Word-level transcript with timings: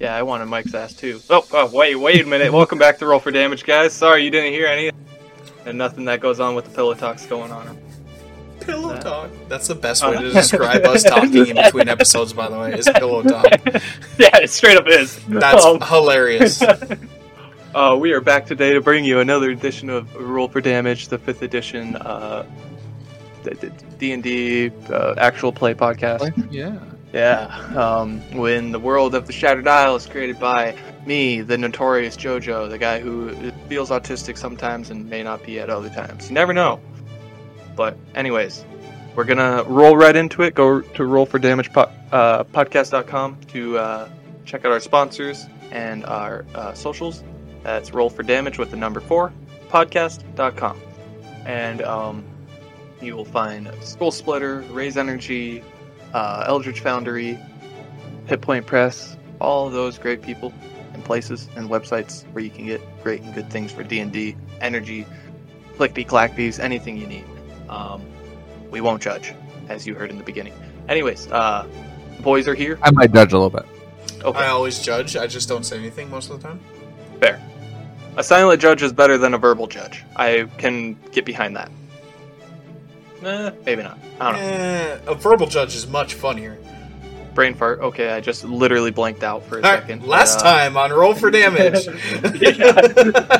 Yeah, 0.00 0.16
I 0.16 0.22
wanted 0.22 0.46
Mike's 0.46 0.72
ass 0.74 0.94
too. 0.94 1.20
Oh, 1.28 1.46
oh, 1.52 1.70
wait, 1.72 1.94
wait 1.94 2.22
a 2.22 2.26
minute. 2.26 2.50
Welcome 2.52 2.78
back 2.78 2.98
to 2.98 3.06
Roll 3.06 3.20
for 3.20 3.30
Damage, 3.30 3.64
guys. 3.64 3.92
Sorry 3.92 4.24
you 4.24 4.30
didn't 4.30 4.52
hear 4.52 4.66
any. 4.66 4.90
And 5.66 5.76
nothing 5.76 6.06
that 6.06 6.20
goes 6.20 6.40
on 6.40 6.54
with 6.54 6.64
the 6.64 6.70
pillow 6.70 6.94
talks 6.94 7.26
going 7.26 7.52
on. 7.52 7.78
Pillow 8.60 8.94
That- 8.94 9.02
talk. 9.02 9.30
That's 9.48 9.68
the 9.68 9.74
best 9.74 10.02
way 10.06 10.16
to 10.16 10.30
describe 10.32 10.84
us 10.86 11.02
talking 11.02 11.48
in 11.48 11.56
between 11.56 11.88
episodes, 11.96 12.32
by 12.32 12.48
the 12.48 12.58
way, 12.58 12.72
is 12.74 12.88
pillow 12.94 13.22
talk. 13.22 13.44
yeah, 14.18 14.38
it 14.38 14.48
straight 14.50 14.78
up 14.78 14.86
is. 14.88 15.22
That's 15.28 15.64
Um, 15.66 15.80
hilarious. 15.82 16.62
Uh, 17.74 17.96
we 18.00 18.12
are 18.12 18.20
back 18.22 18.46
today 18.46 18.72
to 18.72 18.80
bring 18.80 19.04
you 19.04 19.20
another 19.20 19.50
edition 19.50 19.90
of 19.90 20.12
Roll 20.16 20.48
for 20.48 20.62
Damage, 20.62 21.08
the 21.08 21.18
fifth 21.18 21.42
edition 21.42 21.94
uh, 21.96 22.44
D 23.98 24.12
and 24.12 24.22
D 24.22 24.70
uh, 24.88 25.14
actual 25.18 25.52
play 25.52 25.74
podcast. 25.74 26.32
Yeah. 26.50 26.78
Yeah, 27.12 27.46
um, 27.76 28.20
when 28.32 28.70
the 28.70 28.78
world 28.78 29.16
of 29.16 29.26
the 29.26 29.32
Shattered 29.32 29.66
Isle 29.66 29.96
is 29.96 30.06
created 30.06 30.38
by 30.38 30.76
me, 31.04 31.40
the 31.40 31.58
notorious 31.58 32.16
JoJo, 32.16 32.70
the 32.70 32.78
guy 32.78 33.00
who 33.00 33.50
feels 33.68 33.90
autistic 33.90 34.38
sometimes 34.38 34.90
and 34.90 35.10
may 35.10 35.22
not 35.24 35.42
be 35.42 35.58
at 35.58 35.70
other 35.70 35.88
times. 35.88 36.28
You 36.28 36.34
never 36.34 36.52
know. 36.52 36.80
But 37.74 37.96
anyways, 38.14 38.64
we're 39.16 39.24
gonna 39.24 39.64
roll 39.64 39.96
right 39.96 40.14
into 40.14 40.42
it. 40.42 40.54
Go 40.54 40.80
to 40.80 41.02
rollfordamage 41.02 41.74
uh, 42.12 42.44
to 43.48 43.78
uh, 43.78 44.08
check 44.44 44.64
out 44.64 44.72
our 44.72 44.80
sponsors 44.80 45.46
and 45.72 46.04
our 46.06 46.44
uh, 46.54 46.72
socials. 46.74 47.24
That's 47.64 47.92
roll 47.92 48.08
for 48.08 48.22
damage 48.22 48.58
with 48.58 48.70
the 48.70 48.76
number 48.76 49.00
four 49.00 49.32
podcast.com, 49.68 50.80
and 51.46 51.82
um, 51.82 52.24
you 53.00 53.16
will 53.16 53.24
find 53.24 53.70
Skull 53.82 54.10
Splitter, 54.10 54.60
Raise 54.70 54.96
Energy, 54.96 55.62
uh, 56.12 56.44
Eldritch 56.46 56.80
Foundry, 56.80 57.38
Hit 58.26 58.40
Point 58.40 58.66
Press, 58.66 59.16
all 59.40 59.70
those 59.70 59.98
great 59.98 60.22
people 60.22 60.52
and 60.92 61.04
places 61.04 61.48
and 61.56 61.68
websites 61.68 62.24
where 62.32 62.42
you 62.42 62.50
can 62.50 62.66
get 62.66 62.80
great 63.02 63.22
and 63.22 63.34
good 63.34 63.50
things 63.50 63.72
for 63.72 63.82
D 63.82 64.00
and 64.00 64.12
D, 64.12 64.36
energy, 64.60 65.06
clickety 65.76 66.04
clackbees, 66.04 66.58
anything 66.60 66.96
you 66.96 67.06
need. 67.06 67.24
Um, 67.68 68.02
we 68.70 68.80
won't 68.80 69.02
judge, 69.02 69.34
as 69.68 69.86
you 69.86 69.94
heard 69.94 70.10
in 70.10 70.18
the 70.18 70.24
beginning. 70.24 70.52
Anyways, 70.88 71.28
uh, 71.30 71.66
the 72.16 72.22
boys 72.22 72.46
are 72.48 72.54
here. 72.54 72.78
I 72.82 72.90
might 72.90 73.12
judge 73.12 73.32
a 73.32 73.38
little 73.38 73.50
bit. 73.50 73.66
Okay, 74.22 74.38
I 74.38 74.48
always 74.48 74.80
judge. 74.80 75.16
I 75.16 75.26
just 75.26 75.48
don't 75.48 75.64
say 75.64 75.78
anything 75.78 76.10
most 76.10 76.30
of 76.30 76.40
the 76.40 76.48
time. 76.48 76.60
fair. 77.20 77.40
A 78.16 78.24
silent 78.24 78.60
judge 78.60 78.82
is 78.82 78.92
better 78.92 79.16
than 79.16 79.34
a 79.34 79.38
verbal 79.38 79.66
judge. 79.66 80.04
I 80.16 80.48
can 80.58 80.94
get 81.12 81.24
behind 81.24 81.56
that. 81.56 81.70
Eh, 83.24 83.50
maybe 83.66 83.82
not. 83.82 83.98
I 84.20 84.32
don't 84.32 84.40
know. 84.40 84.46
Eh, 84.46 84.98
a 85.08 85.14
verbal 85.14 85.46
judge 85.46 85.74
is 85.74 85.86
much 85.86 86.14
funnier. 86.14 86.58
Brain 87.34 87.54
fart. 87.54 87.80
Okay, 87.80 88.10
I 88.10 88.20
just 88.20 88.44
literally 88.44 88.90
blanked 88.90 89.22
out 89.22 89.44
for 89.44 89.58
a 89.58 89.62
All 89.62 89.70
right, 89.70 89.80
second. 89.80 90.04
last 90.04 90.38
but, 90.38 90.46
uh, 90.46 90.52
time 90.52 90.76
on 90.76 90.90
Roll 90.92 91.14
for 91.14 91.30
Damage. 91.30 91.86
Yeah, 92.40 92.72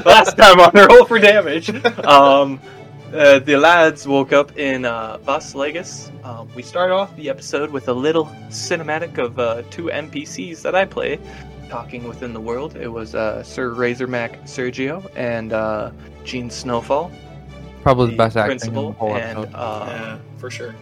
last 0.05 0.37
time 0.37 0.61
on 0.61 0.71
roll 0.75 1.05
for 1.07 1.19
damage. 1.19 1.71
Um, 2.05 2.61
uh, 3.13 3.41
the 3.41 3.57
lads 3.57 4.07
woke 4.07 4.33
up 4.33 4.57
in 4.57 4.85
uh, 4.85 5.19
Vas 5.19 5.53
Vegas. 5.53 6.13
Um, 6.23 6.49
we 6.55 6.63
start 6.63 6.93
off 6.93 7.15
the 7.17 7.29
episode 7.29 7.71
with 7.71 7.89
a 7.89 7.93
little 7.93 8.27
cinematic 8.49 9.19
of 9.19 9.39
uh, 9.39 9.63
two 9.71 9.85
NPCs 9.87 10.63
that 10.63 10.75
I 10.77 10.85
play 10.85 11.19
talking 11.69 12.05
within 12.07 12.33
the 12.33 12.41
world. 12.41 12.77
It 12.77 12.89
was 12.89 13.15
uh, 13.17 13.43
Sir 13.43 13.71
Razormac 13.75 14.43
Sergio 14.45 15.09
and 15.17 15.53
uh, 15.53 15.91
Gene 16.25 16.51
Snowfall, 16.51 17.11
Probably 17.83 18.11
the 18.11 18.17
best 18.17 18.37
acting 18.37 18.53
in 18.53 18.75
the 18.75 18.81
principal. 18.81 18.93
whole 18.93 19.17
And 19.17 19.55
uh, 19.55 19.85
yeah, 19.89 20.19
for 20.39 20.51
sure. 20.51 20.75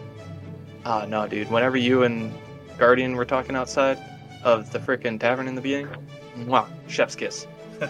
uh, 0.85 1.07
no, 1.09 1.27
dude. 1.29 1.51
Whenever 1.51 1.77
you 1.77 2.03
and 2.03 2.33
Guardian 2.77 3.15
were 3.17 3.25
talking 3.25 3.55
outside 3.57 3.99
of 4.43 4.71
the 4.73 4.79
frickin' 4.79 5.19
tavern 5.21 5.49
in 5.49 5.55
the 5.55 5.61
beginning, 5.61 5.89
wow, 6.47 6.67
chef's 6.89 7.15
kiss. 7.15 7.47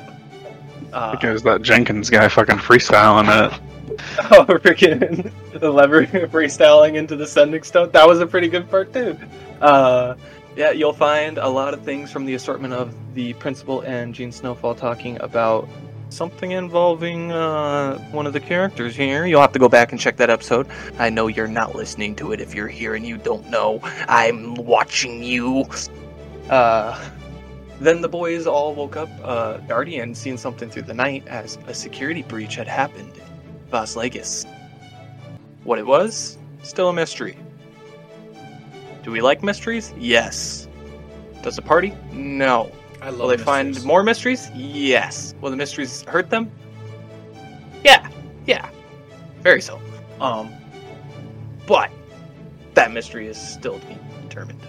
Uh, 0.92 1.10
Because 1.10 1.42
that 1.42 1.60
Jenkins 1.60 2.08
guy 2.08 2.28
fucking 2.28 2.56
freestyling 2.56 3.28
it. 3.28 3.60
Oh, 4.30 4.44
freaking 4.46 5.30
the 5.52 5.70
lever 5.70 6.06
freestyling 6.06 6.94
into 6.94 7.14
the 7.16 7.26
sending 7.26 7.62
stone. 7.62 7.90
That 7.90 8.06
was 8.06 8.20
a 8.20 8.26
pretty 8.26 8.48
good 8.48 8.70
part 8.70 8.92
too. 8.92 9.18
Uh, 9.60 10.14
yeah, 10.56 10.70
you'll 10.70 10.92
find 10.94 11.36
a 11.36 11.48
lot 11.48 11.74
of 11.74 11.82
things 11.82 12.10
from 12.10 12.24
the 12.24 12.34
assortment 12.34 12.72
of 12.74 12.94
the 13.14 13.32
principal 13.34 13.80
and 13.82 14.14
Gene 14.14 14.32
Snowfall 14.32 14.74
talking 14.76 15.20
about 15.20 15.68
something 16.10 16.52
involving 16.52 17.32
uh, 17.32 17.98
one 18.10 18.26
of 18.26 18.32
the 18.32 18.40
characters 18.40 18.96
here. 18.96 19.26
You'll 19.26 19.40
have 19.40 19.52
to 19.52 19.58
go 19.58 19.68
back 19.68 19.92
and 19.92 20.00
check 20.00 20.16
that 20.16 20.30
episode. 20.30 20.66
I 20.98 21.10
know 21.10 21.26
you're 21.26 21.48
not 21.48 21.74
listening 21.74 22.16
to 22.16 22.32
it 22.32 22.40
if 22.40 22.54
you're 22.54 22.68
here 22.68 22.94
and 22.94 23.06
you 23.06 23.16
don't 23.16 23.48
know. 23.50 23.80
I'm 24.08 24.54
watching 24.54 25.22
you. 25.22 25.66
Uh, 26.48 27.08
then 27.80 28.00
the 28.00 28.08
boys 28.08 28.46
all 28.46 28.74
woke 28.74 28.96
up, 28.96 29.08
uh, 29.22 29.58
Guardian 29.58 30.14
seen 30.14 30.36
something 30.36 30.68
through 30.68 30.82
the 30.82 30.94
night 30.94 31.26
as 31.28 31.58
a 31.66 31.74
security 31.74 32.22
breach 32.22 32.56
had 32.56 32.66
happened 32.66 33.12
Vas 33.70 33.94
Vegas. 33.94 34.46
What 35.64 35.78
it 35.78 35.86
was? 35.86 36.38
Still 36.62 36.88
a 36.88 36.92
mystery. 36.92 37.36
Do 39.02 39.12
we 39.12 39.20
like 39.20 39.42
mysteries? 39.42 39.92
Yes. 39.96 40.68
Does 41.42 41.56
the 41.56 41.62
party? 41.62 41.94
No. 42.12 42.72
I 43.00 43.10
love 43.10 43.18
Will 43.20 43.28
they 43.28 43.36
find 43.36 43.84
more 43.84 44.02
mysteries? 44.02 44.50
Yes. 44.54 45.34
Will 45.40 45.50
the 45.50 45.56
mysteries 45.56 46.02
hurt 46.02 46.30
them? 46.30 46.50
Yeah. 47.84 48.08
Yeah. 48.46 48.68
Very 49.42 49.60
so. 49.60 49.80
Um 50.20 50.52
but 51.66 51.90
that 52.74 52.92
mystery 52.92 53.26
is 53.26 53.36
still 53.36 53.78
to 53.78 53.86
be 53.86 53.98
determined. 54.22 54.60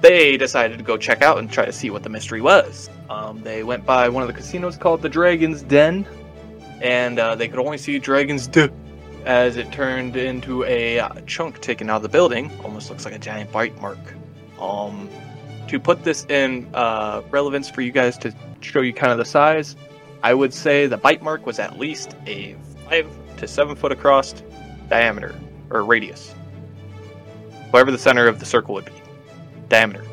They 0.00 0.36
decided 0.36 0.76
to 0.76 0.84
go 0.84 0.98
check 0.98 1.22
out 1.22 1.38
and 1.38 1.50
try 1.50 1.64
to 1.64 1.72
see 1.72 1.88
what 1.88 2.02
the 2.02 2.10
mystery 2.10 2.42
was. 2.42 2.90
Um, 3.08 3.40
they 3.42 3.62
went 3.64 3.86
by 3.86 4.08
one 4.08 4.22
of 4.22 4.26
the 4.26 4.34
casinos 4.34 4.76
called 4.76 5.00
the 5.00 5.08
Dragon's 5.08 5.62
Den, 5.62 6.06
and 6.82 7.18
uh, 7.18 7.34
they 7.34 7.48
could 7.48 7.58
only 7.58 7.78
see 7.78 7.98
Dragon's 7.98 8.46
Den 8.46 8.70
as 9.24 9.56
it 9.56 9.72
turned 9.72 10.16
into 10.16 10.64
a 10.64 10.98
uh, 10.98 11.08
chunk 11.26 11.60
taken 11.62 11.88
out 11.88 11.96
of 11.96 12.02
the 12.02 12.08
building. 12.10 12.50
Almost 12.62 12.90
looks 12.90 13.06
like 13.06 13.14
a 13.14 13.18
giant 13.18 13.50
bite 13.50 13.80
mark. 13.80 13.98
Um, 14.60 15.08
to 15.68 15.80
put 15.80 16.02
this 16.02 16.24
in 16.26 16.68
uh, 16.74 17.22
relevance 17.30 17.68
for 17.68 17.80
you 17.80 17.92
guys 17.92 18.18
to 18.18 18.34
show 18.60 18.80
you 18.80 18.92
kind 18.92 19.12
of 19.12 19.18
the 19.18 19.24
size, 19.24 19.76
I 20.22 20.34
would 20.34 20.54
say 20.54 20.86
the 20.86 20.96
bite 20.96 21.22
mark 21.22 21.46
was 21.46 21.58
at 21.58 21.78
least 21.78 22.16
a 22.26 22.56
five 22.88 23.08
to 23.38 23.48
seven 23.48 23.76
foot 23.76 23.92
across 23.92 24.32
diameter 24.88 25.34
or 25.70 25.84
radius, 25.84 26.32
whatever 27.70 27.90
the 27.90 27.98
center 27.98 28.26
of 28.26 28.40
the 28.40 28.46
circle 28.46 28.74
would 28.74 28.86
be. 28.86 28.92
Diameter. 29.68 30.04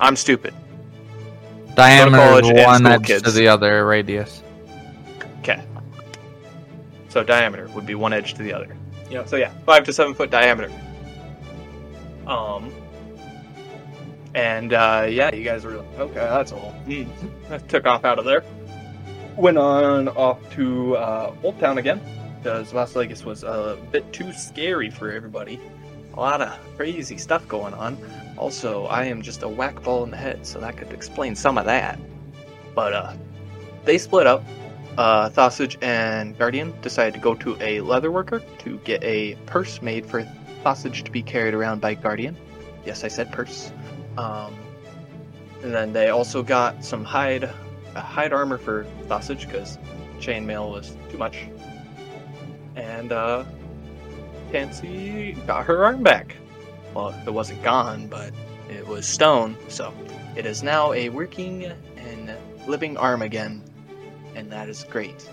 I'm 0.00 0.16
stupid. 0.16 0.54
Diameter 1.74 2.40
is 2.40 2.66
one 2.66 2.84
school 2.84 2.92
edge 2.92 3.22
to 3.22 3.30
the 3.30 3.48
other 3.48 3.86
radius. 3.86 4.42
Okay. 5.40 5.62
So 7.08 7.22
diameter 7.22 7.68
would 7.68 7.86
be 7.86 7.94
one 7.94 8.12
edge 8.12 8.34
to 8.34 8.42
the 8.42 8.52
other. 8.52 8.76
Yep. 9.10 9.28
So 9.28 9.36
yeah, 9.36 9.50
five 9.66 9.84
to 9.84 9.92
seven 9.92 10.14
foot 10.14 10.30
diameter. 10.30 10.70
Um. 12.26 12.72
And 14.34 14.72
uh, 14.72 15.06
yeah, 15.08 15.34
you 15.34 15.44
guys 15.44 15.64
were 15.64 15.78
like, 15.78 15.98
okay, 15.98 16.14
that's 16.14 16.52
all. 16.52 16.74
Mm. 16.86 17.68
Took 17.68 17.86
off 17.86 18.04
out 18.04 18.18
of 18.18 18.24
there. 18.24 18.44
Went 19.36 19.58
on 19.58 20.08
off 20.08 20.38
to 20.54 20.96
uh, 20.96 21.34
Old 21.42 21.58
Town 21.58 21.78
again 21.78 22.00
because 22.38 22.72
Las 22.72 22.92
Vegas 22.92 23.24
was 23.24 23.42
a 23.42 23.78
bit 23.90 24.10
too 24.12 24.32
scary 24.32 24.90
for 24.90 25.10
everybody. 25.10 25.60
A 26.14 26.20
lot 26.20 26.40
of 26.40 26.58
crazy 26.76 27.16
stuff 27.16 27.46
going 27.48 27.74
on. 27.74 27.98
Also, 28.36 28.86
I 28.86 29.04
am 29.04 29.22
just 29.22 29.42
a 29.42 29.48
whack 29.48 29.82
ball 29.82 30.04
in 30.04 30.10
the 30.10 30.16
head, 30.16 30.46
so 30.46 30.60
that 30.60 30.76
could 30.76 30.92
explain 30.92 31.34
some 31.34 31.58
of 31.58 31.66
that. 31.66 31.98
But 32.74 32.92
uh, 32.92 33.12
they 33.84 33.98
split 33.98 34.26
up 34.26 34.42
uh, 34.96 35.28
Thosage 35.30 35.78
and 35.82 36.36
Guardian 36.38 36.74
decided 36.82 37.14
to 37.14 37.20
go 37.20 37.34
to 37.36 37.54
a 37.56 37.78
leatherworker 37.78 38.42
to 38.58 38.78
get 38.78 39.02
a 39.02 39.34
purse 39.46 39.82
made 39.82 40.06
for 40.06 40.26
Thosage 40.62 41.04
to 41.04 41.10
be 41.10 41.22
carried 41.22 41.54
around 41.54 41.80
by 41.80 41.94
Guardian. 41.94 42.36
Yes, 42.84 43.04
I 43.04 43.08
said 43.08 43.32
purse. 43.32 43.72
Um, 44.16 44.54
and 45.62 45.74
then 45.74 45.92
they 45.92 46.08
also 46.10 46.42
got 46.42 46.84
some 46.84 47.04
hide, 47.04 47.44
uh, 47.44 48.00
hide 48.00 48.32
armor 48.32 48.58
for 48.58 48.84
Thosage 49.08 49.46
because 49.46 49.78
chainmail 50.18 50.72
was 50.72 50.96
too 51.10 51.18
much. 51.18 51.46
And 52.76 53.12
uh, 53.12 53.44
Tansy 54.52 55.36
got 55.46 55.64
her 55.66 55.84
arm 55.84 56.02
back. 56.02 56.36
Well, 56.94 57.14
it 57.26 57.30
wasn't 57.30 57.62
gone, 57.62 58.06
but 58.08 58.32
it 58.68 58.86
was 58.86 59.06
stone, 59.06 59.56
so 59.68 59.92
it 60.36 60.46
is 60.46 60.62
now 60.62 60.92
a 60.92 61.08
working 61.08 61.64
and 61.96 62.36
living 62.66 62.96
arm 62.96 63.22
again 63.22 63.62
and 64.34 64.50
that 64.50 64.68
is 64.68 64.84
great. 64.84 65.28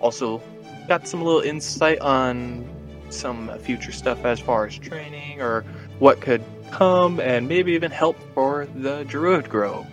Also, 0.00 0.42
got 0.88 1.08
some 1.08 1.22
little 1.22 1.40
insight 1.40 1.98
on 2.00 2.68
some 3.10 3.56
future 3.58 3.92
stuff 3.92 4.24
as 4.24 4.40
far 4.40 4.66
as 4.66 4.76
training 4.76 5.40
or 5.40 5.62
what 5.98 6.20
could 6.20 6.42
come, 6.74 7.20
and 7.20 7.48
maybe 7.48 7.72
even 7.72 7.92
help 7.92 8.18
for 8.34 8.66
the 8.74 9.04
Druid 9.04 9.48
Grove 9.48 9.86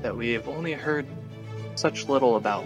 that 0.00 0.16
we 0.16 0.32
have 0.32 0.48
only 0.48 0.72
heard 0.72 1.06
such 1.74 2.08
little 2.08 2.36
about. 2.36 2.64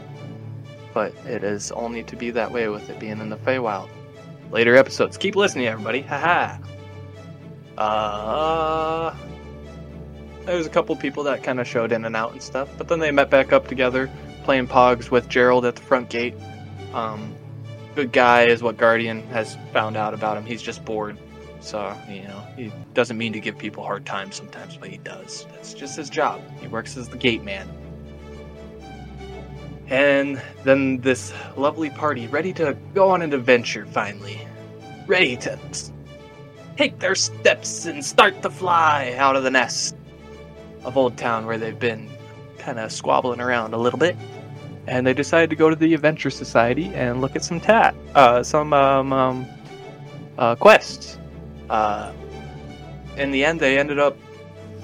But 0.94 1.14
it 1.26 1.42
is 1.42 1.72
only 1.72 2.04
to 2.04 2.16
be 2.16 2.30
that 2.30 2.52
way 2.52 2.68
with 2.68 2.88
it 2.90 3.00
being 3.00 3.18
in 3.18 3.28
the 3.28 3.36
Feywild. 3.36 3.88
Later 4.52 4.76
episodes. 4.76 5.16
Keep 5.16 5.34
listening, 5.34 5.66
everybody. 5.66 6.00
Haha. 6.00 6.58
Uh, 7.76 9.16
there 10.44 10.56
was 10.56 10.66
a 10.66 10.70
couple 10.70 10.94
people 10.94 11.24
that 11.24 11.42
kind 11.42 11.58
of 11.60 11.66
showed 11.66 11.90
in 11.92 12.04
and 12.04 12.14
out 12.14 12.32
and 12.32 12.42
stuff, 12.42 12.68
but 12.78 12.86
then 12.86 13.00
they 13.00 13.10
met 13.10 13.30
back 13.30 13.52
up 13.52 13.66
together, 13.66 14.08
playing 14.44 14.68
Pogs 14.68 15.10
with 15.10 15.28
Gerald 15.28 15.64
at 15.64 15.74
the 15.74 15.82
front 15.82 16.08
gate. 16.08 16.34
Um, 16.92 17.34
good 17.96 18.12
guy 18.12 18.44
is 18.44 18.62
what 18.62 18.76
Guardian 18.76 19.26
has 19.28 19.56
found 19.72 19.96
out 19.96 20.14
about 20.14 20.36
him. 20.36 20.44
He's 20.44 20.62
just 20.62 20.84
bored, 20.84 21.18
so 21.60 21.96
you 22.08 22.22
know 22.22 22.42
he 22.56 22.72
doesn't 22.94 23.16
mean 23.18 23.32
to 23.32 23.40
give 23.40 23.58
people 23.58 23.84
hard 23.84 24.06
time 24.06 24.32
sometimes, 24.32 24.76
but 24.76 24.88
he 24.88 24.98
does. 24.98 25.46
That's 25.52 25.74
just 25.74 25.96
his 25.96 26.10
job. 26.10 26.42
He 26.60 26.68
works 26.68 26.96
as 26.96 27.08
the 27.08 27.18
gate 27.18 27.44
man. 27.44 27.68
And 29.88 30.40
then 30.62 31.00
this 31.00 31.32
lovely 31.56 31.90
party, 31.90 32.28
ready 32.28 32.52
to 32.54 32.76
go 32.94 33.10
on 33.10 33.22
an 33.22 33.32
adventure 33.32 33.86
finally. 33.86 34.40
Ready 35.06 35.36
to 35.38 35.58
take 36.76 36.98
their 37.00 37.16
steps 37.16 37.86
and 37.86 38.04
start 38.04 38.40
to 38.42 38.50
fly 38.50 39.14
out 39.18 39.34
of 39.34 39.42
the 39.42 39.50
nest 39.50 39.96
of 40.84 40.96
Old 40.96 41.16
Town 41.16 41.44
where 41.44 41.58
they've 41.58 41.78
been 41.78 42.08
kind 42.58 42.78
of 42.78 42.92
squabbling 42.92 43.40
around 43.40 43.74
a 43.74 43.78
little 43.78 43.98
bit. 43.98 44.16
And 44.86 45.06
they 45.06 45.12
decided 45.12 45.50
to 45.50 45.56
go 45.56 45.68
to 45.68 45.76
the 45.76 45.92
Adventure 45.92 46.30
Society 46.30 46.86
and 46.94 47.20
look 47.20 47.36
at 47.36 47.44
some 47.44 47.60
tat, 47.60 47.94
uh, 48.14 48.42
some 48.42 48.72
um, 48.72 49.12
um, 49.12 49.46
uh, 50.38 50.54
quests. 50.54 51.18
Uh, 51.70 52.12
in 53.16 53.30
the 53.30 53.44
end, 53.44 53.60
they 53.60 53.78
ended 53.78 53.98
up 53.98 54.16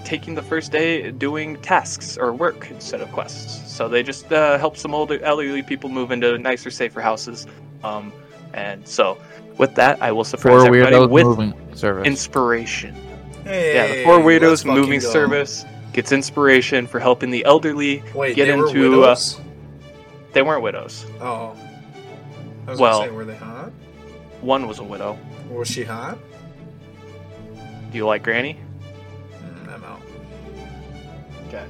taking 0.05 0.37
the 0.37 0.43
first 0.43 0.71
day 0.71 1.11
doing 1.11 1.57
tasks 1.63 2.17
or 2.17 2.33
work 2.33 2.71
instead 2.71 3.01
of 3.01 3.11
quests. 3.11 3.71
So 3.71 3.89
they 3.89 4.03
just 4.05 4.33
uh, 4.33 4.57
helped 4.57 4.79
some 4.79 4.95
older 4.95 5.21
elderly 5.23 5.63
people 5.63 5.91
move 5.91 6.13
into 6.13 6.39
nicer, 6.39 6.71
safer 6.71 7.01
houses. 7.01 7.47
Um, 7.83 8.13
and 8.55 8.87
so, 8.87 9.19
with 9.59 9.75
that, 9.75 10.01
I 10.01 10.13
will 10.13 10.25
surprise 10.25 10.63
For 10.63 10.67
everybody 10.67 11.07
with 11.07 11.27
moving 11.27 11.53
service. 11.75 12.07
inspiration. 12.07 12.95
Hey, 13.43 13.75
yeah, 13.75 13.97
the 13.97 14.05
Four 14.05 14.15
let's 14.17 14.25
Widows 14.27 14.65
Moving 14.65 15.01
go. 15.01 15.11
Service 15.11 15.65
gets 15.93 16.13
inspiration 16.13 16.87
for 16.87 17.01
helping 17.01 17.31
the 17.31 17.45
elderly. 17.45 18.03
Wait, 18.15 18.37
get 18.37 18.47
they 18.47 18.57
were 18.57 18.69
into, 18.69 19.05
uh. 19.05 19.17
They 20.33 20.43
weren't 20.43 20.63
widows. 20.63 21.05
Oh. 21.21 21.57
I 22.67 22.71
was 22.71 22.79
well- 22.81 22.99
gonna 23.01 23.11
say, 23.11 23.17
were 23.17 23.25
they 23.25 23.37
hot? 23.37 23.73
One 24.41 24.69
was 24.69 24.79
a 24.79 24.85
widow. 24.85 25.19
Was 25.51 25.69
she 25.69 25.83
hot? 25.83 26.19
Do 27.97 28.01
you 28.01 28.07
like 28.07 28.23
Granny? 28.25 28.59
Mm, 29.43 29.73
I'm 29.73 29.85
out. 29.85 30.03
Okay. 31.49 31.65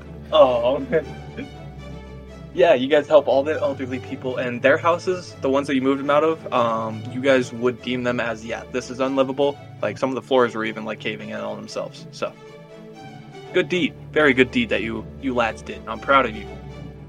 oh. 0.32 0.86
yeah, 2.54 2.74
you 2.74 2.86
guys 2.86 3.08
help 3.08 3.26
all 3.26 3.42
the 3.42 3.58
elderly 3.58 3.98
people 3.98 4.36
and 4.36 4.62
their 4.62 4.78
houses, 4.78 5.34
the 5.40 5.50
ones 5.50 5.66
that 5.66 5.74
you 5.74 5.82
moved 5.82 5.98
them 5.98 6.10
out 6.10 6.22
of. 6.22 6.52
Um, 6.52 7.02
you 7.10 7.20
guys 7.20 7.52
would 7.52 7.82
deem 7.82 8.04
them 8.04 8.20
as 8.20 8.44
yeah, 8.44 8.62
this 8.70 8.90
is 8.90 9.00
unlivable. 9.00 9.58
Like 9.82 9.98
some 9.98 10.10
of 10.10 10.14
the 10.14 10.22
floors 10.22 10.54
were 10.54 10.64
even 10.64 10.84
like 10.84 11.00
caving 11.00 11.30
in 11.30 11.40
on 11.40 11.56
themselves. 11.56 12.06
So, 12.12 12.32
good 13.52 13.68
deed, 13.68 13.92
very 14.12 14.34
good 14.34 14.52
deed 14.52 14.68
that 14.68 14.84
you 14.84 15.04
you 15.20 15.34
lads 15.34 15.62
did. 15.62 15.82
I'm 15.88 15.98
proud 15.98 16.26
of 16.26 16.36
you, 16.36 16.46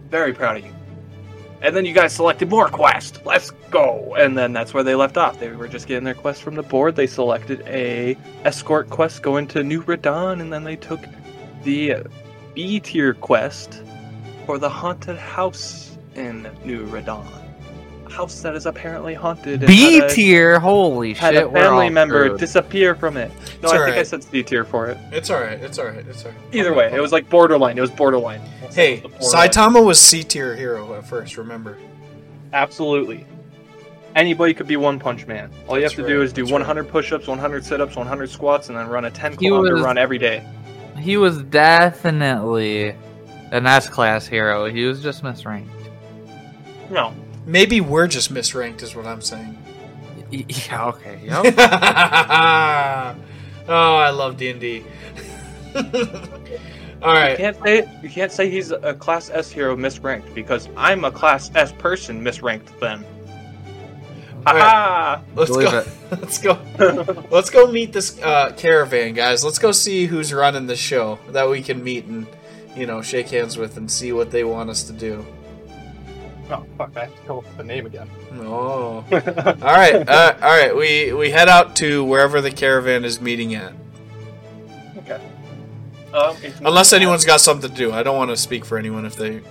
very 0.09 0.33
proud 0.33 0.57
of 0.57 0.65
you. 0.65 0.74
And 1.65 1.75
then 1.75 1.83
you 1.83 1.93
guys 1.93 2.13
selected 2.13 2.47
more 2.47 2.69
quest. 2.69 3.25
Let's 3.25 3.49
go. 3.71 4.13
And 4.19 4.37
then 4.37 4.53
that's 4.53 4.71
where 4.71 4.83
they 4.83 4.93
left 4.93 5.17
off. 5.17 5.39
They 5.39 5.49
were 5.49 5.67
just 5.67 5.87
getting 5.87 6.03
their 6.03 6.13
quest 6.13 6.43
from 6.43 6.53
the 6.53 6.61
board. 6.61 6.95
They 6.95 7.07
selected 7.07 7.63
a 7.65 8.15
escort 8.43 8.91
quest 8.91 9.23
going 9.23 9.47
to 9.47 9.63
New 9.63 9.81
Radon, 9.81 10.41
and 10.41 10.53
then 10.53 10.63
they 10.63 10.75
took 10.75 10.99
the 11.63 12.05
B 12.53 12.79
tier 12.79 13.15
quest 13.15 13.81
for 14.45 14.59
the 14.59 14.69
haunted 14.69 15.17
house 15.17 15.97
in 16.13 16.47
New 16.63 16.85
Radon. 16.85 17.44
A 18.15 18.17
house 18.17 18.41
that 18.41 18.55
is 18.55 18.65
apparently 18.65 19.13
haunted. 19.13 19.65
B 19.67 20.01
tier, 20.09 20.59
holy 20.59 21.13
Had 21.13 21.33
shit! 21.35 21.47
a 21.47 21.51
family 21.51 21.89
member 21.89 22.25
screwed. 22.25 22.39
disappear 22.39 22.95
from 22.95 23.17
it. 23.17 23.29
No, 23.61 23.69
It's 23.69 23.73
I 23.73 23.85
think 23.85 23.97
I 23.97 24.03
said 24.03 24.23
C 24.23 24.41
tier 24.43 24.63
for 24.63 24.87
it. 24.87 24.97
it's 25.11 25.29
alright, 25.29 25.59
it's 25.61 25.77
alright, 25.77 26.05
it's 26.07 26.25
alright. 26.25 26.39
Either 26.53 26.73
way, 26.73 26.91
it 26.93 26.99
was 27.01 27.11
like 27.11 27.29
borderline. 27.29 27.77
It 27.77 27.81
was 27.81 27.91
borderline. 27.91 28.39
Hey, 28.73 29.01
was 29.01 29.31
borderline. 29.33 29.49
Saitama 29.49 29.85
was 29.85 29.99
C 30.01 30.23
tier 30.23 30.55
hero 30.55 30.93
at 30.95 31.05
first, 31.07 31.37
remember? 31.37 31.77
Absolutely. 32.53 33.25
Anybody 34.15 34.53
could 34.53 34.67
be 34.67 34.77
One 34.77 34.97
Punch 34.97 35.27
Man. 35.27 35.51
All 35.67 35.75
you 35.75 35.81
That's 35.81 35.93
have 35.95 36.05
to 36.05 36.09
do 36.09 36.21
is 36.21 36.31
do 36.31 36.43
that's 36.43 36.51
100 36.53 36.87
push-ups, 36.87 37.27
100 37.27 37.65
sit-ups, 37.65 37.97
100 37.97 38.29
squats, 38.29 38.69
and 38.69 38.77
then 38.77 38.87
run 38.87 39.03
a 39.05 39.11
10 39.11 39.33
He 39.33 39.37
kilometer 39.49 39.73
was- 39.75 39.83
run 39.83 39.97
every 39.97 40.17
day. 40.17 40.41
He 40.97 41.17
was 41.17 41.41
definitely 41.43 42.95
an 43.51 43.67
S 43.67 43.89
class 43.89 44.25
hero. 44.25 44.65
He 44.71 44.85
was 44.85 45.03
just 45.03 45.21
misranked. 45.21 45.65
No, 46.89 47.13
Maybe 47.45 47.81
we're 47.81 48.07
just 48.07 48.33
misranked, 48.33 48.81
is 48.81 48.95
what 48.95 49.05
I'm 49.05 49.21
saying. 49.21 49.57
Yeah. 50.31 50.87
Okay. 50.87 51.19
oh, 51.31 51.43
I 53.67 54.09
love 54.09 54.37
D 54.37 54.49
and 54.49 54.59
D. 54.59 54.83
All 57.01 57.13
right. 57.13 57.31
you 57.31 57.37
can't 57.37 57.61
say 57.61 57.89
you 58.01 58.09
can't 58.09 58.31
say 58.31 58.49
he's 58.49 58.71
a 58.71 58.95
class 58.95 59.29
S 59.29 59.51
hero 59.51 59.75
misranked 59.75 60.33
because 60.33 60.67
I'm 60.75 61.05
a 61.05 61.11
class 61.11 61.51
S 61.53 61.71
person 61.73 62.23
misranked 62.23 62.79
then. 62.79 63.05
Ha 64.47 65.21
let's 65.35 65.49
Believe 65.49 65.71
go. 65.71 65.79
it. 65.79 65.87
Let's 66.11 66.37
go. 66.37 66.59
Let's 67.31 67.49
go 67.49 67.71
meet 67.71 67.91
this 67.91 68.21
uh, 68.21 68.53
caravan, 68.55 69.15
guys. 69.15 69.43
Let's 69.43 69.57
go 69.57 69.71
see 69.71 70.05
who's 70.05 70.31
running 70.31 70.67
the 70.67 70.75
show 70.75 71.17
that 71.29 71.49
we 71.49 71.63
can 71.63 71.83
meet 71.83 72.05
and 72.05 72.27
you 72.75 72.85
know 72.85 73.01
shake 73.01 73.29
hands 73.29 73.57
with 73.57 73.75
and 73.75 73.89
see 73.89 74.11
what 74.11 74.29
they 74.29 74.43
want 74.43 74.69
us 74.69 74.83
to 74.83 74.93
do. 74.93 75.25
Oh 76.51 76.65
fuck! 76.77 76.91
I 76.95 77.01
have 77.01 77.15
to 77.15 77.27
come 77.27 77.37
up 77.37 77.43
with 77.45 77.57
the 77.57 77.63
name 77.63 77.85
again. 77.85 78.09
Oh. 78.33 79.03
All 79.11 79.11
right, 79.11 80.07
uh, 80.07 80.35
all 80.41 80.49
right. 80.49 80.75
We 80.75 81.13
we 81.13 81.31
head 81.31 81.49
out 81.49 81.75
to 81.77 82.03
wherever 82.03 82.41
the 82.41 82.51
caravan 82.51 83.05
is 83.05 83.21
meeting 83.21 83.55
at. 83.55 83.73
okay. 84.97 85.21
Um, 86.13 86.35
Unless 86.63 86.93
anyone's 86.93 87.25
got 87.25 87.41
something 87.41 87.69
to 87.69 87.75
do. 87.75 87.91
I 87.91 88.01
don't 88.01 88.15
want 88.15 88.31
to 88.31 88.37
speak 88.37 88.63
for 88.63 88.77
anyone 88.77 89.05
if 89.05 89.15
they 89.17 89.41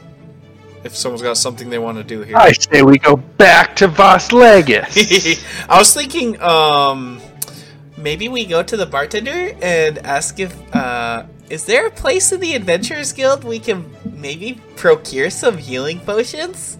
if 0.85 0.95
someone's 0.95 1.23
got 1.23 1.37
something 1.37 1.71
they 1.71 1.79
want 1.79 1.99
to 1.99 2.05
do 2.05 2.23
here. 2.23 2.37
I 2.37 2.53
say 2.53 2.83
we 2.83 2.99
go 2.99 3.17
back 3.17 3.75
to 3.77 3.89
Vas 3.89 4.33
Legis. 4.33 5.45
I 5.69 5.79
was 5.79 5.93
thinking, 5.95 6.41
um, 6.41 7.21
maybe 7.97 8.29
we 8.29 8.45
go 8.45 8.63
to 8.63 8.77
the 8.77 8.87
bartender 8.87 9.57
and 9.63 9.99
ask 9.99 10.39
if, 10.39 10.55
uh, 10.75 11.25
is 11.49 11.65
there 11.65 11.87
a 11.87 11.91
place 11.91 12.33
in 12.33 12.41
the 12.41 12.55
Adventurers 12.55 13.13
Guild 13.13 13.45
we 13.45 13.59
can 13.59 13.91
maybe 14.05 14.61
procure 14.77 15.31
some 15.31 15.57
healing 15.57 16.01
potions? 16.01 16.79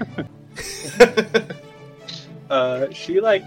uh, 2.50 2.90
she 2.90 3.20
like 3.20 3.44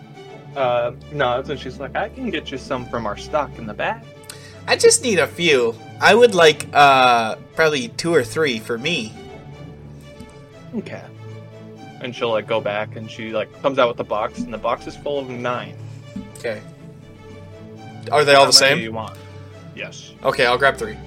uh 0.55 0.91
nods 1.11 1.49
and 1.49 1.59
she's 1.59 1.79
like, 1.79 1.95
I 1.95 2.09
can 2.09 2.29
get 2.29 2.51
you 2.51 2.57
some 2.57 2.85
from 2.85 3.05
our 3.05 3.17
stock 3.17 3.57
in 3.57 3.65
the 3.65 3.73
back. 3.73 4.05
I 4.67 4.75
just 4.75 5.03
need 5.03 5.19
a 5.19 5.27
few. 5.27 5.75
I 5.99 6.15
would 6.15 6.35
like, 6.35 6.67
uh, 6.73 7.35
probably 7.55 7.89
two 7.89 8.13
or 8.13 8.23
three 8.23 8.59
for 8.59 8.77
me. 8.77 9.13
Okay. 10.75 11.03
And 12.01 12.15
she'll 12.15 12.31
like 12.31 12.47
go 12.47 12.61
back 12.61 12.95
and 12.95 13.09
she 13.09 13.31
like 13.31 13.61
comes 13.61 13.79
out 13.79 13.87
with 13.87 13.97
the 13.97 14.03
box 14.03 14.39
and 14.39 14.53
the 14.53 14.57
box 14.57 14.87
is 14.87 14.95
full 14.95 15.19
of 15.19 15.29
nine. 15.29 15.75
Okay. 16.37 16.61
Are 18.11 18.25
they 18.25 18.33
all 18.33 18.41
How 18.41 18.47
the 18.47 18.53
same? 18.53 18.79
You 18.79 18.91
want? 18.91 19.17
Yes. 19.75 20.13
Okay, 20.23 20.45
I'll 20.45 20.57
grab 20.57 20.77
three. 20.77 20.97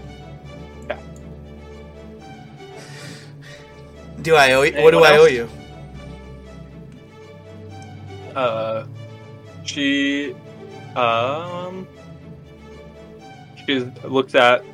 Do 4.27 4.35
I 4.35 4.55
owe 4.55 4.63
you? 4.63 4.83
What 4.83 4.91
do 4.91 5.05
I 5.05 5.17
owe 5.19 5.27
you? 5.27 5.49
Uh, 8.35 8.85
she, 9.65 10.35
um, 10.97 11.87
she 13.65 13.79
looks 14.03 14.35
at 14.35 14.65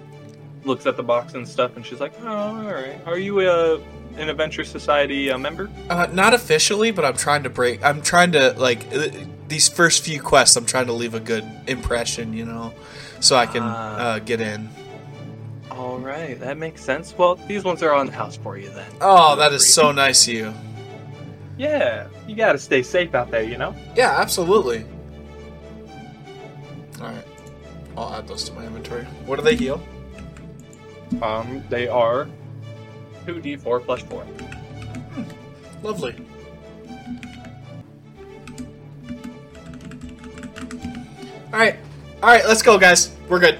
looks 0.64 0.86
at 0.86 0.96
the 0.96 1.02
box 1.02 1.34
and 1.34 1.46
stuff, 1.46 1.76
and 1.76 1.84
she's 1.84 2.00
like, 2.00 2.14
"Oh, 2.22 2.26
all 2.28 2.62
right. 2.64 2.98
Are 3.04 3.18
you 3.18 3.40
a 3.40 3.74
an 4.16 4.30
Adventure 4.30 4.64
Society 4.64 5.30
uh, 5.30 5.36
member?" 5.36 5.68
Uh, 5.90 6.06
not 6.14 6.32
officially, 6.32 6.90
but 6.90 7.04
I'm 7.04 7.18
trying 7.18 7.42
to 7.42 7.50
break. 7.50 7.84
I'm 7.84 8.00
trying 8.00 8.32
to 8.32 8.54
like 8.56 8.86
uh, 8.94 9.08
these 9.48 9.68
first 9.68 10.02
few 10.02 10.18
quests. 10.22 10.56
I'm 10.56 10.64
trying 10.64 10.86
to 10.86 10.94
leave 10.94 11.12
a 11.12 11.20
good 11.20 11.44
impression, 11.66 12.32
you 12.32 12.46
know, 12.46 12.72
so 13.20 13.36
I 13.36 13.44
can 13.44 13.62
Ah. 13.64 13.96
uh, 14.14 14.18
get 14.20 14.40
in. 14.40 14.70
Right, 16.02 16.38
that 16.40 16.58
makes 16.58 16.84
sense. 16.84 17.14
Well, 17.16 17.36
these 17.36 17.62
ones 17.64 17.82
are 17.82 17.94
on 17.94 18.06
the 18.06 18.12
house 18.12 18.36
for 18.36 18.58
you 18.58 18.68
then. 18.70 18.90
Oh, 19.00 19.36
that 19.36 19.52
is 19.52 19.72
so 19.72 19.92
nice 19.92 20.26
of 20.26 20.34
you. 20.34 20.52
Yeah, 21.56 22.08
you 22.26 22.34
gotta 22.34 22.58
stay 22.58 22.82
safe 22.82 23.14
out 23.14 23.30
there, 23.30 23.44
you 23.44 23.56
know. 23.56 23.74
Yeah, 23.94 24.10
absolutely. 24.18 24.84
All 27.00 27.06
right, 27.06 27.24
I'll 27.96 28.12
add 28.14 28.26
those 28.26 28.44
to 28.48 28.52
my 28.54 28.66
inventory. 28.66 29.04
What 29.26 29.36
do 29.36 29.42
they 29.42 29.54
heal? 29.54 29.80
Um, 31.22 31.62
they 31.68 31.88
are 31.88 32.28
two 33.24 33.40
d 33.40 33.56
four 33.56 33.80
plus 33.80 34.02
four. 34.02 34.26
Lovely. 35.82 36.16
All 41.52 41.58
right, 41.58 41.76
all 42.22 42.28
right, 42.28 42.44
let's 42.46 42.62
go, 42.62 42.76
guys. 42.78 43.14
We're 43.28 43.38
good. 43.38 43.58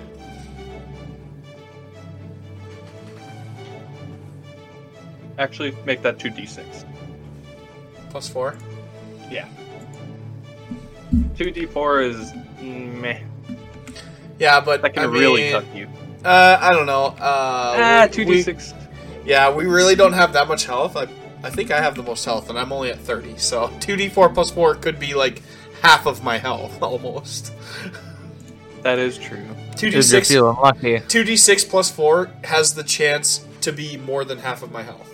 Actually, 5.43 5.75
make 5.85 6.03
that 6.03 6.19
two 6.21 6.31
d 6.31 6.47
six. 6.47 6.85
Plus 8.11 8.29
four. 8.29 8.57
Yeah. 9.29 9.49
Two 11.37 11.51
d 11.51 11.67
four 11.67 12.01
is 12.01 12.33
meh. 12.61 13.19
Yeah, 14.39 14.61
but 14.61 14.83
That 14.83 14.95
can 14.95 15.03
I 15.03 15.07
really 15.07 15.43
mean, 15.43 15.53
tuck 15.53 15.65
you. 15.75 15.89
Uh, 16.25 16.59
I 16.61 16.71
don't 16.71 16.87
know. 16.87 17.07
Uh, 17.19 17.75
Ah, 17.77 18.09
2d6. 18.09 18.75
Yeah, 19.25 19.53
we 19.53 19.67
really 19.67 19.95
don't 19.97 20.13
have 20.13 20.33
that 20.35 20.47
much 20.49 20.65
health. 20.65 20.97
I, 20.97 21.09
I 21.43 21.51
think 21.51 21.71
I 21.73 21.81
have 21.81 21.97
the 21.97 22.03
most 22.03 22.25
health, 22.25 22.49
and 22.49 22.59
I'm 22.59 22.73
only 22.73 22.91
at 22.91 22.99
30. 23.01 23.37
So 23.39 23.69
2d4 23.81 24.33
plus 24.35 24.51
4 24.51 24.77
could 24.77 24.99
be 25.01 25.15
like 25.15 25.43
half 25.81 26.07
of 26.07 26.23
my 26.23 26.39
health, 26.39 26.81
almost. 26.91 27.53
That 28.83 28.99
is 28.99 29.19
true. 29.19 29.45
2d6, 29.73 30.63
lucky. 30.63 30.99
2d6 30.99 31.69
plus 31.69 31.91
4 31.91 32.31
has 32.45 32.75
the 32.75 32.85
chance 32.85 33.45
to 33.61 33.73
be 33.73 33.97
more 33.97 34.25
than 34.25 34.39
half 34.39 34.63
of 34.63 34.71
my 34.73 34.83
health. 34.83 35.09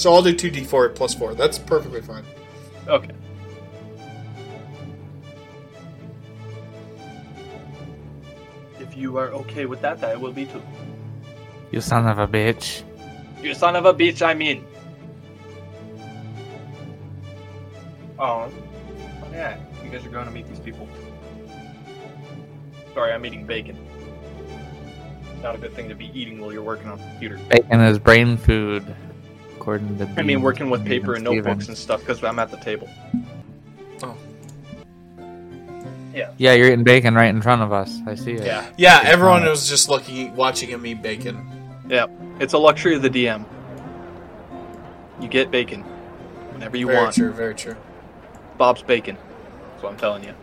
So 0.00 0.14
I'll 0.14 0.22
do 0.22 0.34
2d4 0.34 0.94
plus 0.94 1.12
4. 1.12 1.34
That's 1.34 1.58
perfectly 1.58 2.00
fine. 2.00 2.24
Okay. 2.88 3.10
If 8.78 8.96
you 8.96 9.18
are 9.18 9.28
okay 9.28 9.66
with 9.66 9.82
that, 9.82 10.00
that 10.00 10.18
will 10.18 10.32
be 10.32 10.46
too. 10.46 10.62
You 11.70 11.82
son 11.82 12.06
of 12.06 12.18
a 12.18 12.26
bitch. 12.26 12.82
You 13.42 13.52
son 13.52 13.76
of 13.76 13.84
a 13.84 13.92
bitch, 13.92 14.26
I 14.26 14.32
mean. 14.32 14.64
Oh. 18.18 18.50
Yeah, 19.32 19.58
you 19.84 19.90
guys 19.90 20.06
are 20.06 20.08
going 20.08 20.24
to 20.24 20.32
meet 20.32 20.48
these 20.48 20.60
people. 20.60 20.88
Sorry, 22.94 23.12
I'm 23.12 23.26
eating 23.26 23.44
bacon. 23.44 23.76
Not 25.42 25.56
a 25.56 25.58
good 25.58 25.74
thing 25.74 25.90
to 25.90 25.94
be 25.94 26.10
eating 26.18 26.40
while 26.40 26.54
you're 26.54 26.62
working 26.62 26.88
on 26.88 26.98
a 26.98 27.02
computer. 27.02 27.36
Bacon 27.50 27.82
is 27.82 27.98
brain 27.98 28.38
food, 28.38 28.96
according 29.60 29.98
to. 29.98 30.08
I 30.16 30.22
mean, 30.22 30.40
working 30.42 30.70
with 30.70 30.84
paper 30.86 31.14
and 31.14 31.26
Steven. 31.26 31.44
notebooks 31.44 31.68
and 31.68 31.76
stuff 31.76 32.00
because 32.00 32.22
I'm 32.24 32.38
at 32.38 32.50
the 32.50 32.56
table. 32.58 32.88
Oh. 34.02 34.16
Yeah, 36.14 36.32
Yeah, 36.38 36.54
you're 36.54 36.66
eating 36.68 36.82
bacon 36.82 37.14
right 37.14 37.28
in 37.28 37.40
front 37.42 37.62
of 37.62 37.72
us. 37.72 37.98
I 38.06 38.14
see 38.14 38.32
it. 38.32 38.44
Yeah, 38.44 38.66
Yeah, 38.76 39.00
everyone 39.04 39.44
was 39.44 39.68
just 39.68 39.88
looking, 39.88 40.34
watching 40.34 40.68
him 40.70 40.84
eat 40.86 41.02
bacon. 41.02 41.46
yeah. 41.88 42.06
It's 42.40 42.54
a 42.54 42.58
luxury 42.58 42.94
of 42.96 43.02
the 43.02 43.10
DM. 43.10 43.44
You 45.20 45.28
get 45.28 45.50
bacon 45.50 45.82
whenever 46.52 46.76
you 46.78 46.86
very 46.86 46.98
want. 46.98 47.14
true, 47.14 47.32
very 47.32 47.54
true. 47.54 47.76
Bob's 48.56 48.82
bacon. 48.82 49.16
That's 49.72 49.82
what 49.82 49.92
I'm 49.92 49.98
telling 49.98 50.24
you. 50.24 50.34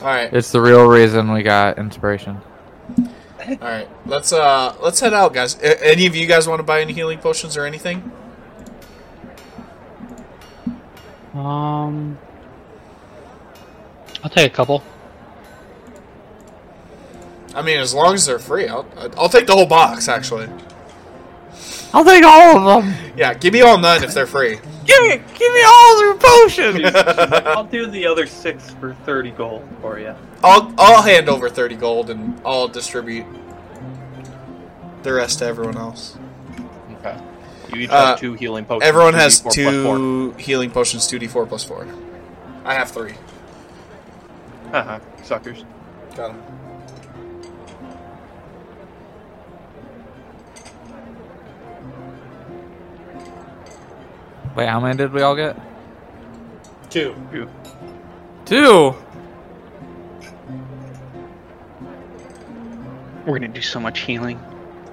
All 0.00 0.06
right, 0.08 0.30
It's 0.32 0.52
the 0.52 0.60
real 0.60 0.86
reason 0.86 1.32
we 1.32 1.42
got 1.42 1.78
inspiration. 1.78 2.36
All 3.38 3.56
right. 3.60 3.88
Let's 4.06 4.32
uh, 4.32 4.74
let's 4.80 5.00
head 5.00 5.14
out, 5.14 5.32
guys. 5.34 5.56
A- 5.60 5.86
any 5.86 6.06
of 6.06 6.16
you 6.16 6.26
guys 6.26 6.48
want 6.48 6.58
to 6.58 6.62
buy 6.64 6.80
any 6.80 6.92
healing 6.92 7.18
potions 7.18 7.56
or 7.56 7.64
anything? 7.66 8.10
Um, 11.34 12.18
I'll 14.24 14.30
take 14.30 14.50
a 14.52 14.54
couple. 14.54 14.82
I 17.54 17.62
mean, 17.62 17.78
as 17.78 17.94
long 17.94 18.14
as 18.14 18.26
they're 18.26 18.38
free, 18.38 18.68
I'll 18.68 18.86
I'll 19.16 19.28
take 19.28 19.46
the 19.46 19.54
whole 19.54 19.66
box. 19.66 20.08
Actually, 20.08 20.48
I'll 21.94 22.04
take 22.04 22.24
all 22.24 22.68
of 22.68 22.84
them. 22.84 22.94
yeah, 23.16 23.34
give 23.34 23.52
me 23.52 23.62
all 23.62 23.78
none 23.78 24.02
if 24.04 24.12
they're 24.12 24.26
free. 24.26 24.58
Give 24.84 25.02
me, 25.02 25.16
give 25.34 25.52
me 25.54 25.62
all 25.66 26.04
your 26.04 26.16
potions. 26.18 26.80
I'll 26.94 27.64
do 27.64 27.86
the 27.86 28.06
other 28.06 28.26
six 28.26 28.70
for 28.74 28.94
30 29.04 29.30
gold 29.32 29.66
for 29.80 29.98
you. 29.98 30.14
I'll 30.44 30.72
I'll 30.78 31.02
hand 31.02 31.28
over 31.28 31.48
thirty 31.48 31.74
gold 31.76 32.10
and 32.10 32.40
I'll 32.44 32.68
distribute 32.68 33.24
the 35.02 35.12
rest 35.12 35.38
to 35.40 35.46
everyone 35.46 35.76
else. 35.76 36.16
Okay. 37.00 37.18
You 37.72 37.80
each 37.82 37.90
Uh, 37.90 38.06
have 38.08 38.20
two 38.20 38.34
healing 38.34 38.64
potions. 38.64 38.88
Everyone 38.88 39.14
has 39.14 39.40
2d4 39.40 39.42
plus 39.42 39.54
four. 39.84 39.96
two 39.96 40.30
healing 40.38 40.70
potions, 40.70 41.06
two 41.06 41.18
d 41.18 41.26
four 41.26 41.46
plus 41.46 41.64
four. 41.64 41.86
I 42.64 42.74
have 42.74 42.90
three. 42.90 43.14
Uh-huh. 44.72 44.98
suckers. 45.22 45.64
Got 46.14 46.32
them. 46.32 46.42
Wait, 54.56 54.68
how 54.68 54.80
many 54.80 54.96
did 54.96 55.12
we 55.12 55.20
all 55.20 55.36
get? 55.36 55.54
Two. 56.88 57.14
Phew. 57.30 57.50
Two. 58.46 58.94
We're 63.26 63.38
gonna 63.38 63.48
do 63.48 63.60
so 63.60 63.78
much 63.78 64.00
healing. 64.00 64.40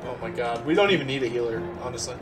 Oh 0.05 0.17
my 0.21 0.31
god, 0.31 0.65
we 0.65 0.73
don't 0.73 0.91
even 0.91 1.07
need 1.07 1.23
a 1.23 1.27
healer, 1.27 1.61
honestly. 1.81 2.15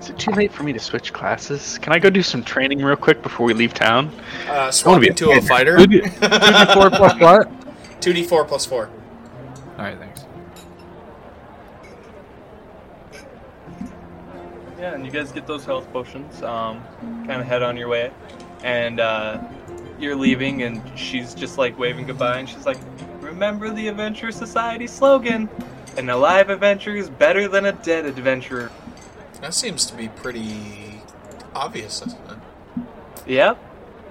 Is 0.00 0.10
it 0.10 0.18
too 0.18 0.32
late 0.32 0.52
for 0.52 0.62
me 0.62 0.72
to 0.72 0.80
switch 0.80 1.12
classes? 1.12 1.78
Can 1.78 1.92
I 1.92 1.98
go 1.98 2.10
do 2.10 2.22
some 2.22 2.42
training 2.42 2.82
real 2.82 2.96
quick 2.96 3.22
before 3.22 3.46
we 3.46 3.54
leave 3.54 3.72
town? 3.72 4.10
Uh, 4.48 4.70
swap 4.70 5.00
be 5.00 5.06
a 5.06 5.10
into 5.10 5.30
a 5.30 5.40
fighter. 5.40 5.78
Two 5.78 5.86
D 5.86 6.00
four 6.02 6.90
plus 6.90 7.18
what? 7.20 7.50
Two 8.00 8.12
d 8.12 8.24
four 8.24 8.44
plus 8.44 8.66
four. 8.66 8.90
All 9.78 9.84
right, 9.84 9.98
thanks. 9.98 10.24
Yeah, 14.78 14.94
and 14.94 15.04
you 15.04 15.10
guys 15.10 15.32
get 15.32 15.46
those 15.46 15.64
health 15.64 15.92
potions. 15.92 16.40
Um, 16.42 16.82
kind 17.26 17.40
of 17.40 17.46
head 17.46 17.62
on 17.62 17.76
your 17.76 17.88
way, 17.88 18.12
and 18.62 19.00
uh, 19.00 19.42
you're 19.98 20.14
leaving, 20.14 20.62
and 20.62 20.80
she's 20.96 21.34
just 21.34 21.58
like 21.58 21.76
waving 21.78 22.06
goodbye, 22.06 22.38
and 22.38 22.48
she's 22.48 22.64
like, 22.64 22.78
"Remember 23.20 23.70
the 23.70 23.88
Adventure 23.88 24.30
Society 24.30 24.86
slogan: 24.86 25.48
An 25.96 26.10
alive 26.10 26.48
adventurer 26.48 26.94
is 26.94 27.10
better 27.10 27.48
than 27.48 27.66
a 27.66 27.72
dead 27.72 28.06
adventurer." 28.06 28.70
That 29.40 29.54
seems 29.54 29.84
to 29.86 29.96
be 29.96 30.08
pretty 30.08 31.02
obvious, 31.54 32.00
doesn't 32.00 32.20
it? 32.30 32.38
Yep. 33.26 33.58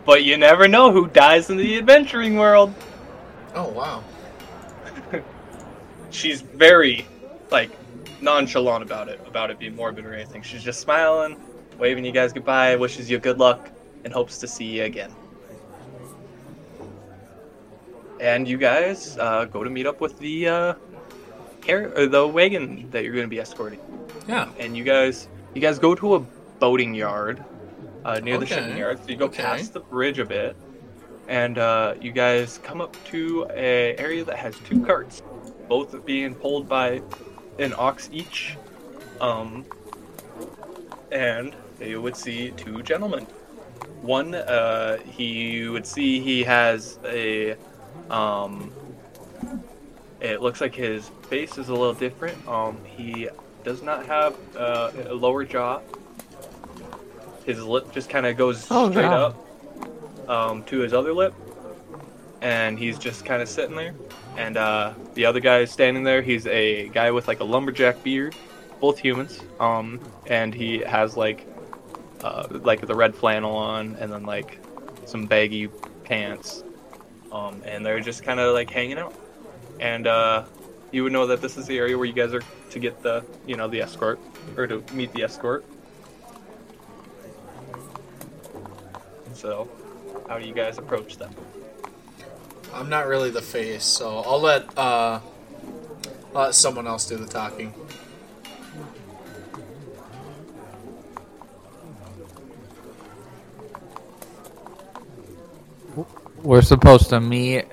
But 0.05 0.23
you 0.23 0.37
never 0.37 0.67
know 0.67 0.91
who 0.91 1.07
dies 1.07 1.49
in 1.49 1.57
the 1.57 1.77
adventuring 1.77 2.37
world. 2.37 2.73
Oh 3.55 3.69
wow. 3.69 4.03
She's 6.11 6.41
very, 6.41 7.07
like, 7.51 7.71
nonchalant 8.21 8.83
about 8.83 9.07
it, 9.09 9.19
about 9.27 9.51
it 9.51 9.59
being 9.59 9.75
morbid 9.75 10.05
or 10.05 10.13
anything. 10.13 10.41
She's 10.41 10.63
just 10.63 10.79
smiling, 10.79 11.37
waving 11.77 12.05
you 12.05 12.11
guys 12.11 12.33
goodbye, 12.33 12.75
wishes 12.75 13.09
you 13.09 13.19
good 13.19 13.39
luck, 13.39 13.69
and 14.03 14.13
hopes 14.13 14.37
to 14.39 14.47
see 14.47 14.65
you 14.65 14.83
again. 14.83 15.11
And 18.19 18.47
you 18.47 18.57
guys 18.57 19.17
uh, 19.19 19.45
go 19.45 19.63
to 19.63 19.69
meet 19.69 19.85
up 19.85 20.01
with 20.01 20.17
the 20.17 20.47
uh, 20.47 20.73
car- 21.61 21.91
or 21.95 22.07
the 22.07 22.27
wagon 22.27 22.89
that 22.91 23.03
you're 23.03 23.13
going 23.13 23.25
to 23.25 23.29
be 23.29 23.39
escorting. 23.39 23.79
Yeah. 24.27 24.49
And 24.57 24.75
you 24.75 24.83
guys, 24.83 25.27
you 25.53 25.61
guys 25.61 25.77
go 25.77 25.93
to 25.95 26.15
a 26.15 26.19
boating 26.59 26.95
yard 26.95 27.43
uh, 28.05 28.19
near 28.19 28.37
the 28.37 28.45
Okay. 28.45 28.55
shipping 28.55 28.77
yard. 28.77 28.99
So 29.03 29.09
you 29.11 29.17
go 29.17 29.25
Okay. 29.25 29.43
past 29.43 29.73
the 29.73 29.81
bridge 29.81 30.17
a 30.17 30.25
bit, 30.25 30.55
and 31.27 31.59
uh, 31.59 31.93
you 32.01 32.11
guys 32.11 32.59
come 32.63 32.81
up 32.81 32.97
to 33.05 33.45
a 33.53 33.95
area 33.97 34.23
that 34.23 34.37
has 34.37 34.57
two 34.59 34.83
carts, 34.83 35.21
both 35.67 36.03
being 36.05 36.33
pulled 36.33 36.67
by 36.67 37.01
an 37.59 37.73
ox 37.77 38.09
each. 38.11 38.57
Um, 39.21 39.65
and 41.11 41.55
you 41.81 42.01
would 42.01 42.15
see 42.15 42.51
two 42.51 42.83
gentlemen. 42.83 43.25
One, 44.01 44.35
uh, 44.35 44.97
he 44.99 45.67
would 45.67 45.85
see 45.87 46.19
he 46.19 46.43
has 46.43 46.99
a, 47.05 47.55
um, 48.09 48.71
it 50.21 50.41
looks 50.41 50.61
like 50.61 50.75
his 50.75 51.09
face 51.29 51.57
is 51.57 51.69
a 51.69 51.73
little 51.73 51.93
different. 51.93 52.47
Um, 52.47 52.77
he 52.85 53.29
does 53.63 53.81
not 53.81 54.05
have 54.05 54.35
uh, 54.55 54.91
a 55.07 55.13
lower 55.13 55.43
jaw. 55.45 55.81
His 57.45 57.63
lip 57.63 57.91
just 57.91 58.09
kind 58.09 58.25
of 58.25 58.37
goes 58.37 58.67
Oh, 58.69 58.89
straight 58.91 59.03
yeah. 59.03 59.15
up 59.27 60.29
um, 60.29 60.63
to 60.65 60.79
his 60.79 60.93
other 60.93 61.13
lip, 61.13 61.33
and 62.41 62.77
he's 62.77 62.99
just 62.99 63.25
kind 63.25 63.41
of 63.41 63.47
sitting 63.49 63.75
there. 63.75 63.93
And 64.37 64.55
uh, 64.55 64.93
the 65.15 65.25
other 65.25 65.39
guy 65.39 65.59
is 65.59 65.71
standing 65.71 66.03
there. 66.03 66.21
He's 66.21 66.45
a 66.45 66.89
guy 66.89 67.09
with 67.09 67.27
like 67.27 67.39
a 67.39 67.43
lumberjack 67.43 68.03
beard, 68.03 68.35
both 68.79 68.99
humans. 68.99 69.41
Um, 69.59 69.99
and 70.27 70.53
he 70.53 70.77
has 70.79 71.17
like, 71.17 71.45
uh, 72.23 72.47
like 72.51 72.85
the 72.85 72.95
red 72.95 73.15
flannel 73.15 73.55
on, 73.55 73.95
and 73.95 74.13
then 74.13 74.23
like 74.23 74.59
some 75.05 75.25
baggy 75.25 75.69
pants. 76.03 76.63
Um, 77.31 77.63
and 77.65 77.83
they're 77.83 77.99
just 77.99 78.23
kind 78.23 78.39
of 78.39 78.53
like 78.53 78.69
hanging 78.69 78.99
out. 78.99 79.15
And 79.79 80.05
uh, 80.05 80.45
you 80.91 81.03
would 81.03 81.11
know 81.11 81.25
that 81.27 81.41
this 81.41 81.57
is 81.57 81.65
the 81.65 81.77
area 81.77 81.97
where 81.97 82.05
you 82.05 82.13
guys 82.13 82.31
are 82.33 82.43
to 82.69 82.79
get 82.79 83.01
the, 83.01 83.25
you 83.47 83.57
know, 83.57 83.67
the 83.67 83.81
escort 83.81 84.19
or 84.55 84.67
to 84.67 84.83
meet 84.93 85.11
the 85.13 85.23
escort. 85.23 85.65
So, 89.33 89.67
how 90.29 90.37
do 90.39 90.47
you 90.47 90.53
guys 90.53 90.77
approach 90.77 91.17
them? 91.17 91.33
I'm 92.73 92.89
not 92.89 93.07
really 93.07 93.29
the 93.31 93.41
face, 93.41 93.83
so 93.83 94.19
I'll 94.19 94.41
let 94.41 94.77
uh 94.77 95.19
I'll 96.35 96.43
let 96.43 96.55
someone 96.55 96.87
else 96.87 97.07
do 97.07 97.17
the 97.17 97.25
talking. 97.27 97.73
We're 106.43 106.61
supposed 106.61 107.09
to 107.09 107.19
meet. 107.19 107.65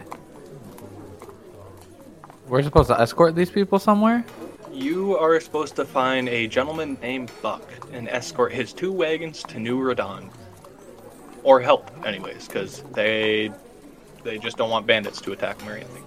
We're 2.49 2.63
supposed 2.63 2.89
to 2.89 3.01
escort 3.01 3.35
these 3.35 3.51
people 3.51 3.79
somewhere. 3.79 4.25
You 4.73 5.17
are 5.17 5.39
supposed 5.41 5.77
to 5.77 5.85
find 5.85 6.29
a 6.29 6.47
gentleman 6.49 6.99
named 7.01 7.31
Buck 7.43 7.63
and 7.93 8.09
escort 8.09 8.53
his 8.53 8.73
two 8.73 8.91
wagons 8.93 9.43
to 9.45 9.61
New 9.61 9.79
Rodon. 9.79 10.31
or 11.45 11.61
help, 11.61 11.91
anyways, 12.07 12.49
because 12.49 12.83
they 12.95 13.51
they 14.25 14.39
just 14.39 14.57
don't 14.57 14.71
want 14.71 14.87
bandits 14.87 15.21
to 15.21 15.33
attack 15.33 15.59
them 15.59 15.69
or 15.69 15.77
anything. 15.77 16.05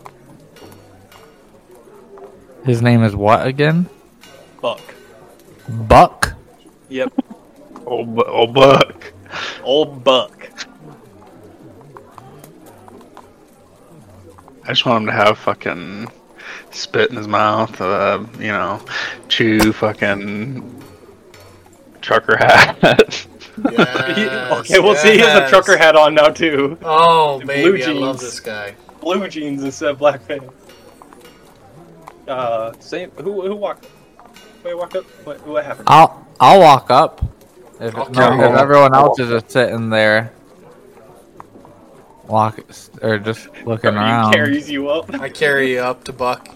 His 2.65 2.81
name 2.81 3.03
is 3.03 3.15
what 3.15 3.47
again? 3.47 3.89
Buck. 4.61 4.81
Buck. 5.69 6.33
Yep. 6.89 7.13
Old, 7.85 8.15
bu- 8.15 8.25
old 8.25 8.53
buck. 8.53 9.13
Old 9.63 10.03
Buck. 10.03 10.49
I 14.65 14.67
just 14.67 14.85
want 14.85 15.03
him 15.03 15.05
to 15.05 15.13
have 15.13 15.37
fucking 15.37 16.11
spit 16.71 17.09
in 17.09 17.15
his 17.15 17.29
mouth, 17.29 17.79
uh, 17.79 18.25
you 18.39 18.47
know, 18.47 18.81
chew 19.29 19.71
fucking 19.71 20.83
trucker 22.01 22.35
hat. 22.35 23.27
Yes, 23.71 24.51
okay, 24.59 24.79
we'll 24.79 24.95
see. 24.95 25.13
He 25.13 25.19
has 25.19 25.43
a 25.43 25.49
trucker 25.49 25.77
hat 25.77 25.95
on 25.95 26.13
now 26.13 26.29
too. 26.29 26.77
Oh, 26.83 27.37
Blue 27.39 27.47
baby, 27.47 27.83
I 27.83 27.91
love 27.91 28.19
jeans. 28.19 28.21
this 28.21 28.39
guy. 28.39 28.75
Blue 29.01 29.27
jeans 29.27 29.63
instead 29.63 29.89
of 29.91 29.97
black 29.99 30.27
pants. 30.27 30.45
Uh, 32.27 32.73
same. 32.79 33.09
Who 33.11 33.47
who 33.47 33.55
walked? 33.55 33.87
Wait, 34.63 34.75
walk 34.77 34.95
up. 34.95 35.05
What, 35.25 35.45
what 35.47 35.63
happened? 35.65 35.87
I'll 35.89 36.27
I'll 36.39 36.59
walk 36.59 36.91
up. 36.91 37.21
If, 37.79 37.93
no, 37.93 38.33
if 38.33 38.57
everyone 38.57 38.93
else 38.95 39.19
is 39.19 39.29
just 39.29 39.51
sitting 39.51 39.89
there, 39.89 40.31
walk 42.27 42.59
or 43.01 43.17
just 43.19 43.49
looking 43.65 43.91
He 43.93 43.97
around. 43.97 44.33
carries 44.33 44.69
you 44.69 44.89
up. 44.89 45.13
I 45.15 45.29
carry 45.29 45.73
you 45.73 45.79
up 45.79 46.03
to 46.05 46.13
Buck. 46.13 46.49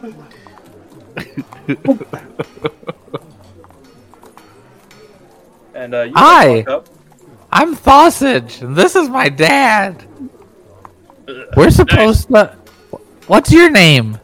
And 5.82 5.96
uh, 5.96 6.02
you 6.04 6.14
Hi. 6.16 6.58
walk 6.58 6.68
up. 6.68 6.88
I'm 7.52 7.74
Sausage, 7.74 8.62
and 8.62 8.76
this 8.76 8.96
is 8.96 9.10
my 9.10 9.30
dad. 9.30 10.06
We're 11.58 11.72
supposed 11.72 12.28
to. 12.28 12.56
What's 13.26 13.52
your 13.52 13.72
name? 13.72 14.20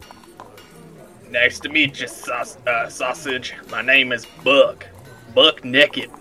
Nice 1.32 1.60
to 1.62 1.70
meet 1.70 2.00
you, 2.00 2.06
saus- 2.06 2.64
uh, 2.68 2.88
sausage. 2.90 3.56
My 3.72 3.82
name 3.82 4.12
is 4.12 4.28
Buck. 4.44 4.86
Buck 5.34 5.66
Naked. 5.66 6.12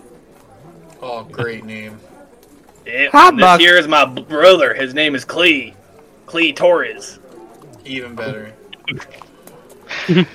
Oh, 1.03 1.23
great 1.23 1.63
name. 1.65 1.99
Yep. 2.87 3.11
Hi, 3.11 3.27
and 3.27 3.37
Buck. 3.37 3.59
Here 3.59 3.77
is 3.77 3.85
my 3.85 4.05
b- 4.05 4.21
brother. 4.21 4.73
His 4.73 4.93
name 4.93 5.13
is 5.13 5.25
Clee. 5.25 5.73
Clee 6.25 6.53
Torres. 6.53 7.19
Even 7.85 8.15
better. 8.15 8.53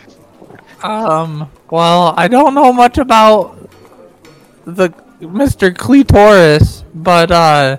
Um. 0.83 1.49
Well, 1.71 2.13
I 2.17 2.27
don't 2.29 2.55
know 2.55 2.73
much 2.73 2.99
about 2.99 3.62
the 4.65 4.91
Mr. 5.21 5.77
Clitoris, 5.77 6.85
but 6.95 7.31
uh, 7.31 7.77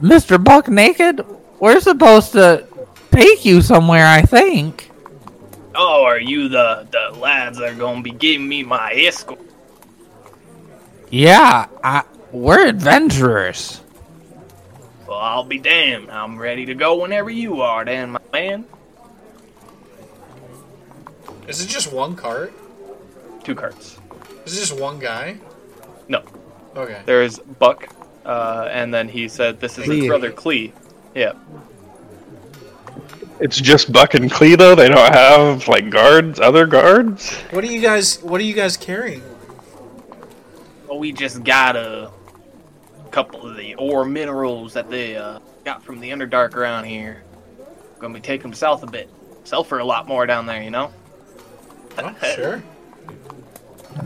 Mr. 0.00 0.42
Buck 0.42 0.68
Naked, 0.68 1.24
we're 1.60 1.80
supposed 1.80 2.32
to 2.32 2.66
take 3.10 3.44
you 3.44 3.62
somewhere. 3.62 4.06
I 4.06 4.22
think. 4.22 4.90
Oh, 5.74 6.04
are 6.04 6.20
you 6.20 6.48
the 6.48 6.86
the 6.90 7.18
lads 7.18 7.58
that 7.58 7.70
are 7.70 7.74
gonna 7.74 8.02
be 8.02 8.10
giving 8.10 8.48
me 8.48 8.62
my 8.62 8.92
escort? 8.92 9.40
Yeah, 11.10 11.66
I, 11.84 12.04
we're 12.30 12.66
adventurers. 12.66 13.80
Well, 15.06 15.18
I'll 15.18 15.44
be 15.44 15.58
damned. 15.58 16.10
I'm 16.10 16.38
ready 16.38 16.64
to 16.66 16.74
go 16.74 17.02
whenever 17.02 17.28
you 17.28 17.60
are, 17.60 17.84
then, 17.84 18.12
my 18.12 18.20
man. 18.32 18.64
Is 21.46 21.62
it 21.62 21.68
just 21.68 21.92
one 21.92 22.16
cart? 22.16 22.54
Two 23.44 23.54
carts. 23.54 23.98
Is 24.44 24.56
it 24.56 24.60
just 24.60 24.80
one 24.80 24.98
guy? 24.98 25.36
No. 26.08 26.22
Okay. 26.76 27.02
There's 27.06 27.38
Buck, 27.38 27.88
uh, 28.24 28.68
and 28.70 28.92
then 28.92 29.08
he 29.08 29.28
said 29.28 29.60
this 29.60 29.72
is 29.72 29.84
his 29.84 29.86
Clee. 29.86 30.08
brother 30.08 30.30
Clee. 30.32 30.72
Yeah. 31.14 31.32
it's 33.40 33.60
just 33.60 33.92
Buck 33.92 34.14
and 34.14 34.30
Clee 34.30 34.56
though. 34.56 34.74
They 34.74 34.88
don't 34.88 35.12
have 35.14 35.68
like 35.68 35.90
guards, 35.90 36.40
other 36.40 36.66
guards. 36.66 37.34
What 37.50 37.62
are 37.64 37.66
you 37.72 37.80
guys? 37.80 38.22
What 38.22 38.40
are 38.40 38.44
you 38.44 38.54
guys 38.54 38.76
carrying? 38.76 39.22
Well, 40.88 40.98
we 40.98 41.12
just 41.12 41.42
got 41.44 41.76
a 41.76 42.10
couple 43.10 43.46
of 43.46 43.56
the 43.56 43.74
ore 43.74 44.04
minerals 44.04 44.72
that 44.74 44.90
they 44.90 45.16
uh, 45.16 45.38
got 45.64 45.82
from 45.82 46.00
the 46.00 46.10
Underdark 46.10 46.54
around 46.54 46.84
here. 46.84 47.22
Gonna 47.98 48.14
be 48.14 48.20
taking 48.20 48.42
them 48.42 48.54
south 48.54 48.82
a 48.82 48.86
bit. 48.86 49.08
Sell 49.44 49.62
for 49.64 49.78
a 49.78 49.84
lot 49.84 50.08
more 50.08 50.26
down 50.26 50.46
there, 50.46 50.62
you 50.62 50.70
know. 50.70 50.92
Oh, 51.98 52.14
sure. 52.34 52.62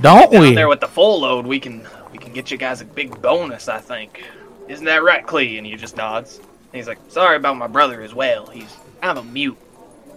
Don't 0.01 0.31
Down 0.31 0.41
we? 0.41 0.55
there 0.55 0.69
with 0.69 0.81
the 0.81 0.89
full 0.89 1.21
load, 1.21 1.47
we 1.47 1.61
can 1.61 1.87
we 2.13 2.19
can 2.19 2.33
get 2.33 2.51
you 2.51 2.57
guys 2.57 2.81
a 2.81 2.85
big 2.85 3.21
bonus, 3.23 3.69
I 3.69 3.79
think. 3.79 4.25
Isn't 4.69 4.85
that 4.87 5.03
right, 5.03 5.27
Clee? 5.27 5.59
And 5.59 5.67
he 5.67 5.75
just 5.77 5.97
nods. 5.97 6.39
And 6.39 6.47
he's 6.75 6.89
like, 6.89 6.99
"Sorry 7.09 7.37
about 7.37 7.57
my 7.57 7.67
brother 7.69 8.03
as 8.03 8.15
well. 8.15 8.47
He's 8.47 8.77
kind 9.01 9.17
of 9.19 9.25
a 9.25 9.29
mute. 9.29 9.57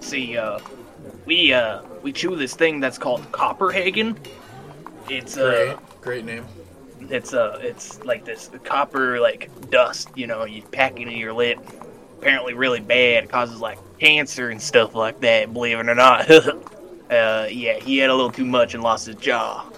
See, 0.01 0.37
uh, 0.37 0.59
we 1.25 1.53
uh 1.53 1.81
we 2.01 2.11
chew 2.11 2.35
this 2.35 2.55
thing 2.55 2.79
that's 2.79 2.97
called 2.97 3.21
Copperhagen. 3.31 4.17
It's 5.09 5.37
uh, 5.37 5.75
Great. 6.01 6.01
Great 6.01 6.25
name. 6.25 6.45
it's 7.09 7.33
uh 7.33 7.59
it's 7.61 8.03
like 8.03 8.25
this 8.25 8.49
copper 8.63 9.19
like 9.19 9.49
dust 9.69 10.09
you 10.15 10.27
know 10.27 10.43
you 10.45 10.61
pack 10.63 10.99
it 10.99 11.07
in 11.07 11.17
your 11.17 11.33
lip 11.33 11.57
apparently 12.19 12.53
really 12.53 12.79
bad 12.79 13.23
it 13.23 13.29
causes 13.29 13.59
like 13.59 13.79
cancer 13.99 14.49
and 14.49 14.61
stuff 14.61 14.93
like 14.95 15.19
that 15.21 15.51
believe 15.53 15.79
it 15.79 15.87
or 15.89 15.95
not 15.95 16.27
uh 17.09 17.47
yeah 17.49 17.79
he 17.79 17.97
had 17.97 18.09
a 18.09 18.13
little 18.15 18.31
too 18.31 18.45
much 18.45 18.73
and 18.73 18.83
lost 18.83 19.05
his 19.07 19.15
jaw 19.15 19.69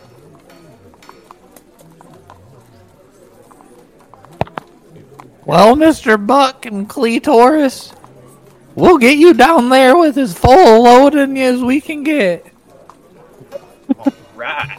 Well, 5.43 5.75
Mr. 5.75 6.23
Buck 6.23 6.65
and 6.67 6.87
Clitoris, 6.87 7.93
we'll 8.75 8.99
get 8.99 9.17
you 9.17 9.33
down 9.33 9.69
there 9.69 9.97
with 9.97 10.17
as 10.17 10.37
full 10.37 10.83
loading 10.83 11.39
as 11.39 11.61
we 11.61 11.81
can 11.81 12.03
get. 12.03 12.45
right 14.35 14.77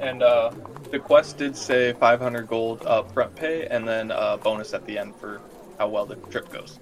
and 0.00 0.22
uh 0.22 0.50
the 0.90 0.98
quest 0.98 1.38
did 1.38 1.56
say 1.56 1.92
500 1.94 2.46
gold 2.48 2.84
uh 2.84 3.02
front 3.04 3.34
pay 3.34 3.66
and 3.68 3.86
then 3.88 4.10
uh 4.10 4.36
bonus 4.36 4.74
at 4.74 4.84
the 4.84 4.98
end 4.98 5.14
for 5.16 5.40
how 5.78 5.88
well 5.88 6.04
the 6.04 6.16
trip 6.16 6.50
goes 6.52 6.78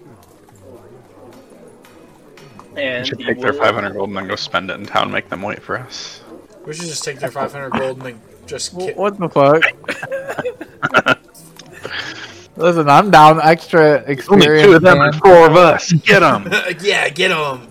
We 2.75 3.05
should 3.05 3.21
take 3.21 3.41
their 3.41 3.53
500 3.53 3.93
gold 3.95 4.09
and 4.11 4.17
then 4.17 4.29
go 4.29 4.37
spend 4.37 4.71
it 4.71 4.79
in 4.79 4.87
town, 4.87 5.05
and 5.05 5.13
make 5.13 5.29
them 5.29 5.43
wait 5.43 5.63
for 5.63 5.79
us. 5.79 6.23
We 6.67 6.73
should 6.75 6.87
just 6.87 7.05
take 7.05 7.19
their 7.19 7.31
500 7.31 7.71
gold 7.71 7.99
and 7.99 8.07
then 8.07 8.21
just. 8.47 8.79
Ki- 8.79 8.93
What 8.93 9.19
the 9.19 9.29
fuck? 9.29 9.63
Listen, 12.57 12.89
I'm 12.91 13.11
down 13.11 13.41
extra 13.41 13.95
experience. 14.07 14.29
Only 14.29 14.63
two 14.65 14.73
of 14.75 14.83
them 14.83 14.99
man. 14.99 15.09
and 15.09 15.17
four 15.23 15.47
of 15.47 15.57
us. 15.57 15.93
Get 15.93 16.21
them. 16.21 16.49
yeah, 16.81 17.09
get 17.09 17.31
him. 17.31 17.69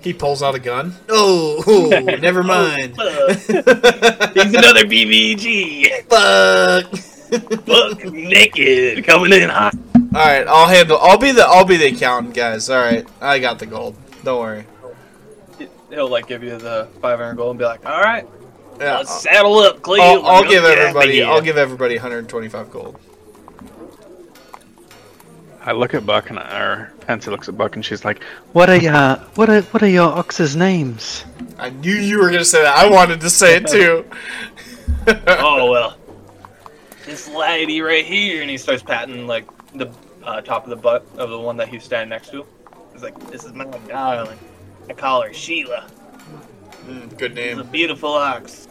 He 0.00 0.12
pulls 0.12 0.42
out 0.42 0.54
a 0.54 0.58
gun. 0.58 0.94
Oh, 1.08 1.62
oh 1.66 1.88
never 2.16 2.42
mind. 2.42 2.96
Fuck. 2.96 3.38
He's 4.34 4.54
another 4.54 4.84
BBG. 4.84 6.04
Fuck. 6.08 6.92
Fuck 7.64 8.12
naked 8.12 9.04
coming 9.04 9.32
in 9.32 9.48
hot. 9.48 9.74
All 9.96 10.00
right, 10.12 10.46
I'll 10.46 10.68
handle. 10.68 10.98
I'll 11.00 11.18
be 11.18 11.32
the. 11.32 11.44
I'll 11.44 11.64
be 11.64 11.76
the 11.76 11.86
accountant, 11.94 12.34
guys. 12.34 12.68
All 12.68 12.78
right, 12.80 13.06
I 13.20 13.38
got 13.38 13.58
the 13.58 13.66
gold. 13.66 13.96
Don't 14.24 14.40
worry. 14.40 14.64
He'll 15.90 16.08
like 16.08 16.26
give 16.26 16.42
you 16.42 16.56
the 16.58 16.88
500 17.00 17.34
gold 17.34 17.50
and 17.50 17.58
be 17.58 17.64
like, 17.64 17.84
"All 17.84 18.00
right, 18.00 18.26
Yeah, 18.80 18.98
let's 18.98 19.20
saddle 19.20 19.58
up, 19.58 19.82
Cleve. 19.82 20.00
I'll, 20.00 20.24
I'll 20.24 20.48
give 20.48 20.64
everybody. 20.64 21.20
after 21.22 21.32
I'll 21.32 21.40
give 21.42 21.56
everybody 21.58 21.94
125 21.96 22.70
gold. 22.70 22.98
I 25.64 25.72
look 25.72 25.94
at 25.94 26.04
Buck 26.04 26.30
and 26.30 26.38
or 26.40 26.92
Pansy 27.06 27.30
looks 27.30 27.48
at 27.48 27.56
Buck 27.56 27.76
and 27.76 27.84
she's 27.84 28.04
like, 28.04 28.22
"What 28.52 28.68
are 28.70 28.76
ya? 28.76 29.18
What 29.36 29.48
are 29.48 29.60
what 29.62 29.82
are 29.82 29.88
your 29.88 30.10
oxes' 30.10 30.56
names?" 30.56 31.24
I 31.58 31.70
knew 31.70 31.94
you 31.94 32.18
were 32.18 32.30
gonna 32.30 32.44
say 32.44 32.62
that. 32.62 32.76
I 32.76 32.88
wanted 32.88 33.20
to 33.20 33.30
say 33.30 33.56
it 33.56 33.68
too. 33.68 34.04
oh 35.26 35.70
well, 35.70 35.96
this 37.06 37.28
lady 37.28 37.80
right 37.80 38.04
here, 38.04 38.40
and 38.40 38.50
he 38.50 38.56
starts 38.58 38.82
patting 38.82 39.26
like 39.26 39.44
the 39.74 39.92
uh, 40.24 40.40
top 40.40 40.64
of 40.64 40.70
the 40.70 40.76
butt 40.76 41.06
of 41.16 41.30
the 41.30 41.38
one 41.38 41.56
that 41.58 41.68
he's 41.68 41.84
standing 41.84 42.08
next 42.08 42.30
to. 42.30 42.44
He's 43.02 43.10
like, 43.10 43.30
"This 43.32 43.44
is 43.44 43.52
my 43.52 43.64
darling. 43.88 44.38
I 44.88 44.92
call 44.92 45.22
her 45.22 45.32
Sheila. 45.32 45.86
Mm, 46.86 47.18
good 47.18 47.36
She's 47.36 47.52
a 47.52 47.56
name. 47.56 47.66
beautiful 47.68 48.12
ox. 48.12 48.68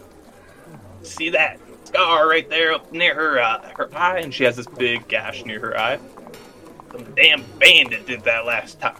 See 1.02 1.28
that 1.30 1.58
scar 1.84 2.28
right 2.28 2.48
there 2.48 2.72
up 2.72 2.90
near 2.92 3.14
her 3.14 3.40
uh, 3.40 3.60
her 3.76 3.90
eye, 3.94 4.20
and 4.20 4.32
she 4.32 4.44
has 4.44 4.56
this 4.56 4.66
big 4.66 5.06
gash 5.08 5.44
near 5.44 5.60
her 5.60 5.78
eye. 5.78 5.98
Some 6.92 7.04
damn 7.14 7.44
bandit 7.58 8.06
did 8.06 8.24
that 8.24 8.46
last 8.46 8.80
time. 8.80 8.96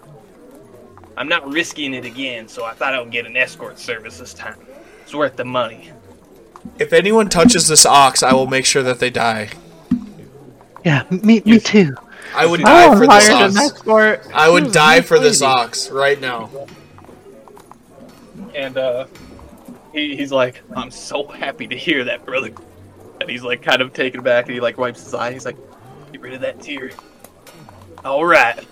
I'm 1.17 1.29
not 1.29 1.51
risking 1.51 1.95
it 1.95 2.05
again, 2.05 2.47
so 2.49 2.65
I 2.65 2.73
thought 2.75 2.93
I 2.95 3.01
would 3.01 3.11
get 3.11 3.27
an 3.27 3.37
escort 3.37 3.79
service 3.79 4.19
this 4.19 4.35
time. 4.35 4.59
It's 5.03 5.15
worth 5.15 5.37
the 5.37 5.45
money. 5.45 5.93
If 6.79 6.93
anyone 6.93 7.29
touches 7.31 7.69
this 7.69 7.87
ox, 7.87 8.23
I 8.23 8.35
will 8.35 8.47
make 8.47 8.67
sure 8.67 8.83
that 8.83 8.99
they 8.99 9.11
die. 9.11 9.51
Yeah, 10.85 11.05
me 11.11 11.41
me 11.47 11.59
too. 11.59 11.95
I 12.35 12.47
would 12.47 12.61
die 12.65 12.89
want 12.89 12.99
for 12.99 13.07
this 13.07 13.29
hired 13.29 13.51
an 13.51 13.57
ox. 13.59 13.83
I 14.33 14.49
would 14.49 14.65
Who's 14.65 14.73
die 14.73 15.01
this 15.01 15.09
for 15.09 15.19
this 15.19 15.41
lady? 15.41 15.53
ox 15.53 15.91
right 15.91 16.21
now. 16.21 16.51
And 18.55 18.77
uh, 18.77 19.07
he, 19.93 20.17
he's 20.17 20.33
like, 20.33 20.63
I'm 20.77 20.91
so 20.91 21.27
happy 21.27 21.67
to 21.67 21.77
hear 21.77 22.05
that, 22.05 22.25
brother. 22.27 22.51
And 23.21 23.31
he's 23.31 23.43
like, 23.43 23.63
kind 23.63 23.81
of 23.81 23.93
taken 23.93 24.23
back, 24.23 24.47
and 24.47 24.55
he 24.55 24.61
like 24.61 24.79
wipes 24.79 25.05
his 25.05 25.15
eye. 25.15 25.33
He's 25.33 25.45
like, 25.47 25.57
get 26.13 26.21
rid 26.21 26.35
of 26.35 26.41
that 26.41 26.61
tear. 26.61 26.91
All 28.05 28.25
right, 28.25 28.67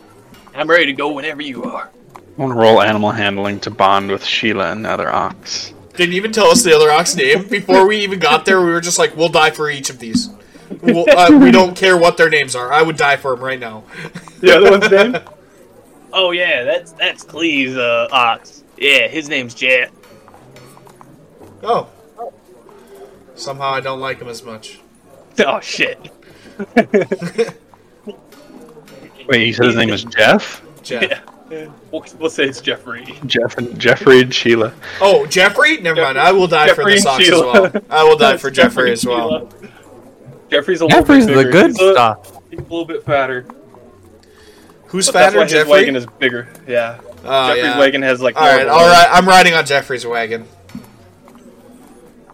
I'm 0.54 0.68
ready 0.68 0.86
to 0.86 0.92
go 0.92 1.12
whenever 1.12 1.42
you 1.42 1.64
are. 1.64 1.90
I 2.16 2.20
want 2.42 2.52
to 2.52 2.58
roll 2.58 2.82
animal 2.82 3.10
handling 3.12 3.60
to 3.60 3.70
bond 3.70 4.10
with 4.10 4.24
Sheila 4.24 4.72
and 4.72 4.84
the 4.84 4.90
other 4.90 5.08
ox. 5.10 5.72
Didn't 5.94 6.14
even 6.14 6.32
tell 6.32 6.46
us 6.46 6.62
the 6.62 6.74
other 6.74 6.90
ox 6.90 7.14
name 7.14 7.46
before 7.48 7.86
we 7.86 7.98
even 7.98 8.18
got 8.18 8.44
there. 8.44 8.60
We 8.60 8.70
were 8.70 8.80
just 8.80 8.98
like, 8.98 9.16
we'll 9.16 9.28
die 9.28 9.50
for 9.50 9.68
each 9.70 9.90
of 9.90 9.98
these. 9.98 10.30
We'll, 10.90 11.04
uh, 11.10 11.38
we 11.38 11.50
don't 11.50 11.76
care 11.76 11.96
what 11.98 12.16
their 12.16 12.30
names 12.30 12.56
are. 12.56 12.72
I 12.72 12.80
would 12.80 12.96
die 12.96 13.16
for 13.16 13.34
them 13.34 13.44
right 13.44 13.60
now. 13.60 13.84
The 14.40 14.56
other 14.56 14.70
one's 14.70 14.90
name? 14.90 15.16
Oh 16.12 16.32
yeah, 16.32 16.64
that's 16.64 16.90
that's 16.90 17.22
Clee's 17.22 17.76
uh, 17.76 18.08
ox. 18.10 18.64
Yeah, 18.76 19.06
his 19.06 19.28
name's 19.28 19.54
Jet. 19.54 19.92
Oh. 21.62 21.88
Somehow 23.36 23.70
I 23.70 23.80
don't 23.80 24.00
like 24.00 24.18
him 24.18 24.28
as 24.28 24.42
much. 24.42 24.80
Oh 25.38 25.60
shit. 25.60 26.10
Wait, 29.28 29.46
you 29.46 29.52
said 29.52 29.66
his 29.66 29.76
name 29.76 29.90
is 29.90 30.02
Jeff? 30.04 30.62
Jeff. 30.82 31.02
Yeah. 31.50 31.68
We'll, 31.90 32.04
we'll 32.18 32.30
say 32.30 32.44
it's 32.44 32.60
Jeffrey. 32.60 33.16
Jeff 33.26 33.56
and 33.56 33.78
Jeffrey 33.78 34.20
and 34.20 34.34
Sheila. 34.34 34.72
Oh, 35.00 35.26
Jeffrey? 35.26 35.80
Never 35.80 36.02
mind. 36.02 36.18
I 36.18 36.32
will 36.32 36.46
die 36.46 36.68
for 36.68 36.82
Jeffrey 36.82 36.94
this 36.94 37.06
and 37.06 37.14
ox 37.14 37.28
as 37.28 37.40
well. 37.72 37.84
I 37.90 38.04
will 38.04 38.16
die 38.16 38.36
for 38.36 38.50
Jeffrey 38.50 38.90
Jeffrey 38.90 38.92
as 38.92 39.06
well. 39.06 39.48
And 40.50 40.60
Sheila. 40.60 40.62
Jeffrey's 40.62 40.80
a 40.80 40.84
little 40.86 41.00
Jeffrey's 41.00 41.26
bit 41.26 41.36
the 41.36 41.50
good 41.50 41.66
he's 41.70 41.80
a, 41.80 41.92
stuff. 41.92 42.38
He's 42.50 42.58
a 42.58 42.62
little 42.62 42.84
bit 42.84 43.04
fatter. 43.04 43.46
Who's 44.86 45.06
But 45.06 45.12
that's 45.12 45.34
fatter, 45.34 45.38
why 45.38 45.58
his 45.60 45.68
wagon 45.68 45.96
is 45.96 46.06
bigger. 46.06 46.48
Yeah. 46.66 47.00
Oh, 47.24 47.48
Jeffrey's 47.48 47.64
yeah. 47.64 47.78
wagon 47.78 48.02
has 48.02 48.20
like. 48.20 48.36
All 48.36 48.42
more 48.42 48.52
right, 48.52 48.62
of 48.62 48.68
a 48.68 48.70
all 48.72 48.78
wagon. 48.78 48.92
right. 48.92 49.08
I'm 49.12 49.28
riding 49.28 49.54
on 49.54 49.64
Jeffrey's 49.66 50.06
wagon. 50.06 50.46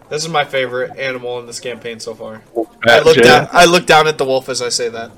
This 0.08 0.22
is 0.22 0.28
my 0.28 0.44
favorite 0.44 0.96
animal 0.98 1.40
in 1.40 1.46
this 1.46 1.58
campaign 1.58 1.98
so 1.98 2.14
far. 2.14 2.42
I 2.86 3.00
look 3.00 3.16
down. 3.16 3.48
I 3.52 3.64
look 3.64 3.86
down 3.86 4.06
at 4.06 4.18
the 4.18 4.24
wolf 4.24 4.48
as 4.48 4.62
I 4.62 4.68
say 4.68 4.88
that. 4.88 5.10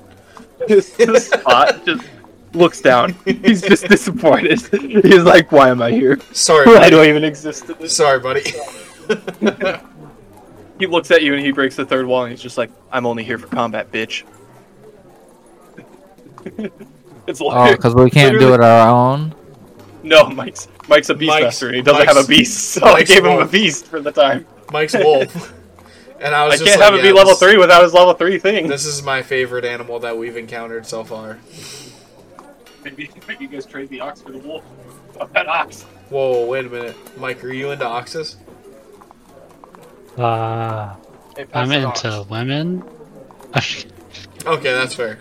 His 0.67 0.87
spot 1.31 1.85
just 1.85 2.03
looks 2.53 2.81
down. 2.81 3.15
He's 3.23 3.61
just 3.61 3.87
disappointed. 3.87 4.59
He's 5.03 5.23
like, 5.23 5.51
"Why 5.51 5.69
am 5.69 5.81
I 5.81 5.91
here? 5.91 6.19
Sorry, 6.33 6.65
Why 6.65 6.79
buddy. 6.79 6.89
do 6.89 7.01
I 7.01 7.07
even 7.07 7.23
exist?" 7.23 7.71
Sorry, 7.87 8.19
buddy. 8.19 8.41
He 10.79 10.87
looks 10.87 11.11
at 11.11 11.21
you 11.21 11.33
and 11.35 11.45
he 11.45 11.51
breaks 11.51 11.75
the 11.75 11.85
third 11.85 12.05
wall 12.07 12.23
and 12.23 12.31
he's 12.31 12.41
just 12.41 12.57
like, 12.57 12.71
"I'm 12.91 13.05
only 13.05 13.23
here 13.23 13.37
for 13.37 13.47
combat, 13.47 13.91
bitch." 13.91 14.23
it's 17.27 17.41
like, 17.41 17.69
Oh, 17.71 17.75
because 17.75 17.95
we 17.95 18.09
can't 18.09 18.39
do 18.39 18.53
it 18.53 18.61
our 18.61 18.87
own. 18.89 19.35
no, 20.03 20.29
Mike's 20.29 20.67
Mike's 20.87 21.09
a 21.09 21.15
beast 21.15 21.27
Mike's- 21.29 21.43
master 21.43 21.73
he 21.73 21.81
doesn't 21.81 21.99
Mike's- 22.05 22.15
have 22.15 22.23
a 22.25 22.27
beast, 22.27 22.69
so 22.69 22.85
I 22.85 22.93
Mike's 22.93 23.09
gave 23.13 23.25
him 23.25 23.39
a 23.39 23.45
beast 23.47 23.85
for 23.87 23.99
the 23.99 24.11
time. 24.11 24.45
Mike's 24.71 24.95
wolf. 24.95 25.53
And 26.21 26.35
I 26.35 26.43
was 26.45 26.51
I 26.51 26.53
was 26.55 26.59
can't 26.59 26.67
just 26.71 26.81
have 26.83 26.93
like, 26.95 26.99
it 26.99 27.03
be 27.03 27.13
level 27.13 27.29
this- 27.31 27.39
three 27.39 27.57
without 27.57 27.81
his 27.81 27.93
level 27.93 28.13
three 28.13 28.37
thing. 28.39 28.67
This 28.67 28.85
is 28.85 29.01
my 29.01 29.21
favorite 29.21 29.63
animal 29.63 29.99
that 29.99 30.17
we've 30.17 30.35
encountered 30.35 30.85
so 30.85 31.01
far. 31.05 31.39
Maybe, 32.83 33.09
maybe 33.25 33.45
you 33.45 33.49
guys 33.49 33.65
trade 33.65 33.87
the 33.87 34.01
ox 34.01 34.21
for 34.21 34.33
the 34.33 34.39
wolf. 34.39 34.65
Fuck 35.13 35.31
that 35.31 35.47
ox. 35.47 35.83
Whoa, 36.09 36.45
wait 36.45 36.65
a 36.65 36.69
minute, 36.69 36.97
Mike. 37.17 37.41
Are 37.41 37.53
you 37.53 37.71
into 37.71 37.85
oxes? 37.85 38.35
Uh, 40.19 40.95
Hey, 41.35 41.45
I'm 41.53 41.71
into 41.71 42.09
ox. 42.09 42.29
women. 42.29 42.83
Okay, 44.45 44.71
that's 44.71 44.93
fair. 44.93 45.17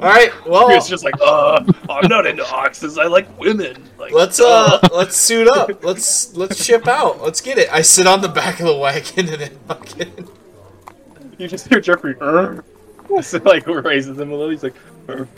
All 0.00 0.08
right, 0.08 0.30
well, 0.46 0.68
He 0.68 0.74
was 0.74 0.88
just 0.88 1.04
like, 1.04 1.14
uh, 1.22 1.62
I'm 1.90 2.08
not 2.08 2.26
into 2.26 2.46
oxes. 2.50 2.96
I 2.98 3.04
like 3.06 3.26
women. 3.38 3.82
Like, 3.98 4.12
let's 4.12 4.40
uh, 4.40 4.78
let's 4.92 5.16
suit 5.16 5.46
up. 5.48 5.82
Let's 5.84 6.34
let's 6.36 6.62
ship 6.64 6.86
out. 6.88 7.22
Let's 7.22 7.40
get 7.40 7.58
it. 7.58 7.70
I 7.72 7.82
sit 7.82 8.06
on 8.06 8.20
the 8.22 8.28
back 8.28 8.60
of 8.60 8.66
the 8.66 8.76
wagon 8.76 9.28
and 9.28 9.42
it 9.42 9.58
fucking. 9.68 10.28
You 11.38 11.48
just 11.48 11.68
hear 11.68 11.80
Jeffrey, 11.82 12.16
uh, 12.18 12.62
so 13.20 13.38
like 13.44 13.66
raises 13.66 14.18
him 14.18 14.32
a 14.32 14.34
little. 14.34 14.48
He's 14.50 14.62
like, 14.62 14.74
uh, 15.06 15.12
and 15.18 15.28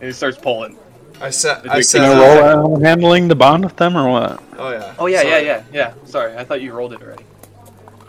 he 0.00 0.10
starts 0.10 0.36
pulling. 0.36 0.76
I 1.20 1.30
said. 1.30 1.64
I 1.68 1.80
said. 1.80 2.00
Can 2.00 2.10
I 2.10 2.20
roll 2.20 2.44
animal 2.44 2.80
handling 2.80 3.28
the 3.28 3.36
bond 3.36 3.64
with 3.64 3.76
them 3.76 3.96
or 3.96 4.10
what? 4.10 4.42
Oh 4.58 4.70
yeah. 4.72 4.94
Oh 4.98 5.06
yeah, 5.06 5.18
Sorry. 5.22 5.30
yeah, 5.30 5.38
yeah, 5.38 5.62
yeah. 5.72 5.94
Sorry, 6.06 6.36
I 6.36 6.42
thought 6.42 6.60
you 6.60 6.72
rolled 6.72 6.92
it 6.92 7.00
already. 7.02 7.22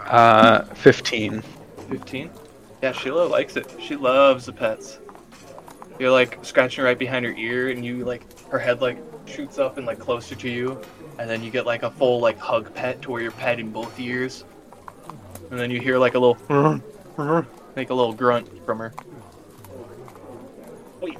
Uh, 0.05 0.63
15. 0.75 1.41
Fifteen. 1.89 2.29
Yeah, 2.81 2.91
Sheila 2.91 3.23
likes 3.23 3.55
it. 3.57 3.73
She 3.79 3.95
loves 3.95 4.45
the 4.45 4.53
pets. 4.53 4.99
You're 5.99 6.11
like 6.11 6.39
scratching 6.43 6.83
right 6.83 6.97
behind 6.97 7.25
her 7.25 7.33
ear, 7.33 7.69
and 7.69 7.85
you 7.85 8.03
like 8.05 8.23
her 8.49 8.59
head 8.59 8.81
like 8.81 8.97
shoots 9.25 9.59
up 9.59 9.77
and 9.77 9.85
like 9.85 9.99
closer 9.99 10.35
to 10.35 10.49
you, 10.49 10.81
and 11.19 11.29
then 11.29 11.41
you 11.43 11.51
get 11.51 11.65
like 11.65 11.83
a 11.83 11.91
full 11.91 12.19
like 12.19 12.37
hug 12.37 12.73
pet 12.73 13.01
to 13.03 13.11
where 13.11 13.21
you're 13.21 13.31
petting 13.31 13.69
both 13.69 13.99
ears, 13.99 14.43
and 15.49 15.59
then 15.59 15.71
you 15.71 15.79
hear 15.79 15.97
like 15.97 16.15
a 16.15 16.19
little 16.19 16.81
make 17.75 17.89
a 17.89 17.93
little 17.93 18.13
grunt 18.13 18.65
from 18.65 18.79
her. 18.79 18.93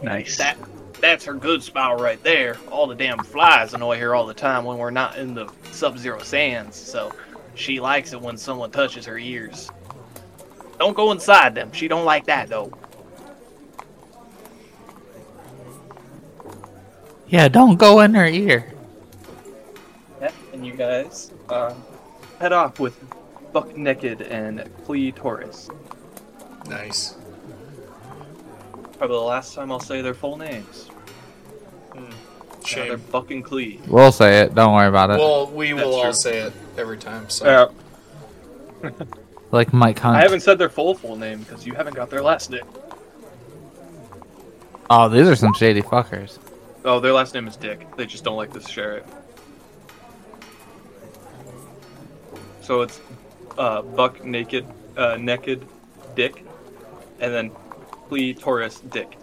Nice. 0.01 0.37
That 0.37 0.57
that's 0.99 1.25
her 1.25 1.33
good 1.33 1.61
smile 1.61 1.95
right 1.95 2.21
there. 2.23 2.57
All 2.71 2.87
the 2.87 2.95
damn 2.95 3.19
flies 3.23 3.73
annoy 3.73 3.99
her 3.99 4.15
all 4.15 4.25
the 4.25 4.33
time 4.33 4.65
when 4.65 4.77
we're 4.77 4.91
not 4.91 5.17
in 5.17 5.33
the 5.33 5.47
sub-zero 5.71 6.19
sands, 6.23 6.75
so 6.75 7.11
she 7.55 7.79
likes 7.79 8.13
it 8.13 8.21
when 8.21 8.37
someone 8.37 8.71
touches 8.71 9.05
her 9.05 9.17
ears. 9.17 9.69
Don't 10.77 10.95
go 10.95 11.11
inside 11.11 11.55
them. 11.55 11.71
She 11.71 11.87
don't 11.87 12.05
like 12.05 12.25
that 12.25 12.49
though. 12.49 12.71
Yeah, 17.27 17.47
don't 17.47 17.77
go 17.77 18.01
in 18.01 18.13
her 18.13 18.27
ear. 18.27 18.73
Yeah, 20.21 20.31
and 20.53 20.65
you 20.65 20.73
guys 20.73 21.31
um, 21.49 21.81
head 22.39 22.53
off 22.53 22.79
with 22.79 22.99
Buck 23.51 23.75
Naked 23.75 24.21
and 24.21 24.69
Clee 24.85 25.11
Taurus. 25.11 25.69
Nice. 26.67 27.15
Probably 28.97 29.15
the 29.15 29.21
last 29.23 29.55
time 29.55 29.71
I'll 29.71 29.79
say 29.79 30.01
their 30.01 30.13
full 30.13 30.37
names. 30.37 30.89
Yeah, 32.71 32.75
they're 32.75 32.97
Shame. 32.97 33.05
Buck 33.11 33.31
and 33.31 33.43
Clee. 33.43 33.79
We'll 33.87 34.11
say 34.11 34.41
it. 34.41 34.55
Don't 34.55 34.73
worry 34.73 34.87
about 34.87 35.11
it. 35.11 35.17
Well, 35.17 35.47
we 35.47 35.73
will 35.73 35.79
That's 35.79 35.95
all 35.95 36.03
true. 36.03 36.13
say 36.13 36.37
it 36.39 36.53
every 36.77 36.97
time. 36.97 37.29
So. 37.29 37.71
Yeah. 38.83 38.91
like 39.51 39.73
Mike 39.73 39.99
Hunt. 39.99 40.17
I 40.17 40.21
haven't 40.21 40.41
said 40.41 40.57
their 40.57 40.69
full 40.69 40.95
full 40.95 41.15
name 41.15 41.39
because 41.39 41.65
you 41.65 41.73
haven't 41.73 41.95
got 41.95 42.09
their 42.09 42.21
last 42.21 42.49
name. 42.49 42.65
Oh, 44.89 45.09
these 45.09 45.27
are 45.27 45.35
some 45.35 45.53
shady 45.53 45.81
fuckers. 45.81 46.37
Oh, 46.83 46.99
their 46.99 47.13
last 47.13 47.33
name 47.33 47.47
is 47.47 47.55
Dick. 47.55 47.87
They 47.95 48.05
just 48.05 48.23
don't 48.23 48.37
like 48.37 48.53
to 48.53 48.61
share 48.61 48.97
it. 48.97 49.05
So 52.61 52.81
it's 52.81 52.99
uh, 53.57 53.81
Buck 53.81 54.23
Naked, 54.23 54.65
uh, 54.95 55.17
Naked, 55.19 55.65
Dick, 56.15 56.45
and 57.19 57.33
then 57.33 57.51
Clee 58.07 58.33
Taurus 58.33 58.79
Dick. 58.79 59.17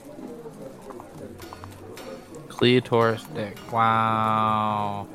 Cleotaurus. 2.63 3.27
Wow. 3.73 5.09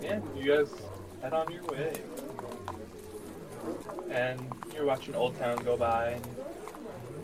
Yeah, 0.00 0.20
you 0.34 0.44
guys 0.46 0.72
head 1.20 1.34
on 1.34 1.52
your 1.52 1.62
way. 1.64 1.92
And 4.10 4.40
you're 4.74 4.86
watching 4.86 5.14
Old 5.14 5.38
Town 5.38 5.58
go 5.58 5.76
by, 5.76 6.12
and 6.12 6.26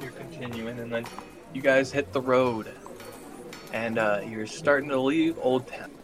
you're 0.03 0.11
continuing, 0.11 0.79
and 0.79 0.93
then 0.93 1.07
you 1.55 1.63
guys 1.63 1.91
hit 1.91 2.13
the 2.13 2.21
road. 2.21 2.71
And 3.73 3.99
uh, 3.99 4.21
you're 4.29 4.47
starting 4.47 4.91
to 4.91 5.01
leave 5.01 5.39
Old 5.39 5.67
Town. 5.67 5.96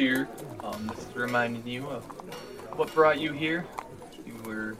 Here, 0.00 0.26
um, 0.60 0.86
this 0.86 1.06
is 1.06 1.14
reminding 1.14 1.66
you 1.66 1.86
of 1.86 2.04
what 2.78 2.90
brought 2.94 3.20
you 3.20 3.34
here. 3.34 3.66
You 4.26 4.34
were 4.46 4.74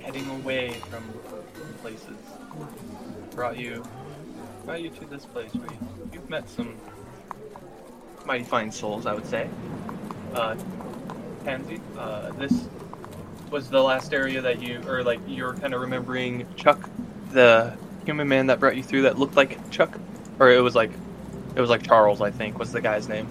heading 0.00 0.28
away 0.28 0.72
from 0.90 1.02
places. 1.80 2.18
Brought 3.30 3.56
you 3.56 3.82
brought 4.66 4.82
you 4.82 4.90
to 4.90 5.06
this 5.06 5.24
place 5.24 5.54
where 5.54 5.70
you, 5.70 6.10
you've 6.12 6.28
met 6.28 6.50
some 6.50 6.76
mighty 8.26 8.44
fine 8.44 8.70
souls, 8.70 9.06
I 9.06 9.14
would 9.14 9.24
say. 9.24 9.48
Uh, 10.34 10.54
Pansy, 11.46 11.80
uh, 11.96 12.30
this 12.32 12.68
was 13.50 13.70
the 13.70 13.82
last 13.82 14.12
area 14.12 14.42
that 14.42 14.60
you, 14.60 14.82
or 14.86 15.02
like 15.02 15.20
you're 15.26 15.54
kind 15.54 15.72
of 15.72 15.80
remembering 15.80 16.46
Chuck, 16.56 16.90
the 17.32 17.74
human 18.04 18.28
man 18.28 18.48
that 18.48 18.60
brought 18.60 18.76
you 18.76 18.82
through 18.82 19.00
that 19.00 19.18
looked 19.18 19.36
like 19.36 19.70
Chuck, 19.70 19.98
or 20.38 20.50
it 20.50 20.60
was 20.60 20.74
like, 20.74 20.90
it 21.56 21.60
was 21.62 21.70
like 21.70 21.82
Charles, 21.82 22.20
I 22.20 22.30
think, 22.30 22.58
was 22.58 22.70
the 22.70 22.82
guy's 22.82 23.08
name. 23.08 23.26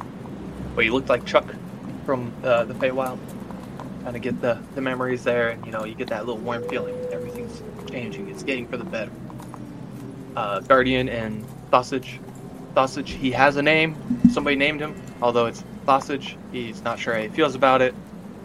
But 0.75 0.84
he 0.84 0.89
looked 0.89 1.10
like 1.10 1.25
Chuck 1.25 1.53
from 2.05 2.34
uh, 2.43 2.65
the 2.65 2.73
Feywild. 2.73 3.19
Kind 4.03 4.15
of 4.15 4.21
get 4.21 4.39
the, 4.41 4.60
the 4.75 4.82
memories 4.82 5.23
there, 5.23 5.49
and 5.49 5.65
you 5.65 5.71
know, 5.71 5.84
you 5.84 5.95
get 5.95 6.08
that 6.08 6.25
little 6.25 6.41
warm 6.41 6.67
feeling. 6.69 6.95
Everything's 7.12 7.62
changing. 7.89 8.29
It's 8.29 8.43
getting 8.43 8.67
for 8.67 8.77
the 8.77 8.86
better 8.86 9.12
uh, 10.36 10.60
Guardian 10.62 11.10
and 11.10 11.45
Sausage. 11.69 12.19
Sausage, 12.73 13.12
he 13.12 13.32
has 13.32 13.58
a 13.58 13.62
name. 13.62 13.95
Somebody 14.32 14.55
named 14.55 14.79
him, 14.79 14.95
although 15.21 15.47
it's 15.47 15.63
Sausage. 15.86 16.38
He's 16.51 16.82
not 16.82 16.97
sure 16.97 17.13
how 17.13 17.21
he 17.21 17.27
feels 17.29 17.55
about 17.55 17.82
it, 17.82 17.93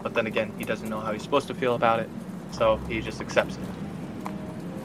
but 0.03 0.13
then 0.13 0.27
again, 0.27 0.51
he 0.57 0.65
doesn't 0.65 0.89
know 0.89 0.99
how 0.99 1.13
he's 1.13 1.23
supposed 1.23 1.47
to 1.47 1.53
feel 1.53 1.75
about 1.75 1.99
it, 1.99 2.09
so 2.51 2.77
he 2.89 3.01
just 3.01 3.21
accepts 3.21 3.55
it. 3.55 4.29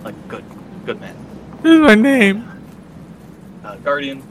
Like, 0.04 0.28
good, 0.28 0.44
good 0.86 1.00
man. 1.00 1.16
This 1.62 1.72
is 1.72 1.80
my 1.80 1.94
name. 1.94 2.48
Uh, 3.64 3.76
Guardian, 3.76 4.22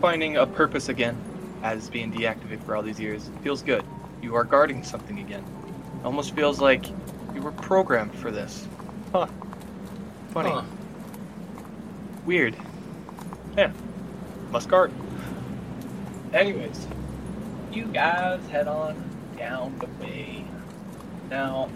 finding 0.00 0.36
a 0.38 0.46
purpose 0.46 0.88
again 0.88 1.16
as 1.62 1.90
being 1.90 2.12
deactivated 2.12 2.62
for 2.62 2.76
all 2.76 2.82
these 2.82 3.00
years 3.00 3.30
feels 3.42 3.62
good. 3.62 3.84
You 4.22 4.34
are 4.34 4.44
guarding 4.44 4.82
something 4.82 5.18
again. 5.18 5.44
Almost 6.04 6.34
feels 6.34 6.60
like 6.60 6.86
you 7.34 7.42
were 7.42 7.52
programmed 7.52 8.14
for 8.14 8.30
this. 8.30 8.66
Huh. 9.12 9.26
Funny. 10.30 10.50
Huh. 10.50 10.62
Weird. 12.24 12.56
Yeah. 13.56 13.72
Must 14.50 14.68
guard. 14.68 14.92
Anyways, 16.32 16.86
you 17.72 17.86
guys 17.86 18.40
head 18.48 18.68
on 18.68 19.02
down 19.36 19.78
the 19.78 19.86
way. 20.04 20.44
Now, 21.30 21.70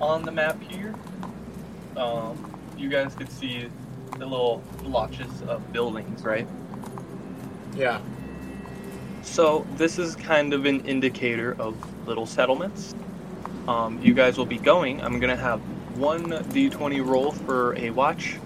on 0.00 0.22
the 0.22 0.32
map 0.32 0.60
here, 0.62 0.94
um, 1.96 2.56
you 2.76 2.88
guys 2.88 3.14
could 3.14 3.30
see 3.30 3.68
the 4.18 4.26
little 4.26 4.62
blotches 4.82 5.42
of 5.42 5.72
buildings, 5.72 6.22
right? 6.24 6.48
Yeah. 7.74 8.00
So 9.30 9.64
this 9.76 10.00
is 10.00 10.16
kind 10.16 10.52
of 10.52 10.66
an 10.66 10.84
indicator 10.86 11.54
of 11.60 11.76
little 12.08 12.26
settlements. 12.26 12.96
Um, 13.68 14.02
you 14.02 14.12
guys 14.12 14.36
will 14.36 14.44
be 14.44 14.58
going. 14.58 15.00
I'm 15.00 15.20
gonna 15.20 15.36
have 15.36 15.60
one 15.96 16.24
d20 16.30 17.06
roll 17.06 17.30
for 17.30 17.76
a 17.76 17.90
watch 17.90 18.38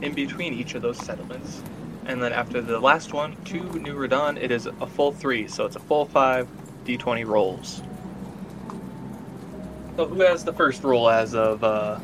in 0.00 0.14
between 0.14 0.54
each 0.54 0.74
of 0.74 0.80
those 0.80 0.96
settlements, 0.96 1.62
and 2.06 2.22
then 2.22 2.32
after 2.32 2.62
the 2.62 2.80
last 2.80 3.12
one, 3.12 3.36
two 3.44 3.62
new 3.74 3.94
Radon, 3.94 4.42
it 4.42 4.50
is 4.50 4.64
a 4.64 4.86
full 4.86 5.12
three, 5.12 5.46
so 5.48 5.66
it's 5.66 5.76
a 5.76 5.80
full 5.80 6.06
five 6.06 6.48
d20 6.86 7.26
rolls. 7.26 7.82
So 9.96 10.06
who 10.06 10.22
has 10.22 10.44
the 10.44 10.52
first 10.54 10.82
roll 10.82 11.10
as 11.10 11.34
of 11.34 11.62
uh, 11.62 12.00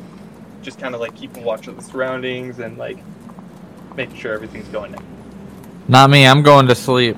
just 0.61 0.77
kind 0.77 0.93
of 0.93 1.01
like 1.01 1.15
keeping 1.15 1.43
watch 1.43 1.67
of 1.67 1.77
the 1.77 1.83
surroundings 1.83 2.59
and 2.59 2.77
like 2.77 2.99
making 3.95 4.17
sure 4.17 4.33
everything's 4.33 4.67
going 4.67 4.93
in? 4.93 5.03
Not 5.87 6.11
me. 6.11 6.27
I'm 6.27 6.43
going 6.43 6.67
to 6.67 6.75
sleep. 6.75 7.17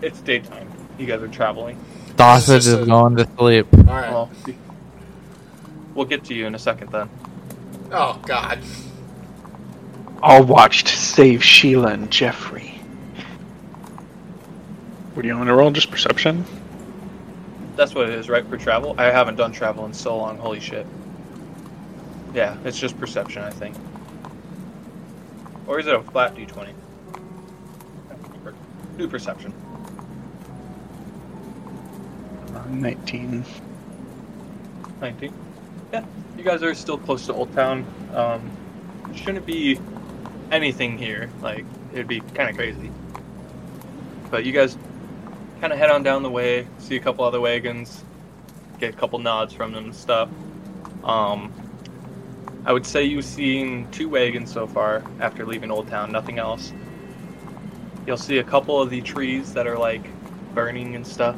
Well, 0.00 0.08
it's 0.08 0.20
daytime. 0.20 0.70
You 0.98 1.06
guys 1.06 1.22
are 1.22 1.28
traveling. 1.28 1.78
Sausage 2.16 2.66
is 2.66 2.86
going 2.86 3.16
to 3.16 3.28
sleep. 3.36 3.66
All 3.72 3.84
right. 3.84 4.10
Well, 4.10 4.30
we'll 5.94 6.06
get 6.06 6.24
to 6.24 6.34
you 6.34 6.46
in 6.46 6.54
a 6.54 6.58
second 6.58 6.90
then. 6.90 7.08
Oh 7.92 8.20
God. 8.26 8.58
I'll 10.22 10.44
watch 10.44 10.84
to 10.84 10.96
save 10.96 11.44
Sheila 11.44 11.92
and 11.92 12.10
Jeffrey. 12.10 12.74
What 15.14 15.22
do 15.22 15.28
you 15.28 15.36
want 15.36 15.48
to 15.48 15.54
roll? 15.54 15.70
Just 15.70 15.90
perception? 15.90 16.44
That's 17.76 17.94
what 17.94 18.08
it 18.08 18.14
is, 18.14 18.28
right? 18.28 18.44
For 18.46 18.56
travel? 18.56 18.94
I 18.98 19.04
haven't 19.04 19.36
done 19.36 19.52
travel 19.52 19.86
in 19.86 19.92
so 19.92 20.16
long. 20.16 20.38
Holy 20.38 20.58
shit. 20.58 20.86
Yeah, 22.34 22.56
it's 22.64 22.78
just 22.78 22.98
perception, 22.98 23.42
I 23.42 23.50
think. 23.50 23.76
Or 25.66 25.78
is 25.78 25.86
it 25.86 25.94
a 25.94 26.02
flat 26.02 26.34
d20? 26.34 26.72
New 28.96 29.06
perception. 29.06 29.52
Uh, 32.54 32.64
19. 32.68 33.44
19. 35.00 35.32
Yeah, 35.92 36.04
you 36.36 36.44
guys 36.44 36.62
are 36.62 36.74
still 36.74 36.98
close 36.98 37.26
to 37.26 37.34
Old 37.34 37.52
Town. 37.52 37.86
Um, 38.14 38.50
shouldn't 39.14 39.46
be 39.46 39.78
anything 40.50 40.98
here. 40.98 41.30
Like, 41.40 41.64
it'd 41.92 42.08
be 42.08 42.20
kind 42.20 42.50
of 42.50 42.56
crazy. 42.56 42.90
But 44.30 44.44
you 44.44 44.52
guys 44.52 44.76
kind 45.60 45.72
of 45.72 45.78
head 45.78 45.90
on 45.90 46.02
down 46.02 46.22
the 46.22 46.30
way, 46.30 46.66
see 46.78 46.96
a 46.96 47.00
couple 47.00 47.24
other 47.24 47.40
wagons, 47.40 48.04
get 48.78 48.94
a 48.94 48.96
couple 48.96 49.18
nods 49.18 49.52
from 49.52 49.72
them 49.72 49.86
and 49.86 49.94
stuff. 49.94 50.28
Um, 51.04 51.52
I 52.64 52.72
would 52.72 52.86
say 52.86 53.04
you've 53.04 53.24
seen 53.24 53.90
two 53.90 54.08
wagons 54.08 54.52
so 54.52 54.66
far 54.66 55.02
after 55.20 55.46
leaving 55.46 55.70
Old 55.70 55.88
Town, 55.88 56.12
nothing 56.12 56.38
else. 56.38 56.72
You'll 58.06 58.16
see 58.16 58.38
a 58.38 58.44
couple 58.44 58.80
of 58.80 58.90
the 58.90 59.00
trees 59.00 59.52
that 59.54 59.66
are 59.66 59.78
like 59.78 60.02
burning 60.54 60.94
and 60.94 61.06
stuff, 61.06 61.36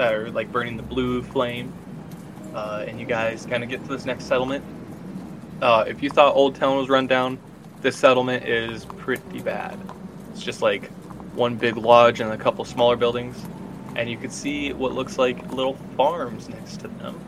are 0.00 0.30
like 0.30 0.50
burning 0.50 0.76
the 0.76 0.82
blue 0.82 1.22
flame 1.22 1.72
uh, 2.54 2.84
and 2.86 2.98
you 2.98 3.06
guys 3.06 3.46
kind 3.46 3.62
of 3.62 3.68
get 3.68 3.82
to 3.82 3.88
this 3.88 4.04
next 4.04 4.24
settlement. 4.24 4.64
Uh, 5.62 5.84
if 5.86 6.02
you 6.02 6.10
thought 6.10 6.34
Old 6.34 6.54
Town 6.54 6.76
was 6.76 6.88
run 6.88 7.06
down, 7.06 7.38
this 7.82 7.96
settlement 7.96 8.46
is 8.46 8.84
pretty 8.84 9.40
bad. 9.40 9.78
It's 10.32 10.42
just 10.42 10.62
like 10.62 10.90
one 11.34 11.56
big 11.56 11.76
lodge 11.76 12.20
and 12.20 12.32
a 12.32 12.36
couple 12.36 12.64
smaller 12.64 12.96
buildings, 12.96 13.36
and 13.96 14.10
you 14.10 14.16
could 14.16 14.32
see 14.32 14.72
what 14.72 14.92
looks 14.92 15.18
like 15.18 15.52
little 15.52 15.74
farms 15.96 16.48
next 16.48 16.78
to 16.78 16.88
them. 16.88 17.20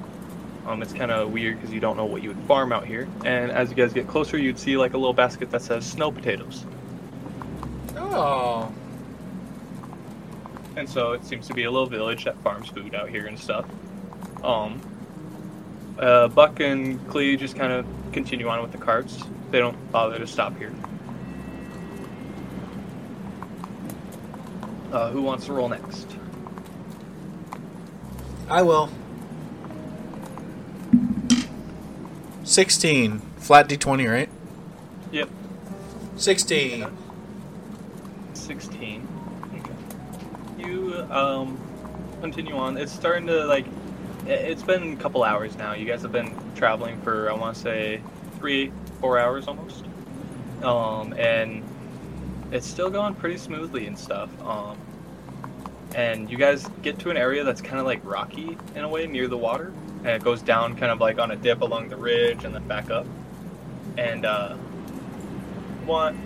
Um, 0.66 0.80
it's 0.80 0.92
kind 0.92 1.11
of 1.11 1.32
weird 1.32 1.56
because 1.56 1.74
you 1.74 1.80
don't 1.80 1.96
know 1.96 2.04
what 2.04 2.22
you 2.22 2.28
would 2.28 2.46
farm 2.46 2.72
out 2.72 2.87
here. 2.87 3.08
And 3.24 3.50
as 3.50 3.68
you 3.68 3.74
guys 3.74 3.92
get 3.92 4.06
closer, 4.06 4.38
you'd 4.38 4.58
see 4.58 4.76
like 4.76 4.94
a 4.94 4.98
little 4.98 5.12
basket 5.12 5.50
that 5.50 5.62
says 5.62 5.85
snow 5.85 6.12
potatoes. 6.12 6.64
Oh. 7.96 8.72
And 10.76 10.88
so 10.88 11.12
it 11.12 11.24
seems 11.24 11.46
to 11.48 11.54
be 11.54 11.64
a 11.64 11.70
little 11.70 11.87
village 11.87 12.24
that 12.24 12.37
farms 12.42 12.68
food 12.68 12.94
out 12.94 13.08
here 13.11 13.26
and 13.26 13.38
stuff. 13.38 13.66
Um, 14.42 14.80
uh, 15.98 16.28
Buck 16.28 16.61
and 16.61 17.06
Clee 17.08 17.37
just 17.37 17.56
kind 17.56 17.72
of 17.72 17.87
continue 18.12 18.48
on 18.48 18.62
with 18.62 18.72
the 18.72 18.78
carts. 18.78 19.22
They 19.50 19.58
don't 19.58 19.92
bother 19.92 20.18
to 20.18 20.26
stop 20.26 20.56
here. 20.56 20.72
Uh, 24.90 25.11
who 25.11 25.22
wants 25.22 25.46
to 25.46 25.52
roll 25.52 25.68
next? 25.68 26.06
I 28.48 28.62
will. 28.62 28.90
Sixteen. 32.44 33.20
Flat 33.38 33.68
D 33.68 33.76
twenty, 33.76 34.06
right? 34.06 34.28
Yep, 35.11 35.28
Sixteen. 36.16 36.87
16. 38.35 39.08
Um, 41.12 41.61
continue 42.22 42.57
on. 42.57 42.79
It's 42.79 42.92
starting 42.92 43.27
to 43.27 43.44
like. 43.44 43.66
It's 44.27 44.62
been 44.62 44.94
a 44.94 44.96
couple 44.96 45.25
hours 45.25 45.57
now. 45.57 45.75
You 45.75 45.85
guys 45.85 46.03
have 46.03 46.12
been 46.12 46.35
traveling 46.55 47.01
for 47.03 47.31
I 47.31 47.35
want 47.35 47.57
to 47.57 47.62
say 47.62 48.03
three, 48.38 48.72
four 49.01 49.18
hours 49.18 49.46
almost. 49.46 49.85
Um, 50.62 51.12
and 51.14 51.62
it's 52.51 52.66
still 52.66 52.88
going 52.88 53.14
pretty 53.14 53.37
smoothly 53.37 53.87
and 53.87 53.98
stuff. 53.98 54.31
Um, 54.42 54.79
and 55.94 56.31
you 56.31 56.38
guys 56.38 56.66
get 56.81 56.98
to 57.01 57.11
an 57.11 57.16
area 57.16 57.44
that's 57.44 57.61
kind 57.61 57.79
of 57.79 57.85
like 57.85 58.01
rocky 58.05 58.57
in 58.75 58.85
a 58.85 58.88
way 58.88 59.07
near 59.07 59.29
the 59.29 59.37
water, 59.37 59.72
and 59.98 60.09
it 60.09 60.25
goes 60.25 60.40
down 60.40 60.77
kind 60.77 60.90
of 60.90 61.01
like 61.01 61.18
on 61.18 61.33
a 61.33 61.37
dip 61.37 61.61
along 61.61 61.90
the 61.90 61.96
ridge 61.96 62.44
and 62.44 62.55
then 62.55 62.66
back 62.66 62.90
up. 62.90 63.07
And 63.98 64.25
uh, 64.25 64.57
want 65.85 66.16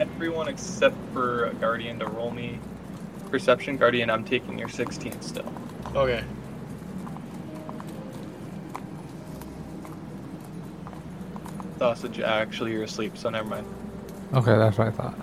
everyone 0.00 0.48
except 0.48 0.96
for 1.12 1.46
a 1.46 1.54
Guardian 1.54 1.98
to 1.98 2.06
roll 2.06 2.30
me 2.30 2.58
perception. 3.32 3.76
Guardian, 3.78 4.10
I'm 4.10 4.22
taking 4.24 4.58
your 4.58 4.68
16 4.68 5.20
still. 5.22 5.52
Okay. 5.96 6.22
Sausage, 11.78 12.20
actually, 12.20 12.72
you're 12.72 12.84
asleep, 12.84 13.16
so 13.16 13.28
never 13.30 13.48
mind. 13.48 13.66
Okay, 14.34 14.56
that's 14.56 14.78
what 14.78 14.88
I 14.88 14.90
thought. 14.92 15.18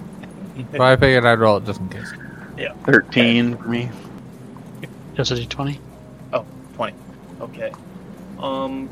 But 0.72 0.82
I 0.82 0.98
figured 0.98 1.26
I'd 1.26 1.40
roll 1.40 1.58
it 1.58 1.66
just 1.66 1.80
in 1.80 1.88
case. 1.88 2.12
Yeah. 2.58 2.74
13 2.84 3.56
for 3.56 3.70
me. 3.70 3.90
Just 5.16 5.32
a 5.32 5.36
d20. 5.36 5.80
Oh, 6.34 6.46
20. 6.76 6.94
Okay. 7.40 7.72
Um, 8.40 8.90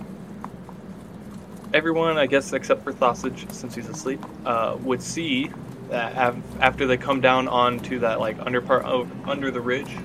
everyone, 1.74 2.18
I 2.18 2.26
guess, 2.26 2.54
except 2.54 2.84
for 2.84 2.94
Sausage, 2.94 3.50
since 3.50 3.76
he's 3.76 3.90
asleep, 3.90 4.24
uh, 4.46 4.78
would 4.82 5.02
see 5.02 5.46
that 5.46 5.52
av- 5.52 5.67
after 5.92 6.86
they 6.88 6.98
come 6.98 7.22
down 7.22 7.48
onto 7.48 8.00
that 8.00 8.20
like 8.20 8.38
under 8.40 8.62
part 8.62 8.86
of, 8.86 9.10
under 9.28 9.52
the 9.52 9.62
ridge, 9.62 9.96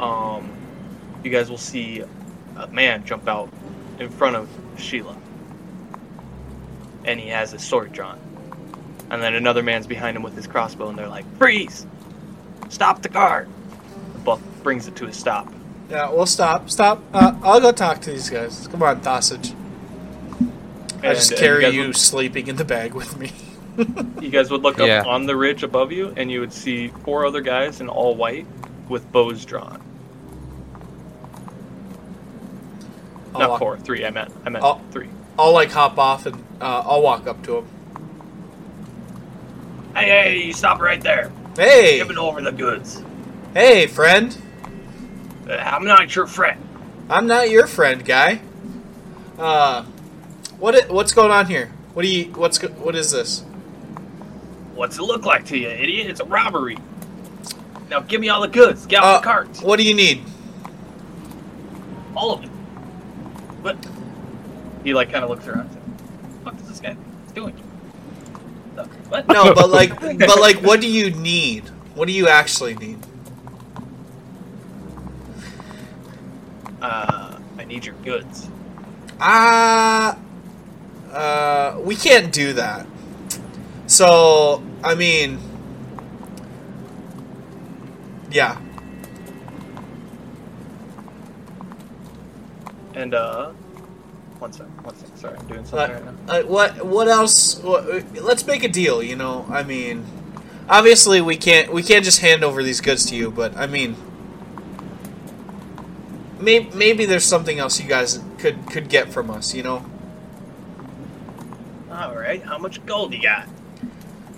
um, 0.00 0.50
you 1.22 1.30
guys 1.30 1.50
will 1.50 1.58
see 1.58 2.02
a 2.56 2.66
man 2.68 3.04
jump 3.04 3.28
out 3.28 3.50
in 3.98 4.08
front 4.08 4.36
of 4.36 4.48
Sheila, 4.78 5.16
and 7.04 7.20
he 7.20 7.28
has 7.28 7.52
his 7.52 7.62
sword 7.62 7.92
drawn. 7.92 8.18
And 9.10 9.22
then 9.22 9.34
another 9.34 9.62
man's 9.62 9.86
behind 9.86 10.16
him 10.16 10.22
with 10.22 10.34
his 10.34 10.46
crossbow, 10.46 10.88
and 10.88 10.98
they're 10.98 11.08
like, 11.08 11.24
"Freeze! 11.38 11.86
Stop 12.68 13.02
the 13.02 13.08
car!" 13.08 13.46
The 14.14 14.18
buff 14.20 14.40
brings 14.62 14.88
it 14.88 14.96
to 14.96 15.06
a 15.06 15.12
stop. 15.12 15.52
Yeah, 15.88 16.10
we'll 16.10 16.26
stop. 16.26 16.68
Stop. 16.68 17.02
Uh, 17.12 17.34
I'll 17.42 17.60
go 17.60 17.70
talk 17.70 18.00
to 18.00 18.10
these 18.10 18.28
guys. 18.28 18.66
Come 18.66 18.82
on, 18.82 19.02
Sausage. 19.02 19.54
I 21.02 21.14
just 21.14 21.30
And, 21.30 21.40
carry 21.40 21.62
guys 21.62 21.74
you 21.74 21.92
sleeping 21.92 22.48
in 22.48 22.56
the 22.56 22.64
bag 22.64 22.94
with 22.94 23.16
me. 23.16 23.30
You 24.20 24.30
guys 24.30 24.50
would 24.50 24.62
look 24.62 24.78
up 24.80 24.86
Yeah. 24.86 25.02
on 25.04 25.26
the 25.26 25.36
ridge 25.36 25.62
above 25.62 25.92
you, 25.92 26.12
and 26.16 26.30
you 26.30 26.40
would 26.40 26.52
see 26.52 26.88
four 27.04 27.26
other 27.26 27.40
guys 27.40 27.80
in 27.80 27.88
all 27.88 28.14
white 28.14 28.46
with 28.88 29.10
bows 29.12 29.44
drawn. 29.44 29.80
I'll 33.34 33.40
Not 33.40 33.50
walk, 33.50 33.58
four, 33.58 33.78
three. 33.78 34.04
I 34.06 34.10
meant, 34.10 34.32
I 34.44 34.48
meant 34.48 34.64
Oh. 34.64 34.80
three. 34.90 35.08
I'll 35.38 35.52
like 35.52 35.70
hop 35.70 35.98
off 35.98 36.24
and 36.26 36.36
uh, 36.60 36.82
I'll 36.86 37.02
walk 37.02 37.26
up 37.26 37.42
to 37.44 37.58
him. 37.58 37.66
Hey, 39.94 40.04
hey, 40.08 40.36
you 40.46 40.52
stop 40.52 40.80
right 40.80 41.00
there! 41.00 41.30
Hey, 41.56 41.98
Giving 41.98 42.18
over 42.18 42.40
the 42.42 42.52
goods. 42.52 43.02
hey, 43.54 43.86
friend. 43.86 44.36
Uh, 45.48 45.52
I'm 45.54 45.84
not 45.84 46.14
your 46.14 46.26
friend. 46.26 46.60
I'm 47.08 47.26
not 47.26 47.50
your 47.50 47.66
friend, 47.66 48.04
guy. 48.04 48.40
Uh, 49.38 49.84
What 50.58 50.88
what's 50.90 51.12
going 51.12 51.30
on 51.30 51.46
here? 51.46 51.70
What 51.94 52.02
do 52.02 52.08
you 52.08 52.26
what's 52.32 52.60
what 52.62 52.94
is 52.96 53.10
this? 53.10 53.44
What's 54.76 54.98
it 54.98 55.02
look 55.02 55.24
like 55.24 55.46
to 55.46 55.56
you, 55.56 55.68
idiot? 55.68 56.08
It's 56.10 56.20
a 56.20 56.24
robbery. 56.24 56.76
Now 57.88 58.00
give 58.00 58.20
me 58.20 58.28
all 58.28 58.42
the 58.42 58.48
goods. 58.48 58.84
Get 58.84 59.02
Uh, 59.02 59.18
the 59.18 59.24
cart. 59.24 59.48
What 59.62 59.78
do 59.78 59.84
you 59.84 59.94
need? 59.94 60.22
All 62.14 62.32
of 62.32 62.44
it. 62.44 62.50
But 63.62 63.76
he 64.84 64.92
like 64.92 65.10
kind 65.10 65.24
of 65.24 65.30
looks 65.30 65.46
around. 65.46 65.68
What 65.68 66.56
the 66.58 66.62
fuck 66.62 66.62
is 66.62 66.68
this 66.68 66.80
guy 66.80 66.96
doing? 67.34 67.54
What? 69.08 69.26
No, 69.28 69.54
but 69.54 69.70
like 69.70 69.98
but 70.18 70.40
like 70.40 70.56
what 70.62 70.80
do 70.82 70.88
you 70.88 71.10
need? 71.10 71.64
What 71.94 72.06
do 72.06 72.12
you 72.12 72.28
actually 72.28 72.74
need? 72.74 72.98
Uh, 76.82 77.38
I 77.58 77.64
need 77.64 77.86
your 77.86 77.94
goods. 78.04 78.48
Ah, 79.18 80.18
uh, 81.12 81.78
we 81.80 81.96
can't 81.96 82.30
do 82.30 82.52
that. 82.52 82.86
So, 83.86 84.62
I 84.82 84.94
mean, 84.94 85.38
yeah. 88.30 88.60
And 92.94 93.14
uh, 93.14 93.50
one 94.38 94.52
sec, 94.52 94.66
one 94.84 94.96
sec. 94.96 95.08
Sorry, 95.16 95.38
I'm 95.38 95.46
doing 95.46 95.64
something 95.64 95.92
right 95.92 96.04
now. 96.04 96.32
Uh, 96.34 96.42
what 96.44 96.84
what 96.86 97.08
else? 97.08 97.60
What, 97.60 97.86
let's 98.22 98.46
make 98.46 98.64
a 98.64 98.68
deal. 98.68 99.02
You 99.02 99.16
know, 99.16 99.46
I 99.50 99.62
mean, 99.62 100.04
obviously 100.68 101.20
we 101.20 101.36
can't 101.36 101.72
we 101.72 101.82
can't 101.82 102.04
just 102.04 102.20
hand 102.20 102.44
over 102.44 102.62
these 102.62 102.80
goods 102.80 103.06
to 103.06 103.16
you, 103.16 103.30
but 103.30 103.56
I 103.56 103.66
mean, 103.66 103.96
maybe 106.40 106.70
maybe 106.74 107.06
there's 107.06 107.24
something 107.24 107.58
else 107.58 107.80
you 107.80 107.88
guys 107.88 108.20
could 108.38 108.66
could 108.70 108.88
get 108.88 109.12
from 109.12 109.30
us. 109.30 109.54
You 109.54 109.62
know, 109.62 109.86
All 111.90 112.16
right, 112.16 112.42
how 112.42 112.58
much 112.58 112.84
gold 112.86 113.14
you 113.14 113.22
got? 113.22 113.48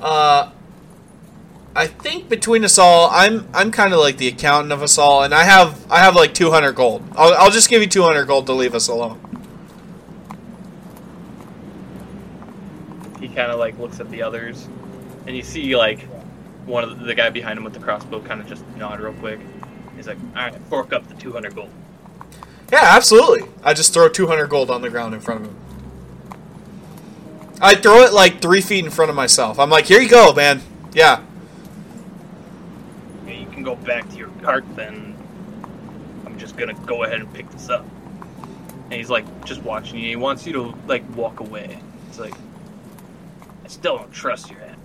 Uh, 0.00 0.50
I 1.74 1.86
think 1.86 2.28
between 2.28 2.64
us 2.64 2.78
all, 2.78 3.08
I'm 3.12 3.48
I'm 3.54 3.70
kind 3.70 3.92
of 3.92 4.00
like 4.00 4.16
the 4.16 4.28
accountant 4.28 4.72
of 4.72 4.82
us 4.82 4.98
all, 4.98 5.22
and 5.22 5.32
I 5.34 5.44
have 5.44 5.86
I 5.90 6.00
have 6.00 6.16
like 6.16 6.34
200 6.34 6.72
gold. 6.72 7.02
I'll 7.16 7.34
I'll 7.34 7.50
just 7.50 7.68
give 7.68 7.82
you 7.82 7.88
200 7.88 8.24
gold 8.26 8.46
to 8.46 8.52
leave 8.52 8.74
us 8.74 8.88
alone. 8.88 9.20
He 13.20 13.28
kind 13.28 13.52
of 13.52 13.58
like 13.58 13.78
looks 13.78 14.00
at 14.00 14.10
the 14.10 14.22
others, 14.22 14.68
and 15.26 15.36
you 15.36 15.42
see 15.42 15.76
like 15.76 16.02
one 16.66 16.84
of 16.84 16.98
the, 16.98 17.06
the 17.06 17.14
guy 17.14 17.30
behind 17.30 17.58
him 17.58 17.64
with 17.64 17.74
the 17.74 17.80
crossbow 17.80 18.20
kind 18.20 18.40
of 18.40 18.48
just 18.48 18.64
nod 18.76 19.00
real 19.00 19.12
quick. 19.14 19.40
He's 19.96 20.08
like, 20.08 20.18
"All 20.36 20.42
right, 20.42 20.54
fork 20.68 20.92
up 20.92 21.06
the 21.08 21.14
200 21.14 21.54
gold." 21.54 21.70
Yeah, 22.72 22.80
absolutely. 22.82 23.48
I 23.62 23.72
just 23.72 23.94
throw 23.94 24.08
200 24.08 24.48
gold 24.48 24.70
on 24.70 24.82
the 24.82 24.90
ground 24.90 25.14
in 25.14 25.20
front 25.20 25.42
of 25.42 25.46
him. 25.46 25.56
I 27.60 27.74
throw 27.74 28.02
it 28.02 28.12
like 28.12 28.40
three 28.40 28.60
feet 28.60 28.84
in 28.84 28.90
front 28.90 29.10
of 29.10 29.16
myself. 29.16 29.58
I'm 29.58 29.70
like, 29.70 29.86
here 29.86 30.00
you 30.00 30.08
go, 30.08 30.32
man. 30.32 30.60
Yeah. 30.92 31.22
Yeah, 33.26 33.32
you 33.32 33.46
can 33.46 33.62
go 33.62 33.74
back 33.74 34.08
to 34.10 34.16
your 34.16 34.28
cart 34.42 34.64
then. 34.76 35.16
I'm 36.24 36.38
just 36.38 36.56
gonna 36.56 36.74
go 36.86 37.04
ahead 37.04 37.20
and 37.20 37.32
pick 37.34 37.50
this 37.50 37.68
up. 37.68 37.84
And 38.84 38.94
he's 38.94 39.10
like 39.10 39.44
just 39.44 39.62
watching 39.62 39.98
you. 39.98 40.08
He 40.08 40.16
wants 40.16 40.46
you 40.46 40.52
to 40.54 40.74
like 40.86 41.02
walk 41.16 41.40
away. 41.40 41.78
It's 42.08 42.18
like 42.18 42.34
I 43.64 43.68
still 43.68 43.98
don't 43.98 44.12
trust 44.12 44.50
your 44.50 44.60
head. 44.60 44.76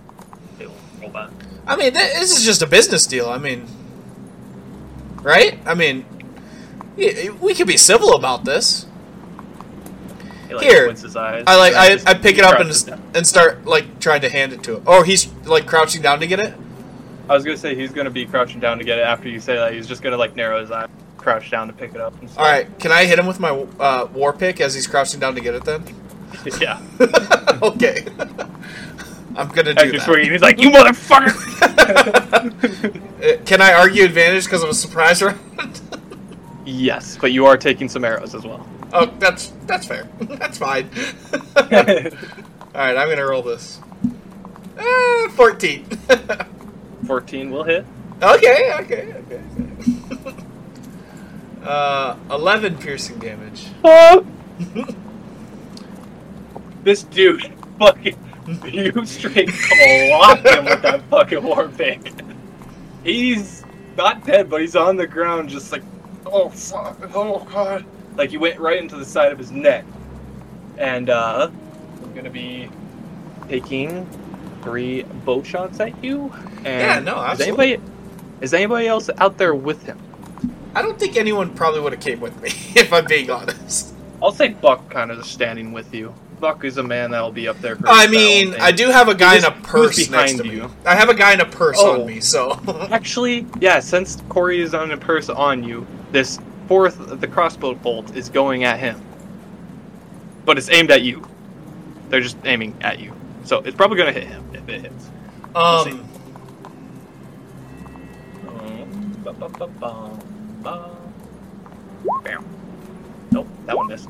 Little 0.58 0.74
robot. 1.00 1.32
I 1.66 1.76
mean, 1.76 1.94
this 1.94 2.36
is 2.36 2.44
just 2.44 2.60
a 2.60 2.66
business 2.66 3.06
deal. 3.06 3.30
I 3.30 3.38
mean, 3.38 3.66
right? 5.22 5.58
I 5.64 5.74
mean, 5.74 6.04
we 6.96 7.54
could 7.54 7.66
be 7.66 7.76
civil 7.76 8.14
about 8.14 8.44
this. 8.44 8.86
He 10.48 10.54
like 10.54 10.64
Here. 10.66 10.90
his 10.90 11.16
eyes. 11.16 11.44
I 11.46 11.56
like, 11.56 11.74
I, 11.74 12.10
I 12.10 12.14
pick 12.14 12.38
it 12.38 12.44
up 12.44 12.54
and 12.60 12.64
crouches 12.64 12.82
down. 12.84 13.02
and 13.14 13.26
start 13.26 13.64
like 13.64 13.98
trying 14.00 14.20
to 14.22 14.28
hand 14.28 14.52
it 14.52 14.62
to 14.64 14.76
him. 14.76 14.82
Oh, 14.86 15.02
he's 15.02 15.32
like 15.44 15.66
crouching 15.66 16.02
down 16.02 16.20
to 16.20 16.26
get 16.26 16.38
it. 16.40 16.54
I 17.28 17.34
was 17.34 17.44
gonna 17.44 17.56
say 17.56 17.74
he's 17.74 17.90
gonna 17.92 18.10
be 18.10 18.26
crouching 18.26 18.60
down 18.60 18.78
to 18.78 18.84
get 18.84 18.98
it. 18.98 19.02
After 19.02 19.28
you 19.28 19.40
say 19.40 19.54
that, 19.56 19.72
he's 19.72 19.86
just 19.86 20.02
gonna 20.02 20.16
like 20.18 20.36
narrow 20.36 20.60
his 20.60 20.70
eye, 20.70 20.86
crouch 21.16 21.50
down 21.50 21.66
to 21.68 21.72
pick 21.72 21.94
it 21.94 22.00
up. 22.00 22.18
And 22.20 22.28
stuff. 22.28 22.44
All 22.44 22.50
right, 22.50 22.66
can 22.78 22.92
I 22.92 23.04
hit 23.06 23.18
him 23.18 23.26
with 23.26 23.40
my 23.40 23.50
uh, 23.80 24.06
war 24.12 24.32
pick 24.34 24.60
as 24.60 24.74
he's 24.74 24.86
crouching 24.86 25.20
down 25.20 25.34
to 25.34 25.40
get 25.40 25.54
it? 25.54 25.64
Then. 25.64 25.82
yeah. 26.60 26.80
okay. 27.62 28.04
I'm 29.36 29.48
gonna 29.48 29.74
do 29.74 29.80
After 29.82 29.92
that. 29.92 30.02
swinging, 30.02 30.30
he's 30.32 30.42
like, 30.42 30.60
"You 30.60 30.70
motherfucker!" 30.70 31.34
Uh, 33.24 33.38
Can 33.46 33.60
I 33.62 33.72
argue 33.72 34.04
advantage 34.04 34.44
because 34.44 34.62
of 34.62 34.68
a 34.68 34.74
surprise 34.74 35.22
round? 35.22 35.40
yes, 36.66 37.16
but 37.20 37.32
you 37.32 37.46
are 37.46 37.56
taking 37.56 37.88
some 37.88 38.04
arrows 38.04 38.34
as 38.34 38.44
well. 38.44 38.68
Oh, 38.94 39.06
that's 39.18 39.52
that's 39.66 39.86
fair. 39.86 40.08
that's 40.20 40.58
fine. 40.58 40.88
All 41.56 41.62
right, 41.64 42.96
I'm 42.96 43.08
gonna 43.08 43.26
roll 43.26 43.42
this. 43.42 43.80
Uh, 44.78 45.28
Fourteen. 45.30 45.84
14 47.06 47.50
will 47.50 47.64
hit. 47.64 47.84
okay, 48.22 48.72
okay, 48.80 49.12
okay. 49.12 49.42
okay. 50.10 50.34
uh, 51.62 52.16
eleven 52.30 52.78
piercing 52.78 53.18
damage. 53.18 53.68
Oh. 53.84 54.26
this 56.82 57.02
dude 57.02 57.52
fucking 57.78 58.16
you 58.64 59.04
straight 59.04 59.50
clocked 59.50 60.46
him 60.46 60.64
with 60.64 60.82
that 60.82 61.02
fucking 61.10 61.42
war 61.42 61.68
pick. 61.68 62.12
He's 63.02 63.64
not 63.96 64.24
dead, 64.24 64.48
but 64.48 64.60
he's 64.60 64.76
on 64.76 64.96
the 64.96 65.06
ground 65.06 65.48
just 65.48 65.72
like 65.72 65.82
oh 66.26 66.48
fuck, 66.48 66.98
oh 67.14 67.44
god. 67.52 67.84
Like 68.16 68.30
he 68.30 68.36
went 68.36 68.58
right 68.60 68.78
into 68.80 68.96
the 68.96 69.04
side 69.04 69.32
of 69.32 69.38
his 69.38 69.50
neck. 69.50 69.84
And 70.78 71.10
uh 71.10 71.50
I'm 72.02 72.14
gonna 72.14 72.30
be 72.30 72.68
taking 73.48 74.06
three 74.62 75.02
bow 75.24 75.42
shots 75.42 75.80
at 75.80 76.02
you. 76.02 76.32
And 76.58 76.66
Yeah, 76.66 76.98
no, 77.00 77.16
is 77.24 77.40
absolutely. 77.40 77.72
anybody 77.74 77.90
is 78.40 78.54
anybody 78.54 78.86
else 78.88 79.10
out 79.18 79.38
there 79.38 79.54
with 79.54 79.82
him? 79.84 79.98
I 80.74 80.82
don't 80.82 80.98
think 80.98 81.16
anyone 81.16 81.54
probably 81.54 81.80
would 81.80 81.92
have 81.92 82.02
came 82.02 82.20
with 82.20 82.40
me, 82.42 82.48
if 82.80 82.92
I'm 82.92 83.04
being 83.04 83.30
honest. 83.30 83.94
I'll 84.22 84.32
say 84.32 84.48
Buck 84.48 84.90
kind 84.90 85.10
of 85.10 85.24
standing 85.24 85.72
with 85.72 85.94
you. 85.94 86.12
Buck 86.40 86.64
is 86.64 86.78
a 86.78 86.82
man 86.82 87.12
that'll 87.12 87.30
be 87.30 87.46
up 87.46 87.60
there. 87.60 87.76
For 87.76 87.86
I 87.88 88.06
mean, 88.08 88.54
I 88.60 88.72
do 88.72 88.88
have 88.90 89.08
a 89.08 89.14
guy 89.14 89.36
in 89.36 89.44
a 89.44 89.50
purse 89.52 89.98
next 89.98 90.08
behind 90.10 90.38
to 90.38 90.44
me. 90.44 90.56
you? 90.56 90.70
I 90.84 90.94
have 90.96 91.08
a 91.08 91.14
guy 91.14 91.32
in 91.32 91.40
a 91.40 91.44
purse 91.46 91.76
Oh. 91.78 92.00
on 92.00 92.06
me, 92.06 92.20
so 92.20 92.58
Actually, 92.90 93.46
yeah, 93.60 93.78
since 93.80 94.20
Corey 94.28 94.60
is 94.60 94.74
on 94.74 94.90
a 94.90 94.96
purse 94.96 95.28
on 95.28 95.62
you, 95.62 95.86
this 96.10 96.38
fourth, 96.66 97.20
the 97.20 97.26
crossbow 97.28 97.74
bolt 97.74 98.14
is 98.16 98.28
going 98.28 98.64
at 98.64 98.78
him. 98.78 99.00
But 100.44 100.58
it's 100.58 100.70
aimed 100.70 100.90
at 100.90 101.02
you. 101.02 101.26
They're 102.08 102.20
just 102.20 102.36
aiming 102.44 102.76
at 102.80 102.98
you. 103.00 103.14
So 103.44 103.58
it's 103.60 103.76
probably 103.76 103.96
going 103.98 104.12
to 104.12 104.20
hit 104.20 104.28
him 104.28 104.44
if 104.52 104.68
it 104.68 104.82
hits. 104.82 105.10
We'll 105.54 105.64
um, 105.64 106.08
ba. 110.62 110.90
Bam. 112.22 112.44
Nope, 113.30 113.48
that 113.66 113.76
one 113.76 113.88
missed. 113.88 114.08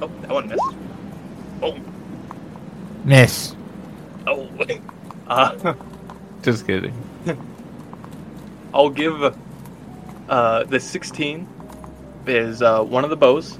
Oh, 0.00 0.08
that 0.22 0.30
one 0.30 0.48
missed. 0.48 0.62
Oh, 1.62 1.76
Miss. 3.04 3.54
oh. 4.26 4.48
Uh, 5.28 5.74
Just 6.40 6.66
kidding. 6.66 6.94
I'll 8.72 8.88
give 8.88 9.34
uh, 10.28 10.64
the 10.64 10.78
16 10.80 11.46
is 12.26 12.62
uh, 12.62 12.82
one 12.82 13.04
of 13.04 13.10
the 13.10 13.16
bows, 13.16 13.58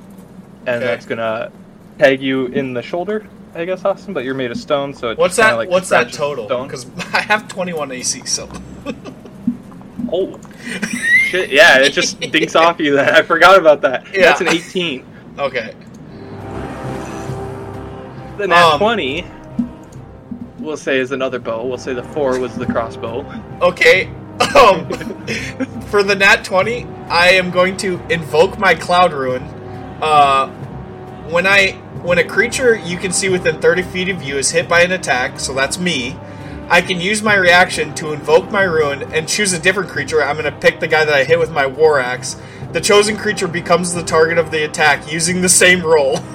and 0.67 0.77
Okay. 0.77 0.85
that's 0.85 1.07
gonna 1.07 1.51
tag 1.99 2.21
you 2.21 2.47
in 2.47 2.75
the 2.75 2.83
shoulder, 2.83 3.27
I 3.55 3.65
guess, 3.65 3.85
Austin. 3.85 4.13
But 4.15 4.25
you're 4.25 4.35
made 4.35 4.51
of 4.51 4.57
stone, 4.59 4.93
so 4.95 5.15
what's 5.15 5.37
that? 5.37 5.55
like 5.57 5.69
what's 5.71 5.89
that 5.89 6.13
total? 6.13 6.47
Because 6.65 6.87
I 7.15 7.21
have 7.21 7.49
21 7.49 7.93
AC, 7.93 8.25
so 8.27 8.49
Oh, 10.13 10.39
shit! 11.27 11.51
Yeah, 11.51 11.79
it 11.81 11.93
just 11.93 12.19
dinks 12.21 12.57
off 12.57 12.81
you. 12.81 12.97
Then 12.97 13.15
I 13.15 13.21
forgot 13.23 13.59
about 13.59 13.81
that. 13.83 14.07
Yeah. 14.15 14.23
That's 14.23 14.41
an 14.41 14.49
18. 14.49 15.05
okay. 15.39 15.75
The 18.39 18.47
nat 18.47 18.73
Um, 18.75 18.79
20, 18.79 19.25
we'll 20.61 20.77
say, 20.77 20.99
is 20.99 21.11
another 21.13 21.39
bow. 21.39 21.67
We'll 21.67 21.77
say 21.77 21.93
the 21.93 22.05
four 22.05 22.39
was 22.39 22.55
the 22.55 22.67
crossbow. 22.67 23.25
Okay. 23.61 24.09
Um, 24.41 24.89
for 25.89 26.03
the 26.03 26.15
nat 26.15 26.45
20, 26.45 26.85
I 27.09 27.31
am 27.31 27.51
going 27.51 27.77
to 27.79 28.01
invoke 28.09 28.59
my 28.59 28.75
cloud 28.75 29.13
rune. 29.13 29.43
Uh, 30.01 30.49
when 31.29 31.47
I 31.47 31.73
when 32.03 32.19
a 32.19 32.25
creature 32.25 32.77
you 32.77 32.97
can 32.97 33.13
see 33.13 33.29
within 33.29 33.61
30 33.61 33.83
feet 33.83 34.09
of 34.09 34.23
you 34.23 34.37
is 34.39 34.51
hit 34.51 34.69
by 34.69 34.83
an 34.83 34.93
attack, 34.93 35.41
so 35.41 35.53
that's 35.53 35.79
me. 35.79 36.17
I 36.71 36.83
can 36.83 37.01
use 37.01 37.23
my 37.23 37.35
reaction 37.35 37.95
to 37.95 38.13
invoke 38.13 38.51
my 38.51 38.63
rune 38.63 39.03
and 39.13 39.27
choose 39.27 39.53
a 39.53 39.59
different 39.59 39.89
creature. 39.89 40.23
I'm 40.23 40.37
going 40.37 40.53
to 40.53 40.61
pick 40.61 40.81
the 40.81 40.89
guy 40.89 41.05
that 41.05 41.15
I 41.15 41.25
hit 41.25 41.39
with 41.39 41.51
my 41.51 41.67
war 41.67 41.99
axe. 41.99 42.37
The 42.73 42.81
chosen 42.81 43.17
creature 43.17 43.49
becomes 43.49 43.95
the 43.95 44.03
target 44.03 44.37
of 44.37 44.51
the 44.51 44.65
attack 44.65 45.11
using 45.11 45.41
the 45.41 45.49
same 45.49 45.83
roll. 45.83 46.19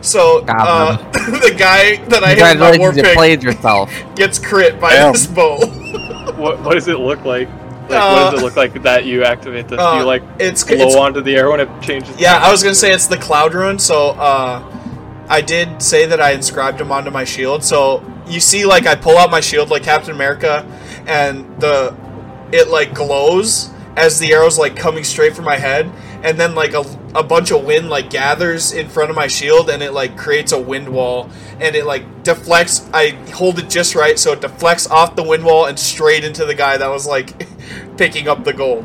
So 0.00 0.44
uh, 0.48 0.96
the 1.12 1.54
guy 1.56 2.04
that 2.06 2.24
I 2.24 2.34
hit 2.34 2.42
with 2.42 2.60
my 2.60 2.78
war 2.78 2.92
Congratulations, 2.92 2.96
you 2.96 3.02
pick 3.04 3.42
yourself. 3.42 3.92
gets 4.16 4.38
crit 4.38 4.80
by 4.80 4.90
Damn. 4.90 5.12
this 5.12 5.26
bow. 5.26 5.58
What, 6.38 6.60
what 6.60 6.74
does 6.74 6.88
it 6.88 6.98
look 6.98 7.24
like? 7.24 7.48
Like, 7.88 8.02
Uh, 8.02 8.12
what 8.12 8.30
does 8.30 8.40
it 8.40 8.44
look 8.44 8.56
like 8.56 8.82
that 8.82 9.06
you 9.06 9.24
activate 9.24 9.68
this? 9.68 9.78
Do 9.78 9.84
uh, 9.84 9.98
you 9.98 10.04
like 10.04 10.22
it's 10.38 10.62
glow 10.62 10.86
it's 10.86 10.94
onto 10.94 11.22
the 11.22 11.34
air 11.36 11.50
when 11.50 11.60
it 11.60 11.68
changes? 11.80 12.18
Yeah, 12.20 12.36
I 12.36 12.50
was 12.50 12.62
gonna 12.62 12.74
say 12.74 12.92
it's 12.92 13.06
the 13.06 13.16
Cloud 13.16 13.54
Rune. 13.54 13.78
So 13.78 14.10
uh, 14.10 14.62
I 15.28 15.40
did 15.40 15.82
say 15.82 16.06
that 16.06 16.20
I 16.20 16.32
inscribed 16.32 16.80
him 16.80 16.92
onto 16.92 17.10
my 17.10 17.24
shield. 17.24 17.64
So 17.64 18.04
you 18.26 18.40
see, 18.40 18.66
like 18.66 18.86
I 18.86 18.94
pull 18.94 19.16
out 19.16 19.30
my 19.30 19.40
shield 19.40 19.70
like 19.70 19.84
Captain 19.84 20.14
America, 20.14 20.66
and 21.06 21.60
the 21.60 21.96
it 22.52 22.68
like 22.68 22.94
glows 22.94 23.70
as 23.96 24.18
the 24.18 24.32
arrows 24.32 24.58
like 24.58 24.76
coming 24.76 25.04
straight 25.04 25.34
for 25.34 25.42
my 25.42 25.56
head, 25.56 25.90
and 26.22 26.38
then 26.38 26.54
like 26.54 26.74
a, 26.74 26.84
a 27.14 27.22
bunch 27.22 27.50
of 27.50 27.64
wind 27.64 27.88
like 27.88 28.10
gathers 28.10 28.72
in 28.72 28.88
front 28.88 29.10
of 29.10 29.16
my 29.16 29.26
shield, 29.26 29.70
and 29.70 29.82
it 29.82 29.92
like 29.92 30.16
creates 30.16 30.52
a 30.52 30.60
wind 30.60 30.88
wall, 30.88 31.30
and 31.60 31.76
it 31.76 31.86
like 31.86 32.22
deflects. 32.24 32.88
I 32.92 33.10
hold 33.32 33.58
it 33.58 33.70
just 33.70 33.94
right, 33.94 34.18
so 34.18 34.32
it 34.32 34.40
deflects 34.40 34.88
off 34.88 35.16
the 35.16 35.22
wind 35.22 35.44
wall 35.44 35.66
and 35.66 35.78
straight 35.78 36.24
into 36.24 36.44
the 36.44 36.54
guy 36.54 36.76
that 36.76 36.88
was 36.88 37.06
like 37.06 37.46
picking 37.96 38.28
up 38.28 38.44
the 38.44 38.52
gold. 38.52 38.84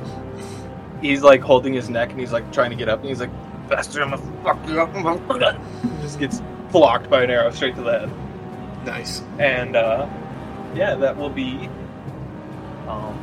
He's 1.02 1.22
like 1.22 1.42
holding 1.42 1.74
his 1.74 1.90
neck 1.90 2.12
and 2.12 2.20
he's 2.20 2.32
like 2.32 2.52
trying 2.54 2.70
to 2.70 2.76
get 2.78 2.88
up 2.90 3.00
and 3.00 3.10
he's 3.10 3.20
like, 3.20 3.32
"Bastard, 3.68 4.04
I'm 4.04 4.12
gonna 4.12 4.44
fuck 4.44 4.70
you 4.70 4.82
up." 4.82 4.94
motherfucker." 4.94 5.60
He 5.82 6.02
just 6.02 6.20
gets 6.20 6.42
blocked 6.72 7.10
by 7.10 7.24
an 7.24 7.30
arrow 7.30 7.52
straight 7.52 7.76
to 7.76 7.82
the 7.82 8.00
head. 8.00 8.86
Nice. 8.86 9.22
And 9.40 9.76
uh, 9.76 10.10
yeah, 10.76 10.96
that 10.96 11.16
will 11.16 11.30
be 11.30 11.70
um, 12.88 13.18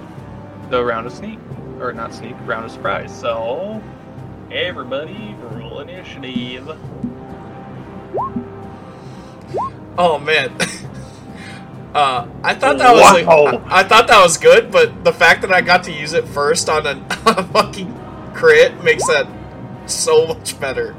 the 0.70 0.82
round 0.82 1.06
of 1.06 1.12
sneak, 1.12 1.38
or 1.80 1.92
not 1.92 2.14
sneak, 2.14 2.34
round 2.46 2.64
of 2.64 2.70
surprise. 2.70 3.18
So 3.18 3.82
everybody 4.52 5.34
roll 5.40 5.80
initiative. 5.80 6.68
Oh 9.98 10.18
man. 10.18 10.56
Uh, 11.92 12.28
I 12.44 12.54
thought 12.54 12.78
that 12.78 12.92
was 12.92 13.02
like, 13.12 13.26
I, 13.26 13.80
I 13.80 13.82
thought 13.82 14.06
that 14.06 14.22
was 14.22 14.36
good, 14.36 14.70
but 14.70 15.02
the 15.02 15.12
fact 15.12 15.40
that 15.42 15.52
I 15.52 15.60
got 15.60 15.82
to 15.84 15.92
use 15.92 16.12
it 16.12 16.24
first 16.28 16.68
on 16.68 16.86
a, 16.86 16.90
on 17.26 17.36
a 17.38 17.42
fucking 17.42 17.92
crit 18.32 18.84
makes 18.84 19.04
that 19.08 19.26
so 19.86 20.28
much 20.28 20.58
better. 20.60 20.94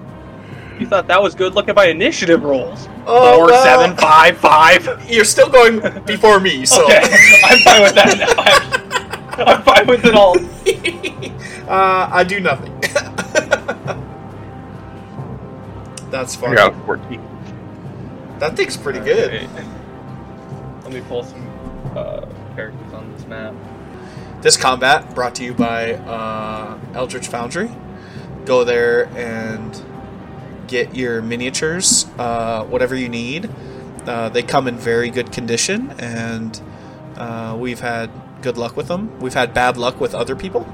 You 0.80 0.88
thought 0.88 1.08
that 1.08 1.22
was 1.22 1.34
good? 1.34 1.54
Look 1.56 1.70
at 1.70 1.78
my 1.78 1.86
initiative 1.86 2.44
rolls. 2.44 2.90
Oh, 3.06 3.38
Four, 3.38 3.46
well. 3.48 3.64
seven, 3.64 3.96
five, 3.96 4.38
five. 4.38 5.10
You're 5.10 5.24
still 5.24 5.50
going 5.50 5.80
before 6.06 6.42
me, 6.42 6.66
so 6.66 6.84
Okay, 6.84 7.00
I'm 7.46 7.60
fine 7.60 7.82
with 7.84 7.96
that 7.96 8.18
now. 9.38 9.46
I'm, 9.46 9.48
I'm 9.48 9.64
fine 9.64 9.88
with 9.88 10.04
it 10.04 10.14
all. 10.14 10.36
uh, 11.70 12.10
I 12.12 12.26
do 12.26 12.42
nothing. 12.42 12.78
That's 16.12 16.38
I 16.38 16.42
funny. 16.42 16.56
got 16.56 16.74
a 16.74 16.86
14. 16.86 18.38
That 18.40 18.56
thing's 18.56 18.78
pretty 18.78 19.00
good. 19.00 19.44
Alright. 19.44 20.84
Let 20.84 20.94
me 20.94 21.02
pull 21.02 21.24
some 21.24 21.48
uh, 21.96 22.26
characters 22.56 22.94
on 22.94 23.12
this 23.14 23.26
map. 23.28 23.54
This 24.42 24.58
combat 24.58 25.14
brought 25.16 25.36
to 25.36 25.44
you 25.44 25.54
by 25.54 25.94
uh, 25.94 26.78
Eldritch 26.94 27.28
Foundry. 27.28 27.72
Go 28.46 28.64
there 28.64 29.06
and 29.16 29.82
get 30.68 30.96
your 30.96 31.22
miniatures, 31.22 32.08
uh, 32.18 32.66
whatever 32.66 32.96
you 32.96 33.08
need. 33.08 33.50
Uh, 34.06 34.30
they 34.30 34.42
come 34.42 34.68
in 34.68 34.78
very 34.78 35.12
good 35.12 35.32
condition, 35.32 35.92
and 36.00 36.60
uh, 37.18 37.56
we've 37.60 37.82
had 37.82 38.10
good 38.42 38.58
luck 38.58 38.76
with 38.76 38.88
them. 38.88 39.20
We've 39.20 39.36
had 39.36 39.54
bad 39.54 39.78
luck 39.78 40.02
with 40.02 40.16
other 40.16 40.36
people. 40.36 40.68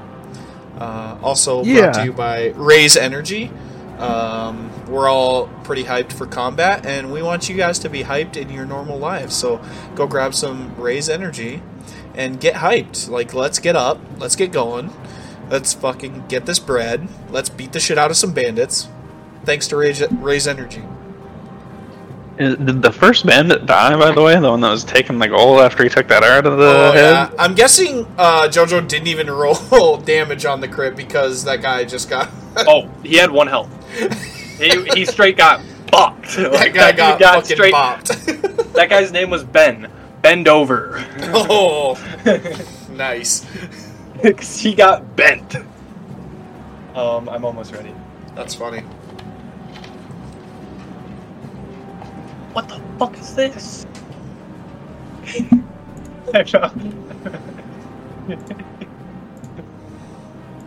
Uh, 0.78 1.18
also 1.22 1.62
brought 1.62 1.94
to 1.94 2.04
you 2.04 2.12
by 2.12 2.48
Raise 2.56 2.96
Energy. 2.96 3.50
Um, 3.98 4.70
we're 4.86 5.08
all 5.08 5.48
pretty 5.64 5.84
hyped 5.84 6.12
for 6.12 6.26
combat, 6.26 6.86
and 6.86 7.12
we 7.12 7.22
want 7.22 7.48
you 7.48 7.56
guys 7.56 7.78
to 7.80 7.88
be 7.88 8.04
hyped 8.04 8.36
in 8.36 8.48
your 8.50 8.64
normal 8.64 8.98
lives. 8.98 9.34
So 9.34 9.60
go 9.94 10.06
grab 10.06 10.34
some 10.34 10.76
Raise 10.76 11.08
Energy 11.08 11.62
and 12.14 12.40
get 12.40 12.56
hyped. 12.56 13.08
Like, 13.08 13.34
let's 13.34 13.58
get 13.58 13.76
up, 13.76 14.00
let's 14.18 14.36
get 14.36 14.52
going, 14.52 14.92
let's 15.50 15.74
fucking 15.74 16.26
get 16.28 16.46
this 16.46 16.58
bread, 16.58 17.08
let's 17.30 17.48
beat 17.48 17.72
the 17.72 17.80
shit 17.80 17.98
out 17.98 18.10
of 18.10 18.16
some 18.16 18.32
bandits. 18.32 18.88
Thanks 19.44 19.66
to 19.68 19.76
Raise, 19.76 20.02
Raise 20.12 20.46
Energy. 20.46 20.82
Is- 22.38 22.56
Did 22.56 22.82
the 22.82 22.92
first 22.92 23.26
bandit 23.26 23.66
die, 23.66 23.96
by 23.98 24.12
the 24.12 24.22
way? 24.22 24.38
The 24.38 24.48
one 24.50 24.60
that 24.60 24.70
was 24.70 24.84
taking 24.84 25.18
the 25.18 25.28
gold 25.28 25.60
after 25.60 25.82
he 25.82 25.88
took 25.90 26.06
that 26.08 26.22
arrow 26.22 26.42
to 26.42 26.50
the 26.50 26.56
Oh, 26.88 26.92
head? 26.92 27.10
yeah. 27.10 27.30
I'm 27.38 27.54
guessing 27.54 28.06
uh, 28.16 28.42
JoJo 28.48 28.86
didn't 28.88 29.08
even 29.08 29.28
roll 29.30 29.96
damage 29.98 30.44
on 30.44 30.60
the 30.60 30.68
crit 30.68 30.94
because 30.96 31.44
that 31.44 31.62
guy 31.62 31.84
just 31.84 32.08
got. 32.08 32.28
Oh, 32.66 32.88
he 33.04 33.16
had 33.16 33.30
one 33.30 33.46
health. 33.46 33.68
He, 34.58 34.70
he 34.92 35.04
straight 35.04 35.36
got 35.36 35.60
bopped. 35.86 36.34
that 36.36 36.52
Like, 36.52 36.74
guy 36.74 36.90
dude 36.90 37.20
got, 37.20 37.42
fucking 37.42 37.56
straight. 37.56 37.72
bopped. 37.74 38.72
That 38.78 38.90
guy's 38.90 39.10
name 39.12 39.30
was 39.30 39.42
Ben. 39.44 39.90
Bend 40.22 40.46
over. 40.48 41.04
oh, 41.32 41.96
nice. 42.90 43.44
he 44.60 44.74
got 44.74 45.16
bent. 45.16 45.56
Um, 46.94 47.28
I'm 47.28 47.44
almost 47.44 47.72
ready. 47.72 47.92
That's 48.34 48.54
funny. 48.54 48.82
What 52.52 52.68
the 52.68 52.80
fuck 52.98 53.16
is 53.18 53.34
this? 53.34 53.86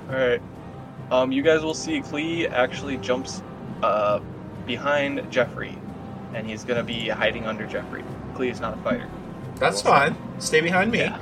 Alright. 0.09 0.41
Um, 1.09 1.31
you 1.31 1.41
guys 1.41 1.61
will 1.61 1.73
see 1.73 2.01
Klee 2.01 2.49
actually 2.49 2.97
jumps 2.97 3.41
uh, 3.83 4.19
behind 4.65 5.29
Jeffrey, 5.31 5.77
and 6.33 6.47
he's 6.47 6.63
gonna 6.63 6.83
be 6.83 7.09
hiding 7.09 7.45
under 7.45 7.65
Jeffrey. 7.67 8.03
Klee 8.33 8.49
is 8.51 8.59
not 8.59 8.77
a 8.77 8.81
fighter. 8.81 9.07
That's 9.57 9.81
fine. 9.81 10.15
Stay 10.39 10.61
behind 10.61 10.91
me. 10.91 10.99
Yeah. 10.99 11.19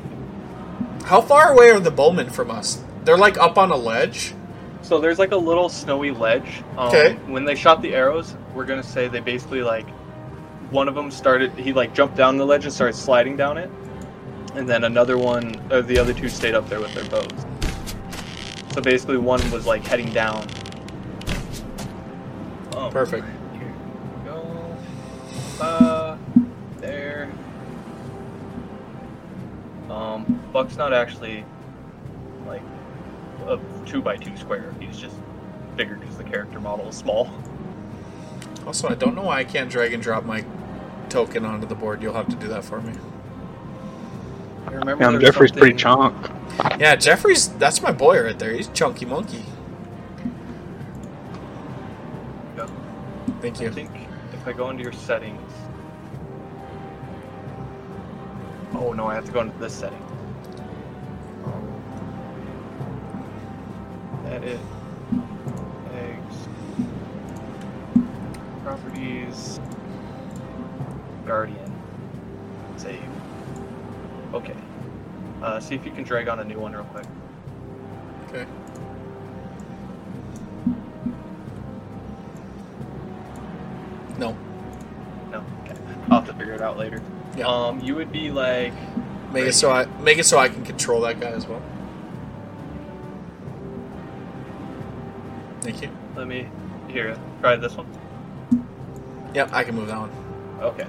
How 1.04 1.20
far 1.20 1.52
away 1.52 1.70
are 1.70 1.80
the 1.80 1.90
bowmen 1.90 2.30
from 2.30 2.50
us? 2.50 2.82
They're 3.04 3.16
like 3.16 3.38
up 3.38 3.56
on 3.58 3.70
a 3.70 3.76
ledge. 3.76 4.34
So 4.82 4.98
there's 5.00 5.18
like 5.18 5.32
a 5.32 5.36
little 5.36 5.68
snowy 5.68 6.10
ledge. 6.10 6.62
Um, 6.76 6.88
Okay. 6.88 7.14
When 7.26 7.44
they 7.44 7.54
shot 7.54 7.82
the 7.82 7.94
arrows, 7.94 8.36
we're 8.56 8.64
gonna 8.64 8.82
say 8.82 9.06
they 9.06 9.20
basically 9.20 9.62
like 9.62 9.86
one 10.70 10.88
of 10.88 10.94
them 10.94 11.10
started. 11.10 11.52
He 11.52 11.74
like 11.74 11.94
jumped 11.94 12.16
down 12.16 12.38
the 12.38 12.44
ledge 12.44 12.64
and 12.64 12.72
started 12.72 12.94
sliding 12.94 13.36
down 13.36 13.58
it, 13.58 13.70
and 14.54 14.66
then 14.66 14.84
another 14.84 15.18
one, 15.18 15.60
or 15.70 15.82
the 15.82 15.98
other 15.98 16.14
two 16.14 16.30
stayed 16.30 16.54
up 16.54 16.66
there 16.68 16.80
with 16.80 16.92
their 16.94 17.04
bows. 17.04 17.46
So 18.72 18.80
basically, 18.80 19.18
one 19.18 19.48
was 19.50 19.66
like 19.66 19.84
heading 19.84 20.10
down. 20.10 20.48
Um, 22.74 22.90
Perfect. 22.90 23.26
Here 23.52 23.74
we 24.18 24.24
go. 24.24 24.76
Uh, 25.60 26.18
there. 26.78 27.30
Um, 29.90 30.42
Buck's 30.52 30.76
not 30.76 30.92
actually 30.92 31.44
like 32.46 32.62
a 33.46 33.60
two 33.84 34.00
by 34.00 34.16
two 34.16 34.36
square. 34.36 34.74
He's 34.80 34.98
just 34.98 35.16
bigger 35.76 35.96
because 35.96 36.16
the 36.16 36.24
character 36.24 36.58
model 36.58 36.88
is 36.88 36.96
small. 36.96 37.30
Also, 38.66 38.88
I 38.88 38.94
don't 38.94 39.14
know 39.14 39.22
why 39.22 39.38
I 39.38 39.44
can't 39.44 39.70
drag 39.70 39.92
and 39.92 40.02
drop 40.02 40.24
my 40.24 40.44
token 41.08 41.44
onto 41.44 41.66
the 41.66 41.74
board. 41.74 42.02
You'll 42.02 42.14
have 42.14 42.28
to 42.28 42.36
do 42.36 42.48
that 42.48 42.64
for 42.64 42.80
me. 42.80 42.92
I 44.66 44.70
remember 44.72 45.04
Yeah, 45.04 45.10
there's 45.12 45.22
Jeffrey's 45.22 45.52
pretty 45.52 45.78
something- 45.78 46.22
chunk. 46.58 46.80
Yeah, 46.80 46.96
Jeffrey's. 46.96 47.48
That's 47.48 47.80
my 47.80 47.92
boy 47.92 48.20
right 48.22 48.38
there. 48.38 48.52
He's 48.52 48.66
chunky 48.68 49.04
monkey. 49.04 49.44
Yeah. 52.56 52.66
Thank 53.40 53.60
I 53.60 53.64
you. 53.64 53.70
think 53.70 53.90
if 54.32 54.46
I 54.48 54.52
go 54.52 54.70
into 54.70 54.82
your 54.82 54.92
settings. 54.92 55.40
Oh 58.74 58.92
no, 58.92 59.06
I 59.06 59.14
have 59.14 59.24
to 59.26 59.32
go 59.32 59.40
into 59.42 59.56
this 59.58 59.72
setting. 59.74 60.02
Um, 61.44 61.82
edit. 64.26 64.58
Properties. 68.96 69.60
Guardian. 71.26 71.72
Save. 72.76 73.02
Okay. 74.32 74.56
Uh, 75.42 75.60
see 75.60 75.74
if 75.74 75.84
you 75.84 75.90
can 75.90 76.02
drag 76.02 76.28
on 76.28 76.40
a 76.40 76.44
new 76.44 76.58
one 76.58 76.72
real 76.72 76.84
quick. 76.84 77.04
Okay. 78.28 78.46
No. 84.18 84.34
No. 85.30 85.44
Okay. 85.64 85.76
I'll 86.10 86.20
have 86.20 86.26
to 86.28 86.32
figure 86.34 86.54
it 86.54 86.62
out 86.62 86.78
later. 86.78 87.02
Yeah. 87.36 87.48
Um, 87.48 87.80
you 87.80 87.94
would 87.96 88.10
be 88.10 88.30
like. 88.30 88.72
Make 89.30 89.44
it 89.44 89.52
so 89.52 89.70
I 89.70 89.84
make 90.00 90.16
it 90.16 90.24
so 90.24 90.38
I 90.38 90.48
can 90.48 90.64
control 90.64 91.02
that 91.02 91.20
guy 91.20 91.30
as 91.30 91.46
well. 91.46 91.60
Thank 95.60 95.82
you. 95.82 95.90
Let 96.14 96.26
me. 96.26 96.48
Here, 96.88 97.18
try 97.42 97.56
this 97.56 97.76
one. 97.76 97.86
Yep, 99.36 99.50
I 99.52 99.64
can 99.64 99.74
move 99.74 99.88
that 99.88 99.98
one. 99.98 100.10
Okay. 100.62 100.86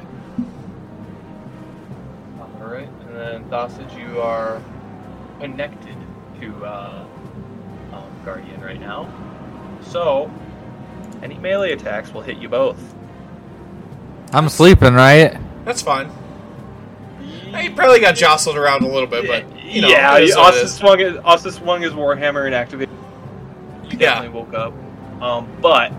Alright, 2.62 2.88
and 3.02 3.14
then 3.14 3.50
Sausage, 3.50 3.94
you 3.94 4.22
are 4.22 4.62
connected 5.42 5.98
to 6.40 6.66
uh, 6.66 7.04
um, 7.92 8.04
Guardian 8.24 8.62
right 8.62 8.80
now. 8.80 9.12
So, 9.82 10.32
any 11.22 11.38
melee 11.40 11.74
attacks 11.74 12.14
will 12.14 12.22
hit 12.22 12.38
you 12.38 12.48
both. 12.48 12.80
I'm 14.32 14.48
sleeping, 14.48 14.94
right? 14.94 15.38
That's 15.66 15.82
fine. 15.82 16.10
He 17.54 17.70
probably 17.70 18.00
got 18.00 18.16
jostled 18.16 18.56
around 18.56 18.84
a 18.84 18.88
little 18.88 19.08
bit, 19.08 19.28
but 19.28 19.62
you 19.62 19.82
know, 19.82 19.90
yeah, 19.90 20.18
it 20.18 20.24
is 20.24 20.38
what 20.38 20.54
it 20.54 20.58
Asta 20.60 20.66
is. 20.68 20.74
swung 20.74 21.00
his 21.00 21.18
Asta 21.18 21.52
swung 21.52 21.82
his 21.82 21.92
warhammer 21.92 22.46
and 22.46 22.56
activated. 22.56 22.96
You 23.84 23.90
Yeah. 24.00 24.22
definitely 24.22 24.40
woke 24.40 24.54
up, 24.54 24.74
um, 25.22 25.50
but 25.62 25.92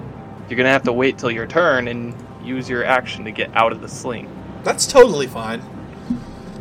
you're 0.49 0.57
gonna 0.57 0.71
have 0.71 0.85
to 0.85 0.93
wait 0.95 1.19
till 1.19 1.31
your 1.31 1.47
turn 1.47 1.89
and 1.89 2.15
use 2.43 2.69
your 2.69 2.85
action 2.85 3.25
to 3.25 3.31
get 3.31 3.51
out 3.55 3.73
of 3.73 3.81
the 3.81 3.89
sling. 3.89 4.29
That's 4.65 4.87
totally 4.87 5.27
fine. 5.27 5.63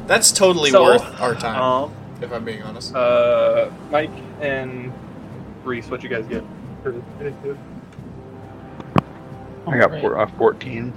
That's 0.07 0.31
totally 0.31 0.71
So, 0.71 0.83
worth 0.83 1.21
our 1.21 1.35
time, 1.35 1.61
Um, 1.61 1.91
if 2.21 2.31
I'm 2.31 2.45
being 2.45 2.63
honest. 2.63 2.95
uh, 2.95 3.69
Mike 3.91 4.11
and 4.41 4.93
Reese, 5.63 5.89
what 5.89 6.03
you 6.03 6.09
guys 6.09 6.25
get? 6.27 6.43
I 6.85 6.91
got 9.77 9.89
Alright. 9.89 10.01
four, 10.01 10.17
uh, 10.17 10.27
14. 10.37 10.93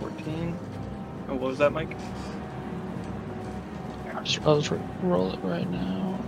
Fourteen. 0.00 0.56
Oh, 1.28 1.32
what 1.34 1.48
was 1.48 1.58
that, 1.58 1.72
Mike? 1.72 1.96
I'll 4.14 4.60
just, 4.60 4.72
roll 5.02 5.32
it 5.32 5.38
right 5.42 5.68
now. 5.70 6.18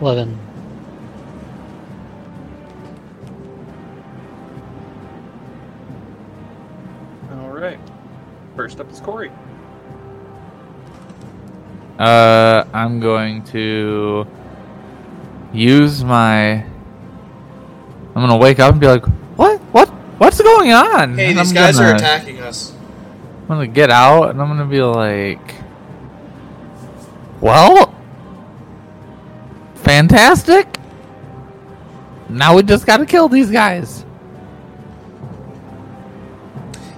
11. 0.00 0.38
Right. 7.62 7.78
First 8.56 8.80
up 8.80 8.90
is 8.90 9.00
Corey. 9.00 9.30
Uh, 11.98 12.64
I'm 12.74 13.00
going 13.00 13.44
to 13.44 14.26
use 15.52 16.02
my. 16.04 16.54
I'm 16.54 18.14
gonna 18.14 18.36
wake 18.36 18.58
up 18.58 18.72
and 18.72 18.80
be 18.80 18.86
like, 18.88 19.04
"What? 19.36 19.60
What? 19.72 19.88
What's 20.18 20.40
going 20.42 20.72
on?" 20.72 21.14
hey, 21.16 21.30
And 21.30 21.38
these 21.38 21.50
I'm 21.50 21.54
guys 21.54 21.78
are 21.78 21.84
gonna- 21.84 21.96
attacking 21.96 22.40
us. 22.40 22.74
I'm 23.42 23.46
gonna 23.48 23.66
get 23.68 23.90
out 23.90 24.30
and 24.30 24.40
I'm 24.42 24.48
gonna 24.48 24.64
be 24.66 24.82
like, 24.82 25.54
"Well, 27.40 27.94
fantastic! 29.74 30.66
Now 32.28 32.56
we 32.56 32.62
just 32.62 32.86
gotta 32.86 33.06
kill 33.06 33.28
these 33.28 33.50
guys." 33.50 34.04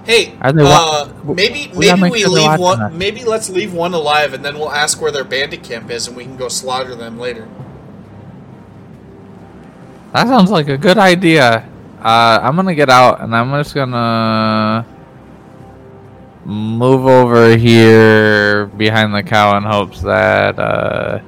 Hey, 0.05 0.37
uh, 0.39 1.11
maybe 1.23 1.71
we 1.73 1.91
maybe 1.91 2.09
we 2.11 2.25
leave 2.25 2.59
one. 2.59 2.97
Maybe 2.97 3.23
let's 3.23 3.49
leave 3.49 3.73
one 3.73 3.93
alive, 3.93 4.33
and 4.33 4.45
then 4.45 4.59
we'll 4.59 4.71
ask 4.71 5.01
where 5.01 5.11
their 5.11 5.23
bandit 5.23 5.63
camp 5.63 5.89
is, 5.89 6.07
and 6.07 6.15
we 6.15 6.23
can 6.23 6.37
go 6.37 6.47
slaughter 6.47 6.95
them 6.95 7.19
later. 7.19 7.47
That 10.13 10.27
sounds 10.27 10.51
like 10.51 10.69
a 10.69 10.77
good 10.77 10.97
idea. 10.97 11.67
Uh, 11.99 12.39
I'm 12.41 12.55
gonna 12.55 12.75
get 12.75 12.89
out 12.89 13.19
and 13.19 13.35
I'm 13.35 13.49
just 13.61 13.73
gonna 13.73 14.85
move 16.45 17.07
over 17.07 17.57
here 17.57 18.67
behind 18.67 19.13
the 19.13 19.23
cow 19.23 19.57
in 19.57 19.63
hopes 19.63 20.01
that 20.01 20.59
uh, 20.59 21.19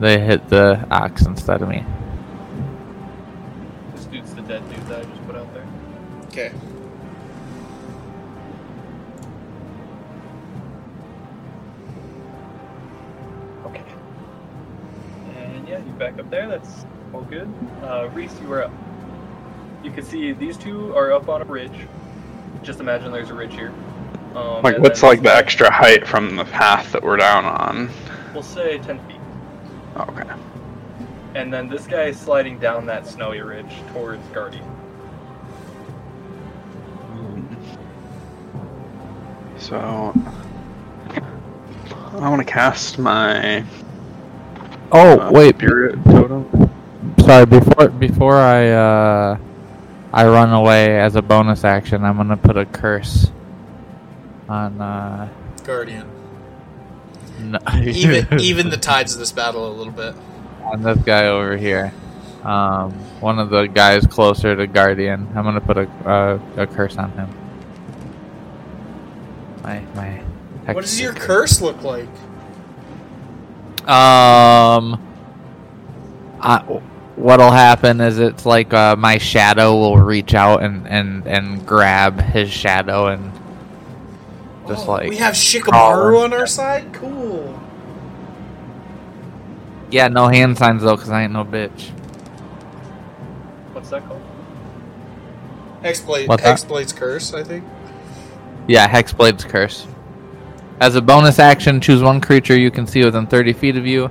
they 0.00 0.18
hit 0.18 0.48
the 0.48 0.84
ox 0.90 1.24
instead 1.24 1.62
of 1.62 1.68
me. 1.68 1.84
Back 16.14 16.24
up 16.24 16.30
there. 16.30 16.48
That's 16.48 16.86
all 17.12 17.22
good. 17.22 17.52
Uh, 17.82 18.08
Reese, 18.12 18.38
you 18.40 18.52
are 18.52 18.64
up. 18.64 18.72
You 19.82 19.90
can 19.90 20.04
see 20.04 20.32
these 20.32 20.56
two 20.56 20.94
are 20.96 21.12
up 21.12 21.28
on 21.28 21.42
a 21.42 21.44
ridge. 21.44 21.86
Just 22.62 22.80
imagine 22.80 23.12
there's 23.12 23.30
a 23.30 23.34
ridge 23.34 23.54
here. 23.54 23.72
Um, 24.34 24.62
Like, 24.62 24.78
what's 24.78 25.02
like 25.02 25.22
the 25.22 25.34
extra 25.34 25.70
height 25.70 26.06
from 26.06 26.36
the 26.36 26.44
path 26.44 26.92
that 26.92 27.02
we're 27.02 27.16
down 27.16 27.44
on? 27.44 27.90
We'll 28.32 28.42
say 28.42 28.78
10 28.78 28.98
feet. 29.06 29.20
Okay. 29.96 30.28
And 31.34 31.52
then 31.52 31.68
this 31.68 31.86
guy 31.86 32.04
is 32.04 32.18
sliding 32.18 32.58
down 32.58 32.86
that 32.86 33.06
snowy 33.06 33.40
ridge 33.40 33.74
towards 33.92 34.26
Guardian. 34.28 34.70
So, 39.58 40.12
I 42.12 42.28
want 42.28 42.40
to 42.40 42.44
cast 42.44 42.98
my 42.98 43.64
Oh 44.92 45.18
uh, 45.20 45.30
wait, 45.32 45.56
spirit 45.56 46.02
totem. 46.04 46.70
sorry. 47.20 47.46
Before 47.46 47.88
before 47.88 48.36
I 48.36 48.68
uh, 48.70 49.38
I 50.12 50.26
run 50.26 50.52
away 50.52 51.00
as 51.00 51.16
a 51.16 51.22
bonus 51.22 51.64
action, 51.64 52.04
I'm 52.04 52.16
gonna 52.16 52.36
put 52.36 52.56
a 52.56 52.66
curse 52.66 53.30
on 54.48 54.80
uh, 54.80 55.28
Guardian. 55.64 56.08
no, 57.40 57.58
Even 57.82 58.26
even 58.40 58.68
the 58.70 58.76
tides 58.76 59.12
of 59.14 59.18
this 59.18 59.32
battle 59.32 59.68
a 59.68 59.74
little 59.74 59.92
bit. 59.92 60.14
on 60.62 60.82
this 60.82 60.98
guy 60.98 61.26
over 61.26 61.56
here. 61.56 61.92
Um, 62.44 62.92
one 63.20 63.38
of 63.38 63.48
the 63.48 63.64
guys 63.66 64.06
closer 64.06 64.54
to 64.54 64.66
Guardian. 64.66 65.26
I'm 65.34 65.44
gonna 65.44 65.60
put 65.60 65.78
a 65.78 65.88
uh, 66.06 66.38
a 66.56 66.66
curse 66.66 66.96
on 66.96 67.10
him. 67.12 67.28
My 69.62 69.80
my. 69.94 70.22
What 70.72 70.82
does 70.82 71.00
your 71.00 71.12
curse 71.12 71.60
look 71.60 71.82
like? 71.82 72.08
Um. 73.88 75.00
I, 76.40 76.58
what'll 77.16 77.50
happen 77.50 78.00
is 78.02 78.18
it's 78.18 78.44
like 78.44 78.74
uh, 78.74 78.96
my 78.96 79.16
shadow 79.18 79.72
will 79.76 79.96
reach 79.96 80.34
out 80.34 80.62
and, 80.62 80.86
and, 80.86 81.26
and 81.26 81.66
grab 81.66 82.20
his 82.20 82.50
shadow 82.52 83.06
and 83.06 83.32
just 84.68 84.86
Oh, 84.86 84.92
like 84.92 85.08
we 85.08 85.16
have 85.16 85.34
Shikamaru 85.34 86.22
on 86.24 86.32
our 86.34 86.46
side. 86.46 86.92
Cool. 86.92 87.58
yeah 89.90 90.08
no 90.08 90.28
hand 90.28 90.58
signs 90.58 90.82
though 90.82 90.96
because 90.96 91.10
I 91.10 91.22
ain't 91.22 91.32
no 91.32 91.44
bitch. 91.44 91.90
What's 93.72 93.90
that 93.90 94.06
called? 94.06 94.22
Hexblade. 95.82 96.28
What's 96.28 96.42
that? 96.42 96.58
Hexblade's 96.58 96.92
curse. 96.92 97.32
I 97.32 97.42
think. 97.42 97.64
Yeah, 98.66 98.88
Hexblade's 98.88 99.44
Curse. 99.44 99.86
As 100.80 100.96
a 100.96 101.00
bonus 101.00 101.38
action, 101.38 101.80
choose 101.80 102.02
one 102.02 102.20
creature 102.20 102.58
you 102.58 102.70
can 102.70 102.86
see 102.86 103.04
within 103.04 103.26
30 103.26 103.52
feet 103.52 103.76
of 103.76 103.86
you. 103.86 104.10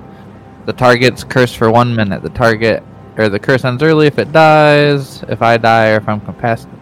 The 0.64 0.72
target's 0.72 1.22
cursed 1.22 1.56
for 1.56 1.70
one 1.70 1.94
minute. 1.94 2.22
The 2.22 2.30
target 2.30 2.82
or 3.16 3.28
the 3.28 3.38
curse 3.38 3.64
ends 3.64 3.82
early 3.82 4.06
if 4.06 4.18
it 4.18 4.32
dies, 4.32 5.22
if 5.28 5.42
I 5.42 5.56
die, 5.56 5.90
or 5.90 5.96
if 5.96 6.08
I'm 6.08 6.22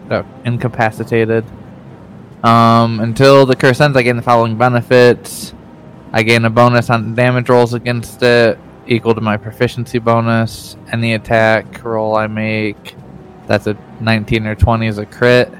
uh, 0.09 0.23
incapacitated. 0.45 1.45
Um, 2.43 2.99
until 3.01 3.45
the 3.45 3.55
curse 3.55 3.79
ends, 3.81 3.95
I 3.97 4.01
gain 4.03 4.15
the 4.15 4.21
following 4.21 4.57
benefits. 4.57 5.53
I 6.11 6.23
gain 6.23 6.45
a 6.45 6.49
bonus 6.49 6.89
on 6.89 7.15
damage 7.15 7.49
rolls 7.49 7.73
against 7.73 8.21
it, 8.23 8.59
equal 8.87 9.15
to 9.15 9.21
my 9.21 9.37
proficiency 9.37 9.99
bonus. 9.99 10.75
Any 10.91 11.13
attack 11.13 11.83
roll 11.83 12.15
I 12.15 12.27
make, 12.27 12.95
that's 13.47 13.67
a 13.67 13.77
19 13.99 14.47
or 14.47 14.55
20 14.55 14.87
is 14.87 14.97
a 14.97 15.05
crit. 15.05 15.51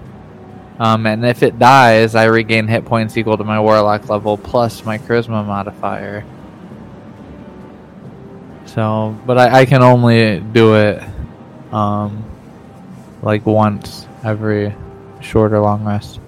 Um, 0.79 1.05
and 1.05 1.23
if 1.25 1.43
it 1.43 1.59
dies, 1.59 2.15
I 2.15 2.25
regain 2.25 2.67
hit 2.67 2.85
points 2.85 3.15
equal 3.15 3.37
to 3.37 3.43
my 3.43 3.59
warlock 3.59 4.09
level 4.09 4.37
plus 4.37 4.83
my 4.85 4.97
charisma 4.97 5.45
modifier. 5.45 6.25
So, 8.65 9.15
but 9.25 9.37
I, 9.37 9.61
I 9.61 9.65
can 9.65 9.83
only 9.83 10.39
do 10.39 10.75
it, 10.75 11.03
um, 11.71 12.23
like 13.21 13.45
once 13.45 14.07
every 14.23 14.73
short 15.21 15.53
or 15.53 15.59
long 15.59 15.85
rest. 15.85 16.19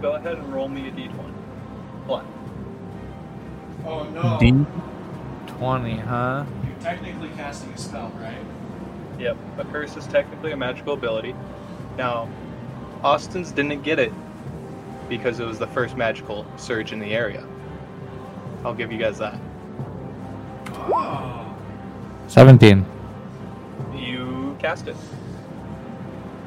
Go 0.00 0.12
ahead 0.12 0.38
and 0.38 0.54
roll 0.54 0.68
me 0.68 0.88
a 0.88 0.92
d20. 0.92 1.10
What? 2.06 2.24
Oh 3.84 4.04
no. 4.04 4.38
D 4.40 4.64
twenty, 5.58 5.96
huh? 5.96 6.44
You're 6.64 6.78
technically 6.80 7.30
casting 7.36 7.72
a 7.72 7.78
spell, 7.78 8.12
right? 8.18 8.38
Yep. 9.18 9.36
A 9.58 9.64
curse 9.64 9.96
is 9.96 10.06
technically 10.06 10.52
a 10.52 10.56
magical 10.56 10.94
ability. 10.94 11.34
Now, 11.96 12.28
Austin's 13.02 13.50
didn't 13.50 13.82
get 13.82 13.98
it 13.98 14.12
because 15.08 15.40
it 15.40 15.44
was 15.44 15.58
the 15.58 15.66
first 15.66 15.96
magical 15.96 16.46
surge 16.56 16.92
in 16.92 16.98
the 16.98 17.12
area. 17.12 17.44
I'll 18.64 18.74
give 18.74 18.92
you 18.92 18.98
guys 18.98 19.18
that. 19.18 19.38
Oh. 20.70 21.56
Seventeen. 22.26 22.84
You 23.94 24.56
cast 24.58 24.88
it. 24.88 24.96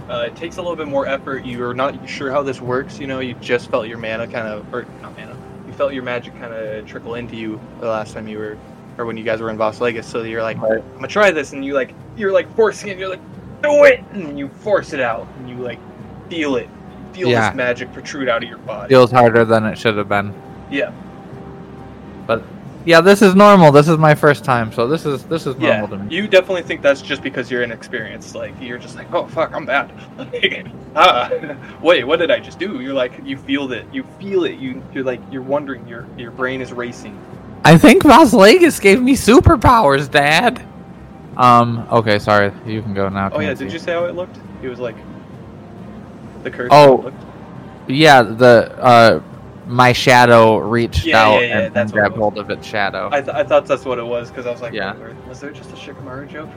Uh, 0.09 0.25
it 0.27 0.35
takes 0.35 0.57
a 0.57 0.61
little 0.61 0.75
bit 0.75 0.87
more 0.87 1.07
effort. 1.07 1.45
You're 1.45 1.73
not 1.73 2.07
sure 2.07 2.31
how 2.31 2.43
this 2.43 2.59
works. 2.59 2.99
You 2.99 3.07
know, 3.07 3.19
you 3.19 3.33
just 3.35 3.69
felt 3.69 3.87
your 3.87 3.97
mana 3.97 4.27
kind 4.27 4.47
of, 4.47 4.73
or 4.73 4.85
not 5.01 5.17
mana. 5.17 5.37
You 5.65 5.73
felt 5.73 5.93
your 5.93 6.03
magic 6.03 6.37
kind 6.37 6.53
of 6.53 6.85
trickle 6.85 7.15
into 7.15 7.35
you 7.35 7.59
the 7.79 7.87
last 7.87 8.13
time 8.13 8.27
you 8.27 8.37
were, 8.37 8.57
or 8.97 9.05
when 9.05 9.15
you 9.15 9.23
guys 9.23 9.39
were 9.39 9.49
in 9.49 9.57
Voss 9.57 9.79
Vegas. 9.79 10.05
So 10.05 10.23
you're 10.23 10.43
like, 10.43 10.57
I'm 10.57 10.81
gonna 10.95 11.07
try 11.07 11.31
this, 11.31 11.53
and 11.53 11.63
you 11.63 11.73
like, 11.73 11.93
you're 12.21 12.31
like 12.31 12.55
forcing 12.55 12.89
it. 12.89 12.97
You're 12.99 13.09
like, 13.09 13.19
do 13.63 13.83
it, 13.85 13.99
and 14.13 14.37
you 14.39 14.47
force 14.47 14.93
it 14.93 15.01
out, 15.01 15.27
and 15.39 15.49
you 15.49 15.55
like 15.57 15.79
feel 16.29 16.55
it. 16.55 16.69
You 17.09 17.13
feel 17.13 17.27
Yeah. 17.29 17.49
this 17.49 17.57
magic 17.57 17.91
protrude 17.91 18.29
out 18.29 18.43
of 18.43 18.47
your 18.49 18.59
body. 18.59 18.89
Feels 18.89 19.11
harder 19.11 19.43
than 19.43 19.65
it 19.65 19.77
should 19.77 19.97
have 19.97 20.07
been. 20.07 20.33
Yeah. 20.69 20.91
But 22.27 22.43
Yeah, 22.83 22.99
this 23.01 23.21
is 23.21 23.35
normal. 23.35 23.71
This 23.71 23.87
is 23.87 23.97
my 23.99 24.15
first 24.15 24.43
time, 24.43 24.71
so 24.73 24.87
this 24.87 25.05
is 25.05 25.23
this 25.25 25.45
is 25.45 25.55
Yeah, 25.59 25.79
normal 25.81 25.97
to 25.97 26.03
me. 26.03 26.15
you 26.15 26.27
definitely 26.27 26.63
think 26.63 26.81
that's 26.81 27.01
just 27.01 27.21
because 27.21 27.51
you're 27.51 27.61
inexperienced. 27.63 28.33
Like 28.35 28.53
you're 28.61 28.79
just 28.79 28.95
like, 28.95 29.11
oh 29.13 29.27
fuck, 29.27 29.53
I'm 29.53 29.65
bad. 29.65 29.91
ah, 30.95 31.29
wait, 31.81 32.05
what 32.05 32.17
did 32.19 32.31
I 32.31 32.39
just 32.39 32.57
do? 32.59 32.79
You're 32.81 32.93
like, 32.95 33.13
you 33.23 33.37
feel 33.37 33.71
it. 33.71 33.85
You 33.91 34.03
feel 34.19 34.45
it. 34.45 34.57
You 34.57 34.81
you're 34.93 35.03
like, 35.03 35.19
you're 35.31 35.41
wondering. 35.43 35.87
Your 35.87 36.07
your 36.17 36.31
brain 36.31 36.61
is 36.61 36.71
racing. 36.73 37.15
I 37.63 37.77
think 37.77 38.01
Vaslegas 38.03 38.81
gave 38.81 38.99
me 39.01 39.15
superpowers, 39.15 40.09
Dad. 40.09 40.63
Um. 41.37 41.87
Okay, 41.91 42.19
sorry. 42.19 42.51
You 42.65 42.81
can 42.81 42.93
go 42.93 43.07
now. 43.09 43.29
Oh 43.31 43.39
yeah, 43.39 43.49
Tansy. 43.49 43.65
did 43.65 43.73
you 43.73 43.79
say 43.79 43.93
how 43.93 44.05
it 44.05 44.15
looked? 44.15 44.37
It 44.61 44.69
was 44.69 44.79
like 44.79 44.95
the 46.43 46.51
curse. 46.51 46.69
Oh. 46.71 47.01
looked? 47.05 47.17
Yeah, 47.87 48.21
the 48.21 48.75
uh, 48.79 49.21
my 49.67 49.91
shadow 49.93 50.57
reached 50.57 51.05
Yeah, 51.05 51.23
out 51.23 51.41
yeah, 51.41 51.47
yeah, 51.47 51.59
and, 51.59 51.73
that's 51.75 51.91
and 51.91 51.99
grabbed 51.99 52.15
hold 52.17 52.37
of 52.37 52.49
its 52.49 52.65
shadow. 52.67 53.09
I, 53.11 53.21
th- 53.21 53.35
I 53.35 53.43
thought 53.43 53.65
that's 53.65 53.85
what 53.85 53.97
it 53.97 54.03
was 54.05 54.29
because 54.29 54.45
I 54.45 54.51
was 54.51 54.61
like, 54.61 54.73
Yeah. 54.73 54.95
Was 55.27 55.39
there 55.39 55.51
just 55.51 55.71
a 55.71 55.75
Shikamaru 55.75 56.29
joke? 56.29 56.49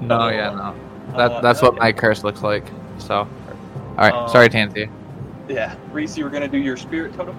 no, 0.00 0.28
yeah, 0.28 0.50
no. 0.54 0.74
That 1.16 1.30
Uh, 1.32 1.40
that's 1.40 1.60
what 1.62 1.76
my 1.76 1.92
curse 1.92 2.24
looks 2.24 2.42
like. 2.42 2.64
So, 2.98 3.18
all 3.18 3.28
right. 3.96 4.12
Um, 4.12 4.28
sorry, 4.28 4.48
Tansy. 4.48 4.88
Yeah, 5.48 5.74
Reese, 5.92 6.16
you 6.16 6.24
were 6.24 6.30
gonna 6.30 6.48
do 6.48 6.58
your 6.58 6.76
spirit 6.76 7.12
totem. 7.14 7.36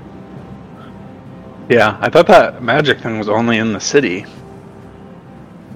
Yeah, 1.69 1.97
I 1.99 2.09
thought 2.09 2.27
that 2.27 2.61
magic 2.61 2.99
thing 2.99 3.17
was 3.17 3.27
only 3.29 3.57
in 3.57 3.73
the 3.73 3.79
city. 3.79 4.25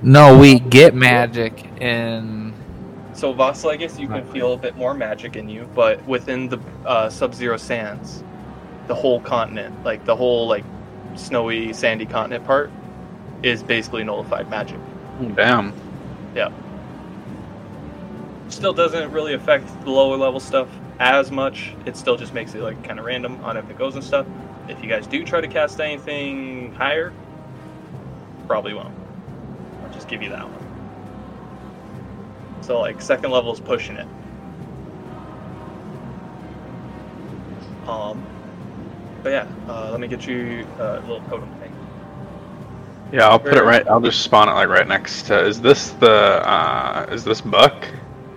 No, 0.01 0.37
we 0.37 0.59
get 0.59 0.95
magic 0.95 1.65
in. 1.81 2.53
So 3.13 3.33
Voss, 3.33 3.65
I 3.65 3.75
guess 3.75 3.99
you 3.99 4.07
can 4.07 4.25
feel 4.27 4.53
a 4.53 4.57
bit 4.57 4.77
more 4.77 4.93
magic 4.93 5.35
in 5.35 5.49
you, 5.49 5.69
but 5.75 6.05
within 6.07 6.47
the 6.47 6.59
uh, 6.85 7.09
Sub-Zero 7.09 7.57
Sands, 7.57 8.23
the 8.87 8.95
whole 8.95 9.19
continent, 9.19 9.83
like 9.83 10.05
the 10.05 10.15
whole 10.15 10.47
like 10.47 10.63
snowy, 11.15 11.73
sandy 11.73 12.05
continent 12.05 12.45
part, 12.45 12.71
is 13.43 13.61
basically 13.61 14.03
nullified 14.03 14.49
magic. 14.49 14.79
Damn. 15.35 15.73
Yeah. 16.33 16.51
Still 18.47 18.73
doesn't 18.73 19.11
really 19.11 19.33
affect 19.33 19.67
the 19.83 19.91
lower 19.91 20.15
level 20.15 20.39
stuff 20.39 20.69
as 20.99 21.29
much. 21.29 21.73
It 21.85 21.97
still 21.97 22.15
just 22.15 22.33
makes 22.33 22.55
it 22.55 22.61
like 22.61 22.81
kind 22.83 22.99
of 22.99 23.05
random 23.05 23.43
on 23.43 23.57
if 23.57 23.69
it 23.69 23.77
goes 23.77 23.95
and 23.95 24.03
stuff. 24.03 24.25
If 24.67 24.81
you 24.81 24.89
guys 24.89 25.07
do 25.07 25.25
try 25.25 25.41
to 25.41 25.47
cast 25.47 25.79
anything 25.79 26.73
higher, 26.73 27.11
probably 28.47 28.73
won't. 28.73 28.98
Just 29.99 30.07
give 30.07 30.23
you 30.23 30.29
that 30.29 30.47
one. 30.49 30.63
So 32.63 32.79
like 32.79 33.01
second 33.01 33.31
level 33.31 33.51
is 33.51 33.59
pushing 33.59 33.97
it. 33.97 34.07
Um, 37.85 38.25
but 39.21 39.31
yeah, 39.31 39.45
uh, 39.67 39.91
let 39.91 39.99
me 39.99 40.07
get 40.07 40.25
you 40.25 40.65
uh, 40.79 40.99
a 40.99 41.01
little 41.01 41.19
totem 41.27 41.53
thing. 41.55 41.75
Yeah, 43.11 43.27
I'll 43.27 43.39
put 43.39 43.57
it 43.57 43.63
right. 43.65 43.85
I'll 43.89 43.99
just 43.99 44.21
spawn 44.21 44.47
it 44.47 44.53
like 44.53 44.69
right 44.69 44.87
next 44.87 45.23
to. 45.23 45.45
Is 45.45 45.59
this 45.59 45.89
the? 45.89 46.47
uh 46.49 47.05
Is 47.11 47.25
this 47.25 47.41
Buck? 47.41 47.85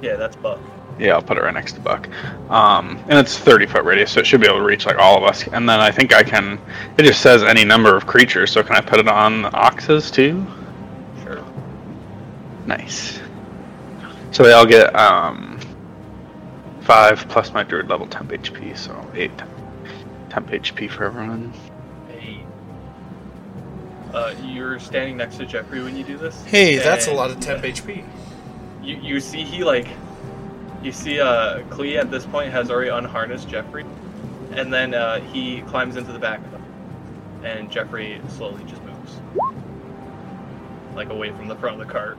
Yeah, 0.00 0.16
that's 0.16 0.34
Buck. 0.34 0.58
Yeah, 0.98 1.14
I'll 1.14 1.22
put 1.22 1.38
it 1.38 1.44
right 1.44 1.54
next 1.54 1.74
to 1.74 1.80
Buck. 1.80 2.08
Um, 2.50 2.98
and 3.08 3.20
it's 3.20 3.38
30 3.38 3.66
foot 3.66 3.84
radius, 3.84 4.10
so 4.10 4.18
it 4.18 4.26
should 4.26 4.40
be 4.40 4.48
able 4.48 4.58
to 4.58 4.64
reach 4.64 4.84
like 4.84 4.98
all 4.98 5.16
of 5.16 5.22
us. 5.22 5.46
And 5.46 5.68
then 5.68 5.78
I 5.78 5.92
think 5.92 6.12
I 6.12 6.24
can. 6.24 6.58
It 6.98 7.04
just 7.04 7.20
says 7.20 7.44
any 7.44 7.64
number 7.64 7.96
of 7.96 8.04
creatures, 8.04 8.50
so 8.50 8.64
can 8.64 8.74
I 8.74 8.80
put 8.80 8.98
it 8.98 9.06
on 9.06 9.44
oxes 9.54 10.10
too? 10.10 10.44
Sure. 12.66 12.76
Nice. 12.76 13.20
So 14.32 14.42
they 14.42 14.52
all 14.52 14.66
get 14.66 14.94
um, 14.96 15.60
five 16.80 17.26
plus 17.28 17.52
my 17.52 17.62
druid 17.62 17.88
level 17.88 18.06
temp 18.06 18.30
HP, 18.30 18.76
so 18.76 19.06
eight 19.14 19.30
temp 20.30 20.48
HP 20.48 20.90
for 20.90 21.04
everyone. 21.04 21.52
Hey. 22.08 22.44
Uh, 24.14 24.34
you're 24.42 24.78
standing 24.78 25.16
next 25.16 25.36
to 25.36 25.46
Jeffrey 25.46 25.82
when 25.82 25.96
you 25.96 26.04
do 26.04 26.16
this. 26.16 26.42
Hey, 26.44 26.78
that's 26.78 27.08
a 27.08 27.12
lot 27.12 27.30
of 27.30 27.40
temp 27.40 27.62
HP. 27.62 28.04
You 28.82 28.96
you 28.96 29.20
see 29.20 29.42
he 29.42 29.64
like, 29.64 29.88
you 30.82 30.92
see 30.92 31.20
uh 31.20 31.60
Klee 31.70 31.98
at 31.98 32.10
this 32.10 32.24
point 32.26 32.52
has 32.52 32.70
already 32.70 32.90
unharnessed 32.90 33.48
Jeffrey, 33.48 33.84
and 34.52 34.72
then 34.72 34.94
uh, 34.94 35.20
he 35.20 35.60
climbs 35.62 35.96
into 35.96 36.12
the 36.12 36.18
back 36.18 36.40
of 36.40 36.50
them, 36.52 36.64
and 37.44 37.70
Jeffrey 37.70 38.20
slowly 38.28 38.64
just 38.64 38.82
moves, 38.82 39.20
like 40.94 41.10
away 41.10 41.30
from 41.32 41.48
the 41.48 41.56
front 41.56 41.80
of 41.80 41.86
the 41.86 41.92
cart. 41.92 42.18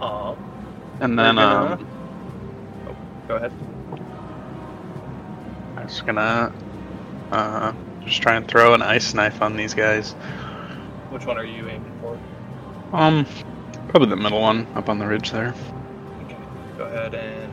Um, 0.00 0.36
And 1.00 1.18
then 1.18 1.36
gonna- 1.36 1.72
um, 1.74 1.86
oh, 2.88 2.96
go 3.28 3.36
ahead. 3.36 3.52
I'm 5.76 5.86
just 5.88 6.04
gonna 6.06 6.52
uh, 7.32 7.72
just 8.04 8.20
try 8.22 8.34
and 8.36 8.46
throw 8.46 8.74
an 8.74 8.82
ice 8.82 9.14
knife 9.14 9.40
on 9.42 9.56
these 9.56 9.72
guys. 9.74 10.12
Which 11.10 11.24
one 11.26 11.38
are 11.38 11.44
you 11.44 11.68
aiming 11.68 11.92
for? 12.00 12.18
Um, 12.96 13.26
probably 13.88 14.08
the 14.08 14.16
middle 14.16 14.40
one 14.40 14.66
up 14.74 14.88
on 14.88 14.98
the 14.98 15.06
ridge 15.06 15.30
there. 15.30 15.54
Okay, 16.24 16.36
go 16.76 16.84
ahead 16.84 17.14
and 17.14 17.52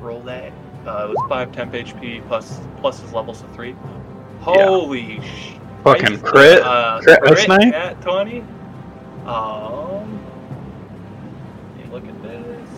roll 0.00 0.20
that. 0.22 0.52
Uh, 0.86 1.08
it 1.08 1.16
was 1.16 1.28
5 1.28 1.52
temp 1.52 1.72
HP 1.74 2.22
plus 2.28 2.60
plus 2.80 3.00
his 3.00 3.12
levels 3.12 3.42
of 3.42 3.52
3. 3.54 3.74
Holy 4.40 5.20
sh! 5.20 5.52
Fucking 5.82 6.20
crit, 6.20 6.62
Uh, 6.62 7.00
crit 7.02 7.18
ice 7.24 7.44
crit 7.44 7.48
knife. 7.48 7.74
at 7.74 8.00
20? 8.02 8.40
Um. 9.26 10.15
Look 11.96 12.08
at 12.08 12.22
this. 12.22 12.68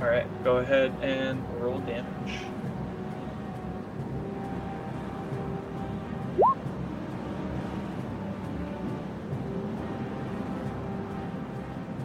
Alright, 0.00 0.26
go 0.42 0.56
ahead 0.56 0.92
and 1.02 1.40
roll 1.60 1.78
damage. 1.80 2.40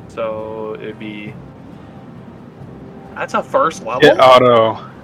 So 0.09 0.75
it'd 0.75 0.99
be. 0.99 1.33
That's 3.15 3.33
a 3.33 3.41
first 3.41 3.83
level. 3.83 4.07
It 4.07 4.19
auto. 4.19 4.94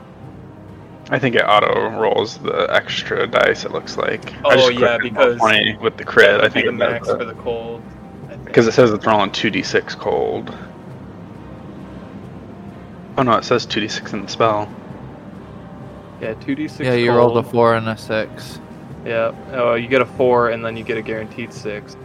I 1.13 1.19
think 1.19 1.35
it 1.35 1.41
auto 1.43 1.89
rolls 1.99 2.37
the 2.39 2.67
extra 2.73 3.27
dice. 3.27 3.65
It 3.65 3.71
looks 3.71 3.97
like. 3.97 4.33
I 4.33 4.41
Oh, 4.45 4.55
just 4.69 4.73
yeah, 4.79 4.97
because- 4.97 5.37
twenty 5.37 5.75
with 5.77 5.97
the 5.97 6.05
crit. 6.05 6.41
I 6.41 6.47
think 6.49 6.65
the 6.65 6.71
max 6.71 7.07
for 7.09 7.25
the 7.25 7.33
cold. 7.35 7.81
Because 8.45 8.65
it 8.67 8.71
says 8.73 8.91
it's 8.91 9.05
rolling 9.05 9.31
two 9.31 9.49
d 9.49 9.61
six 9.61 9.93
cold. 9.93 10.55
Oh 13.17 13.23
no, 13.23 13.33
it 13.33 13.43
says 13.43 13.65
two 13.65 13.81
d 13.81 13.87
six 13.87 14.13
in 14.13 14.21
the 14.23 14.27
spell. 14.29 14.69
yeah, 16.21 16.33
two 16.35 16.55
d 16.55 16.67
six. 16.67 16.85
Yeah, 16.85 16.93
you 16.93 17.11
rolled 17.11 17.37
a 17.37 17.43
four 17.43 17.75
and 17.75 17.87
a 17.89 17.97
six. 17.97 18.59
Yeah. 19.05 19.33
Oh, 19.51 19.73
you 19.75 19.87
get 19.87 20.01
a 20.01 20.05
four, 20.05 20.49
and 20.51 20.63
then 20.63 20.77
you 20.77 20.83
get 20.83 20.97
a 20.97 21.01
guaranteed 21.01 21.51
six. 21.51 21.97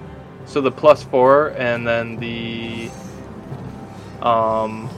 So 0.46 0.60
the 0.60 0.70
plus 0.72 1.04
four, 1.04 1.48
and 1.56 1.86
then 1.86 2.16
the. 2.16 2.90
Um. 4.20 4.90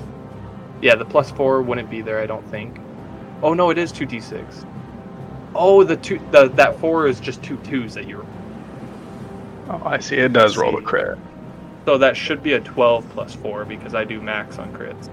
Yeah, 0.81 0.95
the 0.95 1.05
plus 1.05 1.31
four 1.31 1.61
wouldn't 1.61 1.91
be 1.91 2.01
there, 2.03 2.21
I 2.21 2.27
don't 2.27 2.49
think. 2.51 2.79
Oh 3.43 3.55
no, 3.55 3.71
it 3.71 3.79
is 3.79 3.93
two 3.93 4.07
d 4.07 4.21
six. 4.21 4.65
Oh, 5.55 5.85
the 5.85 5.97
two, 5.97 6.21
the 6.31 6.49
that 6.51 6.79
four 6.81 7.07
is 7.07 7.21
just 7.21 7.43
two 7.43 7.57
twos 7.59 7.95
that 7.95 8.07
you're. 8.07 8.27
Oh, 9.69 9.83
I 9.85 9.99
see. 9.99 10.17
It 10.17 10.33
does 10.33 10.57
roll 10.57 10.73
the 10.73 10.83
crit. 10.83 11.19
So 11.85 11.99
that 11.99 12.17
should 12.17 12.43
be 12.43 12.55
a 12.55 12.61
twelve 12.61 13.09
plus 13.11 13.35
four 13.35 13.65
because 13.65 13.95
I 13.95 14.05
do 14.05 14.21
max 14.21 14.59
on 14.59 14.73
crits. 14.73 15.11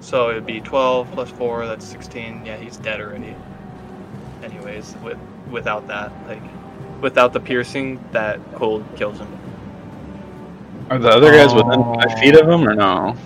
So 0.00 0.30
it'd 0.30 0.46
be 0.46 0.60
twelve 0.60 1.10
plus 1.12 1.30
four. 1.30 1.66
That's 1.66 1.86
sixteen. 1.86 2.44
Yeah, 2.44 2.56
he's 2.56 2.76
dead 2.76 3.00
already. 3.00 3.34
Anyways, 4.42 4.94
with 5.02 5.18
without 5.50 5.86
that, 5.88 6.12
like, 6.26 6.42
without 7.00 7.32
the 7.32 7.40
piercing, 7.40 8.02
that 8.12 8.40
cold 8.54 8.84
kills 8.96 9.18
him. 9.18 9.28
Are 10.90 10.98
the 10.98 11.08
other 11.08 11.32
guys 11.32 11.54
within 11.54 11.82
five 11.82 12.18
feet 12.18 12.34
of 12.34 12.48
him 12.48 12.66
or 12.66 12.74
no? 12.74 13.16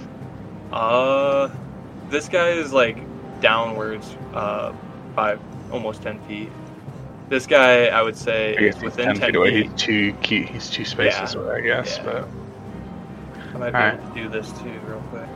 Uh, 0.72 1.48
this 2.12 2.28
guy 2.28 2.50
is 2.50 2.72
like 2.72 2.96
downwards, 3.40 4.16
uh, 4.34 4.72
five, 5.16 5.40
almost 5.72 6.02
ten 6.02 6.20
feet. 6.26 6.50
This 7.28 7.46
guy, 7.46 7.86
I 7.86 8.02
would 8.02 8.16
say, 8.16 8.54
I 8.56 8.60
is 8.60 8.74
he's 8.76 8.84
within 8.84 9.06
10 9.14 9.16
feet 9.16 9.36
away. 9.36 9.62
feet. 9.62 9.70
He's 9.72 9.80
two 9.80 10.12
key. 10.22 10.42
He's 10.42 10.68
two 10.68 10.84
spaces 10.84 11.34
Yeah. 11.34 11.40
away, 11.40 11.56
I 11.56 11.60
guess. 11.62 11.96
Yeah. 11.96 12.04
But 12.04 12.28
I 13.54 13.58
might 13.58 13.70
be 13.70 13.76
Alright. 13.76 13.94
able 14.00 14.08
to 14.08 14.14
do 14.22 14.28
this 14.28 14.52
too, 14.52 14.78
real 14.86 15.02
quick. 15.10 15.26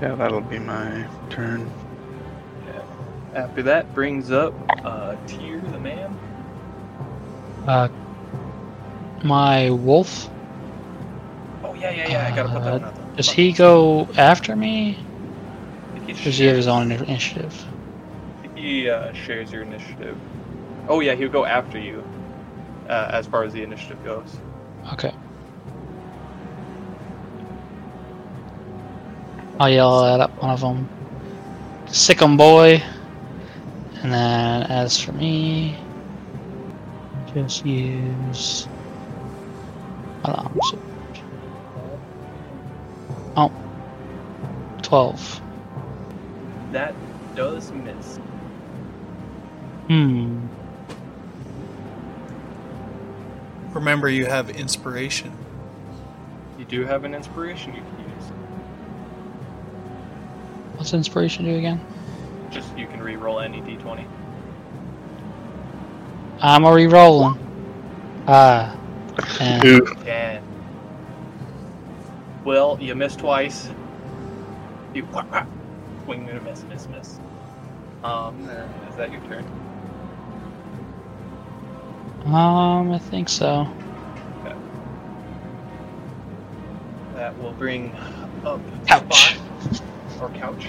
yeah, 0.00 0.14
that'll 0.14 0.40
be 0.40 0.58
my 0.58 1.04
turn. 1.28 1.70
Yeah. 2.66 2.82
After 3.34 3.62
that 3.64 3.94
brings 3.94 4.30
up 4.30 4.54
uh, 4.84 5.14
Tyr 5.26 5.60
the 5.60 5.78
man. 5.78 6.18
Uh, 7.68 7.88
my 9.22 9.70
wolf. 9.70 10.28
Oh 11.62 11.74
yeah, 11.74 11.90
yeah, 11.90 12.08
yeah. 12.08 12.28
I 12.32 12.34
gotta 12.34 12.48
put 12.48 12.64
that 12.64 12.82
Uh, 12.82 12.90
one. 12.92 13.16
Does 13.16 13.30
he 13.30 13.52
go 13.52 14.08
after 14.16 14.56
me? 14.56 14.98
He, 16.06 16.12
does 16.12 16.18
have 16.18 16.24
his 16.24 16.36
shares- 16.36 16.66
own 16.66 16.90
initiative? 16.92 17.64
He 18.56 18.88
uh, 18.88 19.12
shares 19.12 19.52
your 19.52 19.62
initiative. 19.62 20.16
Oh 20.88 21.00
yeah, 21.00 21.14
he'll 21.14 21.28
go 21.28 21.44
after 21.44 21.78
you. 21.78 22.02
uh, 22.88 23.08
as 23.12 23.26
far 23.26 23.44
as 23.44 23.52
the 23.52 23.62
initiative 23.62 24.02
goes. 24.04 24.36
Okay. 24.92 25.12
I'll 29.60 29.70
yell 29.70 30.04
at 30.20 30.30
one 30.42 30.50
of 30.50 30.60
them. 30.60 30.88
Sick 31.86 32.20
'em, 32.20 32.36
boy. 32.36 32.82
And 34.02 34.12
then 34.12 34.62
as 34.64 35.00
for 35.00 35.12
me, 35.12 35.76
just 37.32 37.64
use. 37.64 38.66
Alarm 40.24 40.58
switch. 40.62 40.80
Oh. 43.36 43.52
12. 44.82 45.41
That 46.72 46.94
does 47.34 47.70
miss. 47.70 48.16
Hmm. 49.88 50.46
Remember, 53.72 54.08
you 54.08 54.26
have 54.26 54.50
inspiration. 54.50 55.32
You 56.58 56.64
do 56.64 56.84
have 56.84 57.04
an 57.04 57.14
inspiration 57.14 57.74
you 57.74 57.82
can 57.82 57.98
use. 58.00 58.24
What's 60.76 60.94
inspiration 60.94 61.44
do 61.44 61.56
again? 61.56 61.80
Just 62.50 62.76
you 62.76 62.86
can 62.86 63.02
re-roll 63.02 63.40
any 63.40 63.60
d20. 63.60 64.06
I'm 66.40 66.64
a 66.64 66.72
re-rolling. 66.72 67.38
Ah. 68.26 68.76
And 69.40 69.86
Ten. 70.04 70.42
Well, 72.44 72.78
you 72.80 72.94
missed 72.94 73.18
twice. 73.20 73.68
You 74.94 75.06
swing 76.04 76.28
and 76.28 76.38
a 76.38 76.42
miss, 76.42 76.62
miss, 76.64 76.88
miss. 76.88 77.18
Um, 78.04 78.48
is 78.88 78.96
that 78.96 79.10
your 79.12 79.20
turn? 79.22 79.44
um, 82.26 82.90
I 82.92 82.98
think 82.98 83.28
so. 83.28 83.66
That 87.14 87.38
will 87.40 87.52
bring 87.52 87.92
up 88.44 88.60
Couch. 88.86 89.36
Spot, 89.70 89.82
or 90.20 90.28
couch. 90.30 90.66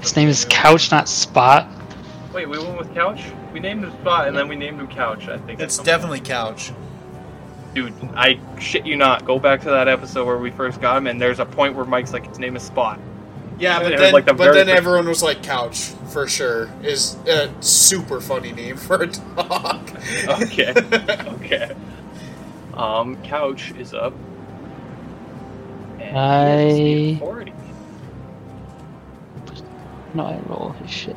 His 0.00 0.16
name 0.16 0.28
is 0.28 0.46
Couch, 0.48 0.90
not 0.90 1.08
Spot. 1.08 1.66
Wait, 2.32 2.48
we 2.48 2.58
went 2.58 2.78
with 2.78 2.92
couch. 2.94 3.22
We 3.52 3.60
named 3.60 3.84
him 3.84 3.92
Spot, 4.00 4.26
and 4.28 4.36
then 4.36 4.48
we 4.48 4.56
named 4.56 4.80
him 4.80 4.88
Couch. 4.88 5.28
I 5.28 5.38
think 5.38 5.60
It's 5.60 5.74
at 5.74 5.76
some 5.76 5.84
definitely 5.84 6.20
couch. 6.20 6.72
dude. 7.74 7.92
I 8.14 8.38
shit 8.58 8.86
you 8.86 8.96
not. 8.96 9.24
Go 9.26 9.38
back 9.38 9.60
to 9.62 9.70
that 9.70 9.88
episode 9.88 10.24
where 10.26 10.38
we 10.38 10.50
first 10.50 10.80
got 10.80 10.96
him, 10.96 11.06
and 11.06 11.20
there's 11.20 11.40
a 11.40 11.46
point 11.46 11.74
where 11.74 11.84
Mike's 11.84 12.12
like, 12.12 12.26
his 12.26 12.38
name 12.38 12.56
is 12.56 12.62
Spot. 12.62 12.98
Yeah, 13.58 13.78
but 13.80 13.96
then, 13.96 14.12
like 14.12 14.24
the 14.24 14.34
but 14.34 14.52
then 14.52 14.68
everyone 14.68 15.06
was 15.08 15.22
like, 15.22 15.42
"Couch 15.42 15.92
for 16.12 16.26
sure" 16.26 16.68
is 16.82 17.14
a 17.28 17.50
super 17.60 18.20
funny 18.20 18.52
name 18.52 18.76
for 18.76 19.02
a 19.02 19.06
dog. 19.06 19.90
Okay. 20.28 20.74
okay. 20.76 21.74
Um, 22.74 23.16
Couch 23.22 23.70
is 23.78 23.94
up. 23.94 24.12
And 26.00 26.70
he 26.76 27.14
I- 27.14 27.18
40. 27.20 27.52
No, 30.14 30.26
I 30.26 30.38
roll 30.48 30.74
his 30.82 30.90
shit. 30.90 31.16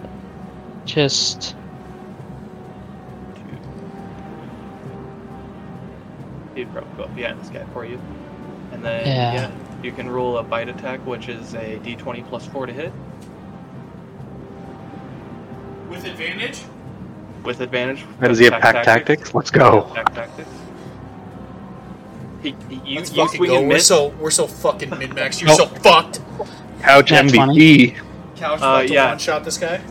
Just 0.86 1.56
He'd 6.56 6.72
probably 6.72 6.90
go 6.98 7.04
up 7.04 7.16
behind 7.16 7.40
this 7.42 7.50
guy 7.50 7.66
for 7.74 7.86
you. 7.86 8.00
And 8.72 8.84
then, 8.84 9.06
Yeah. 9.06 9.34
yeah. 9.34 9.52
You 9.84 9.92
can 9.92 10.10
roll 10.10 10.38
a 10.38 10.44
bite 10.44 10.70
attack, 10.70 11.00
which 11.06 11.30
is 11.30 11.54
a 11.54 11.80
d20 11.84 12.28
plus 12.28 12.46
4 12.48 12.66
to 12.66 12.74
hit, 12.74 12.92
With 15.90 16.06
advantage. 16.06 16.62
with 17.44 17.62
advantage. 17.62 18.04
does 18.22 18.40
he 18.40 18.46
have 18.46 18.54
Pack 18.62 18.76
pack 18.76 18.84
tactics? 18.86 19.34
Let's 19.34 19.52
go. 19.52 19.84
Pack 19.94 20.14
tactics. 20.14 20.50
He, 22.44 22.56
he, 22.70 22.76
you, 22.86 22.96
Let's 23.00 23.14
you 23.14 23.26
fucking 23.26 23.46
go. 23.46 23.62
We're 23.62 23.68
miss. 23.68 23.88
so 23.88 24.10
we're 24.20 24.32
so 24.32 24.48
fucking 24.48 24.90
min 24.98 25.14
max. 25.16 25.42
You're 25.42 25.50
Nope. 25.50 25.58
so 25.58 25.66
fucked. 25.68 26.20
Couch 26.82 27.12
Nat 27.12 27.24
MVP. 27.26 27.96
Couch 28.36 28.54
Uh, 28.62 28.64
about 28.66 28.88
to 28.88 28.94
yeah. 28.94 29.10
one 29.10 29.18
shot 29.18 29.44
this 29.44 29.58
guy. 29.58 29.82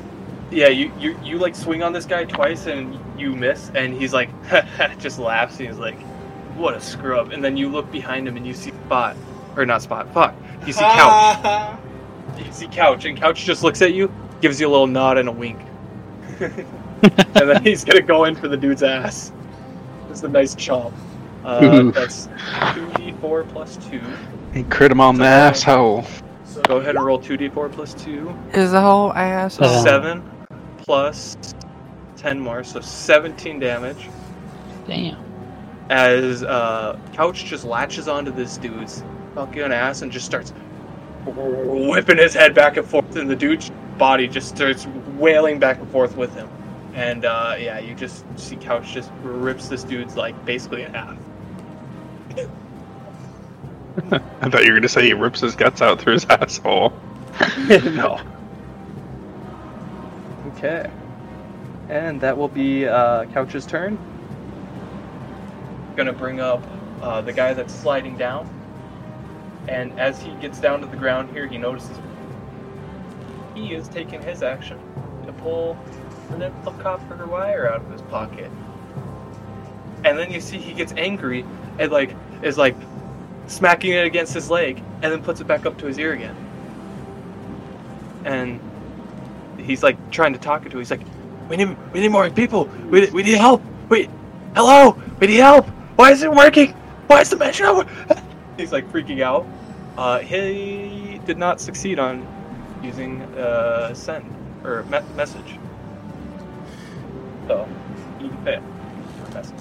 Yeah, 0.51 0.68
you, 0.68 0.93
you 1.01 1.18
you 1.24 1.39
like 1.39 1.57
swing 1.57 1.82
on 1.82 1.93
this 1.93 2.05
guy 2.05 2.24
twice 2.24 2.66
and 2.66 2.97
you 3.18 3.34
miss, 3.34 3.70
and 3.74 3.93
he's 3.95 4.12
like 4.12 4.28
just 4.99 5.18
laughs 5.18 5.59
and 5.59 5.68
he's 5.68 5.78
like, 5.78 5.99
"What 6.57 6.74
a 6.74 6.80
scrub!" 6.80 7.32
And 7.32 7.43
then 7.43 7.57
you 7.57 7.68
look 7.68 7.91
behind 7.91 8.28
him 8.28 8.37
and 8.37 8.47
you 8.47 8.55
see 8.55 8.70
Spot, 8.87 9.16
or 9.57 9.67
not 9.67 9.83
Spot, 9.83 10.13
fuck, 10.13 10.35
you 10.67 10.73
see 10.73 10.81
Couch, 10.85 11.79
you 12.39 12.53
see 12.53 12.69
Couch, 12.69 13.05
and 13.05 13.17
Couch 13.17 13.45
just 13.45 13.63
looks 13.63 13.83
at 13.83 13.95
you, 13.95 14.13
gives 14.41 14.61
you 14.61 14.69
a 14.69 14.71
little 14.71 14.87
nod 14.87 15.19
and 15.19 15.29
a 15.29 15.33
wink, 15.33 15.59
and 16.41 16.67
then 17.35 17.63
he's 17.65 17.85
gonna 17.85 18.03
go 18.03 18.25
in 18.25 18.35
for 18.35 18.49
the 18.49 18.57
dude's 18.57 18.83
ass. 18.83 19.33
It's 20.11 20.23
a 20.23 20.29
nice 20.29 20.55
chomp. 20.55 20.93
Uh, 21.45 21.61
Ooh. 21.85 21.93
that's 21.93 22.29
two 22.75 22.91
d 22.95 23.13
four 23.21 23.45
plus 23.45 23.77
two. 23.89 24.01
He 24.53 24.63
crit 24.65 24.91
him 24.91 25.01
on 25.01 25.17
the 25.17 25.25
asshole. 25.25 26.05
So 26.45 26.63
Go 26.63 26.79
ahead 26.79 26.97
and 26.97 27.05
roll 27.05 27.19
two 27.21 27.37
d 27.37 27.49
four 27.49 27.69
plus 27.69 27.93
two. 27.95 28.37
Is 28.53 28.73
the 28.73 28.81
whole 28.81 29.13
ass? 29.13 29.55
Seven. 29.57 29.83
Seven 29.83 30.31
plus 30.79 31.37
ten 32.17 32.41
more, 32.41 32.65
so 32.65 32.81
seventeen 32.81 33.59
damage. 33.61 34.09
damn. 34.87 35.23
as 35.91 36.43
uh, 36.43 36.99
Couch 37.13 37.45
just 37.45 37.65
latches 37.65 38.09
onto 38.09 38.31
this 38.33 38.57
dude's 38.57 39.03
fucking 39.37 39.70
ass 39.70 40.01
and 40.01 40.11
just 40.11 40.24
starts 40.24 40.53
whipping 41.26 42.16
his 42.16 42.32
head 42.32 42.55
back 42.55 42.78
and 42.78 42.87
forth, 42.87 43.14
and 43.16 43.28
the 43.28 43.37
dude's 43.37 43.70
body 43.99 44.26
just 44.26 44.49
starts 44.49 44.87
wailing 45.18 45.59
back 45.59 45.78
and 45.78 45.89
forth 45.91 46.16
with 46.16 46.34
him. 46.34 46.49
And 46.95 47.26
uh, 47.26 47.55
yeah, 47.59 47.78
you 47.78 47.95
just 47.95 48.24
see 48.39 48.57
Couch 48.57 48.95
just 48.95 49.12
rips 49.22 49.68
this 49.68 49.84
dude's 49.84 50.16
like 50.16 50.43
basically 50.47 50.82
in 50.82 50.95
half. 50.95 51.18
I 54.41 54.49
thought 54.49 54.64
you 54.64 54.72
were 54.72 54.78
gonna 54.78 54.89
say 54.89 55.05
he 55.05 55.12
rips 55.12 55.41
his 55.41 55.55
guts 55.55 55.82
out 55.82 56.01
through 56.01 56.14
his 56.14 56.24
asshole. 56.30 56.95
no. 57.68 58.18
Okay. 60.49 60.91
And 61.91 62.18
that 62.22 62.37
will 62.37 62.49
be 62.49 62.87
uh, 62.89 63.26
Couch's 63.26 63.66
turn. 63.66 63.99
Gonna 65.95 66.14
bring 66.14 66.41
up 66.41 66.62
uh, 67.03 67.20
the 67.20 67.34
guy 67.34 67.53
that's 67.53 67.74
sliding 67.74 68.16
down. 68.16 68.56
And 69.69 69.99
as 69.99 70.23
he 70.23 70.31
gets 70.37 70.61
down 70.61 70.81
to 70.81 70.87
the 70.87 70.97
ground 70.97 71.31
here, 71.31 71.47
he 71.47 71.59
notices 71.59 71.99
he 73.55 73.75
is 73.75 73.89
taking 73.89 74.23
his 74.23 74.43
action 74.43 74.79
to 75.27 75.33
pull 75.33 75.77
a 76.31 76.37
little 76.37 76.73
copper 76.75 77.27
wire 77.27 77.71
out 77.73 77.81
of 77.81 77.91
his 77.91 78.03
pocket. 78.03 78.51
And 80.05 80.19
then 80.19 80.31
you 80.31 80.41
see 80.41 80.59
he 80.59 80.73
gets 80.73 80.93
angry 80.97 81.45
and 81.79 81.91
like 81.91 82.14
is 82.43 82.59
like 82.59 82.77
smacking 83.47 83.93
it 83.93 84.05
against 84.05 84.35
his 84.35 84.51
leg 84.51 84.83
and 85.03 85.12
then 85.12 85.23
puts 85.23 85.41
it 85.41 85.47
back 85.47 85.67
up 85.67 85.79
to 85.79 85.87
his 85.87 85.99
ear 85.99 86.12
again 86.12 86.37
and 88.27 88.61
he's 89.59 89.83
like 89.83 89.97
trying 90.11 90.35
to 90.35 90.39
talk 90.39 90.67
it 90.67 90.71
to. 90.71 90.79
He's 90.79 90.91
like, 90.91 91.01
"We 91.49 91.57
need, 91.57 91.77
we 91.93 92.01
need 92.01 92.11
more 92.11 92.29
people. 92.29 92.67
We, 92.91 93.09
we 93.11 93.23
need 93.23 93.39
help. 93.39 93.62
Wait, 93.89 94.11
hello, 94.55 95.01
we 95.21 95.29
need 95.29 95.37
help. 95.37 95.67
Why 95.97 96.11
is 96.11 96.23
it 96.23 96.31
working? 96.31 96.73
Why 97.07 97.21
is 97.21 97.31
the 97.31 97.37
measure 97.37 97.87
He's 98.59 98.73
like 98.73 98.91
freaking 98.93 99.23
out. 99.23 99.47
Uh, 99.97 100.19
he 100.19 101.21
did 101.25 101.39
not 101.39 101.61
succeed 101.61 101.99
on 101.99 102.27
using 102.83 103.23
uh, 103.37 103.95
send 103.95 104.25
or 104.65 104.83
me- 104.85 105.01
message. 105.17 105.59
So 107.49 107.69
he 108.19 108.29
failed 108.45 108.63
for 109.25 109.35
message. 109.35 109.59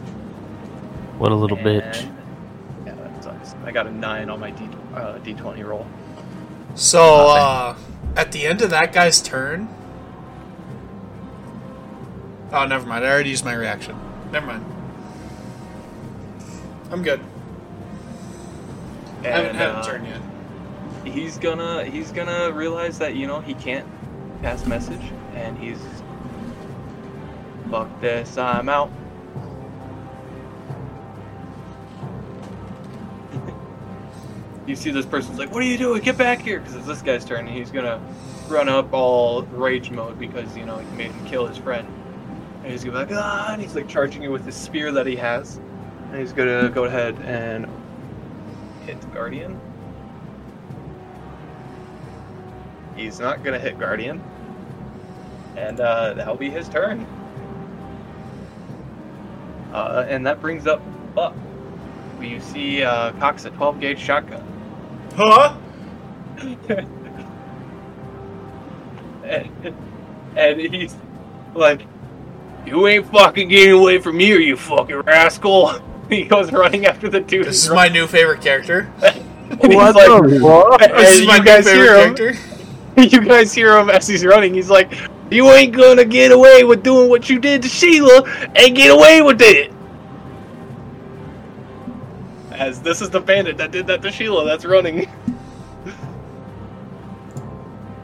What 1.17 1.31
a 1.31 1.35
little 1.35 1.57
And- 1.57 1.65
bitch. 1.65 2.11
Yeah, 2.85 2.93
that 2.95 3.23
sucks. 3.23 3.55
I 3.63 3.71
got 3.71 3.87
a 3.87 3.91
nine 3.91 4.29
on 4.29 4.39
my 4.39 4.51
D 4.51 4.67
uh, 4.93 5.17
D 5.19 5.33
twenty 5.33 5.63
roll. 5.63 5.87
So 6.75 7.27
uh, 7.27 7.77
at 8.17 8.31
the 8.33 8.45
end 8.45 8.61
of 8.61 8.69
that 8.71 8.91
guy's 8.91 9.21
turn. 9.21 9.69
Oh, 12.51 12.65
never 12.65 12.85
mind. 12.85 13.05
I 13.05 13.09
already 13.09 13.29
used 13.29 13.45
my 13.45 13.53
reaction. 13.53 13.97
Never 14.31 14.45
mind. 14.47 14.65
I'm 16.91 17.01
good. 17.03 17.19
Haven't 19.25 19.49
And, 19.51 19.57
had 19.57 19.69
a 19.69 19.79
uh, 19.79 20.03
yet. 21.03 21.13
he's 21.13 21.37
gonna 21.37 21.83
he's 21.85 22.11
gonna 22.11 22.51
realize 22.51 22.97
that 22.99 23.15
you 23.15 23.27
know 23.27 23.39
he 23.41 23.53
can't 23.53 23.85
pass 24.41 24.65
message 24.65 25.01
and 25.33 25.57
he's 25.57 25.79
fuck 27.71 27.89
this 28.01 28.37
i'm 28.37 28.69
out. 28.69 28.91
You 34.67 34.75
see 34.75 34.89
this 34.89 35.05
person's 35.05 35.37
like 35.37 35.51
what 35.51 35.61
are 35.61 35.67
you 35.67 35.77
doing? 35.77 36.01
Get 36.01 36.17
back 36.17 36.41
here. 36.41 36.59
Because 36.59 36.75
it's 36.75 36.87
this 36.87 37.01
guy's 37.03 37.23
turn 37.23 37.47
and 37.47 37.55
he's 37.55 37.69
gonna 37.69 38.01
run 38.47 38.67
up 38.67 38.91
all 38.93 39.43
rage 39.43 39.91
mode 39.91 40.17
because 40.17 40.57
you 40.57 40.65
know 40.65 40.77
he 40.79 40.97
made 40.97 41.11
him 41.11 41.25
kill 41.27 41.45
his 41.45 41.57
friend. 41.57 41.87
And 42.63 42.71
he's 42.71 42.83
gonna 42.83 43.05
be 43.05 43.13
like 43.13 43.23
ah 43.23 43.53
and 43.53 43.61
he's 43.61 43.75
like 43.75 43.87
charging 43.87 44.23
you 44.23 44.31
with 44.31 44.43
the 44.43 44.51
spear 44.51 44.91
that 44.93 45.05
he 45.05 45.15
has. 45.17 45.57
And 46.09 46.19
he's 46.19 46.33
gonna 46.33 46.69
go 46.69 46.85
ahead 46.85 47.15
and 47.25 47.67
hit 48.85 49.13
guardian 49.13 49.59
He's 52.95 53.19
not 53.19 53.43
gonna 53.43 53.59
hit 53.59 53.77
Guardian. 53.77 54.23
And 55.57 55.79
uh, 55.79 56.13
that'll 56.13 56.35
be 56.35 56.49
his 56.49 56.69
turn. 56.69 57.05
Uh, 59.73 60.05
and 60.07 60.25
that 60.25 60.41
brings 60.41 60.67
up 60.67 60.81
Buck. 61.13 61.35
You 62.21 62.39
see 62.39 62.83
uh, 62.83 63.11
Cox 63.13 63.45
a 63.45 63.49
12 63.51 63.79
gauge 63.81 63.99
shotgun. 63.99 64.43
Huh? 65.15 65.57
and, 69.23 69.49
and 70.35 70.59
he's 70.59 70.95
like, 71.53 71.85
"You 72.65 72.87
ain't 72.87 73.11
fucking 73.11 73.49
getting 73.49 73.73
away 73.73 73.99
from 73.99 74.19
here, 74.19 74.39
you 74.39 74.55
fucking 74.55 75.01
rascal!" 75.01 75.81
He 76.15 76.23
goes 76.25 76.51
running 76.51 76.85
after 76.85 77.09
the 77.09 77.19
dude. 77.19 77.45
This 77.47 77.63
is 77.65 77.69
my 77.71 77.87
new 77.87 78.07
favorite 78.07 78.41
character. 78.41 78.91
and 79.03 79.15
he's 79.61 79.75
What 79.75 79.95
like, 79.95 80.07
the 80.31 80.39
fuck? 80.41 80.79
This 80.97 81.19
is 81.19 81.27
my 81.27 81.35
you 81.35 81.39
new 81.41 81.45
guys 81.45 81.65
favorite 81.65 81.83
hear 81.83 82.07
him. 82.07 82.15
character. 82.15 82.39
You 82.97 83.25
guys 83.25 83.53
hear 83.53 83.77
him 83.77 83.89
as 83.89 84.07
he's 84.07 84.23
running. 84.25 84.53
He's 84.53 84.69
like, 84.69 84.93
"You 85.29 85.51
ain't 85.51 85.75
gonna 85.75 86.05
get 86.05 86.31
away 86.31 86.63
with 86.63 86.81
doing 86.81 87.09
what 87.09 87.29
you 87.29 87.39
did 87.39 87.61
to 87.63 87.67
Sheila, 87.67 88.23
and 88.55 88.73
get 88.73 88.89
away 88.89 89.21
with 89.21 89.41
it." 89.41 89.73
As 92.51 92.81
this 92.81 93.01
is 93.01 93.09
the 93.09 93.19
bandit 93.19 93.57
that 93.57 93.71
did 93.71 93.85
that 93.87 94.01
to 94.01 94.11
Sheila. 94.13 94.45
That's 94.45 94.63
running. 94.63 95.09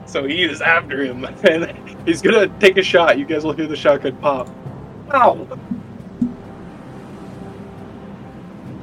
So 0.05 0.25
he 0.27 0.43
is 0.43 0.61
after 0.61 1.05
him, 1.05 1.23
and 1.23 1.73
he's 2.05 2.21
gonna 2.21 2.49
take 2.59 2.75
a 2.75 2.83
shot. 2.83 3.17
You 3.17 3.23
guys 3.23 3.45
will 3.45 3.53
hear 3.53 3.65
the 3.67 3.77
shotgun 3.77 4.17
pop. 4.17 4.49
Ow! 5.13 5.47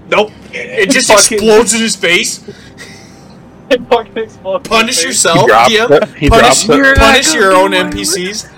Nope. 0.09 0.33
It 0.53 0.91
just 0.91 1.11
explodes 1.11 1.75
in 1.75 1.81
his 1.81 1.97
face. 1.97 2.49
It 3.71 3.87
fucking 3.89 4.17
explodes. 4.17 4.67
Punish 4.67 5.05
yourself. 5.05 5.41
He 5.41 5.47
drops 5.47 5.73
yeah. 5.73 5.87
it. 5.91 6.09
He 6.15 6.31
punish 6.31 6.65
drops 6.65 6.89
it. 6.89 6.97
punish 6.97 7.35
your 7.35 7.53
own 7.53 7.73
gonna 7.73 7.91
NPCs. 7.91 8.51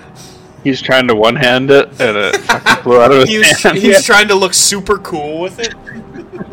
He's 0.63 0.81
trying 0.81 1.09
to 1.09 1.17
one 1.17 1.35
hand 1.37 1.71
it, 1.71 1.89
and 2.01 2.17
it 2.17 2.37
fucking 2.43 2.83
flew 2.85 3.01
out 3.01 3.11
of 3.11 3.29
He 3.29 3.35
his 3.37 3.49
was, 3.49 3.63
hand. 3.63 3.79
he 3.79 3.89
was 3.89 4.05
trying 4.05 4.29
to 4.29 4.35
look 4.35 4.55
super 4.55 4.99
cool 4.99 5.41
with 5.41 5.59
it. 5.59 5.75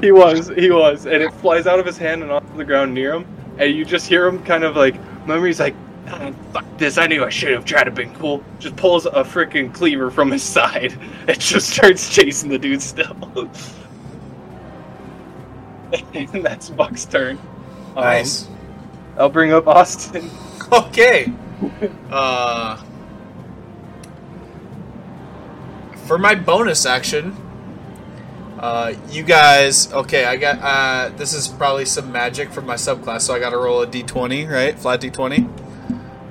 He 0.01 0.11
was, 0.11 0.49
he 0.49 0.69
was, 0.69 1.05
and 1.07 1.23
it 1.23 1.33
flies 1.35 1.65
out 1.65 1.79
of 1.79 1.85
his 1.85 1.97
hand 1.97 2.21
and 2.21 2.31
onto 2.31 2.55
the 2.55 2.65
ground 2.65 2.93
near 2.93 3.13
him, 3.13 3.25
and 3.57 3.73
you 3.73 3.83
just 3.83 4.05
hear 4.05 4.27
him 4.27 4.43
kind 4.43 4.63
of 4.63 4.75
like, 4.75 4.93
remember 5.21 5.47
he's 5.47 5.59
like, 5.59 5.73
"Ah, 6.07 6.31
fuck 6.53 6.65
this, 6.77 6.99
I 6.99 7.07
knew 7.07 7.23
I 7.23 7.29
should 7.29 7.51
have 7.51 7.65
tried 7.65 7.85
to 7.85 7.91
be 7.91 8.05
cool. 8.15 8.43
Just 8.59 8.75
pulls 8.75 9.07
a 9.07 9.23
freaking 9.23 9.73
cleaver 9.73 10.11
from 10.11 10.29
his 10.29 10.43
side 10.43 10.93
and 11.27 11.39
just 11.39 11.69
starts 11.71 12.13
chasing 12.13 12.49
the 12.49 12.59
dude 12.59 12.81
still. 12.81 13.15
And 16.13 16.29
that's 16.45 16.69
Buck's 16.69 17.05
turn. 17.05 17.37
Um, 17.95 18.03
Nice. 18.03 18.47
I'll 19.17 19.29
bring 19.29 19.53
up 19.53 19.67
Austin. 19.67 20.29
Okay. 20.69 21.31
Uh, 22.11 22.83
for 26.05 26.17
my 26.17 26.35
bonus 26.35 26.85
action, 26.85 27.35
uh, 28.59 28.93
you 29.09 29.23
guys. 29.23 29.91
Okay, 29.93 30.25
I 30.25 30.35
got. 30.35 30.59
Uh, 30.61 31.15
this 31.15 31.33
is 31.33 31.47
probably 31.47 31.85
some 31.85 32.11
magic 32.11 32.51
from 32.51 32.65
my 32.65 32.75
subclass, 32.75 33.21
so 33.21 33.33
I 33.33 33.39
got 33.39 33.51
to 33.51 33.57
roll 33.57 33.81
a 33.81 33.87
d20, 33.87 34.49
right? 34.51 34.77
Flat 34.77 34.99
d20. 34.99 35.47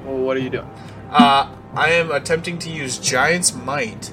Well, 0.05 0.19
what 0.19 0.37
are 0.37 0.41
you 0.41 0.51
doing? 0.51 0.69
Uh, 1.11 1.55
I 1.75 1.93
am 1.93 2.11
attempting 2.11 2.59
to 2.61 2.71
use 2.71 2.99
Giant's 2.99 3.55
Might. 3.55 4.13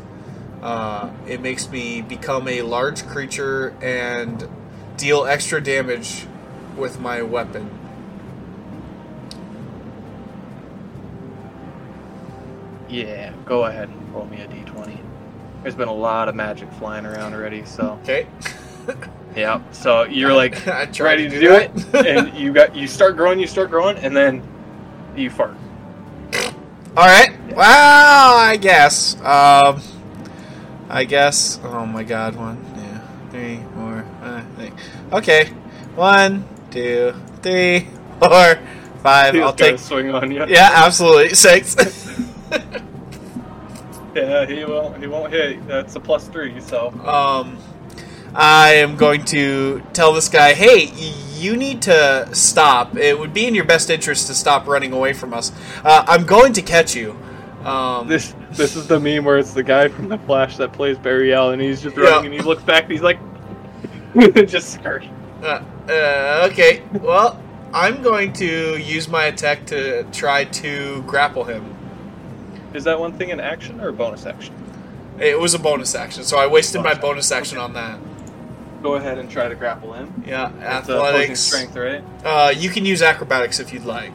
Uh, 0.61 1.11
it 1.27 1.41
makes 1.41 1.69
me 1.69 2.01
become 2.01 2.47
a 2.47 2.61
large 2.61 3.05
creature 3.07 3.75
and 3.81 4.47
deal 4.97 5.25
extra 5.25 5.61
damage 5.61 6.25
with 6.77 6.99
my 6.99 7.21
weapon. 7.21 7.69
Yeah, 12.89 13.33
go 13.45 13.65
ahead 13.65 13.89
and 13.89 14.13
roll 14.13 14.25
me 14.25 14.41
a 14.41 14.47
d20. 14.47 14.97
There's 15.63 15.75
been 15.75 15.87
a 15.87 15.93
lot 15.93 16.29
of 16.29 16.35
magic 16.35 16.71
flying 16.73 17.05
around 17.05 17.33
already, 17.33 17.65
so 17.65 17.99
Okay. 18.03 18.27
yeah. 19.35 19.61
So 19.71 20.03
you're 20.03 20.33
like 20.33 20.67
I 20.67 20.85
ready 20.99 21.29
to 21.29 21.39
do 21.39 21.53
it, 21.53 21.95
and 22.05 22.37
you 22.37 22.53
got 22.53 22.75
you 22.75 22.87
start 22.87 23.17
growing, 23.17 23.39
you 23.39 23.47
start 23.47 23.69
growing, 23.69 23.97
and 23.97 24.15
then 24.15 24.43
you 25.15 25.29
fart. 25.29 25.55
All 26.95 27.05
right. 27.05 27.35
Well, 27.55 28.37
I 28.37 28.57
guess. 28.57 29.15
Um, 29.21 29.81
I 30.89 31.05
guess. 31.05 31.59
Oh 31.63 31.85
my 31.87 32.03
God. 32.03 32.35
One, 32.35 32.57
Okay. 35.13 35.45
One, 35.95 36.43
two, 36.71 37.13
three, 37.41 37.87
four, 38.19 38.59
five. 39.03 39.33
He's 39.35 39.43
I'll 39.43 39.53
take. 39.53 39.77
swing 39.79 40.09
on 40.13 40.31
you. 40.31 40.45
Yeah, 40.47 40.69
absolutely. 40.73 41.35
Six. 41.35 41.75
Yeah, 44.15 44.45
he 44.45 44.63
won't. 44.63 45.01
He 45.01 45.07
won't 45.07 45.33
hit. 45.33 45.65
That's 45.67 45.95
a 45.95 45.99
plus 45.99 46.27
three. 46.27 46.61
So 46.61 46.89
um, 47.03 47.57
I 48.35 48.75
am 48.75 48.95
going 48.95 49.25
to 49.25 49.81
tell 49.93 50.13
this 50.13 50.29
guy, 50.29 50.53
hey, 50.53 50.91
you 51.39 51.57
need 51.57 51.81
to 51.83 52.29
stop. 52.31 52.95
It 52.95 53.17
would 53.17 53.33
be 53.33 53.47
in 53.47 53.55
your 53.55 53.65
best 53.65 53.89
interest 53.89 54.27
to 54.27 54.35
stop 54.35 54.67
running 54.67 54.93
away 54.93 55.13
from 55.13 55.33
us. 55.33 55.51
Uh, 55.83 56.05
I'm 56.07 56.27
going 56.27 56.53
to 56.53 56.61
catch 56.61 56.95
you. 56.95 57.17
Um, 57.65 58.07
this 58.07 58.35
this 58.51 58.75
is 58.75 58.85
the 58.87 58.99
meme 58.99 59.25
where 59.25 59.39
it's 59.39 59.53
the 59.53 59.63
guy 59.63 59.87
from 59.87 60.09
the 60.09 60.17
Flash 60.19 60.57
that 60.57 60.73
plays 60.73 60.97
Barry 60.99 61.33
Allen. 61.33 61.59
He's 61.59 61.81
just 61.81 61.97
Yeah. 61.97 62.03
running 62.03 62.25
and 62.33 62.33
he 62.35 62.41
looks 62.47 62.61
back 62.61 62.83
and 62.83 62.91
he's 62.91 63.01
like, 63.01 63.17
just 64.45 64.73
skirt. 64.73 65.03
Uh, 65.41 65.61
uh, 65.89 66.47
okay, 66.51 66.83
well, 67.01 67.41
I'm 67.73 68.01
going 68.01 68.31
to 68.33 68.77
use 68.77 69.07
my 69.07 69.25
attack 69.25 69.65
to 69.67 70.03
try 70.11 70.45
to 70.45 71.01
grapple 71.03 71.43
him. 71.43 71.75
Is 72.73 72.83
that 72.85 72.99
one 72.99 73.13
thing 73.13 73.31
an 73.31 73.39
action 73.39 73.79
or 73.81 73.89
a 73.89 73.93
bonus 73.93 74.25
action? 74.25 74.53
It 75.19 75.39
was 75.39 75.53
a 75.53 75.59
bonus 75.59 75.93
action, 75.95 76.23
so 76.23 76.37
I 76.37 76.47
wasted 76.47 76.81
my 76.81 76.89
Bonus 76.95 77.01
bonus 77.01 77.31
action 77.31 77.57
on 77.59 77.73
that. 77.73 77.99
Go 78.81 78.95
ahead 78.95 79.17
and 79.17 79.29
try 79.29 79.47
to 79.47 79.55
grapple 79.55 79.93
him. 79.93 80.23
Yeah, 80.25 80.49
It's 80.79 80.89
uh, 80.89 80.95
athletics. 81.03 81.39
strength, 81.39 81.75
right? 81.75 82.03
Uh, 82.25 82.53
you 82.55 82.69
can 82.69 82.83
use 82.85 83.01
acrobatics 83.01 83.59
if 83.59 83.71
you'd 83.71 83.85
like. 83.85 84.11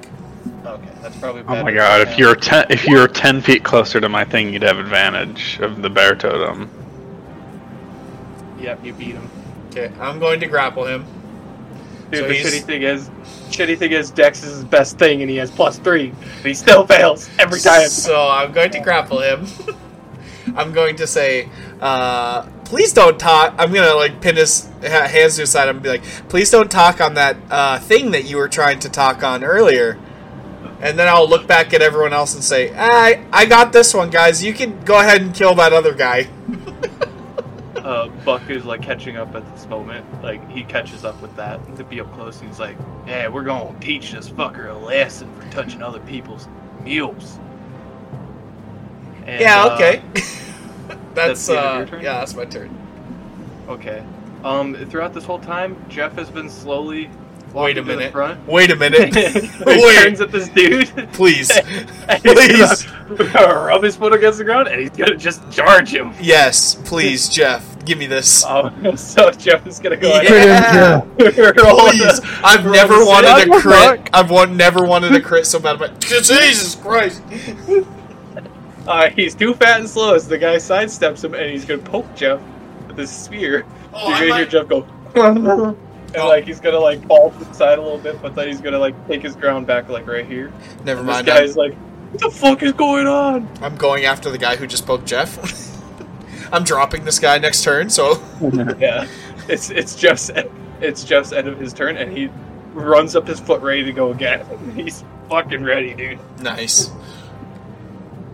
Okay, 0.66 0.88
that's 1.00 1.16
probably. 1.18 1.42
Oh 1.46 1.62
my 1.62 1.72
god! 1.72 2.00
than- 2.00 2.08
If 2.12 2.18
you're 2.18 2.34
ten, 2.34 2.66
if 2.68 2.84
you're 2.86 3.06
ten 3.08 3.40
feet 3.40 3.62
closer 3.64 4.00
to 4.00 4.08
my 4.08 4.24
thing, 4.24 4.52
you'd 4.52 4.62
have 4.62 4.78
advantage 4.78 5.58
of 5.60 5.80
the 5.82 5.88
bear 5.88 6.14
totem. 6.14 6.68
Yep, 8.60 8.84
you 8.84 8.92
beat 8.92 9.14
him. 9.14 9.30
Okay, 9.68 9.92
I'm 10.00 10.18
going 10.18 10.40
to 10.40 10.46
grapple 10.46 10.84
him. 10.86 11.04
Dude, 12.10 12.20
So 12.20 12.28
the 12.28 12.34
he's- 12.34 12.46
shitty 12.54 12.64
thing 12.64 12.82
is, 12.82 13.10
shitty 13.50 13.78
thing 13.78 13.92
is, 13.92 14.10
Dex 14.10 14.42
is 14.42 14.56
his 14.56 14.64
best 14.64 14.98
thing, 14.98 15.20
and 15.22 15.30
he 15.30 15.36
has 15.36 15.50
plus 15.50 15.78
three, 15.78 16.12
but 16.42 16.46
he 16.46 16.54
still 16.54 16.86
fails 16.86 17.28
every 17.38 17.60
time. 17.60 17.88
So 17.88 18.28
I'm 18.28 18.52
going 18.52 18.70
to 18.70 18.80
grapple 18.80 19.20
him. 19.20 19.46
I'm 20.56 20.72
going 20.72 20.96
to 20.96 21.06
say, 21.06 21.48
uh, 21.80 22.42
please 22.64 22.92
don't 22.94 23.20
talk. 23.20 23.54
I'm 23.58 23.72
gonna 23.72 23.94
like 23.94 24.20
pin 24.22 24.36
his 24.36 24.66
hands 24.82 25.34
to 25.36 25.42
his 25.42 25.50
side 25.50 25.68
and 25.68 25.82
be 25.82 25.90
like, 25.90 26.02
please 26.30 26.50
don't 26.50 26.70
talk 26.70 27.00
on 27.02 27.14
that 27.14 27.36
uh, 27.50 27.78
thing 27.78 28.10
that 28.12 28.24
you 28.24 28.38
were 28.38 28.48
trying 28.48 28.78
to 28.80 28.88
talk 28.88 29.22
on 29.22 29.44
earlier. 29.44 29.98
And 30.80 30.98
then 30.98 31.06
I'll 31.06 31.28
look 31.28 31.46
back 31.46 31.74
at 31.74 31.82
everyone 31.82 32.12
else 32.14 32.34
and 32.34 32.42
say, 32.42 32.72
I 32.74 33.24
I 33.32 33.44
got 33.44 33.72
this 33.74 33.92
one, 33.92 34.08
guys. 34.10 34.42
You 34.42 34.54
can 34.54 34.80
go 34.84 34.98
ahead 34.98 35.20
and 35.20 35.34
kill 35.34 35.54
that 35.56 35.72
other 35.74 35.92
guy. 35.94 36.28
uh, 37.88 38.08
Buck 38.22 38.50
is 38.50 38.66
like 38.66 38.82
catching 38.82 39.16
up 39.16 39.34
at 39.34 39.50
this 39.54 39.66
moment. 39.66 40.04
Like 40.22 40.46
he 40.50 40.62
catches 40.62 41.06
up 41.06 41.20
with 41.22 41.34
that 41.36 41.58
to 41.76 41.84
be 41.84 42.00
up 42.00 42.12
close. 42.12 42.38
And 42.40 42.48
he's 42.50 42.60
like, 42.60 42.76
"Yeah, 43.06 43.28
we're 43.28 43.44
gonna 43.44 43.74
teach 43.80 44.12
this 44.12 44.28
fucker 44.28 44.68
a 44.68 44.74
lesson 44.74 45.34
for 45.40 45.50
touching 45.50 45.82
other 45.82 46.00
people's 46.00 46.48
mules." 46.84 47.38
And, 49.24 49.40
yeah, 49.40 49.64
uh, 49.64 49.74
okay. 49.74 50.02
that's 51.14 51.46
that's 51.46 51.48
of 51.48 51.92
uh, 51.94 51.96
yeah, 51.96 52.18
that's 52.18 52.34
my 52.34 52.44
turn. 52.44 52.76
okay. 53.68 54.04
Um, 54.44 54.74
throughout 54.90 55.14
this 55.14 55.24
whole 55.24 55.40
time, 55.40 55.82
Jeff 55.88 56.12
has 56.12 56.28
been 56.28 56.50
slowly. 56.50 57.10
Wait 57.58 57.76
a 57.78 57.80
walking 57.80 57.84
to 57.90 57.96
minute. 57.96 58.12
front. 58.12 58.46
Wait 58.48 58.70
a 58.70 58.76
minute. 58.76 59.14
he 59.14 59.64
Wait, 59.64 60.04
turns 60.04 60.20
at 60.20 60.30
this 60.32 60.48
dude. 60.54 60.88
please, 61.12 61.50
please. 62.08 62.86
rub 63.08 63.82
his 63.82 63.96
foot 63.96 64.12
against 64.12 64.38
the 64.38 64.44
ground, 64.44 64.68
and 64.68 64.80
he's 64.80 64.90
gonna 64.90 65.16
just 65.16 65.50
charge 65.50 65.92
him. 65.94 66.12
Yes, 66.20 66.74
please, 66.84 67.28
Jeff, 67.28 67.84
give 67.84 67.98
me 67.98 68.06
this. 68.06 68.44
Um, 68.44 68.96
so 68.96 69.30
Jeff 69.30 69.66
is 69.66 69.78
gonna 69.78 69.96
go 69.96 70.10
ahead. 70.20 70.24
Yeah. 70.24 71.00
Please, 71.18 71.34
the- 71.36 72.40
I've 72.44 72.64
never 72.64 73.04
wanted 73.04 73.36
save. 73.42 73.48
a 73.52 73.60
crit. 73.60 74.10
I've 74.12 74.30
one, 74.30 74.56
never 74.56 74.84
wanted 74.84 75.14
a 75.14 75.20
crit 75.20 75.46
so 75.46 75.58
bad. 75.58 75.78
But 75.78 76.00
Jesus 76.00 76.74
Christ! 76.76 77.22
Uh, 78.86 79.10
he's 79.10 79.34
too 79.34 79.52
fat 79.54 79.80
and 79.80 79.88
slow 79.88 80.14
as 80.14 80.26
the 80.26 80.38
guy 80.38 80.56
sidesteps 80.56 81.22
him, 81.24 81.34
and 81.34 81.50
he's 81.50 81.64
gonna 81.64 81.82
poke 81.82 82.14
Jeff 82.14 82.40
with 82.86 82.96
his 82.98 83.10
spear. 83.10 83.66
Oh, 83.92 84.08
You're 84.08 84.16
I 84.16 84.20
gonna 84.28 84.36
hear 84.36 84.46
Jeff 84.46 84.68
go, 84.68 84.86
and 86.14 86.24
like 86.24 86.44
he's 86.44 86.60
gonna 86.60 86.78
like 86.78 87.04
fall 87.06 87.30
to 87.30 87.44
the 87.44 87.52
side 87.54 87.78
a 87.78 87.82
little 87.82 87.98
bit, 87.98 88.20
but 88.22 88.34
then 88.34 88.48
he's 88.48 88.60
gonna 88.60 88.78
like 88.78 88.94
take 89.08 89.22
his 89.22 89.36
ground 89.36 89.66
back 89.66 89.88
like 89.88 90.06
right 90.06 90.26
here. 90.26 90.52
Never 90.84 91.00
And 91.00 91.08
this 91.08 91.14
mind. 91.16 91.26
guy's 91.26 91.56
like, 91.56 91.74
"What 91.74 92.20
the 92.20 92.30
fuck 92.30 92.62
is 92.62 92.72
going 92.72 93.06
on?" 93.06 93.48
I'm, 93.58 93.64
I'm 93.64 93.76
going 93.76 94.04
after 94.04 94.30
the 94.30 94.38
guy 94.38 94.56
who 94.56 94.66
just 94.66 94.86
poked 94.86 95.06
Jeff. 95.06 95.38
I'm 96.52 96.64
dropping 96.64 97.04
this 97.04 97.18
guy 97.18 97.38
next 97.38 97.62
turn. 97.62 97.90
So 97.90 98.22
yeah, 98.78 99.06
it's 99.48 99.70
it's 99.70 99.94
Jeff's 99.96 100.30
it's 100.80 101.04
Jeff's 101.04 101.32
end 101.32 101.46
of 101.48 101.58
his 101.58 101.72
turn, 101.72 101.96
and 101.96 102.10
he 102.16 102.30
runs 102.72 103.14
up 103.16 103.26
his 103.26 103.40
foot 103.40 103.60
ready 103.60 103.84
to 103.84 103.92
go 103.92 104.12
again. 104.12 104.46
He's 104.74 105.04
fucking 105.28 105.62
ready, 105.62 105.94
dude. 105.94 106.18
nice. 106.40 106.90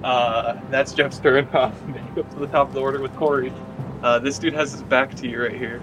Uh, 0.03 0.61
that's 0.71 0.93
Jeff's 0.93 1.19
turn. 1.19 1.49
Uh, 1.53 1.73
go 2.15 2.23
to 2.23 2.39
the 2.39 2.47
top 2.49 2.69
of 2.69 2.75
the 2.75 2.81
order 2.81 3.01
with 3.01 3.15
Corey. 3.17 3.53
Uh, 4.03 4.19
this 4.19 4.39
dude 4.39 4.53
has 4.53 4.71
his 4.73 4.83
back 4.83 5.15
to 5.15 5.27
you 5.29 5.43
right 5.43 5.55
here. 5.55 5.83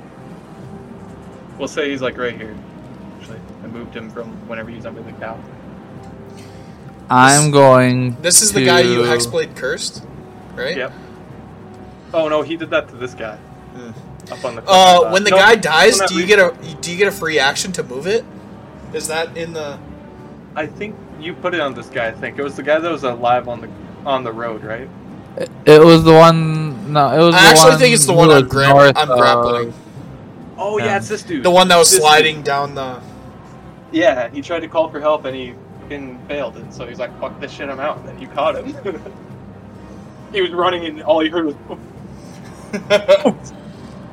We'll 1.62 1.68
say 1.68 1.92
he's 1.92 2.02
like 2.02 2.18
right 2.18 2.36
here. 2.36 2.58
Actually, 3.20 3.38
I 3.64 3.68
moved 3.68 3.96
him 3.96 4.10
from 4.10 4.32
whenever 4.50 4.72
he's 4.72 4.88
under 4.88 5.04
the 5.04 5.12
cow. 5.12 5.38
I'm 7.08 7.52
going. 7.52 8.20
This 8.20 8.42
is 8.42 8.52
the 8.52 8.66
guy 8.66 8.80
you 8.80 9.04
to- 9.04 9.08
hexblade 9.08 9.56
cursed, 9.56 10.04
right? 10.56 10.76
Yep. 10.76 10.92
Oh 12.16 12.28
no, 12.30 12.42
he 12.42 12.58
did 12.58 12.72
that 12.72 12.90
to 12.90 12.96
this 12.96 13.14
guy. 13.14 13.36
Hmm. 13.76 13.92
Up 14.34 14.44
on 14.44 14.56
the. 14.56 14.64
Uh, 14.66 15.12
when 15.12 15.24
the 15.24 15.30
No, 15.30 15.38
guy 15.38 15.54
dies, 15.54 16.00
do 16.08 16.16
you 16.16 16.26
get 16.26 16.40
a 16.40 16.52
do 16.82 16.92
you 16.92 16.98
get 16.98 17.08
a 17.08 17.12
free 17.12 17.38
action 17.38 17.72
to 17.74 17.84
move 17.84 18.08
it? 18.08 18.26
Is 18.92 19.08
that 19.10 19.38
in 19.38 19.54
the? 19.54 19.78
I 20.56 20.66
think 20.66 20.96
you 21.20 21.36
put 21.36 21.54
it 21.54 21.60
on 21.60 21.76
this 21.76 21.90
guy. 21.90 22.08
I 22.08 22.12
think 22.12 22.40
it 22.40 22.44
was 22.44 22.56
the 22.56 22.64
guy 22.64 22.80
that 22.80 22.92
was 22.92 23.04
alive 23.04 23.48
on 23.48 23.62
the 23.62 23.70
on 24.04 24.24
the 24.24 24.32
road, 24.34 24.64
right? 24.64 24.90
It 25.68 25.80
was 25.86 26.04
the 26.04 26.14
one. 26.14 26.92
No, 26.92 27.12
it 27.12 27.24
was. 27.24 27.36
I 27.36 27.42
the 27.44 27.48
actually 27.50 27.70
one 27.70 27.78
think 27.80 27.94
it's 27.94 28.06
the 28.08 28.14
who 28.14 28.18
one 28.18 28.32
I'm, 28.32 28.48
gra- 28.48 28.68
north 28.70 28.98
I'm 28.98 29.12
of- 29.12 29.20
grappling. 29.20 29.74
Oh 30.64 30.78
yeah, 30.78 30.86
Yeah. 30.86 30.98
it's 30.98 31.08
this 31.10 31.24
dude. 31.24 31.44
The 31.44 31.52
one 31.52 31.68
that 31.70 31.78
was 31.78 31.90
This 31.90 32.00
dude. 32.00 32.08
sliding 32.08 32.42
down 32.44 32.76
the. 32.76 33.02
Yeah, 33.92 34.30
he 34.30 34.42
tried 34.42 34.62
to 34.62 34.68
call 34.68 34.90
for 34.90 35.00
help 35.00 35.26
and 35.26 35.36
he 35.36 35.54
fucking 35.82 36.20
failed, 36.28 36.56
and 36.58 36.74
so 36.74 36.86
he's 36.88 37.00
like, 37.00 37.18
"Fuck 37.20 37.40
this 37.42 37.52
shit, 37.52 37.68
I'm 37.70 37.80
out." 37.80 37.98
And 38.00 38.08
then 38.08 38.20
you 38.22 38.28
caught 38.30 38.56
him. 38.56 38.74
he 40.32 40.42
was 40.42 40.52
running, 40.52 40.86
and 40.86 41.02
all 41.04 41.24
you 41.24 41.32
heard 41.32 41.46
was. 41.48 41.56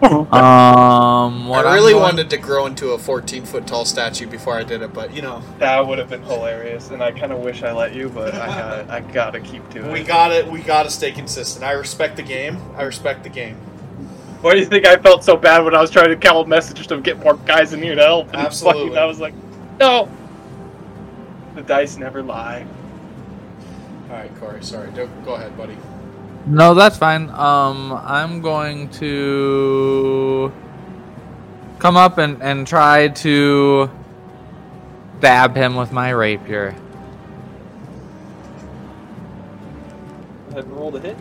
Um, 0.01 1.49
what 1.49 1.67
I 1.67 1.71
I'm 1.71 1.75
really 1.75 1.93
going- 1.93 2.05
wanted 2.05 2.31
to 2.31 2.37
grow 2.37 2.67
into 2.67 2.91
a 2.91 2.99
14 2.99 3.45
foot 3.45 3.67
tall 3.67 3.85
statue 3.85 4.29
before 4.29 4.55
I 4.57 4.63
did 4.63 4.81
it, 4.81 4.93
but 4.95 5.13
you 5.13 5.23
know, 5.23 5.43
That 5.59 5.85
would 5.85 5.99
have 5.99 6.09
been 6.09 6.23
hilarious, 6.23 6.91
and 6.91 7.03
I 7.03 7.11
kind 7.11 7.33
of 7.33 7.41
wish 7.41 7.65
I 7.65 7.73
let 7.73 7.95
you, 7.97 8.09
but 8.09 8.33
I 8.33 8.47
gotta, 8.47 8.93
I 8.93 9.01
gotta 9.01 9.41
keep 9.41 9.69
to 9.71 9.85
it. 9.89 9.93
we 9.93 10.05
got 10.05 10.31
it. 10.31 10.47
We 10.47 10.61
got 10.61 10.85
to 10.85 10.91
stay 10.91 11.11
consistent. 11.11 11.65
I 11.65 11.73
respect 11.73 12.15
the 12.15 12.23
game. 12.23 12.59
I 12.77 12.85
respect 12.85 13.25
the 13.25 13.29
game. 13.29 13.57
Why 14.41 14.53
do 14.53 14.61
you 14.61 14.67
think 14.67 14.87
I 14.87 14.97
felt 14.97 15.25
so 15.25 15.37
bad 15.37 15.65
when 15.65 15.75
I 15.75 15.81
was 15.81 15.91
trying 15.91 16.11
to 16.11 16.17
call 16.17 16.45
messages 16.45 16.87
to 16.89 17.01
get 17.01 17.19
more 17.19 17.35
guys 17.35 17.73
in 17.73 17.83
here 17.83 17.97
to 17.97 18.03
help? 18.03 18.29
And 18.29 18.37
Absolutely. 18.37 18.83
fucking- 18.91 18.99
I 18.99 19.05
was 19.05 19.19
like, 19.19 19.35
no. 19.81 20.09
The 21.57 21.63
dice 21.63 21.97
never 21.97 22.23
lie. 22.23 22.65
All 24.11 24.17
right, 24.17 24.35
Corey. 24.39 24.63
Sorry. 24.63 24.91
Go 24.93 25.09
go 25.25 25.35
ahead, 25.35 25.57
buddy. 25.57 25.77
No, 26.47 26.73
that's 26.73 26.97
fine. 26.97 27.29
Um, 27.31 27.93
I'm 27.93 28.41
going 28.41 28.89
to 28.91 30.53
come 31.79 31.97
up 31.97 32.17
and, 32.19 32.41
and 32.43 32.67
try 32.67 33.09
to 33.09 33.91
stab 35.19 35.57
him 35.57 35.75
with 35.77 35.93
my 35.93 36.11
rapier. 36.11 36.75
Go 40.47 40.53
ahead 40.53 40.65
and 40.65 40.73
roll 40.73 40.91
the 40.91 41.01
hit. 41.01 41.17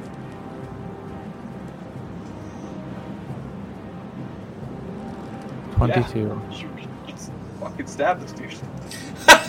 Twenty-two. 5.77 6.41
You, 6.51 6.69
you 7.07 7.13
fucking 7.59 7.87
stab 7.87 8.19
this 8.19 8.31
dude. 8.31 8.53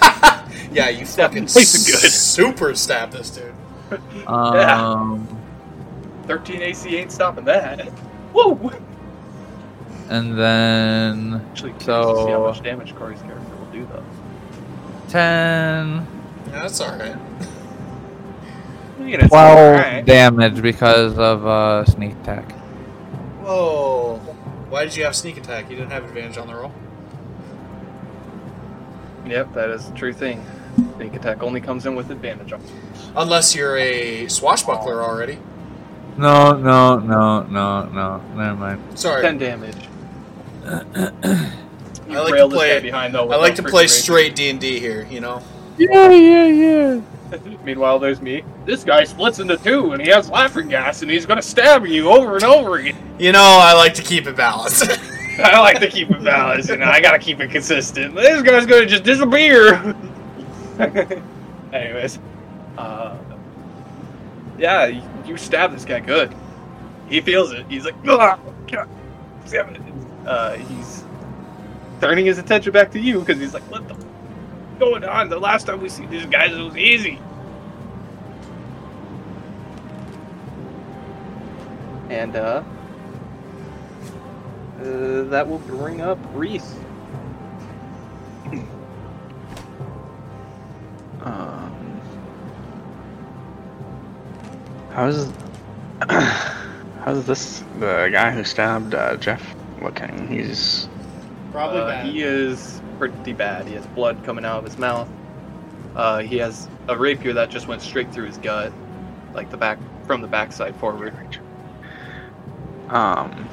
Yeah, 0.71 0.91
you 0.91 1.07
Step 1.07 1.31
fucking 1.31 1.47
place 1.47 1.75
is 1.75 1.87
good. 1.87 2.11
super 2.11 2.75
stab 2.75 3.11
this 3.11 3.31
dude. 3.31 3.55
Um, 4.27 5.27
13 6.27 6.61
AC 6.61 6.95
ain't 6.95 7.11
stopping 7.11 7.45
that. 7.47 7.89
Whoa! 8.35 8.71
and 10.11 10.39
then 10.39 11.43
Actually, 11.51 11.73
curious 11.73 12.07
to 12.07 12.15
see 12.17 12.31
how 12.31 12.37
So- 12.37 12.47
much 12.49 12.63
damage 12.63 12.95
Corey's 12.95 13.23
character 13.23 13.57
will 13.57 13.73
do, 13.73 13.87
though. 13.87 14.05
ten. 15.09 16.07
Yeah, 16.49 16.63
that's 16.63 16.81
all 16.83 16.91
right. 16.99 17.17
Look 18.99 19.09
at 19.09 19.15
it, 19.15 19.21
it's 19.23 19.29
12 19.29 19.59
alright. 19.59 20.05
damage 20.05 20.61
because 20.61 21.19
of 21.19 21.47
uh, 21.47 21.85
sneak 21.87 22.13
attack. 22.13 22.53
Whoa. 23.43 24.21
Why 24.69 24.85
did 24.85 24.97
you 24.97 25.05
have 25.05 25.17
sneak 25.17 25.37
attack? 25.37 25.71
You 25.71 25.77
didn't 25.77 25.93
have 25.93 26.05
advantage 26.05 26.37
on 26.37 26.47
the 26.49 26.55
roll. 26.55 26.73
Yep, 29.27 29.55
that 29.55 29.71
is 29.71 29.89
a 29.89 29.93
true 29.93 30.13
thing. 30.13 30.45
Sneak 30.97 31.15
attack 31.15 31.43
only 31.43 31.61
comes 31.61 31.87
in 31.87 31.95
with 31.95 32.11
advantage 32.11 32.53
on 32.53 32.63
Unless 33.17 33.55
you're 33.55 33.77
a 33.77 34.29
swashbuckler 34.29 35.03
already. 35.03 35.39
No, 36.17 36.53
no, 36.53 36.99
no, 36.99 37.43
no, 37.45 37.85
no. 37.85 38.19
Never 38.35 38.55
mind. 38.57 38.99
Sorry. 38.99 39.23
10 39.23 39.39
damage. 39.39 39.77
You 42.09 42.19
I 42.19 42.21
like 42.23 42.35
to 42.37 42.49
play- 42.49 42.81
behind, 42.81 43.15
though, 43.15 43.31
I 43.31 43.37
like 43.37 43.55
to 43.57 43.63
play 43.63 43.87
straight 43.87 44.35
D 44.35 44.51
and 44.51 44.61
D 44.61 44.79
here. 44.81 45.07
You 45.11 45.21
know. 45.21 45.43
Yeah, 45.77 46.11
yeah, 46.11 46.45
yeah. 46.47 47.01
Meanwhile, 47.65 47.99
there's 47.99 48.21
me. 48.21 48.43
This 48.65 48.85
guy 48.85 49.05
splits 49.05 49.39
into 49.39 49.57
two, 49.57 49.93
and 49.93 50.03
he 50.03 50.09
has 50.09 50.31
laughing 50.31 50.69
gas, 50.69 51.03
and 51.03 51.11
he's 51.11 51.27
gonna 51.27 51.43
stab 51.43 51.87
you 51.87 52.11
over 52.11 52.37
and 52.37 52.45
over 52.45 52.77
again. 52.77 52.97
You 53.19 53.33
know, 53.33 53.59
I 53.61 53.75
like 53.75 53.95
to 53.95 54.03
keep 54.03 54.27
it 54.27 54.37
balanced. 54.37 54.87
I 55.39 55.61
like 55.61 55.79
to 55.81 55.89
keep 55.89 56.11
it 56.11 56.25
balanced, 56.25 56.71
and 56.71 56.83
I 56.83 57.01
gotta 57.01 57.19
keep 57.19 57.41
it 57.41 57.51
consistent. 57.51 58.15
This 58.15 58.43
guy's 58.43 58.67
gonna 58.67 58.87
just 58.87 59.05
disappear. 59.05 59.95
Anyways, 61.73 62.19
uh, 62.77 63.17
yeah, 64.59 64.87
you, 64.87 65.03
you 65.25 65.37
stab 65.37 65.71
this 65.73 65.85
guy 65.85 66.01
good. 66.01 66.35
He 67.09 67.21
feels 67.21 67.53
it. 67.53 67.67
He's 67.69 67.85
like, 67.85 67.95
"Ah, 68.09 68.39
God 68.71 68.89
damn 69.49 69.75
it." 69.75 69.81
Uh, 70.27 70.55
he's 70.57 71.05
turning 72.01 72.27
his 72.27 72.39
attention 72.39 72.73
back 72.73 72.91
to 72.93 73.01
you 73.01 73.21
because 73.21 73.39
he's 73.39 73.55
like, 73.55 73.63
what 73.71 73.87
the 73.89 73.95
going 74.79 75.05
on? 75.05 75.29
The 75.29 75.39
last 75.39 75.67
time 75.67 75.81
we 75.81 75.89
see 75.89 76.07
these 76.07 76.27
guys, 76.27 76.53
it 76.53 76.61
was 76.61 76.77
easy. 76.77 77.19
And 82.09 82.37
uh, 82.37 82.63
uh, 84.81 85.23
that 85.25 85.47
will 85.47 85.59
bring 85.59 86.01
up 86.01 86.19
Reese. 86.33 86.77
Um, 91.21 92.01
how's 94.93 95.33
how's 96.09 97.27
this 97.27 97.65
the 97.81 98.09
guy 98.13 98.31
who 98.31 98.45
stabbed 98.45 98.95
uh, 98.95 99.17
Jeff 99.17 99.55
looking? 99.83 100.29
He's 100.29 100.89
Probably 101.51 101.81
Uh. 101.81 102.05
He 102.05 102.23
is 102.23 102.81
pretty 102.99 103.33
bad. 103.33 103.67
He 103.67 103.75
has 103.75 103.87
blood 103.89 104.23
coming 104.25 104.45
out 104.45 104.59
of 104.59 104.65
his 104.65 104.79
mouth. 104.79 105.09
Uh, 105.95 106.19
he 106.19 106.37
has 106.39 106.69
a 106.89 106.97
rapier 106.97 107.33
that 107.35 107.51
just 107.51 107.67
went 107.67 107.83
straight 107.83 108.13
through 108.13 108.27
his 108.27 108.39
gut, 108.39 108.73
like 109.35 109.51
the 109.51 109.57
back 109.57 109.79
from 110.07 110.21
the 110.21 110.29
backside 110.29 110.77
forward. 110.77 111.15
um. 112.89 113.49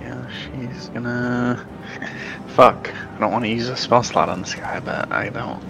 Yeah, 0.00 0.30
she's 0.30 0.88
gonna. 0.88 1.66
Fuck. 2.48 2.92
I 2.92 3.18
don't 3.20 3.32
want 3.32 3.44
to 3.44 3.50
use 3.50 3.68
a 3.68 3.76
spell 3.76 4.02
slot 4.02 4.28
on 4.28 4.42
this 4.42 4.54
guy, 4.54 4.80
but 4.80 5.12
I 5.12 5.28
don't 5.28 5.62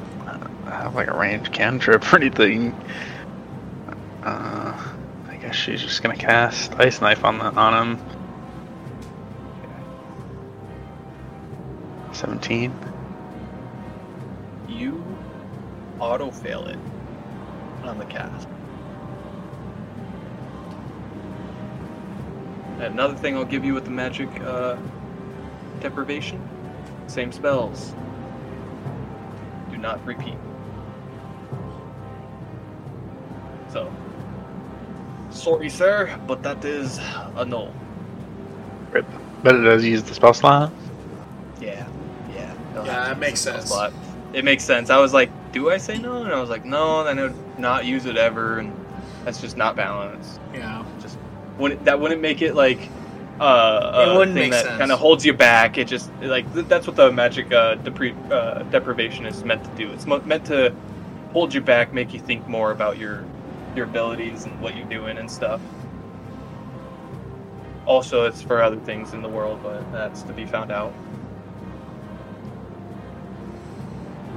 have 0.66 0.94
like 0.94 1.08
a 1.08 1.16
range 1.16 1.50
cantrip 1.52 2.12
or 2.12 2.16
anything. 2.16 2.72
Uh, 4.22 4.78
I 5.28 5.36
guess 5.36 5.54
she's 5.54 5.82
just 5.82 6.02
gonna 6.02 6.16
cast 6.16 6.74
ice 6.74 7.00
knife 7.00 7.24
on 7.24 7.38
the 7.38 7.44
on 7.44 7.96
him. 7.96 8.19
Seventeen. 12.20 12.74
You 14.68 15.02
auto 15.98 16.30
fail 16.30 16.66
it 16.66 16.78
on 17.82 17.96
the 17.96 18.04
cast. 18.04 18.46
And 22.74 22.92
another 22.92 23.14
thing 23.14 23.38
I'll 23.38 23.46
give 23.46 23.64
you 23.64 23.72
with 23.72 23.86
the 23.86 23.90
magic 23.90 24.28
uh, 24.42 24.76
deprivation: 25.80 26.46
same 27.06 27.32
spells. 27.32 27.94
Do 29.70 29.78
not 29.78 30.04
repeat. 30.04 30.36
So, 33.72 33.90
sorry, 35.30 35.70
sir, 35.70 36.20
but 36.26 36.42
that 36.42 36.62
is 36.66 36.98
a 37.36 37.46
no. 37.46 37.72
Rip. 38.90 39.06
But 39.42 39.54
it 39.54 39.62
does 39.62 39.86
use 39.86 40.02
the 40.02 40.12
spell 40.12 40.34
slot. 40.34 40.70
Yeah, 41.60 41.86
yeah. 42.84 42.92
they'll 42.92 42.92
Yeah, 42.94 43.04
have 43.08 43.14
to 43.14 43.20
that 43.20 43.26
use 43.26 43.30
makes 43.30 43.40
sense. 43.40 43.68
slot. 43.68 43.92
It 44.32 44.44
makes 44.44 44.64
sense. 44.64 44.90
I 44.90 44.98
was 44.98 45.12
like, 45.12 45.30
do 45.52 45.70
I 45.70 45.76
say 45.78 45.98
no? 45.98 46.22
And 46.22 46.32
I 46.32 46.40
was 46.40 46.50
like, 46.50 46.64
no. 46.64 47.02
Then 47.04 47.18
I 47.18 47.22
would 47.24 47.58
not 47.58 47.84
use 47.84 48.06
it 48.06 48.16
ever, 48.16 48.58
and 48.60 48.72
that's 49.24 49.40
just 49.40 49.56
not 49.56 49.74
balanced. 49.76 50.40
Yeah. 50.54 50.84
Just 51.00 51.18
wouldn't 51.58 51.84
that 51.84 51.98
wouldn't 51.98 52.20
make 52.20 52.40
it 52.42 52.54
like 52.54 52.88
uh, 53.40 54.04
It 54.06 54.08
a 54.10 54.14
wouldn't 54.18 54.34
thing 54.36 54.44
make 54.44 54.50
that 54.52 54.64
sense. 54.66 54.78
kind 54.78 54.92
of 54.92 54.98
holds 54.98 55.24
you 55.26 55.32
back. 55.32 55.78
It 55.78 55.88
just 55.88 56.10
like 56.22 56.52
th- 56.54 56.66
that's 56.66 56.86
what 56.86 56.94
the 56.96 57.10
magic 57.10 57.52
uh, 57.52 57.76
depre- 57.76 58.14
uh, 58.30 58.62
deprivation 58.70 59.26
is 59.26 59.44
meant 59.44 59.64
to 59.64 59.70
do. 59.70 59.90
It's 59.92 60.06
mo- 60.06 60.20
meant 60.24 60.44
to 60.46 60.74
hold 61.32 61.52
you 61.54 61.60
back, 61.60 61.92
make 61.92 62.12
you 62.12 62.20
think 62.20 62.46
more 62.46 62.70
about 62.70 62.98
your 62.98 63.24
your 63.74 63.86
abilities 63.86 64.44
and 64.44 64.60
what 64.60 64.76
you're 64.76 64.88
doing 64.88 65.16
and 65.18 65.30
stuff. 65.30 65.60
Also, 67.86 68.26
it's 68.26 68.42
for 68.42 68.62
other 68.62 68.76
things 68.76 69.14
in 69.14 69.22
the 69.22 69.28
world, 69.28 69.60
but 69.62 69.90
that's 69.90 70.22
to 70.22 70.32
be 70.32 70.44
found 70.46 70.70
out. 70.70 70.92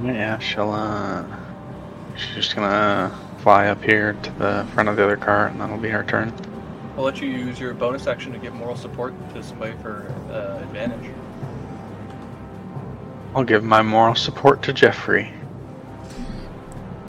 Yeah, 0.04 0.38
she'll 0.40 0.72
uh 0.72 1.26
she's 2.16 2.36
just 2.36 2.56
gonna 2.56 3.18
fly 3.40 3.68
up 3.68 3.82
here 3.84 4.14
to 4.14 4.32
the 4.32 4.68
front 4.74 4.90
of 4.90 4.98
the 4.98 5.04
other 5.04 5.18
car 5.18 5.48
and 5.48 5.60
that'll 5.62 5.78
be 5.78 5.90
her 5.90 6.04
turn. 6.04 6.34
I'll 6.98 7.04
let 7.04 7.22
you 7.22 7.30
use 7.30 7.60
your 7.60 7.74
bonus 7.74 8.06
action 8.06 8.34
to 8.34 8.38
give 8.38 8.54
moral 8.54 8.76
support 8.76 9.14
to 9.34 9.42
somebody 9.42 9.74
for 9.82 10.14
uh, 10.30 10.62
advantage. 10.62 11.10
I'll 13.34 13.44
give 13.44 13.64
my 13.64 13.82
moral 13.82 14.14
support 14.14 14.62
to 14.64 14.74
Jeffrey. 14.74 15.34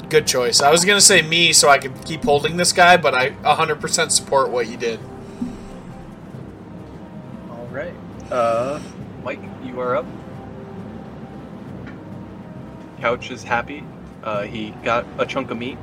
Good 0.09 0.27
choice. 0.27 0.63
I 0.63 0.71
was 0.71 0.85
gonna 0.85 1.01
say 1.01 1.21
me 1.21 1.53
so 1.53 1.69
I 1.69 1.79
could 1.79 2.05
keep 2.05 2.23
holding 2.23 2.57
this 2.57 2.73
guy, 2.73 2.97
but 2.97 3.15
I 3.15 3.31
100% 3.31 4.11
support 4.11 4.51
what 4.51 4.69
you 4.69 4.77
did. 4.77 5.01
All 7.51 7.67
right. 7.73 7.95
Uh, 8.31 8.81
Mike, 9.25 9.41
you 9.65 9.81
are 9.81 9.97
up. 9.97 10.07
Couch 13.05 13.31
is 13.31 13.43
happy. 13.43 13.85
Uh, 14.23 14.45
he 14.45 14.71
got 14.83 15.05
a 15.19 15.27
chunk 15.27 15.51
of 15.51 15.59
meat. 15.59 15.77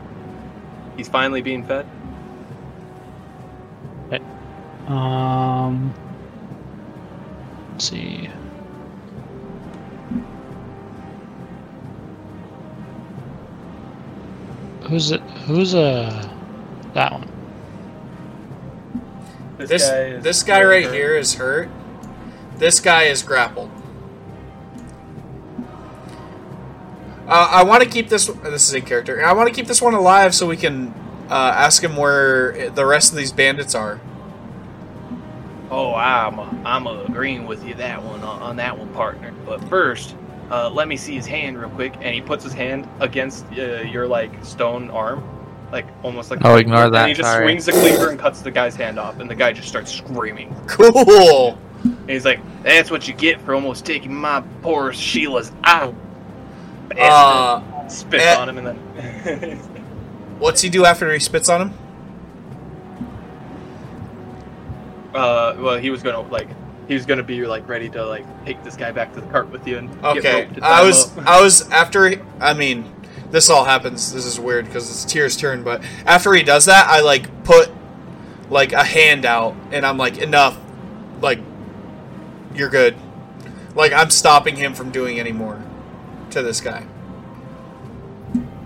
He's 0.98 1.08
finally 1.08 1.44
being 1.44 1.64
fed. 1.64 1.86
Um. 4.88 5.94
Let's 7.74 7.88
see. 7.88 8.28
Who's 14.82 15.12
it? 15.12 15.22
Who's 15.46 15.76
uh 15.76 16.28
that 16.96 17.12
one? 17.12 17.30
This 19.60 19.88
guy 19.88 20.18
this 20.18 20.42
guy 20.42 20.64
right 20.64 20.86
hurt. 20.86 20.94
here 20.96 21.16
is 21.16 21.36
hurt. 21.36 21.70
This 22.58 22.80
guy 22.80 23.04
is 23.04 23.22
grappled. 23.22 23.70
Uh, 27.32 27.48
I 27.50 27.64
want 27.64 27.82
to 27.82 27.88
keep 27.88 28.10
this. 28.10 28.26
This 28.26 28.68
is 28.68 28.74
in 28.74 28.82
character. 28.82 29.26
I 29.26 29.32
want 29.32 29.48
to 29.48 29.56
keep 29.56 29.66
this 29.66 29.82
one 29.82 29.94
alive 29.94 30.36
so 30.36 30.46
we 30.46 30.58
can 30.58 30.90
uh, 31.30 31.34
ask 31.56 31.82
him 31.82 31.96
where 31.96 32.70
the 32.72 32.86
rest 32.86 33.12
of 33.14 33.18
these 33.18 33.32
bandits 33.32 33.74
are. 33.74 34.02
Oh, 35.70 35.96
I'm 35.96 36.38
I'm 36.68 36.88
agreeing 36.88 37.46
with 37.46 37.66
you 37.66 37.74
that 37.76 38.04
one 38.04 38.22
on, 38.22 38.42
on 38.42 38.56
that 38.58 38.78
one, 38.78 38.90
partner. 38.90 39.32
But 39.46 39.64
first, 39.70 40.14
uh, 40.50 40.70
let 40.70 40.90
me 40.90 40.98
see 40.98 41.16
his 41.16 41.26
hand 41.26 41.58
real 41.58 41.70
quick. 41.70 41.94
And 42.02 42.14
he 42.14 42.20
puts 42.20 42.44
his 42.44 42.52
hand 42.52 42.86
against 43.00 43.46
uh, 43.58 43.84
your 43.84 44.08
like 44.08 44.44
stone 44.44 44.90
arm, 44.90 45.24
like 45.72 45.86
almost 46.04 46.32
like. 46.32 46.42
Oh, 46.44 46.58
ignore 46.58 46.90
that, 46.90 47.04
And 47.04 47.08
he 47.12 47.14
just 47.14 47.30
sorry. 47.32 47.46
swings 47.46 47.66
the 47.66 47.72
cleaver 47.72 48.10
and 48.10 48.20
cuts 48.20 48.42
the 48.42 48.52
guy's 48.52 48.76
hand 48.76 49.00
off, 49.00 49.22
and 49.22 49.30
the 49.30 49.36
guy 49.36 49.54
just 49.54 49.70
starts 49.70 49.90
screaming. 49.90 50.54
Cool. 50.68 51.58
And 51.86 52.10
he's 52.10 52.26
like, 52.26 52.42
"That's 52.62 52.92
what 52.92 53.08
you 53.08 53.14
get 53.14 53.40
for 53.40 53.56
almost 53.56 53.86
taking 53.86 54.14
my 54.14 54.44
poor 54.62 54.92
Sheila's 54.92 55.54
out." 57.00 57.64
Uh, 57.64 57.88
Spits 57.92 58.24
eh. 58.24 58.36
on 58.36 58.50
him 58.50 58.58
and 58.58 58.68
then. 58.68 59.58
what's 60.40 60.62
he 60.62 60.70
do 60.70 60.86
after 60.86 61.12
he 61.12 61.20
spits 61.20 61.50
on 61.50 61.62
him? 61.62 61.74
uh, 65.14 65.56
well, 65.60 65.78
he 65.78 65.90
was 65.90 66.02
gonna 66.02 66.22
like. 66.22 66.50
He 66.88 66.96
was 66.96 67.06
gonna 67.06 67.24
be 67.24 67.46
like 67.46 67.68
ready 67.70 67.90
to 67.90 68.06
like 68.06 68.26
take 68.46 68.64
this 68.64 68.76
guy 68.76 68.92
back 68.92 69.14
to 69.14 69.22
the 69.22 69.28
cart 69.28 69.50
with 69.50 69.66
you 69.68 69.78
and 69.78 69.90
Okay, 70.04 70.50
I 70.62 70.84
was 70.84 71.18
up. 71.18 71.28
I 71.28 71.42
was 71.42 71.70
after. 71.70 72.10
He, 72.10 72.18
I 72.40 72.54
mean, 72.54 72.92
this 73.30 73.50
all 73.50 73.64
happens. 73.64 74.12
This 74.14 74.26
is 74.26 74.40
weird 74.40 74.66
because 74.66 74.90
it's 74.90 75.06
Tier's 75.06 75.38
turn. 75.38 75.64
But 75.64 75.84
after 76.06 76.34
he 76.34 76.44
does 76.44 76.66
that, 76.66 76.88
I 76.88 77.02
like 77.02 77.44
put 77.44 77.72
like 78.50 78.74
a 78.74 78.84
hand 78.84 79.26
out, 79.26 79.56
and 79.72 79.86
I'm 79.86 79.98
like, 79.98 80.18
enough. 80.18 80.58
Like, 81.22 81.40
you're 82.56 82.70
good. 82.70 82.96
Like 83.76 83.94
I'm 83.94 84.10
stopping 84.10 84.56
him 84.56 84.74
from 84.74 84.92
doing 84.92 85.20
any 85.20 85.32
more 85.32 85.62
to 86.32 86.42
this 86.42 86.62
guy. 86.62 86.86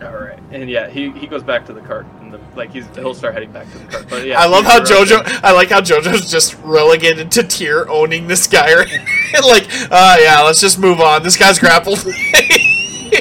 All 0.04 0.14
right, 0.14 0.40
and 0.52 0.70
yeah, 0.70 0.90
he, 0.90 1.12
he 1.12 1.26
goes 1.26 1.42
back 1.42 1.66
to 1.66 1.74
the 1.74 1.82
cart, 1.82 2.06
and 2.22 2.32
the, 2.32 2.40
like 2.56 2.72
he's 2.72 2.86
he'll 2.96 3.14
start 3.14 3.34
heading 3.34 3.52
back 3.52 3.72
to 3.72 3.78
the 3.80 3.86
cart. 3.86 4.06
But 4.10 4.26
yeah, 4.26 4.40
I 4.42 4.46
love 4.46 4.66
how. 4.66 4.80
JoJo. 4.80 5.40
I 5.44 5.52
like 5.52 5.70
how 5.70 5.82
JoJo's 5.82 6.30
just 6.30 6.58
relegated 6.64 7.32
to 7.32 7.44
Tier 7.44 7.88
owning 7.90 8.28
this 8.28 8.46
guy. 8.46 8.74
like, 8.76 9.68
uh, 9.92 10.18
yeah, 10.20 10.42
let's 10.42 10.62
just 10.62 10.78
move 10.78 11.00
on. 11.00 11.24
This 11.24 11.38
guy's 11.38 11.60
grappled. 11.60 12.06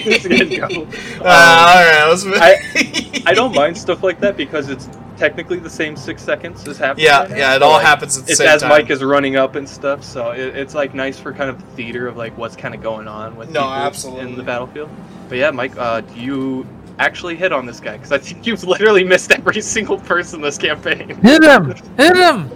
He's 0.05 0.27
gonna 0.27 0.45
go. 0.57 0.87
Uh, 1.21 1.27
all 1.27 1.85
right, 1.85 2.07
let's. 2.09 2.25
Move. 2.25 2.35
I- 2.39 3.23
I 3.27 3.33
don't 3.35 3.55
mind 3.55 3.77
stuff 3.79 4.03
like 4.03 4.21
that 4.21 4.37
because 4.37 4.69
it's 4.69 4.89
technically 5.17 5.59
the 5.59 5.71
same 5.71 5.97
six 5.97 6.23
seconds 6.23 6.67
as 6.69 6.77
happening. 6.77 7.07
Yeah, 7.07 7.21
right 7.21 7.31
now. 7.31 7.37
yeah, 7.37 7.57
it 7.57 7.61
So, 7.61 7.65
all 7.67 7.73
like, 7.75 7.87
happens 7.87 8.19
at 8.19 8.27
the 8.27 8.33
It's 8.33 8.39
same 8.39 8.49
as 8.49 8.61
time. 8.61 8.69
Mike 8.71 8.91
is 8.91 9.03
running 9.03 9.37
up 9.37 9.55
and 9.55 9.67
stuff, 9.69 10.05
so 10.05 10.33
it, 10.33 10.55
it's 10.57 10.75
like 10.75 10.93
nice 10.95 11.19
for 11.19 11.33
kind 11.33 11.49
of 11.49 11.63
theater 11.75 12.07
of 12.07 12.17
like 12.17 12.37
what's 12.37 12.57
kind 12.57 12.75
of 12.75 12.83
going 12.83 13.09
on 13.09 13.35
with 13.37 13.51
No, 13.51 13.63
absolutely. 13.63 14.25
in 14.33 14.37
the 14.37 14.43
battlefield. 14.43 14.91
But 15.29 15.39
yeah, 15.39 15.51
Mike, 15.53 15.77
uh, 15.79 16.03
do 16.03 16.21
you 16.21 16.67
actually 16.99 17.35
hit 17.37 17.53
on 17.53 17.65
this 17.65 17.81
guy? 17.81 17.97
Because 17.97 18.13
I 18.13 18.19
think 18.19 18.47
you've 18.47 18.65
literally 18.65 19.05
missed 19.05 19.31
every 19.33 19.61
single 19.75 19.99
person 19.99 20.41
this 20.43 20.59
campaign. 20.59 21.09
Hit 21.23 21.43
him! 21.43 21.75
Hit 21.97 22.17
him! 22.17 22.51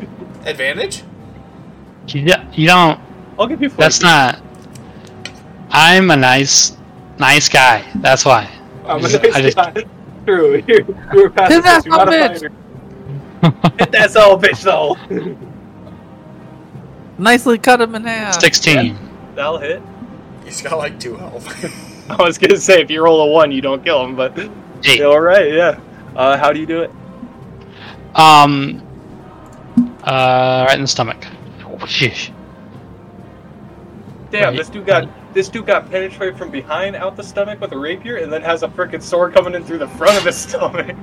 Advantage? 0.44 1.03
You, 2.09 2.34
you 2.53 2.66
don't. 2.66 3.01
I'll 3.38 3.46
give 3.46 3.62
you. 3.62 3.68
That's 3.70 4.03
not. 4.03 4.42
I'm 5.70 6.11
a 6.11 6.16
nice, 6.16 6.76
nice 7.18 7.48
guy. 7.48 7.84
That's 7.96 8.24
why. 8.24 8.48
I'm 8.86 9.02
a 9.04 9.06
I 9.06 9.08
just- 9.08 9.22
nice 9.22 9.34
I 9.34 9.42
just- 9.42 9.56
guy. 9.56 9.84
True. 10.26 10.62
You're, 10.68 10.82
you're 11.14 11.30
past 11.30 11.52
Hit 11.52 11.64
that 11.64 11.86
You're 11.86 11.96
not 11.96 12.12
a 12.12 12.28
fighter. 12.28 12.52
Hit 13.78 13.92
that 13.92 14.10
son 14.10 14.32
of 14.32 14.44
a 14.44 14.46
bitch 14.46 14.62
though. 14.62 14.94
Nicely 17.18 17.58
cut 17.58 17.80
him 17.80 17.94
in 17.94 18.04
half. 18.04 18.40
Sixteen. 18.40 18.96
That'll 19.34 19.58
hit. 19.58 19.82
He's 20.44 20.62
got 20.62 20.78
like 20.78 20.98
two 21.00 21.16
health. 21.16 21.46
I 22.10 22.22
was 22.22 22.38
gonna 22.38 22.56
say 22.58 22.80
if 22.82 22.90
you 22.90 23.02
roll 23.02 23.20
a 23.22 23.26
one, 23.32 23.50
you 23.52 23.60
don't 23.60 23.82
kill 23.84 24.04
him, 24.04 24.16
but 24.16 24.38
Eight. 24.84 25.02
all 25.02 25.20
right, 25.20 25.52
yeah. 25.52 25.80
Uh, 26.14 26.36
how 26.36 26.52
do 26.52 26.60
you 26.60 26.66
do 26.66 26.82
it? 26.82 26.90
Um. 28.14 28.82
Uh, 30.04 30.64
right 30.68 30.74
in 30.76 30.82
the 30.82 30.88
stomach. 30.88 31.24
Oh, 31.64 31.76
sheesh. 31.86 32.32
Damn, 34.30 34.44
Right. 34.44 34.56
this 34.56 34.68
dude 34.68 34.86
got 34.86 35.08
this 35.39 35.49
dude 35.49 35.66
got 35.66 35.89
penetrated 35.89 36.36
from 36.36 36.51
behind 36.51 36.97
out 36.97 37.14
the 37.14 37.22
stomach 37.22 37.61
with 37.61 37.70
a 37.70 37.78
rapier, 37.78 38.16
and 38.16 38.32
then 38.32 38.43
has 38.43 38.64
a 38.64 38.68
freaking 38.68 39.01
sword 39.01 39.32
coming 39.32 39.55
in 39.55 39.62
through 39.62 39.78
the 39.78 39.86
front 39.86 40.18
of 40.18 40.24
his 40.24 40.36
stomach. 40.49 40.97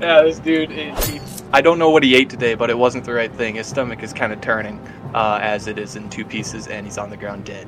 yeah, 0.00 0.22
this 0.22 0.38
dude. 0.38 0.70
It, 0.70 0.96
he, 1.06 1.20
I 1.52 1.60
don't 1.62 1.80
know 1.80 1.90
what 1.90 2.04
he 2.04 2.14
ate 2.14 2.30
today, 2.30 2.54
but 2.54 2.70
it 2.70 2.78
wasn't 2.78 3.04
the 3.04 3.12
right 3.12 3.32
thing. 3.34 3.56
His 3.56 3.66
stomach 3.66 4.04
is 4.04 4.12
kind 4.12 4.32
of 4.32 4.40
turning, 4.40 4.78
uh, 5.14 5.40
as 5.42 5.66
it 5.66 5.80
is 5.80 5.96
in 5.96 6.10
two 6.10 6.24
pieces, 6.24 6.68
and 6.68 6.86
he's 6.86 6.96
on 6.96 7.10
the 7.10 7.16
ground 7.16 7.44
dead. 7.44 7.66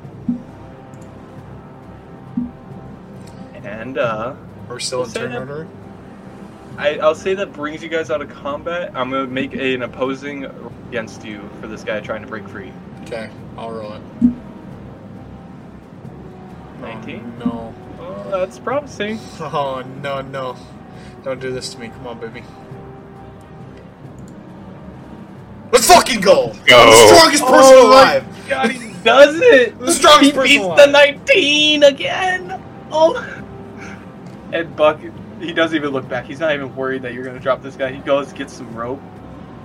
And 3.65 3.99
uh, 3.99 4.37
We're 4.69 4.79
still 4.79 5.03
in 5.03 5.11
turn 5.11 5.33
order. 5.33 5.67
I, 6.79 6.99
I'll 6.99 7.17
say 7.17 7.35
that 7.35 7.53
brings 7.53 7.83
you 7.83 7.89
guys 7.89 8.13
out 8.13 8.23
of 8.23 8.31
combat. 8.31 8.93
I'm 8.95 9.11
gonna 9.11 9.27
make 9.27 9.53
an 9.55 9.83
opposing 9.83 10.45
against 10.91 11.25
you 11.25 11.41
for 11.61 11.67
this 11.67 11.83
guy 11.83 11.99
trying 11.99 12.23
to 12.23 12.29
break 12.29 12.49
free. 12.49 12.73
Okay, 13.03 13.31
I'll 13.59 13.73
roll 13.73 13.95
it. 13.95 14.44
19? 16.85 17.43
Oh, 17.43 17.45
no. 17.45 17.75
Oh, 18.01 18.31
that's 18.31 18.59
promising. 18.59 19.19
Oh 19.41 19.83
no 20.03 20.21
no! 20.21 20.57
Don't 21.23 21.41
do 21.41 21.53
this 21.53 21.73
to 21.75 21.81
me. 21.81 21.89
Come 21.89 22.07
on, 22.07 22.21
baby. 22.21 22.43
Let's 25.73 25.87
fucking 25.89 26.21
go! 26.21 26.53
Go. 26.67 26.87
The 26.91 27.17
strongest 27.17 27.43
person 27.45 27.73
Oh 27.75 27.89
my 27.89 28.15
alive. 28.17 28.49
God, 28.49 28.71
he 28.71 28.93
does 29.03 29.37
it! 29.41 29.79
The 29.79 29.93
strongest 29.93 30.31
he 30.31 30.33
person 30.33 30.49
beats 30.51 30.65
alive. 30.65 30.79
the 30.79 30.87
19 30.87 31.83
again! 31.83 32.63
Oh! 32.93 33.43
And 34.53 34.77
Buck, 34.77 35.01
he 35.41 35.53
doesn't 35.53 35.77
even 35.77 35.91
look 35.91 36.09
back. 36.09 36.27
He's 36.27 36.39
not 36.39 36.55
even 36.55 36.75
worried 36.77 37.03
that 37.03 37.13
you're 37.13 37.25
gonna 37.25 37.41
drop 37.41 37.61
this 37.61 37.75
guy. 37.75 37.91
He 37.93 38.01
goes, 38.01 38.33
gets 38.33 38.53
some 38.53 38.73
rope, 38.75 39.01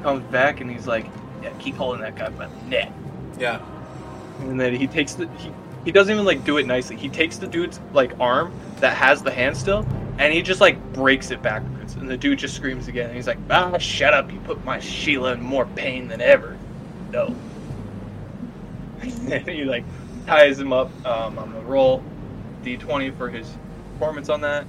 comes 0.01 0.23
back, 0.31 0.61
and 0.61 0.71
he's 0.71 0.87
like, 0.87 1.05
yeah, 1.43 1.51
keep 1.59 1.75
holding 1.75 2.01
that 2.01 2.15
guy 2.15 2.29
by 2.29 2.47
the 2.47 2.61
neck. 2.67 2.91
Yeah. 3.37 3.61
And 4.39 4.59
then 4.59 4.73
he 4.73 4.87
takes 4.87 5.13
the 5.13 5.27
he, 5.37 5.51
he 5.85 5.91
doesn't 5.91 6.13
even 6.13 6.25
like 6.25 6.43
do 6.43 6.57
it 6.57 6.65
nicely. 6.65 6.95
He 6.95 7.09
takes 7.09 7.37
the 7.37 7.47
dude's 7.47 7.79
like 7.93 8.17
arm 8.19 8.53
that 8.77 8.95
has 8.95 9.21
the 9.23 9.31
hand 9.31 9.55
still, 9.55 9.85
and 10.17 10.33
he 10.33 10.41
just 10.41 10.61
like 10.61 10.81
breaks 10.93 11.31
it 11.31 11.41
backwards. 11.41 11.95
And 11.95 12.09
the 12.09 12.17
dude 12.17 12.39
just 12.39 12.55
screams 12.55 12.87
again. 12.87 13.07
And 13.07 13.15
he's 13.15 13.27
like, 13.27 13.39
"Ah, 13.49 13.77
shut 13.77 14.13
up! 14.13 14.31
You 14.31 14.39
put 14.41 14.63
my 14.63 14.79
Sheila 14.79 15.33
in 15.33 15.41
more 15.41 15.65
pain 15.65 16.07
than 16.07 16.21
ever." 16.21 16.57
No. 17.11 17.35
and 19.01 19.47
he 19.47 19.63
like 19.63 19.83
ties 20.25 20.59
him 20.59 20.73
up. 20.73 20.89
Um, 21.05 21.39
I'm 21.39 21.51
gonna 21.51 21.61
roll 21.61 22.03
d20 22.63 23.17
for 23.17 23.29
his 23.29 23.51
performance 23.93 24.29
on 24.29 24.41
that. 24.41 24.65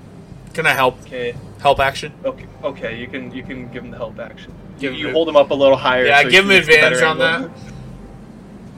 Can 0.54 0.66
I 0.66 0.72
help? 0.72 1.00
Okay. 1.02 1.34
Help 1.60 1.78
action? 1.80 2.12
Okay. 2.24 2.46
Okay. 2.62 2.98
You 2.98 3.06
can 3.06 3.30
you 3.32 3.42
can 3.42 3.70
give 3.70 3.84
him 3.84 3.90
the 3.90 3.96
help 3.96 4.18
action. 4.18 4.52
Give 4.78 4.94
you 4.94 5.08
you 5.08 5.12
hold 5.12 5.28
him 5.28 5.36
up 5.36 5.50
a 5.50 5.54
little 5.54 5.76
higher. 5.76 6.06
Yeah, 6.06 6.22
so 6.22 6.30
give 6.30 6.44
him 6.44 6.52
advantage 6.52 7.02
on 7.02 7.20
angle. 7.20 7.48
that. 7.48 7.69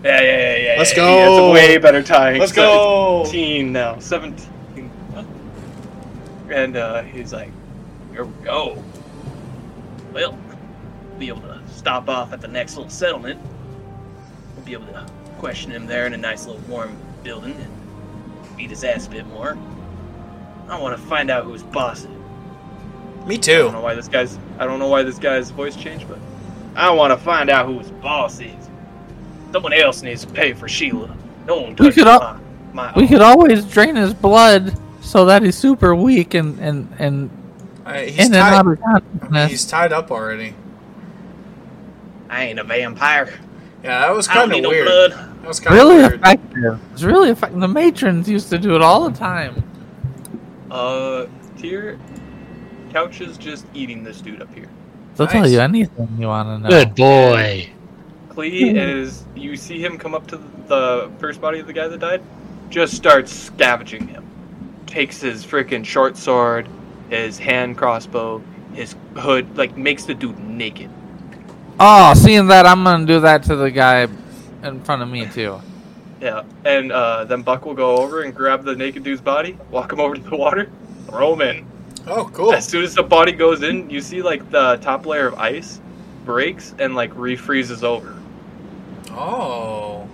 Yeah, 0.02 0.20
yeah, 0.20 0.22
yeah, 0.22 0.56
yeah. 0.56 0.74
Let's 0.78 0.96
yeah, 0.96 1.08
He 1.08 1.18
has 1.18 1.38
a 1.38 1.50
way 1.50 1.78
better 1.78 2.02
timing. 2.02 2.40
Let's 2.40 2.52
go. 2.52 3.24
17 3.24 3.72
now. 3.72 3.98
17. 3.98 4.48
And 6.50 6.76
uh, 6.76 7.02
he's 7.02 7.32
like, 7.32 7.50
here 8.12 8.24
we 8.24 8.44
go. 8.44 8.82
Well, 10.12 10.32
we'll 10.32 11.18
be 11.18 11.28
able 11.28 11.40
to 11.42 11.60
stop 11.68 12.08
off 12.08 12.32
at 12.32 12.40
the 12.40 12.48
next 12.48 12.76
little 12.76 12.90
settlement. 12.90 13.40
We'll 14.56 14.64
be 14.64 14.72
able 14.72 14.86
to 14.86 15.06
question 15.38 15.70
him 15.72 15.86
there 15.86 16.06
in 16.06 16.12
a 16.12 16.18
nice 16.18 16.46
little 16.46 16.60
warm 16.68 16.96
building 17.22 17.54
and 17.54 18.56
beat 18.56 18.70
his 18.70 18.84
ass 18.84 19.06
a 19.06 19.10
bit 19.10 19.26
more. 19.28 19.56
I 20.68 20.78
want 20.78 21.00
to 21.00 21.06
find 21.06 21.30
out 21.30 21.44
who's 21.44 21.62
boss. 21.62 22.06
Me 23.26 23.38
too. 23.38 23.52
I 23.52 23.56
don't 23.58 23.72
know 23.72 23.80
why 23.80 23.94
this 23.94 24.08
guy's. 24.08 24.38
I 24.58 24.66
don't 24.66 24.78
know 24.78 24.88
why 24.88 25.02
this 25.04 25.18
guy's 25.18 25.50
voice 25.50 25.76
changed, 25.76 26.08
but 26.08 26.18
I 26.74 26.90
want 26.90 27.12
to 27.12 27.16
find 27.16 27.50
out 27.50 27.66
who 27.66 27.78
his 27.78 27.90
boss 27.90 28.40
is. 28.40 28.68
Someone 29.52 29.72
else 29.72 30.02
needs 30.02 30.24
to 30.24 30.32
pay 30.32 30.52
for 30.52 30.68
Sheila. 30.68 31.14
No 31.46 31.60
one 31.60 31.70
We 31.70 31.74
touches 31.76 31.94
could 31.96 32.06
al- 32.06 32.40
my, 32.72 32.92
my 32.92 32.92
We 32.96 33.06
could 33.08 33.20
always 33.20 33.64
drain 33.64 33.96
his 33.96 34.14
blood 34.14 34.72
so 35.00 35.24
that 35.26 35.42
he's 35.42 35.56
super 35.56 35.94
weak 35.94 36.34
and 36.34 36.58
and 36.60 36.88
and 36.98 37.30
Uh, 37.84 37.94
he's, 37.94 38.18
and 38.26 38.32
tied, 38.34 38.66
of 38.66 38.80
consciousness. 38.80 39.50
he's 39.50 39.64
tied 39.66 39.92
up 39.92 40.10
already. 40.10 40.54
I 42.30 42.44
ain't 42.44 42.58
a 42.58 42.64
vampire. 42.64 43.28
Yeah, 43.84 44.00
that 44.06 44.14
was 44.14 44.28
I 44.28 44.34
don't 44.34 44.42
kind 44.48 44.52
of 44.52 44.56
need 44.56 44.62
no 44.62 44.68
weird. 44.70 44.86
blood. 44.86 45.10
That 45.12 45.48
was 45.48 45.60
kind 45.60 45.76
of 45.78 45.82
really 45.84 45.96
weird. 45.96 46.14
effective. 46.14 46.80
It's 46.92 47.02
really 47.02 47.30
effective. 47.30 47.60
The 47.60 47.68
matrons 47.68 48.28
used 48.28 48.48
to 48.50 48.58
do 48.58 48.74
it 48.76 48.80
all 48.82 49.10
the 49.10 49.18
time. 49.18 49.64
Uh, 50.70 51.26
Tier, 51.58 51.98
Couch 52.92 53.20
is 53.20 53.36
just 53.36 53.66
eating 53.74 54.04
this 54.04 54.20
dude 54.20 54.40
up 54.40 54.54
here. 54.54 54.68
They'll 55.16 55.26
tell 55.26 55.46
you 55.48 55.60
anything 55.60 56.08
you 56.18 56.28
want 56.28 56.48
to 56.48 56.58
know. 56.58 56.68
Good 56.70 56.94
boy. 56.94 57.71
Clee 58.32 58.70
is 58.70 59.24
you 59.34 59.56
see 59.56 59.78
him 59.84 59.98
come 59.98 60.14
up 60.14 60.26
to 60.28 60.38
the 60.66 61.10
first 61.18 61.38
body 61.38 61.58
of 61.58 61.66
the 61.66 61.72
guy 61.72 61.86
that 61.86 61.98
died, 61.98 62.22
just 62.70 62.94
starts 62.94 63.30
scavenging 63.30 64.08
him. 64.08 64.26
Takes 64.86 65.20
his 65.20 65.44
freaking 65.44 65.84
short 65.84 66.16
sword, 66.16 66.66
his 67.10 67.38
hand 67.38 67.76
crossbow, 67.76 68.42
his 68.72 68.96
hood, 69.16 69.56
like 69.58 69.76
makes 69.76 70.04
the 70.04 70.14
dude 70.14 70.38
naked. 70.38 70.88
Oh, 71.78 72.14
seeing 72.14 72.46
that, 72.46 72.64
I'm 72.64 72.82
gonna 72.84 73.04
do 73.04 73.20
that 73.20 73.42
to 73.44 73.56
the 73.56 73.70
guy 73.70 74.08
in 74.62 74.80
front 74.82 75.02
of 75.02 75.10
me 75.10 75.26
too. 75.32 75.60
Yeah, 76.18 76.44
and 76.64 76.90
uh, 76.90 77.24
then 77.24 77.42
Buck 77.42 77.66
will 77.66 77.74
go 77.74 77.96
over 77.96 78.22
and 78.22 78.34
grab 78.34 78.64
the 78.64 78.74
naked 78.74 79.02
dude's 79.02 79.20
body, 79.20 79.58
walk 79.70 79.92
him 79.92 80.00
over 80.00 80.14
to 80.14 80.22
the 80.22 80.36
water, 80.36 80.70
throw 81.06 81.34
him 81.34 81.42
in. 81.42 81.66
Oh, 82.06 82.30
cool. 82.32 82.54
As 82.54 82.66
soon 82.66 82.82
as 82.82 82.94
the 82.94 83.02
body 83.02 83.32
goes 83.32 83.62
in, 83.62 83.90
you 83.90 84.00
see 84.00 84.22
like 84.22 84.48
the 84.50 84.76
top 84.76 85.04
layer 85.04 85.26
of 85.26 85.34
ice 85.34 85.80
breaks 86.24 86.74
and 86.78 86.94
like 86.94 87.12
refreezes 87.12 87.82
over. 87.82 88.21
Oh. 89.12 90.08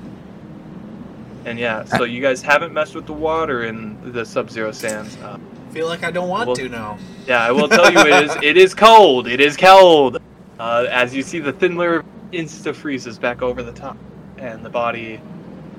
And 1.45 1.59
yeah, 1.59 1.85
so 1.85 2.05
you 2.05 2.20
guys 2.20 2.43
haven't 2.43 2.73
messed 2.73 2.95
with 2.95 3.07
the 3.07 3.12
water 3.12 3.65
in 3.65 4.12
the 4.12 4.25
Sub-Zero 4.25 4.73
Sands. 4.73 5.16
Uh, 5.19 5.39
Feel 5.73 5.87
like 5.87 6.03
I 6.05 6.11
don't 6.11 6.29
want 6.29 6.47
Well- 6.47 6.57
to 6.57 6.69
now. 6.69 6.99
Yeah, 7.27 7.43
I 7.43 7.53
will 7.53 7.69
tell 7.69 7.91
you 7.93 7.99
it 8.01 8.25
is 8.25 8.37
it 8.43 8.57
is 8.57 8.75
cold. 8.75 9.29
It 9.29 9.41
is 9.41 9.57
cold. 9.57 10.19
Uh, 10.59 10.87
as 10.91 11.15
you 11.15 11.23
see 11.23 11.39
the 11.41 11.53
thin 11.53 11.77
layer 11.77 12.03
insta 12.33 12.75
freezes 12.75 13.19
back 13.19 13.43
over 13.43 13.62
the 13.62 13.73
top, 13.73 13.97
and 14.39 14.65
the 14.65 14.70
body 14.70 15.20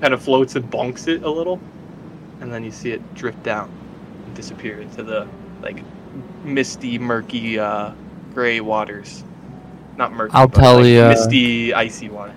kind 0.00 0.14
of 0.14 0.22
floats 0.22 0.54
and 0.56 0.70
bonks 0.70 1.08
it 1.08 1.22
a 1.24 1.30
little, 1.30 1.60
and 2.40 2.52
then 2.52 2.62
you 2.64 2.70
see 2.70 2.92
it 2.92 3.14
drift 3.14 3.42
down 3.42 3.68
and 4.26 4.34
disappear 4.36 4.80
into 4.80 5.02
the 5.02 5.26
like 5.60 5.82
misty, 6.44 6.98
murky, 6.98 7.58
uh, 7.58 7.92
gray 8.32 8.60
waters. 8.60 9.24
Not 9.96 10.12
murky. 10.12 10.34
I'll 10.34 10.46
but, 10.48 10.60
tell 10.60 10.76
like, 10.76 10.86
ya- 10.86 11.08
misty, 11.08 11.74
icy 11.74 12.08
water. 12.08 12.34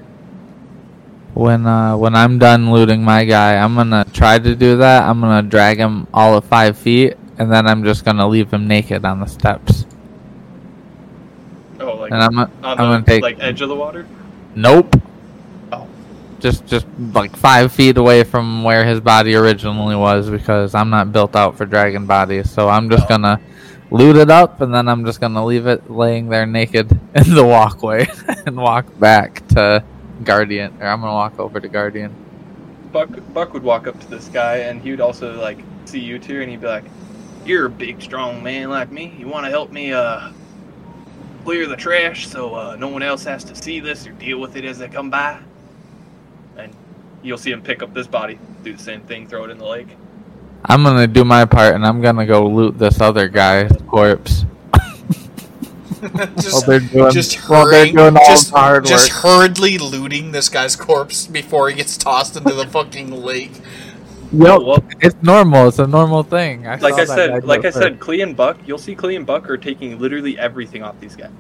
When 1.34 1.66
uh, 1.66 1.98
when 1.98 2.16
I'm 2.16 2.38
done 2.38 2.72
looting 2.72 3.04
my 3.04 3.26
guy, 3.26 3.56
I'm 3.58 3.76
gonna 3.76 4.06
try 4.14 4.38
to 4.38 4.56
do 4.56 4.78
that. 4.78 5.04
I'm 5.10 5.20
gonna 5.20 5.42
drag 5.48 5.78
him 5.80 6.08
all 6.14 6.38
of 6.38 6.46
five 6.46 6.78
feet, 6.78 7.16
and 7.40 7.52
then 7.52 7.66
I'm 7.68 7.84
just 7.84 8.06
gonna 8.06 8.28
leave 8.28 8.54
him 8.54 8.68
naked 8.68 9.04
on 9.04 9.20
the 9.20 9.26
steps. 9.26 9.86
Oh, 11.80 11.96
like 11.98 12.12
And 12.12 12.22
I'm 12.22 12.38
on 12.38 12.52
I'm 12.64 12.78
the 12.78 12.84
gonna 12.84 13.06
take 13.06 13.24
like 13.24 13.38
edge 13.40 13.62
of 13.62 13.70
the 13.70 13.76
water. 13.76 14.06
nope. 14.56 14.96
Oh. 15.72 15.88
Just 16.40 16.68
just 16.68 16.86
like 17.14 17.36
five 17.36 17.72
feet 17.72 17.98
away 17.98 18.24
from 18.24 18.64
where 18.64 18.86
his 18.86 19.00
body 19.00 19.34
originally 19.36 19.96
was, 19.96 20.30
because 20.30 20.76
I'm 20.76 20.92
not 20.92 21.12
built 21.12 21.36
out 21.36 21.58
for 21.58 21.66
dragon 21.66 22.06
bodies. 22.06 22.52
So 22.52 22.70
I'm 22.70 22.90
just 22.92 23.06
Oh. 23.06 23.10
gonna 23.10 23.40
loot 23.90 24.18
it 24.18 24.30
up, 24.30 24.62
and 24.62 24.72
then 24.74 24.88
I'm 24.88 25.04
just 25.04 25.20
gonna 25.20 25.44
leave 25.44 25.66
it 25.66 25.90
laying 25.90 26.30
there 26.30 26.46
naked 26.46 26.92
in 27.16 27.34
the 27.34 27.44
walkway, 27.44 28.06
and 28.46 28.56
walk 28.56 28.86
back 29.00 29.46
to 29.50 29.84
Guardian. 30.24 30.78
Or 30.80 30.88
I'm 30.88 31.02
gonna 31.02 31.14
walk 31.14 31.40
over 31.40 31.60
to 31.60 31.68
Guardian. 31.68 32.14
Buck 32.92 33.10
Buck 33.34 33.54
would 33.54 33.64
walk 33.64 33.88
up 33.88 34.00
to 34.00 34.08
this 34.10 34.28
guy 34.28 34.58
and 34.58 34.82
he 34.82 34.92
would 34.92 35.02
also 35.02 35.40
like 35.40 35.60
see 35.86 36.00
you 36.00 36.20
two 36.20 36.42
and 36.42 36.50
he'd 36.50 36.62
be 36.62 36.68
like, 36.68 36.86
You're 37.46 37.66
a 37.66 37.70
big 37.70 38.02
strong 38.02 38.44
man 38.44 38.70
like 38.70 38.92
me. 38.92 39.16
You 39.18 39.28
wanna 39.28 39.50
help 39.50 39.72
me 39.72 39.94
uh 39.94 40.32
clear 41.44 41.68
the 41.68 41.76
trash 41.76 42.28
so 42.28 42.56
uh, 42.56 42.76
no 42.78 42.88
one 42.88 43.04
else 43.04 43.26
has 43.26 43.44
to 43.44 43.56
see 43.56 43.80
this 43.80 44.08
or 44.08 44.12
deal 44.14 44.40
with 44.40 44.56
it 44.56 44.66
as 44.66 44.80
they 44.80 44.88
come 44.88 45.10
by? 45.10 45.40
And 46.58 46.74
you'll 47.22 47.38
see 47.38 47.52
him 47.52 47.62
pick 47.62 47.84
up 47.84 47.94
this 47.94 48.08
body, 48.08 48.40
do 48.64 48.74
the 48.74 48.82
same 48.82 49.02
thing, 49.02 49.28
throw 49.28 49.44
it 49.44 49.50
in 49.50 49.58
the 49.58 49.66
lake. 49.66 49.90
I'm 50.66 50.84
gonna 50.84 51.08
do 51.08 51.26
my 51.26 51.44
part, 51.46 51.76
and 51.76 51.86
I'm 51.86 52.02
gonna 52.02 52.26
go 52.26 52.48
loot 52.48 52.78
this 52.78 53.02
other 53.02 53.28
guy's 53.28 53.72
corpse. 53.88 54.46
While 56.12 56.28
just, 56.36 56.68
they're 56.68 56.80
doing, 56.80 57.12
just 57.12 57.50
while 57.50 57.70
they're 57.70 57.86
doing 57.86 58.18
all 58.18 58.26
just, 58.28 58.52
the 58.52 58.58
hard 58.58 58.86
just 58.86 59.14
work. 59.14 59.24
hurriedly 59.24 59.78
looting 59.78 60.32
this 60.32 60.50
guy's 60.50 60.76
corpse 60.76 61.28
before 61.28 61.70
he 61.70 61.76
gets 61.76 61.96
tossed 61.98 62.36
into 62.36 62.54
the 62.54 62.68
fucking 62.68 63.12
lake. 63.12 63.54
Yep, 64.32 64.62
well- 64.62 64.84
it's 65.00 65.16
normal. 65.22 65.68
It's 65.68 65.80
a 65.80 65.88
normal 65.88 66.24
thing. 66.24 66.68
I 66.68 66.76
Like 66.78 66.96
I 66.96 67.06
said, 67.06 67.46
like 67.46 67.62
it 67.62 67.68
I 67.68 67.70
said, 67.70 67.94
first. 67.94 68.00
Clee 68.02 68.22
and 68.22 68.36
Buck, 68.36 68.58
you'll 68.66 68.78
see 68.78 68.96
Clee 68.96 69.16
and 69.16 69.26
Buck 69.26 69.50
are 69.50 69.58
taking 69.58 70.00
literally 70.00 70.38
everything 70.40 70.84
off 70.84 71.00
these 71.00 71.16
guys. 71.16 71.32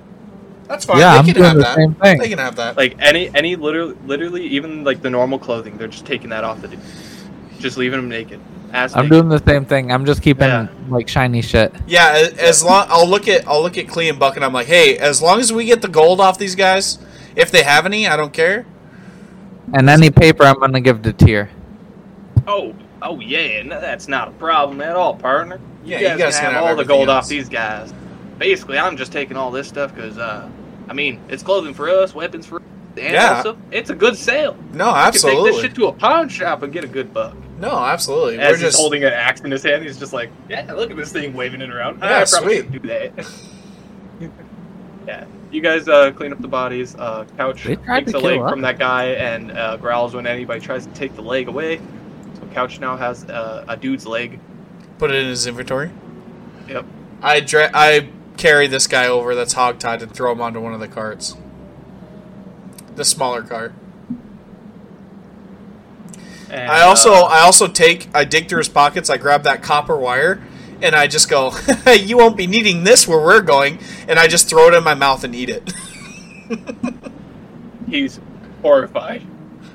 That's 0.67 0.85
fine. 0.85 0.99
Yeah, 0.99 1.13
they 1.13 1.19
I'm 1.19 1.25
can 1.25 1.33
doing 1.33 1.45
have 1.45 1.57
the 1.57 1.63
that. 1.63 1.75
same 1.75 1.93
thing. 1.95 2.19
They 2.19 2.29
can 2.29 2.39
have 2.39 2.55
that. 2.55 2.77
Like 2.77 2.95
any 2.99 3.29
any 3.35 3.55
literally 3.57 3.95
literally 4.05 4.45
even 4.47 4.83
like 4.85 5.01
the 5.01 5.09
normal 5.09 5.37
clothing, 5.39 5.77
they're 5.77 5.89
just 5.89 6.05
taking 6.05 6.29
that 6.29 6.43
off 6.45 6.61
the 6.61 6.69
dude. 6.69 6.79
Just 7.59 7.77
leaving 7.77 7.99
him 7.99 8.07
naked. 8.09 8.39
Ass 8.73 8.95
I'm 8.95 9.07
doing 9.07 9.29
the 9.29 9.37
same 9.45 9.65
thing. 9.65 9.91
I'm 9.91 10.03
just 10.05 10.21
keeping 10.23 10.47
Yeah. 10.47 10.67
like 10.89 11.07
shiny 11.07 11.41
shit. 11.43 11.73
Yeah, 11.85 12.29
as 12.39 12.63
long 12.63 12.87
I'll 12.89 13.07
look 13.07 13.27
at 13.27 13.47
I'll 13.47 13.61
look 13.61 13.77
at 13.77 13.87
Clee 13.87 14.09
and 14.09 14.17
Buck 14.19 14.35
and 14.35 14.43
I'm 14.43 14.51
like, 14.53 14.65
hey, 14.67 14.97
as 14.97 15.21
long 15.21 15.39
as 15.39 15.53
we 15.53 15.65
get 15.65 15.81
the 15.83 15.87
gold 15.87 16.19
off 16.19 16.39
these 16.39 16.55
guys, 16.55 16.97
if 17.35 17.51
they 17.51 17.61
have 17.63 17.85
any, 17.85 18.07
I 18.07 18.17
don't 18.17 18.33
care. 18.33 18.65
And 19.73 19.89
any 19.89 20.09
paper 20.09 20.43
I'm 20.43 20.59
gonna 20.59 20.81
give 20.81 21.03
to 21.03 21.13
Tier. 21.13 21.49
Oh, 22.47 22.73
oh 23.01 23.19
yeah, 23.19 23.61
no, 23.63 23.79
that's 23.79 24.07
not 24.07 24.27
a 24.29 24.31
problem 24.31 24.81
at 24.81 24.95
all, 24.95 25.15
partner. 25.15 25.59
You 25.85 25.91
Yeah, 25.91 25.99
you 25.99 26.07
guys, 26.09 26.17
guys 26.17 26.35
can 26.35 26.45
can 26.45 26.53
have 26.55 26.63
have 26.63 26.71
all 26.71 26.75
the 26.75 26.85
gold 26.85 27.09
else. 27.09 27.25
off 27.25 27.29
these 27.29 27.49
guys. 27.49 27.93
Basically, 28.39 28.79
I'm 28.79 28.97
just 28.97 29.11
taking 29.11 29.37
all 29.37 29.51
this 29.51 29.67
stuff 29.67 29.93
because, 29.93 30.17
uh, 30.17 30.49
I 30.89 30.93
mean, 30.93 31.19
it's 31.29 31.43
clothing 31.43 31.73
for 31.75 31.89
us, 31.89 32.15
weapons 32.15 32.45
for 32.47 32.55
us, 32.57 32.61
and 32.97 33.13
Yeah. 33.13 33.35
also 33.37 33.55
it's 33.71 33.91
a 33.91 33.95
good 33.95 34.17
sale. 34.17 34.57
No, 34.73 34.87
You 34.89 35.11
can 35.11 35.21
take 35.21 35.43
this 35.43 35.61
shit 35.61 35.75
to 35.75 35.85
a 35.87 35.91
pawn 35.93 36.27
shop 36.27 36.63
and 36.63 36.73
get 36.73 36.83
a 36.83 36.87
good 36.87 37.13
buck. 37.13 37.35
No, 37.63 37.77
absolutely. 37.77 38.39
As 38.39 38.49
We're 38.51 38.55
he's 38.55 38.61
just 38.61 38.77
holding 38.77 39.05
an 39.05 39.13
axe 39.13 39.39
in 39.39 39.49
his 39.49 39.63
hand, 39.63 39.83
he's 39.83 39.97
just 39.97 40.11
like, 40.11 40.29
"Yeah, 40.49 40.73
look 40.73 40.91
at 40.91 40.97
this 40.97 41.13
thing 41.13 41.33
waving 41.33 41.61
it 41.61 41.69
around. 41.69 41.99
Yeah, 41.99 42.19
I 42.21 42.25
probably 42.25 42.59
sweet. 42.59 42.73
should 42.73 42.81
do 42.81 42.87
that." 42.89 43.31
yeah, 45.07 45.25
you 45.49 45.61
guys 45.61 45.87
uh, 45.87 46.11
clean 46.11 46.33
up 46.33 46.41
the 46.41 46.47
bodies. 46.49 46.93
Uh, 46.95 47.25
Couch 47.37 47.63
takes 47.63 47.79
a 47.87 48.19
leg 48.19 48.35
kill 48.35 48.43
us. 48.43 48.51
from 48.51 48.59
that 48.61 48.77
guy 48.79 49.11
and 49.11 49.51
uh, 49.53 49.77
growls 49.77 50.13
when 50.13 50.27
anybody 50.27 50.59
tries 50.59 50.85
to 50.85 50.91
take 50.93 51.15
the 51.15 51.21
leg 51.21 51.47
away. 51.47 51.77
So 52.37 52.45
Couch 52.53 52.81
now 52.81 52.97
has 52.97 53.23
uh, 53.29 53.63
a 53.69 53.77
dude's 53.77 54.05
leg. 54.05 54.41
put 54.97 55.09
it 55.09 55.15
in 55.15 55.27
his 55.29 55.47
inventory. 55.47 55.89
Yep. 56.67 56.85
I 57.21 57.39
dra- 57.39 57.71
I 57.73 58.09
carry 58.35 58.67
this 58.67 58.87
guy 58.87 59.07
over 59.07 59.35
that's 59.35 59.53
hogtied 59.53 60.01
and 60.01 60.13
throw 60.13 60.33
him 60.33 60.41
onto 60.41 60.59
one 60.59 60.73
of 60.73 60.81
the 60.81 60.89
carts. 60.89 61.37
The 62.97 63.05
smaller 63.05 63.41
cart. 63.41 63.73
And, 66.53 66.71
I 66.71 66.81
also 66.81 67.13
uh, 67.13 67.23
I 67.23 67.39
also 67.41 67.67
take 67.67 68.07
I 68.13 68.25
dig 68.25 68.47
through 68.47 68.59
his 68.59 68.69
pockets, 68.69 69.09
I 69.09 69.17
grab 69.17 69.43
that 69.43 69.63
copper 69.63 69.97
wire, 69.97 70.41
and 70.81 70.95
I 70.95 71.07
just 71.07 71.29
go, 71.29 71.51
"You 71.93 72.17
won't 72.17 72.37
be 72.37 72.47
needing 72.47 72.83
this 72.83 73.07
where 73.07 73.19
we're 73.19 73.41
going," 73.41 73.79
and 74.07 74.19
I 74.19 74.27
just 74.27 74.47
throw 74.49 74.67
it 74.67 74.73
in 74.73 74.83
my 74.83 74.93
mouth 74.93 75.23
and 75.23 75.33
eat 75.33 75.49
it. 75.49 75.73
he's 77.87 78.19
horrified. 78.61 79.25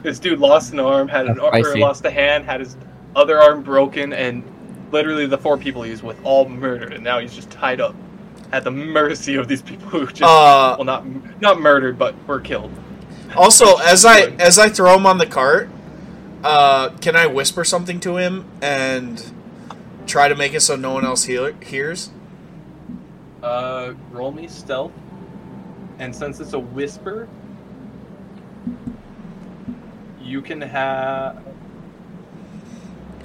This 0.02 0.18
dude 0.18 0.38
lost 0.38 0.72
an 0.72 0.80
arm, 0.80 1.08
had 1.08 1.26
an 1.26 1.34
That's 1.34 1.40
ar- 1.40 1.58
or 1.60 1.64
spicy. 1.64 1.80
lost 1.80 2.04
a 2.04 2.10
hand, 2.10 2.44
had 2.44 2.60
his 2.60 2.76
other 3.16 3.40
arm 3.40 3.62
broken, 3.62 4.12
and 4.12 4.44
literally 4.92 5.26
the 5.26 5.38
four 5.38 5.58
people 5.58 5.82
he 5.82 5.90
was 5.90 6.02
with 6.02 6.18
all 6.24 6.48
murdered, 6.48 6.92
and 6.92 7.02
now 7.02 7.18
he's 7.18 7.34
just 7.34 7.50
tied 7.50 7.80
up 7.80 7.94
at 8.52 8.64
the 8.64 8.70
mercy 8.70 9.34
of 9.34 9.48
these 9.48 9.62
people 9.62 9.88
who 9.88 10.06
just 10.06 10.22
Uh, 10.22 10.76
well 10.78 10.84
not 10.84 11.04
not 11.40 11.60
murdered 11.60 11.98
but 11.98 12.14
were 12.26 12.40
killed. 12.40 12.70
Also, 13.36 13.76
as 13.82 14.04
I 14.04 14.26
as 14.38 14.58
I 14.58 14.68
throw 14.68 14.94
him 14.94 15.06
on 15.06 15.18
the 15.18 15.26
cart, 15.26 15.68
uh, 16.48 16.90
can 17.00 17.14
I 17.16 17.26
whisper 17.26 17.62
something 17.64 18.00
to 18.00 18.16
him 18.16 18.46
and 18.62 19.22
try 20.06 20.28
to 20.28 20.34
make 20.34 20.54
it 20.54 20.60
so 20.60 20.76
no 20.76 20.92
one 20.94 21.04
else 21.04 21.24
hear- 21.24 21.52
hears? 21.62 22.10
Uh, 23.42 23.92
roll 24.10 24.32
me 24.32 24.48
stealth, 24.48 24.92
and 25.98 26.14
since 26.14 26.40
it's 26.40 26.54
a 26.54 26.58
whisper, 26.58 27.28
you 30.22 30.42
can 30.42 30.60
have 30.60 31.42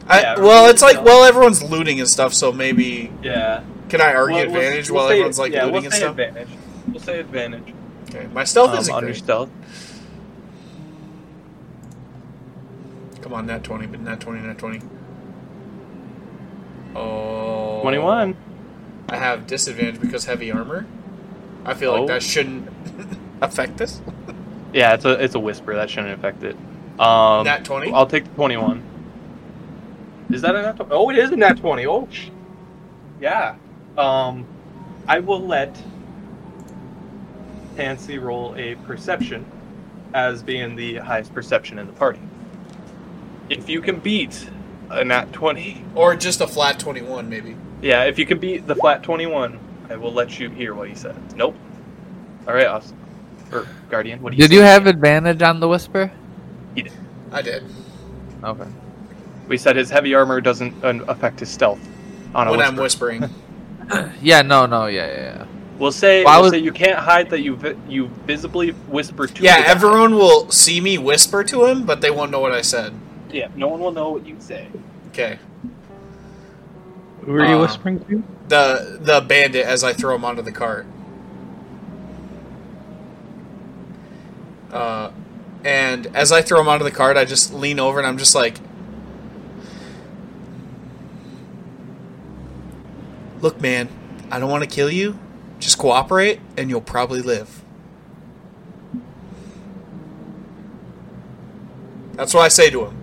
I, 0.08 0.22
Yeah, 0.22 0.40
well, 0.40 0.70
it's 0.70 0.82
like 0.82 1.02
well, 1.04 1.24
everyone's 1.24 1.64
looting 1.64 2.00
and 2.00 2.10
stuff, 2.10 2.34
so 2.34 2.52
maybe 2.52 3.10
yeah. 3.24 3.64
can 3.90 4.02
I 4.02 4.14
argue 4.14 4.36
We'll- 4.36 4.48
we'll- 4.48 4.56
advantage 4.58 4.90
we'll 4.90 5.00
while 5.00 5.08
say- 5.08 5.14
everyone's 5.16 5.40
like 5.40 5.54
yeah, 5.54 5.60
looting 5.66 5.74
we'll 5.76 5.84
and 5.86 5.94
say 5.94 6.00
stuff? 6.00 6.18
advantage. 6.20 6.50
We'll 6.92 7.02
say 7.02 7.20
advantage. 7.20 7.74
Okay, 8.10 8.28
my 8.34 8.44
stealth 8.44 8.72
um, 8.72 8.80
isn't 8.80 8.94
on 8.94 9.04
your 9.04 9.12
great. 9.12 9.24
stealth. 9.24 9.50
Come 13.34 13.40
on, 13.40 13.46
nat 13.48 13.64
twenty, 13.64 13.88
but 13.88 14.00
nat 14.00 14.20
twenty, 14.20 14.46
not 14.46 14.60
twenty. 14.60 14.80
Oh, 16.96 17.82
21. 17.82 18.38
I 19.10 19.16
have 19.18 19.48
disadvantage 19.48 20.00
because 20.00 20.26
heavy 20.26 20.52
armor. 20.52 20.86
I 21.66 21.74
feel 21.74 21.94
like 21.94 22.02
Oh. 22.04 22.08
that 22.10 22.22
shouldn't. 22.22 22.70
affect 23.42 23.78
this? 23.78 24.04
Yeah, 24.72 24.94
it's 24.94 25.04
a 25.06 25.14
it's 25.14 25.34
a 25.34 25.40
whisper 25.40 25.74
that 25.74 25.90
shouldn't 25.90 26.14
affect 26.14 26.44
it. 26.44 26.56
Um, 27.00 27.46
Nat 27.46 27.66
20? 27.66 27.92
I'll 27.92 28.06
take 28.06 28.26
the 28.26 28.30
twenty-one. 28.36 28.84
Is 30.30 30.44
that 30.44 30.54
a 30.56 30.62
nat? 30.62 30.76
20? 30.76 30.92
Oh, 30.92 31.10
it 31.10 31.18
is 31.18 31.32
a 31.32 31.36
nat 31.36 31.58
twenty. 31.58 31.88
Oh, 31.88 32.08
yeah. 33.20 33.56
Um, 33.98 34.46
I 35.08 35.18
will 35.22 35.42
let 35.42 35.76
Tansy 37.78 38.20
roll 38.20 38.54
a 38.58 38.76
perception 38.86 39.44
as 40.14 40.44
being 40.44 40.76
the 40.76 40.98
highest 40.98 41.34
perception 41.34 41.80
in 41.80 41.88
the 41.88 41.94
party. 41.94 42.20
If 43.50 43.70
you 43.70 43.82
can 43.82 44.00
beat 44.00 44.50
a 44.90 45.04
nat 45.04 45.32
twenty, 45.34 45.84
Or 45.96 46.16
just 46.16 46.42
a 46.42 46.48
flat 46.48 46.80
21, 46.80 47.30
maybe. 47.30 47.56
yeah, 47.82 48.04
if 48.06 48.18
you 48.20 48.26
can 48.26 48.40
beat 48.40 48.68
the 48.68 48.76
flat 48.76 49.04
twenty-one, 49.04 49.60
I 49.90 49.96
will 49.98 50.14
let 50.14 50.40
you 50.40 50.50
hear 50.50 50.74
what 50.76 50.88
he 50.90 50.96
said 50.96 51.16
Nope. 51.36 51.56
All 52.48 52.54
right, 52.54 52.68
Austin 52.68 52.98
or 53.52 53.68
Guardian. 53.90 54.22
What 54.22 54.32
do 54.32 54.38
you? 54.38 54.44
Did 54.48 54.54
you 54.54 54.62
have 54.62 54.88
advantage 54.88 55.42
on 55.42 55.60
the 55.60 55.68
whisper? 55.68 56.12
he 56.76 56.82
did 56.84 56.94
I 57.32 57.42
did. 57.42 57.64
Okay. 58.44 58.68
We 59.48 59.58
said 59.58 59.76
his 59.76 59.90
heavy 59.90 60.14
armor 60.16 60.40
doesn't 60.42 60.84
uh, 60.84 61.04
affect 61.08 61.40
his 61.40 61.50
stealth. 61.50 61.80
On 62.36 62.48
a 62.48 62.52
When 62.52 62.62
I'm 62.62 62.76
whispering. 62.76 63.30
Yeah, 64.22 64.42
no, 64.42 64.66
no, 64.66 64.86
yeah, 64.88 65.06
yeah, 65.08 65.22
yeah. 65.40 65.46
We'll 65.78 65.92
say, 65.92 66.24
Well, 66.24 66.34
I 66.34 66.38
we'll 66.38 66.44
was- 66.44 66.52
say 66.52 66.60
you 66.60 66.72
can't 66.72 66.98
hide 67.00 67.30
that 67.32 67.42
you 67.42 67.56
vi- 67.58 67.76
you 67.90 68.08
visibly 68.26 68.70
whisper 68.70 69.28
to. 69.28 69.44
yeah, 69.44 69.58
the 69.58 69.64
guy. 69.64 69.70
everyone 69.70 70.16
will 70.16 70.50
see 70.50 70.80
me 70.80 70.98
whisper 70.98 71.44
to 71.44 71.66
him, 71.66 71.84
but 71.86 72.00
they 72.02 72.10
won't 72.10 72.32
know 72.32 72.40
what 72.40 72.54
I 72.54 72.62
said. 72.62 72.94
Yeah, 73.34 73.48
no 73.56 73.68
one 73.68 73.80
will 73.80 73.92
know 73.92 74.12
what 74.12 74.26
you 74.28 74.36
say. 74.40 74.68
Okay. 75.10 75.40
Who 77.26 77.34
are 77.34 77.46
you 77.46 77.56
Uh, 77.56 77.62
whispering 77.62 78.00
to? 78.06 78.24
The 78.48 79.00
the 79.02 79.22
bandit 79.22 79.66
as 79.66 79.84
I 79.84 79.92
throw 79.94 80.14
him 80.16 80.24
onto 80.24 80.42
the 80.44 80.52
cart. 80.52 80.86
Uh, 84.72 85.12
and 85.66 86.08
as 86.16 86.32
I 86.32 86.42
throw 86.42 86.60
him 86.62 86.68
onto 86.68 86.84
the 86.84 86.92
cart, 86.92 87.18
I 87.18 87.26
just 87.26 87.54
lean 87.54 87.80
over 87.80 87.98
and 87.98 88.08
I'm 88.08 88.18
just 88.18 88.36
like, 88.36 88.58
"Look, 93.42 93.60
man, 93.62 93.90
I 94.32 94.40
don't 94.40 94.50
want 94.50 94.64
to 94.64 94.70
kill 94.70 94.92
you. 94.92 95.18
Just 95.60 95.78
cooperate, 95.78 96.40
and 96.58 96.70
you'll 96.70 96.82
probably 96.82 97.22
live." 97.22 97.64
That's 102.14 102.34
what 102.34 102.42
I 102.44 102.48
say 102.50 102.70
to 102.70 102.86
him. 102.86 103.03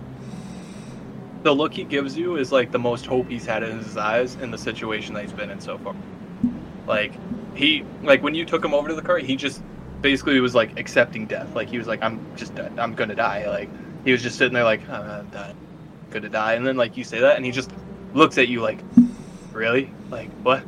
The 1.43 1.51
look 1.51 1.73
he 1.73 1.83
gives 1.83 2.17
you 2.17 2.35
is 2.35 2.51
like 2.51 2.71
the 2.71 2.79
most 2.79 3.05
hope 3.05 3.27
he's 3.29 3.45
had 3.45 3.63
in 3.63 3.79
his 3.79 3.97
eyes 3.97 4.35
in 4.35 4.51
the 4.51 4.57
situation 4.57 5.13
that 5.15 5.23
he's 5.23 5.33
been 5.33 5.49
in 5.49 5.59
so 5.59 5.77
far. 5.79 5.95
Like 6.87 7.13
he, 7.55 7.83
like 8.03 8.21
when 8.21 8.35
you 8.35 8.45
took 8.45 8.63
him 8.63 8.73
over 8.73 8.89
to 8.89 8.95
the 8.95 9.01
car, 9.01 9.17
he 9.17 9.35
just 9.35 9.61
basically 10.01 10.39
was 10.39 10.55
like 10.55 10.79
accepting 10.79 11.25
death. 11.25 11.53
Like 11.55 11.69
he 11.69 11.77
was 11.77 11.87
like, 11.87 12.01
"I'm 12.03 12.19
just, 12.35 12.55
dead. 12.55 12.77
I'm 12.77 12.93
gonna 12.93 13.15
die." 13.15 13.47
Like 13.47 13.69
he 14.03 14.11
was 14.11 14.21
just 14.21 14.37
sitting 14.37 14.53
there 14.53 14.63
like, 14.63 14.87
"I'm 14.89 15.09
I'm 15.09 15.29
dying. 15.29 15.55
gonna 16.09 16.29
die," 16.29 16.53
and 16.53 16.65
then 16.65 16.77
like 16.77 16.97
you 16.97 17.03
say 17.03 17.19
that, 17.19 17.37
and 17.37 17.45
he 17.45 17.51
just 17.51 17.71
looks 18.13 18.37
at 18.37 18.47
you 18.47 18.61
like, 18.61 18.79
"Really? 19.51 19.91
Like 20.09 20.29
what?" 20.43 20.63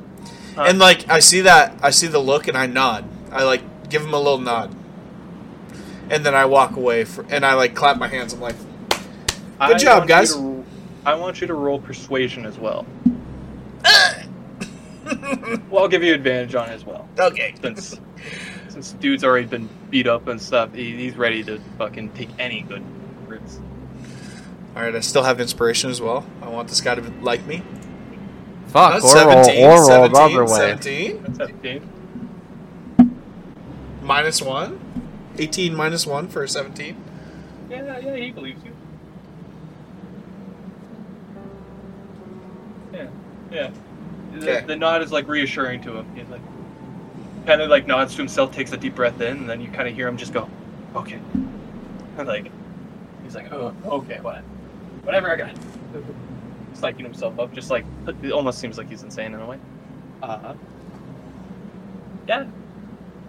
Huh? 0.56 0.66
And 0.68 0.80
like 0.80 1.10
I 1.10 1.20
see 1.20 1.41
that, 1.41 1.80
I 1.82 1.90
see 1.90 2.08
the 2.08 2.20
look, 2.20 2.48
and 2.48 2.58
I 2.58 2.68
nod. 2.68 3.06
I 3.32 3.44
like 3.44 3.90
give 3.90 4.04
him 4.04 4.14
a 4.14 4.20
little 4.20 4.40
nod, 4.40 4.76
and 6.10 6.26
then 6.26 6.36
I 6.36 6.45
walk 6.45 6.76
away. 6.76 7.06
For, 7.06 7.26
and 7.30 7.45
I 7.45 7.56
like 7.56 7.76
clap 7.76 7.98
my 7.98 8.08
hands. 8.08 8.34
I'm 8.34 8.40
like, 8.41 8.56
I 9.60 9.74
job, 9.76 10.00
want 10.00 10.10
you 10.10 10.16
guys. 10.16 10.53
To- 11.04 11.10
I 11.10 11.16
want 11.16 11.42
you 11.42 11.48
to 11.48 11.54
roll 11.54 11.80
persuasion 11.80 12.46
as 12.46 12.58
well. 12.58 12.86
well, 15.70 15.84
I'll 15.84 15.88
give 15.88 16.04
you 16.04 16.14
advantage 16.14 16.56
on 16.56 16.70
it 16.70 16.74
as 16.74 16.86
well. 16.86 17.08
okay. 17.20 17.54
Since 17.62 18.00
since 18.70 18.94
dude's 18.94 19.24
already 19.24 19.46
been 19.46 19.70
beat 19.92 20.08
up 20.08 20.28
and 20.28 20.42
stuff, 20.42 20.74
he, 20.74 20.96
he's 20.96 21.16
ready 21.16 21.44
to 21.44 21.60
fucking 21.78 22.10
take 22.14 22.30
any 22.40 22.62
good 22.62 22.84
risks. 23.28 23.60
All 24.76 24.82
right, 24.82 24.96
I 24.96 25.00
still 25.02 25.22
have 25.24 25.40
inspiration 25.40 25.92
as 25.92 26.02
well. 26.02 26.26
I 26.42 26.50
want 26.50 26.68
this 26.70 26.82
guy 26.82 26.96
to 26.96 27.02
like 27.22 27.46
me. 27.46 27.62
Fuck, 28.68 28.94
That's 28.94 29.06
or 29.06 29.28
roll, 29.28 29.44
17, 29.44 29.64
or 29.66 29.70
roll 29.70 30.10
the 30.10 30.16
17, 30.16 30.16
other 30.16 30.44
way. 30.46 30.78
17, 30.80 31.24
That's 31.24 31.38
17. 31.38 31.90
minus 34.02 34.42
one. 34.42 34.80
18 35.38 35.76
minus 35.76 36.08
one 36.08 36.28
for 36.28 36.48
17. 36.48 36.96
Yeah, 37.70 38.00
yeah, 38.00 38.16
he 38.16 38.32
believes 38.32 38.64
you. 38.64 38.73
Yeah, 43.54 43.70
yeah. 44.34 44.40
The, 44.40 44.58
Okay. 44.58 44.66
the 44.66 44.76
nod 44.76 45.02
is 45.04 45.12
like 45.12 45.28
reassuring 45.28 45.82
to 45.84 45.98
him. 45.98 46.16
He's 46.16 46.28
like, 46.30 46.42
kind 47.46 47.62
of 47.62 47.70
like 47.70 47.86
nods 47.86 48.14
to 48.14 48.18
himself, 48.18 48.52
takes 48.52 48.72
a 48.72 48.78
deep 48.78 48.96
breath 48.96 49.22
in, 49.22 49.38
and 49.38 49.50
then 49.50 49.62
you 49.62 49.70
kind 49.70 49.88
of 49.88 49.94
hear 49.94 50.08
him 50.08 50.18
just 50.18 50.34
go, 50.34 50.50
"Okay," 50.96 51.20
and 52.18 52.28
like, 52.28 52.52
he's 53.24 53.36
like, 53.36 53.52
"Oh, 53.52 53.76
okay, 53.86 54.20
what, 54.22 54.40
whatever, 55.04 55.32
I 55.32 55.36
got." 55.36 55.50
it." 55.52 55.58
Psyching 56.74 57.02
himself 57.04 57.40
up, 57.40 57.54
just 57.54 57.70
like 57.70 57.86
it 58.24 58.32
almost 58.32 58.58
seems 58.60 58.78
like 58.80 58.90
he's 58.90 59.04
insane 59.04 59.34
in 59.34 59.40
a 59.40 59.46
way. 59.46 59.60
Uh, 60.24 60.38
huh. 60.40 60.54
yeah, 62.28 62.46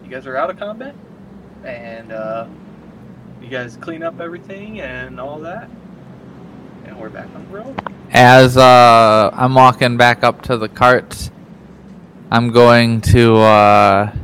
you 0.02 0.08
guys 0.10 0.26
are 0.26 0.36
out 0.36 0.48
of 0.48 0.58
combat, 0.58 0.94
and 1.64 2.10
uh, 2.12 2.46
you 3.42 3.48
guys 3.48 3.76
clean 3.76 4.02
up 4.02 4.18
everything 4.20 4.80
and 4.80 5.20
all 5.20 5.38
that, 5.40 5.68
and 6.86 6.98
we're 6.98 7.10
back 7.10 7.26
on 7.34 7.44
the 7.44 7.50
road. 7.54 7.78
As 8.14 8.56
uh, 8.56 9.30
I'm 9.32 9.54
walking 9.54 9.96
back 9.96 10.22
up 10.22 10.42
to 10.42 10.56
the 10.56 10.68
carts, 10.68 11.32
I'm 12.30 12.52
going 12.52 13.00
to 13.00 13.36
uh, 13.38 14.16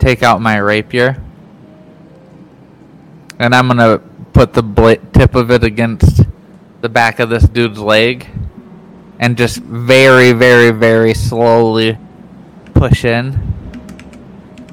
take 0.00 0.24
out 0.24 0.40
my 0.40 0.56
rapier, 0.56 1.22
and 3.38 3.54
I'm 3.54 3.68
gonna 3.68 3.98
put 4.32 4.52
the 4.52 4.64
bla- 4.64 4.96
tip 4.96 5.36
of 5.36 5.52
it 5.52 5.62
against 5.62 6.22
the 6.80 6.88
back 6.88 7.20
of 7.20 7.30
this 7.30 7.44
dude's 7.44 7.78
leg, 7.78 8.26
and 9.20 9.38
just 9.38 9.58
very, 9.58 10.32
very, 10.32 10.72
very 10.72 11.14
slowly 11.14 11.96
push 12.74 13.04
in. 13.04 13.40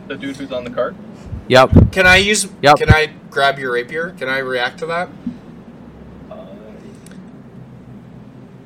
The 0.07 0.15
dude 0.17 0.35
who's 0.35 0.51
on 0.51 0.63
the 0.63 0.71
cart. 0.71 0.95
Yep. 1.47 1.91
Can 1.91 2.07
I 2.07 2.17
use? 2.17 2.47
Yep. 2.63 2.77
Can 2.77 2.89
I 2.89 3.13
grab 3.29 3.59
your 3.59 3.73
rapier? 3.73 4.15
Can 4.17 4.29
I 4.29 4.39
react 4.39 4.79
to 4.79 4.87
that? 4.87 5.09
Uh, 6.29 6.45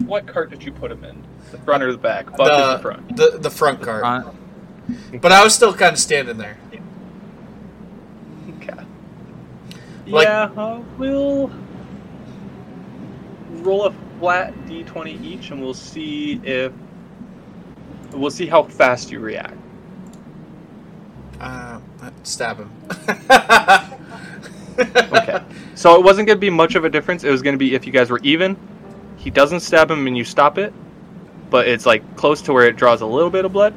what 0.08 0.28
cart 0.28 0.50
did 0.50 0.64
you 0.64 0.72
put 0.72 0.92
him 0.92 1.04
in? 1.04 1.24
The 1.52 1.58
front 1.60 1.84
or 1.84 1.92
the 1.92 1.98
back? 1.98 2.36
Buck 2.36 2.52
is 2.52 2.76
the 2.78 2.80
front. 2.82 3.16
The 3.16 3.38
the 3.40 3.50
front 3.50 3.82
cart. 3.82 4.02
Front. 4.02 5.22
But 5.22 5.32
I 5.32 5.44
was 5.44 5.54
still 5.56 5.74
kind 5.74 5.94
of 5.94 6.00
standing 6.00 6.38
there. 6.38 6.58
Okay. 8.62 8.74
Like- 10.08 10.28
yeah, 10.28 10.44
uh, 10.58 10.82
we'll 10.98 11.52
roll 13.50 13.86
a 13.86 13.94
flat 14.20 14.54
d20 14.66 15.24
each, 15.24 15.52
and 15.52 15.62
we'll 15.62 15.74
see 15.74 16.40
if 16.44 16.72
we'll 18.14 18.30
see 18.32 18.46
how 18.48 18.64
fast 18.64 19.12
you 19.12 19.20
react. 19.20 19.58
Uh, 21.40 21.80
stab 22.24 22.58
him. 22.58 22.72
Okay. 24.78 25.42
So 25.76 25.96
it 25.96 26.04
wasn't 26.04 26.28
going 26.28 26.36
to 26.36 26.42
be 26.42 26.50
much 26.50 26.76
of 26.76 26.84
a 26.84 26.90
difference. 26.90 27.24
It 27.24 27.30
was 27.32 27.42
going 27.42 27.54
to 27.54 27.58
be 27.58 27.76
if 27.76 27.86
you 27.86 27.94
guys 27.94 28.10
were 28.10 28.20
even. 28.24 28.58
He 29.26 29.32
doesn't 29.32 29.62
stab 29.62 29.90
him 29.90 30.06
and 30.06 30.16
you 30.16 30.24
stop 30.24 30.60
it, 30.60 30.72
but 31.50 31.68
it's 31.68 31.88
like 31.88 32.16
close 32.16 32.44
to 32.44 32.54
where 32.54 32.68
it 32.68 32.76
draws 32.76 33.02
a 33.02 33.08
little 33.08 33.32
bit 33.32 33.44
of 33.44 33.52
blood. 33.52 33.74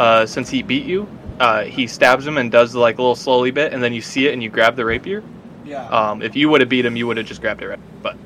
Uh, 0.00 0.26
since 0.26 0.50
he 0.50 0.64
beat 0.64 0.84
you, 0.84 1.06
uh, 1.38 1.62
he 1.62 1.86
stabs 1.86 2.26
him 2.26 2.38
and 2.38 2.50
does 2.50 2.74
like 2.74 2.98
a 2.98 3.00
little 3.00 3.14
slowly 3.14 3.52
bit, 3.52 3.72
and 3.72 3.80
then 3.80 3.92
you 3.92 4.00
see 4.00 4.26
it 4.26 4.32
and 4.32 4.42
you 4.42 4.50
grab 4.50 4.74
the 4.74 4.84
rapier. 4.84 5.22
Yeah. 5.64 5.86
Um, 5.86 6.22
if 6.22 6.34
you 6.34 6.48
would 6.48 6.60
have 6.60 6.68
beat 6.68 6.84
him, 6.84 6.96
you 6.96 7.06
would 7.06 7.16
have 7.16 7.24
just 7.24 7.40
grabbed 7.40 7.62
it 7.62 7.68
right. 7.68 7.78
But 8.02 8.16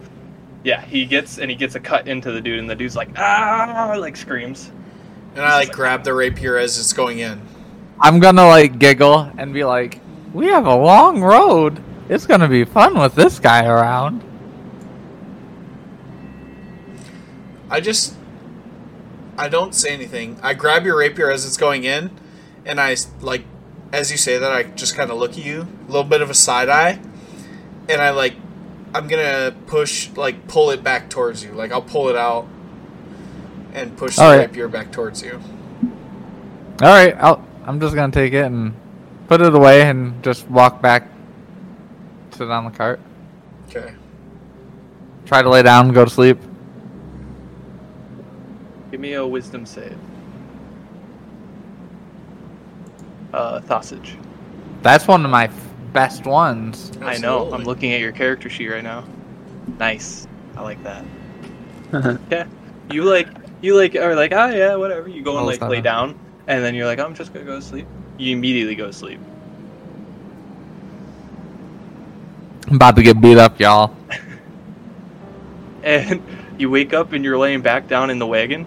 yeah, 0.64 0.80
he 0.80 1.04
gets 1.04 1.38
and 1.38 1.50
he 1.50 1.56
gets 1.56 1.74
a 1.74 1.80
cut 1.80 2.08
into 2.08 2.32
the 2.32 2.40
dude, 2.40 2.58
and 2.58 2.68
the 2.68 2.74
dude's 2.74 2.96
like 2.96 3.10
ah, 3.18 3.94
like 3.98 4.16
screams. 4.16 4.72
and 5.34 5.44
I 5.44 5.54
like 5.54 5.70
grab 5.70 6.02
the 6.02 6.14
rapier 6.14 6.56
as 6.56 6.78
it's 6.78 6.94
going 6.94 7.18
in. 7.18 7.42
I'm 8.00 8.20
gonna 8.20 8.46
like 8.46 8.78
giggle 8.78 9.30
and 9.36 9.52
be 9.52 9.64
like, 9.64 10.00
"We 10.32 10.46
have 10.46 10.66
a 10.66 10.74
long 10.74 11.20
road. 11.20 11.82
It's 12.08 12.24
gonna 12.24 12.48
be 12.48 12.64
fun 12.64 12.98
with 12.98 13.14
this 13.14 13.38
guy 13.38 13.66
around." 13.66 14.24
I 17.70 17.80
just, 17.80 18.14
I 19.36 19.48
don't 19.48 19.74
say 19.74 19.92
anything. 19.92 20.38
I 20.42 20.54
grab 20.54 20.84
your 20.84 20.96
rapier 20.98 21.30
as 21.30 21.44
it's 21.44 21.56
going 21.56 21.84
in, 21.84 22.10
and 22.64 22.80
I 22.80 22.96
like, 23.20 23.44
as 23.92 24.10
you 24.10 24.16
say 24.16 24.38
that, 24.38 24.52
I 24.52 24.64
just 24.64 24.96
kind 24.96 25.10
of 25.10 25.18
look 25.18 25.32
at 25.32 25.44
you, 25.44 25.66
a 25.86 25.86
little 25.86 26.04
bit 26.04 26.22
of 26.22 26.30
a 26.30 26.34
side 26.34 26.68
eye, 26.68 26.98
and 27.88 28.00
I 28.00 28.10
like, 28.10 28.34
I'm 28.94 29.06
gonna 29.06 29.54
push, 29.66 30.10
like, 30.16 30.48
pull 30.48 30.70
it 30.70 30.82
back 30.82 31.10
towards 31.10 31.44
you. 31.44 31.52
Like, 31.52 31.72
I'll 31.72 31.82
pull 31.82 32.08
it 32.08 32.16
out 32.16 32.46
and 33.74 33.96
push 33.96 34.16
the 34.16 34.22
right. 34.22 34.36
rapier 34.38 34.66
back 34.68 34.90
towards 34.90 35.22
you. 35.22 35.40
All 36.82 36.88
right, 36.88 37.14
I'll, 37.18 37.46
I'm 37.64 37.80
just 37.80 37.94
gonna 37.94 38.12
take 38.12 38.32
it 38.32 38.44
and 38.46 38.74
put 39.28 39.42
it 39.42 39.54
away 39.54 39.82
and 39.82 40.22
just 40.22 40.48
walk 40.48 40.80
back, 40.80 41.08
sit 42.30 42.50
on 42.50 42.64
the 42.64 42.70
cart, 42.70 42.98
Okay. 43.68 43.92
try 45.26 45.42
to 45.42 45.50
lay 45.50 45.62
down, 45.62 45.92
go 45.92 46.04
to 46.04 46.10
sleep. 46.10 46.38
Give 48.90 49.00
me 49.00 49.14
a 49.14 49.26
wisdom 49.26 49.66
save. 49.66 49.96
Uh, 53.32 53.60
Thosage. 53.60 54.16
That's 54.82 55.06
one 55.06 55.24
of 55.24 55.30
my 55.30 55.44
f- 55.44 55.70
best 55.92 56.24
ones. 56.24 56.92
I 57.02 57.18
know. 57.18 57.52
I'm 57.52 57.64
looking 57.64 57.92
at 57.92 58.00
your 58.00 58.12
character 58.12 58.48
sheet 58.48 58.68
right 58.68 58.82
now. 58.82 59.04
Nice. 59.78 60.26
I 60.56 60.62
like 60.62 60.82
that. 60.84 61.04
yeah. 62.30 62.46
You 62.90 63.04
like 63.04 63.28
you 63.60 63.76
like 63.76 63.96
are 63.96 64.14
like 64.14 64.32
ah 64.32 64.48
yeah 64.48 64.74
whatever. 64.76 65.08
You 65.08 65.22
go 65.22 65.32
and 65.36 65.42
Oh, 65.42 65.46
like 65.46 65.60
lay 65.60 65.80
down, 65.80 66.18
and 66.46 66.64
then 66.64 66.74
you're 66.74 66.86
like 66.86 66.98
I'm 66.98 67.14
just 67.14 67.32
gonna 67.34 67.44
go 67.44 67.56
to 67.56 67.62
sleep. 67.62 67.86
You 68.16 68.34
immediately 68.34 68.74
go 68.74 68.86
to 68.86 68.92
sleep. 68.92 69.20
I'm 72.68 72.76
about 72.76 72.96
to 72.96 73.02
get 73.02 73.20
beat 73.20 73.38
up, 73.38 73.58
y'all. 73.60 73.94
and 75.82 76.22
you 76.58 76.70
wake 76.70 76.92
up 76.92 77.12
and 77.12 77.24
you're 77.24 77.38
laying 77.38 77.62
back 77.62 77.88
down 77.88 78.10
in 78.10 78.18
the 78.18 78.26
wagon, 78.26 78.66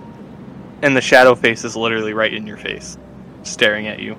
and 0.81 0.95
the 0.95 1.01
shadow 1.01 1.35
face 1.35 1.63
is 1.63 1.75
literally 1.75 2.13
right 2.13 2.33
in 2.33 2.47
your 2.47 2.57
face, 2.57 2.97
staring 3.43 3.87
at 3.87 3.99
you. 3.99 4.17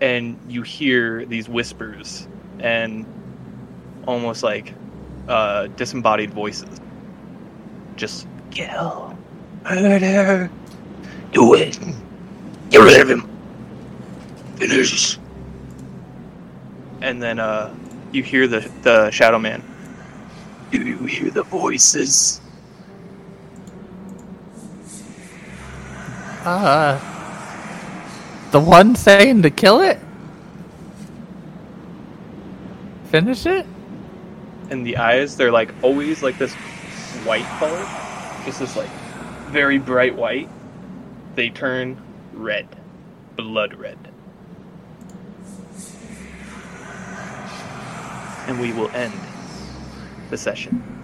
And 0.00 0.38
you 0.48 0.62
hear 0.62 1.24
these 1.24 1.48
whispers 1.48 2.28
and 2.58 3.06
almost 4.06 4.42
like 4.42 4.74
uh, 5.28 5.66
disembodied 5.68 6.32
voices. 6.32 6.80
Just 7.96 8.26
kill, 8.50 9.16
murder, 9.64 10.50
do 11.32 11.54
it, 11.54 11.78
get 12.70 12.78
rid 12.78 13.00
of 13.00 13.08
him, 13.08 13.28
finish. 14.56 15.18
And 17.00 17.22
then 17.22 17.38
uh, 17.38 17.74
you 18.12 18.22
hear 18.22 18.46
the 18.46 18.60
the 18.82 19.10
shadow 19.10 19.38
man. 19.38 19.62
Do 20.70 20.82
you 20.82 20.98
hear 21.04 21.30
the 21.30 21.42
voices? 21.42 22.40
Uh, 26.46 26.96
the 28.52 28.60
one 28.60 28.94
saying 28.94 29.42
to 29.42 29.50
kill 29.50 29.80
it? 29.80 29.98
Finish 33.06 33.46
it? 33.46 33.66
And 34.70 34.86
the 34.86 34.96
eyes, 34.96 35.36
they're 35.36 35.50
like 35.50 35.74
always 35.82 36.22
like 36.22 36.38
this 36.38 36.54
white 37.24 37.44
color, 37.58 37.84
just 38.44 38.60
this 38.60 38.76
like 38.76 38.88
very 39.48 39.78
bright 39.78 40.14
white. 40.14 40.48
They 41.34 41.50
turn 41.50 42.00
red, 42.32 42.68
blood 43.34 43.74
red. 43.74 43.98
And 48.46 48.60
we 48.60 48.72
will 48.72 48.90
end 48.90 49.12
the 50.30 50.38
session. 50.38 50.95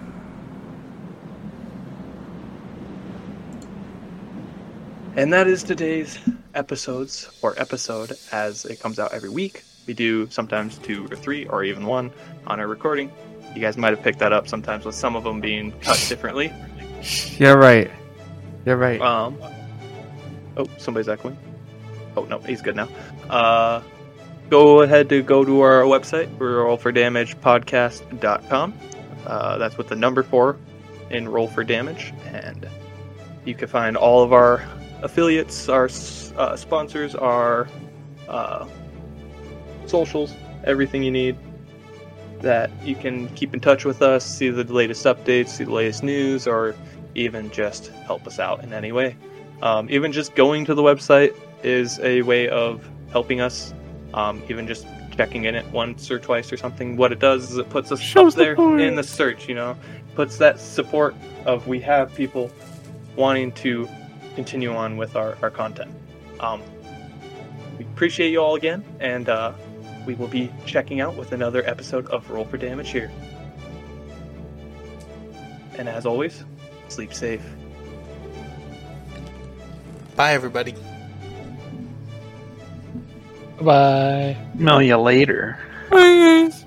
And 5.15 5.31
that 5.31 5.45
is 5.45 5.61
today's 5.61 6.17
episodes 6.55 7.29
or 7.43 7.53
episode 7.59 8.13
as 8.31 8.65
it 8.65 8.79
comes 8.79 8.97
out 8.97 9.13
every 9.13 9.29
week. 9.29 9.63
We 9.85 9.93
do 9.93 10.27
sometimes 10.31 10.79
two 10.79 11.05
or 11.11 11.15
three 11.15 11.45
or 11.45 11.63
even 11.63 11.85
one 11.85 12.11
on 12.47 12.59
our 12.59 12.67
recording. 12.67 13.11
You 13.53 13.61
guys 13.61 13.77
might 13.77 13.91
have 13.91 14.01
picked 14.01 14.17
that 14.19 14.33
up 14.33 14.47
sometimes 14.47 14.85
with 14.85 14.95
some 14.95 15.15
of 15.15 15.23
them 15.23 15.39
being 15.39 15.71
cut 15.81 16.03
differently. 16.09 16.51
You're 17.37 17.59
right. 17.59 17.91
You're 18.65 18.77
right. 18.77 18.99
Um, 19.01 19.37
oh, 20.57 20.65
somebody's 20.77 21.09
echoing. 21.09 21.37
Oh 22.17 22.25
no, 22.25 22.39
he's 22.39 22.63
good 22.63 22.75
now. 22.75 22.89
Uh, 23.29 23.83
go 24.49 24.81
ahead 24.81 25.09
to 25.09 25.21
go 25.21 25.45
to 25.45 25.61
our 25.61 25.83
website, 25.83 26.35
roll4damagepodcast.com. 26.37 28.73
Uh, 29.27 29.57
that's 29.59 29.77
with 29.77 29.89
the 29.89 29.95
number 29.95 30.23
four 30.23 30.57
in 31.11 31.29
Roll 31.29 31.47
for 31.47 31.63
Damage, 31.63 32.15
and 32.25 32.67
you 33.45 33.53
can 33.53 33.67
find 33.67 33.95
all 33.95 34.23
of 34.23 34.33
our 34.33 34.67
affiliates, 35.03 35.69
our 35.69 35.89
uh, 36.37 36.55
sponsors, 36.55 37.13
our 37.13 37.67
uh, 38.27 38.65
socials, 39.85 40.33
everything 40.63 41.03
you 41.03 41.11
need. 41.11 41.37
That 42.39 42.71
you 42.83 42.95
can 42.95 43.29
keep 43.35 43.53
in 43.53 43.61
touch 43.61 43.85
with 43.85 44.01
us, 44.01 44.25
see 44.25 44.49
the 44.49 44.65
latest 44.65 45.05
updates, 45.05 45.49
see 45.49 45.63
the 45.63 45.71
latest 45.71 46.03
news, 46.03 46.45
or 46.45 46.75
even 47.15 47.49
just 47.51 47.87
help 48.05 48.27
us 48.27 48.37
out 48.39 48.63
in 48.63 48.73
any 48.73 48.91
way. 48.91 49.15
Um, 49.61 49.87
even 49.89 50.11
just 50.11 50.35
going 50.35 50.65
to 50.65 50.73
the 50.75 50.81
website 50.81 51.33
is 51.63 51.99
a 52.01 52.21
way 52.23 52.49
of 52.49 52.85
helping 53.11 53.39
us. 53.39 53.73
Um, 54.13 54.43
even 54.49 54.67
just 54.67 54.85
checking 55.15 55.45
in 55.45 55.55
it 55.55 55.65
once 55.71 56.11
or 56.11 56.19
twice 56.19 56.51
or 56.51 56.57
something. 56.57 56.97
What 56.97 57.11
it 57.11 57.19
does 57.19 57.51
is 57.51 57.57
it 57.57 57.69
puts 57.69 57.91
us 57.91 57.99
Show 57.99 58.27
up 58.27 58.33
there 58.33 58.55
support. 58.55 58.81
in 58.81 58.95
the 58.95 59.03
search. 59.03 59.47
You 59.47 59.55
know, 59.55 59.77
puts 60.15 60.37
that 60.37 60.59
support 60.59 61.15
of 61.45 61.67
we 61.67 61.79
have 61.79 62.13
people 62.13 62.51
wanting 63.15 63.51
to 63.53 63.87
continue 64.35 64.73
on 64.75 64.97
with 64.97 65.15
our, 65.15 65.37
our 65.41 65.49
content. 65.49 65.91
Um, 66.39 66.61
we 67.77 67.85
appreciate 67.85 68.29
you 68.31 68.39
all 68.39 68.55
again, 68.55 68.83
and 68.99 69.29
uh, 69.29 69.53
we 70.05 70.15
will 70.15 70.27
be 70.27 70.51
checking 70.65 71.01
out 71.01 71.15
with 71.15 71.31
another 71.31 71.67
episode 71.67 72.07
of 72.07 72.29
Roll 72.29 72.45
for 72.45 72.57
Damage 72.57 72.89
here. 72.91 73.11
And 75.77 75.89
as 75.89 76.05
always, 76.05 76.43
sleep 76.89 77.13
safe. 77.13 77.43
Bye, 80.15 80.33
everybody. 80.33 80.75
Bye. 83.59 84.37
Smell 84.57 84.81
you 84.81 84.97
later. 84.97 85.57
Please. 85.89 86.62